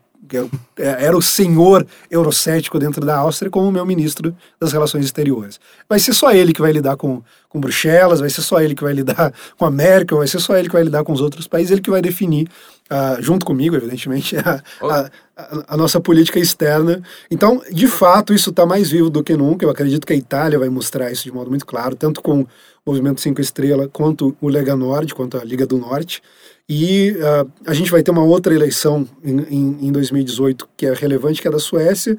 é, 0.78 1.06
era 1.06 1.18
o 1.18 1.22
senhor 1.22 1.86
eurocético 2.10 2.80
dentro 2.80 3.06
da 3.06 3.18
Áustria 3.18 3.50
como 3.50 3.72
meu 3.72 3.86
ministro 3.86 4.36
das 4.60 4.72
relações 4.72 5.06
exteriores. 5.06 5.60
Vai 5.88 6.00
ser 6.00 6.14
só 6.14 6.32
ele 6.32 6.54
que 6.54 6.62
vai 6.62 6.72
lidar 6.72 6.98
com, 6.98 7.22
com 7.50 7.60
Bruxelas, 7.60 8.20
vai 8.20 8.30
ser 8.30 8.42
só 8.42 8.60
ele 8.62 8.76
que 8.76 8.84
vai 8.84 8.94
lidar 8.94 9.34
com 9.58 9.66
a 9.66 9.68
América, 9.68 10.16
vai 10.16 10.28
ser 10.28 10.40
só 10.40 10.56
ele 10.56 10.68
que 10.68 10.74
vai 10.74 10.84
lidar 10.84 11.04
com 11.04 11.14
os 11.14 11.22
outros 11.22 11.48
países, 11.48 11.72
ele 11.72 11.82
que 11.82 11.90
vai 11.90 12.02
definir, 12.02 12.48
uh, 12.92 13.22
junto 13.22 13.46
comigo, 13.46 13.76
evidentemente, 13.76 14.36
a, 14.40 14.62
a, 14.82 15.12
a, 15.36 15.64
a, 15.70 15.78
nossa 15.78 16.00
política 16.00 16.40
externa. 16.40 17.02
Então, 17.30 17.62
de 17.72 17.88
fato, 17.88 18.34
isso 18.34 18.50
está 18.50 18.66
mais 18.66 18.90
vivo 18.90 19.10
do 19.10 19.24
que 19.24 19.36
nunca. 19.36 19.66
Eu 19.66 19.70
acredito 19.70 20.06
que 20.06 20.14
a 20.14 20.18
Itália 20.18 20.60
vai 20.60 20.70
mostrar 20.70 21.12
isso 21.12 21.24
de 21.24 21.32
modo 21.32 21.50
muito 21.50 21.66
claro, 21.66 21.96
tanto 21.96 22.22
com 22.22 22.42
o 22.42 22.48
Movimento 22.86 23.22
Cinco 23.22 23.42
Estrelas, 23.42 23.90
quanto 23.92 24.36
o 24.40 24.48
Lega 24.48 24.76
Nord, 24.76 25.14
quanto 25.16 25.38
a 25.38 25.44
Liga 25.44 25.66
do 25.66 25.78
Norte. 25.78 26.22
E 26.68 27.12
uh, 27.12 27.52
a 27.68 27.74
gente 27.74 27.92
vai 27.92 28.02
ter 28.02 28.12
uma 28.12 28.24
outra 28.24 28.54
eleição 28.54 29.08
em, 29.24 29.40
em, 29.42 29.88
em 29.88 29.92
2018 29.92 30.68
que 30.76 30.88
é 30.88 30.94
relevante, 30.94 31.42
que 31.42 31.48
é 31.48 31.52
da 31.52 31.60
Suécia, 31.60 32.18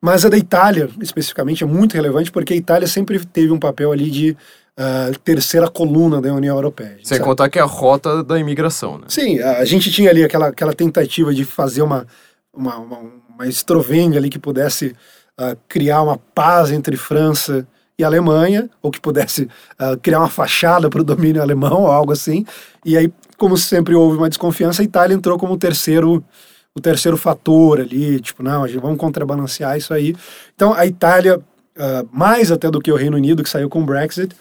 mas 0.00 0.24
a 0.24 0.28
da 0.28 0.36
Itália, 0.36 0.88
especificamente, 1.00 1.62
é 1.62 1.66
muito 1.66 1.94
relevante 1.94 2.30
porque 2.32 2.54
a 2.54 2.56
Itália 2.56 2.88
sempre 2.88 3.24
teve 3.24 3.52
um 3.52 3.58
papel 3.58 3.92
ali 3.92 4.10
de 4.10 4.30
uh, 4.30 5.18
terceira 5.20 5.68
coluna 5.68 6.20
da 6.20 6.32
União 6.32 6.56
Europeia. 6.56 6.98
Sem 7.04 7.18
sabe? 7.18 7.24
contar 7.28 7.48
que 7.48 7.58
é 7.58 7.62
a 7.62 7.66
rota 7.66 8.22
da 8.24 8.38
imigração, 8.38 8.98
né? 8.98 9.04
Sim, 9.08 9.40
a 9.40 9.64
gente 9.64 9.92
tinha 9.92 10.10
ali 10.10 10.24
aquela, 10.24 10.48
aquela 10.48 10.72
tentativa 10.72 11.32
de 11.32 11.44
fazer 11.44 11.82
uma, 11.82 12.06
uma, 12.52 12.78
uma, 12.78 12.98
uma 13.34 13.46
estrovenga 13.46 14.18
ali 14.18 14.28
que 14.28 14.38
pudesse 14.38 14.94
uh, 15.38 15.56
criar 15.68 16.02
uma 16.02 16.18
paz 16.34 16.72
entre 16.72 16.96
França 16.96 17.66
e 17.98 18.02
Alemanha, 18.02 18.68
ou 18.80 18.90
que 18.90 19.00
pudesse 19.00 19.42
uh, 19.42 19.96
criar 20.02 20.18
uma 20.18 20.28
fachada 20.28 20.88
para 20.90 21.00
o 21.00 21.04
domínio 21.04 21.42
alemão, 21.42 21.82
ou 21.82 21.86
algo 21.86 22.12
assim. 22.12 22.44
E 22.84 22.96
aí 22.96 23.12
como 23.42 23.56
sempre 23.56 23.92
houve 23.96 24.18
uma 24.18 24.28
desconfiança, 24.28 24.82
a 24.82 24.84
Itália 24.84 25.16
entrou 25.16 25.36
como 25.36 25.54
o 25.54 25.58
terceiro 25.58 26.24
o 26.72 26.80
terceiro 26.80 27.16
fator 27.16 27.80
ali, 27.80 28.20
tipo, 28.20 28.40
não, 28.40 28.64
vamos 28.80 28.96
contrabalancear 28.96 29.76
isso 29.76 29.92
aí. 29.92 30.14
Então, 30.54 30.72
a 30.72 30.86
Itália, 30.86 31.38
uh, 31.38 32.08
mais 32.12 32.52
até 32.52 32.70
do 32.70 32.80
que 32.80 32.90
o 32.92 32.94
Reino 32.94 33.16
Unido, 33.16 33.42
que 33.42 33.50
saiu 33.50 33.68
com 33.68 33.82
o 33.82 33.84
Brexit, 33.84 34.34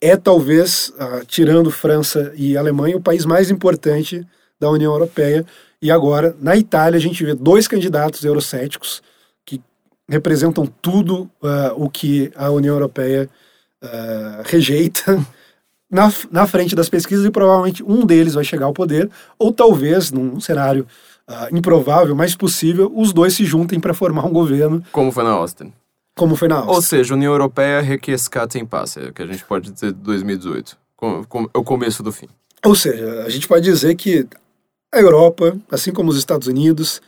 é 0.00 0.16
talvez, 0.16 0.90
uh, 0.90 1.26
tirando 1.26 1.68
França 1.68 2.32
e 2.36 2.56
Alemanha, 2.56 2.96
o 2.96 3.02
país 3.02 3.26
mais 3.26 3.50
importante 3.50 4.24
da 4.58 4.70
União 4.70 4.92
Europeia. 4.92 5.44
E 5.82 5.90
agora, 5.90 6.34
na 6.40 6.56
Itália, 6.56 6.96
a 6.96 7.02
gente 7.02 7.22
vê 7.24 7.34
dois 7.34 7.66
candidatos 7.66 8.24
eurocéticos 8.24 9.02
que 9.44 9.60
representam 10.08 10.64
tudo 10.80 11.28
uh, 11.42 11.74
o 11.74 11.90
que 11.90 12.30
a 12.36 12.50
União 12.50 12.76
Europeia 12.76 13.28
rejeita 14.44 15.22
na, 15.94 16.12
na 16.28 16.44
frente 16.44 16.74
das 16.74 16.88
pesquisas 16.88 17.24
e 17.24 17.30
provavelmente 17.30 17.80
um 17.84 18.04
deles 18.04 18.34
vai 18.34 18.42
chegar 18.42 18.66
ao 18.66 18.72
poder, 18.72 19.08
ou 19.38 19.52
talvez, 19.52 20.10
num 20.10 20.40
cenário 20.40 20.84
uh, 21.30 21.56
improvável, 21.56 22.16
mas 22.16 22.34
possível, 22.34 22.92
os 22.92 23.12
dois 23.12 23.34
se 23.34 23.44
juntem 23.44 23.78
para 23.78 23.94
formar 23.94 24.26
um 24.26 24.32
governo. 24.32 24.84
Como 24.90 25.12
foi 25.12 25.22
na 25.22 25.30
Austin. 25.30 25.72
Como 26.16 26.34
foi 26.34 26.48
na 26.48 26.56
Austin. 26.56 26.74
Ou 26.74 26.82
seja, 26.82 27.14
União 27.14 27.32
Europeia 27.32 27.80
requiescat 27.80 28.58
em 28.58 28.66
paz, 28.66 28.96
é 28.96 29.04
o 29.04 29.12
que 29.12 29.22
a 29.22 29.26
gente 29.26 29.44
pode 29.44 29.70
dizer 29.70 29.92
de 29.92 30.00
2018. 30.00 30.76
Com, 30.96 31.24
com, 31.24 31.44
é 31.54 31.58
o 31.58 31.62
começo 31.62 32.02
do 32.02 32.10
fim. 32.10 32.26
Ou 32.64 32.74
seja, 32.74 33.22
a 33.22 33.30
gente 33.30 33.46
pode 33.46 33.64
dizer 33.64 33.94
que 33.94 34.26
a 34.92 34.98
Europa, 34.98 35.56
assim 35.70 35.92
como 35.92 36.10
os 36.10 36.18
Estados 36.18 36.48
Unidos, 36.48 37.00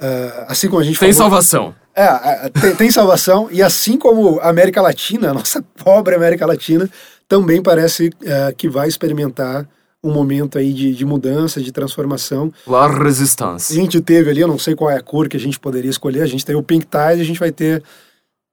uh, 0.00 0.44
assim 0.46 0.68
como 0.68 0.80
a 0.80 0.84
gente 0.84 1.00
Tem 1.00 1.12
falou, 1.12 1.30
salvação. 1.30 1.74
É, 1.94 2.48
tem, 2.60 2.74
tem 2.76 2.90
salvação, 2.90 3.48
e 3.50 3.62
assim 3.62 3.98
como 3.98 4.38
a 4.40 4.48
América 4.48 4.80
Latina, 4.80 5.30
a 5.30 5.34
nossa 5.34 5.62
pobre 5.82 6.14
América 6.14 6.46
Latina, 6.46 6.88
também 7.28 7.62
parece 7.62 8.10
é, 8.24 8.52
que 8.52 8.68
vai 8.68 8.88
experimentar 8.88 9.68
um 10.02 10.12
momento 10.12 10.56
aí 10.56 10.72
de, 10.72 10.94
de 10.94 11.04
mudança, 11.04 11.60
de 11.60 11.70
transformação. 11.70 12.50
La 12.66 12.88
resistência. 12.88 13.74
A 13.74 13.82
gente 13.82 14.00
teve 14.00 14.30
ali, 14.30 14.40
eu 14.40 14.48
não 14.48 14.58
sei 14.58 14.74
qual 14.74 14.90
é 14.90 14.96
a 14.96 15.02
cor 15.02 15.28
que 15.28 15.36
a 15.36 15.40
gente 15.40 15.60
poderia 15.60 15.90
escolher, 15.90 16.22
a 16.22 16.26
gente 16.26 16.44
tem 16.44 16.56
o 16.56 16.62
Pink 16.62 16.86
Tide, 16.86 17.20
a 17.20 17.24
gente 17.24 17.38
vai 17.38 17.52
ter 17.52 17.82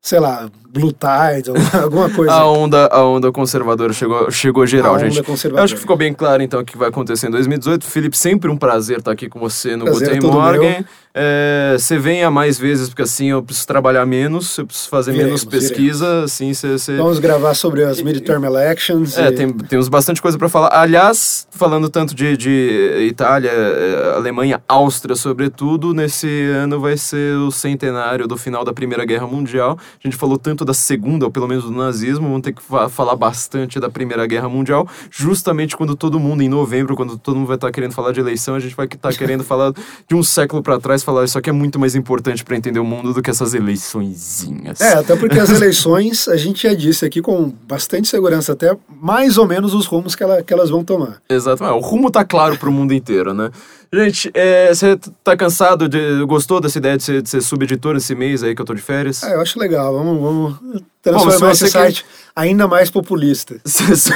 sei 0.07 0.19
lá, 0.19 0.49
Blue 0.69 0.93
Tide, 0.93 1.51
alguma 1.81 2.09
coisa. 2.15 2.31
a 2.31 2.49
onda, 2.49 2.87
a 2.87 3.05
onda 3.05 3.31
conservadora 3.31 3.91
chegou, 3.91 4.31
chegou 4.31 4.65
geral, 4.65 4.95
a 4.95 4.99
gente. 4.99 5.17
Eu 5.17 5.57
acho 5.57 5.75
que 5.75 5.81
ficou 5.81 5.97
bem 5.97 6.13
claro 6.13 6.41
então 6.41 6.61
o 6.61 6.65
que 6.65 6.77
vai 6.77 6.89
acontecer 6.89 7.27
em 7.27 7.31
2018. 7.31 7.85
Felipe, 7.85 8.17
sempre 8.17 8.49
um 8.49 8.57
prazer 8.57 8.99
estar 8.99 9.11
aqui 9.11 9.27
com 9.27 9.39
você 9.39 9.75
no 9.75 9.85
prazer 9.85 10.15
Guten 10.15 10.29
é 10.29 10.33
Morgen. 10.33 10.85
É, 11.19 11.75
você 11.79 11.97
venha 11.97 12.29
mais 12.29 12.59
vezes, 12.59 12.89
porque 12.89 13.01
assim 13.01 13.31
eu 13.31 13.41
preciso 13.41 13.65
trabalhar 13.65 14.05
menos, 14.05 14.55
eu 14.59 14.67
preciso 14.67 14.87
fazer 14.87 15.13
viremos, 15.13 15.43
menos 15.43 15.45
pesquisa, 15.45 16.05
viremos. 16.05 16.31
assim 16.31 16.53
você. 16.53 16.95
Vamos 16.95 17.17
gravar 17.17 17.55
sobre 17.55 17.83
as 17.83 17.99
midterm 18.03 18.45
elections. 18.45 19.17
É, 19.17 19.29
e... 19.29 19.31
tem, 19.31 19.51
temos 19.51 19.89
bastante 19.89 20.21
coisa 20.21 20.37
para 20.37 20.47
falar. 20.47 20.69
Aliás, 20.71 21.47
falando 21.49 21.89
tanto 21.89 22.13
de, 22.13 22.37
de 22.37 23.07
Itália, 23.09 23.49
é, 23.49 24.13
Alemanha, 24.15 24.61
Áustria, 24.67 25.15
sobretudo, 25.15 25.91
nesse 25.91 26.27
ano 26.51 26.79
vai 26.79 26.95
ser 26.95 27.35
o 27.37 27.49
centenário 27.49 28.27
do 28.27 28.37
final 28.37 28.63
da 28.63 28.71
Primeira 28.71 29.03
Guerra 29.03 29.25
Mundial. 29.25 29.75
A 29.81 30.07
gente 30.07 30.15
falou 30.15 30.37
tanto 30.37 30.63
da 30.63 30.73
segunda, 30.73 31.25
ou 31.25 31.31
pelo 31.31 31.47
menos 31.47 31.63
do 31.63 31.71
nazismo, 31.71 32.27
vamos 32.27 32.43
ter 32.43 32.53
que 32.53 32.61
fa 32.61 32.87
falar 32.89 33.15
bastante 33.15 33.79
da 33.79 33.89
Primeira 33.89 34.27
Guerra 34.27 34.47
Mundial, 34.47 34.87
justamente 35.09 35.75
quando 35.75 35.95
todo 35.95 36.19
mundo, 36.19 36.43
em 36.43 36.49
novembro, 36.49 36.95
quando 36.95 37.17
todo 37.17 37.37
mundo 37.37 37.47
vai 37.47 37.55
estar 37.55 37.67
tá 37.67 37.73
querendo 37.73 37.93
falar 37.93 38.11
de 38.11 38.19
eleição, 38.19 38.53
a 38.53 38.59
gente 38.59 38.75
vai 38.75 38.85
estar 38.85 39.09
tá 39.09 39.17
querendo 39.17 39.43
falar 39.43 39.73
de 40.07 40.15
um 40.15 40.21
século 40.21 40.61
para 40.61 40.79
trás, 40.79 41.03
falar 41.07 41.23
isso 41.23 41.37
aqui 41.37 41.49
é 41.49 41.53
muito 41.53 41.79
mais 41.79 41.95
importante 41.95 42.43
para 42.43 42.57
entender 42.57 42.79
o 42.79 42.83
mundo 42.83 43.13
do 43.13 43.21
que 43.21 43.29
essas 43.29 43.53
eleiçõezinhas. 43.53 44.81
É, 44.81 44.95
até 44.95 45.15
porque 45.15 45.39
as 45.39 45.49
eleições, 45.55 46.27
a 46.27 46.35
gente 46.35 46.63
já 46.63 46.73
disse 46.73 47.05
aqui 47.05 47.21
com 47.21 47.49
bastante 47.65 48.09
segurança, 48.09 48.51
até 48.51 48.75
mais 48.89 49.37
ou 49.37 49.47
menos 49.47 49.73
os 49.73 49.85
rumos 49.85 50.15
que, 50.15 50.23
ela, 50.23 50.43
que 50.43 50.53
elas 50.53 50.69
vão 50.69 50.83
tomar. 50.83 51.21
Exato, 51.29 51.63
o 51.63 51.79
rumo 51.79 52.11
tá 52.11 52.25
claro 52.25 52.57
para 52.57 52.67
o 52.67 52.71
mundo 52.71 52.93
inteiro, 52.93 53.33
né? 53.33 53.49
Gente, 53.91 54.29
é, 54.33 54.73
você 54.73 54.99
tá 55.23 55.37
cansado 55.37 55.87
de. 55.87 56.25
Gostou 56.25 56.59
dessa 56.59 56.77
ideia 56.77 56.97
de 56.97 57.03
ser, 57.03 57.21
de 57.21 57.29
ser 57.29 57.41
subeditor 57.41 57.95
esse 57.95 58.13
mês 58.13 58.43
aí 58.43 58.53
que 58.53 58.61
eu 58.61 58.65
tô 58.65 58.73
de 58.73 58.81
férias? 58.81 59.23
É, 59.23 59.35
eu 59.35 59.41
acho 59.41 59.57
legal. 59.59 59.93
Vamos, 59.93 60.21
vamos 60.21 60.83
transformar 61.01 61.39
Bom, 61.39 61.51
esse 61.51 61.69
site 61.69 62.03
quer... 62.03 62.09
ainda 62.35 62.67
mais 62.67 62.89
populista. 62.89 63.55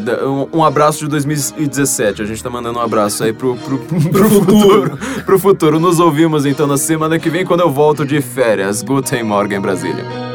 um 0.53 0.65
abraço 0.65 0.99
de 0.99 1.07
2017. 1.07 2.21
A 2.21 2.25
gente 2.25 2.43
tá 2.43 2.49
mandando 2.49 2.77
um 2.79 2.81
abraço 2.81 3.23
aí 3.23 3.31
pro, 3.31 3.55
pro, 3.55 3.79
pro, 3.79 4.09
pro 4.09 4.29
futuro. 4.29 4.99
pro 5.25 5.39
futuro. 5.39 5.79
Nos 5.79 5.99
ouvimos 5.99 6.45
então 6.45 6.67
na 6.67 6.77
semana 6.77 7.05
semana 7.05 7.19
que 7.19 7.29
vem 7.29 7.45
quando 7.45 7.61
eu 7.61 7.71
volto 7.71 8.05
de 8.05 8.21
férias. 8.21 8.81
Guten 8.81 9.23
Morgen, 9.23 9.59
Brasília. 9.59 10.34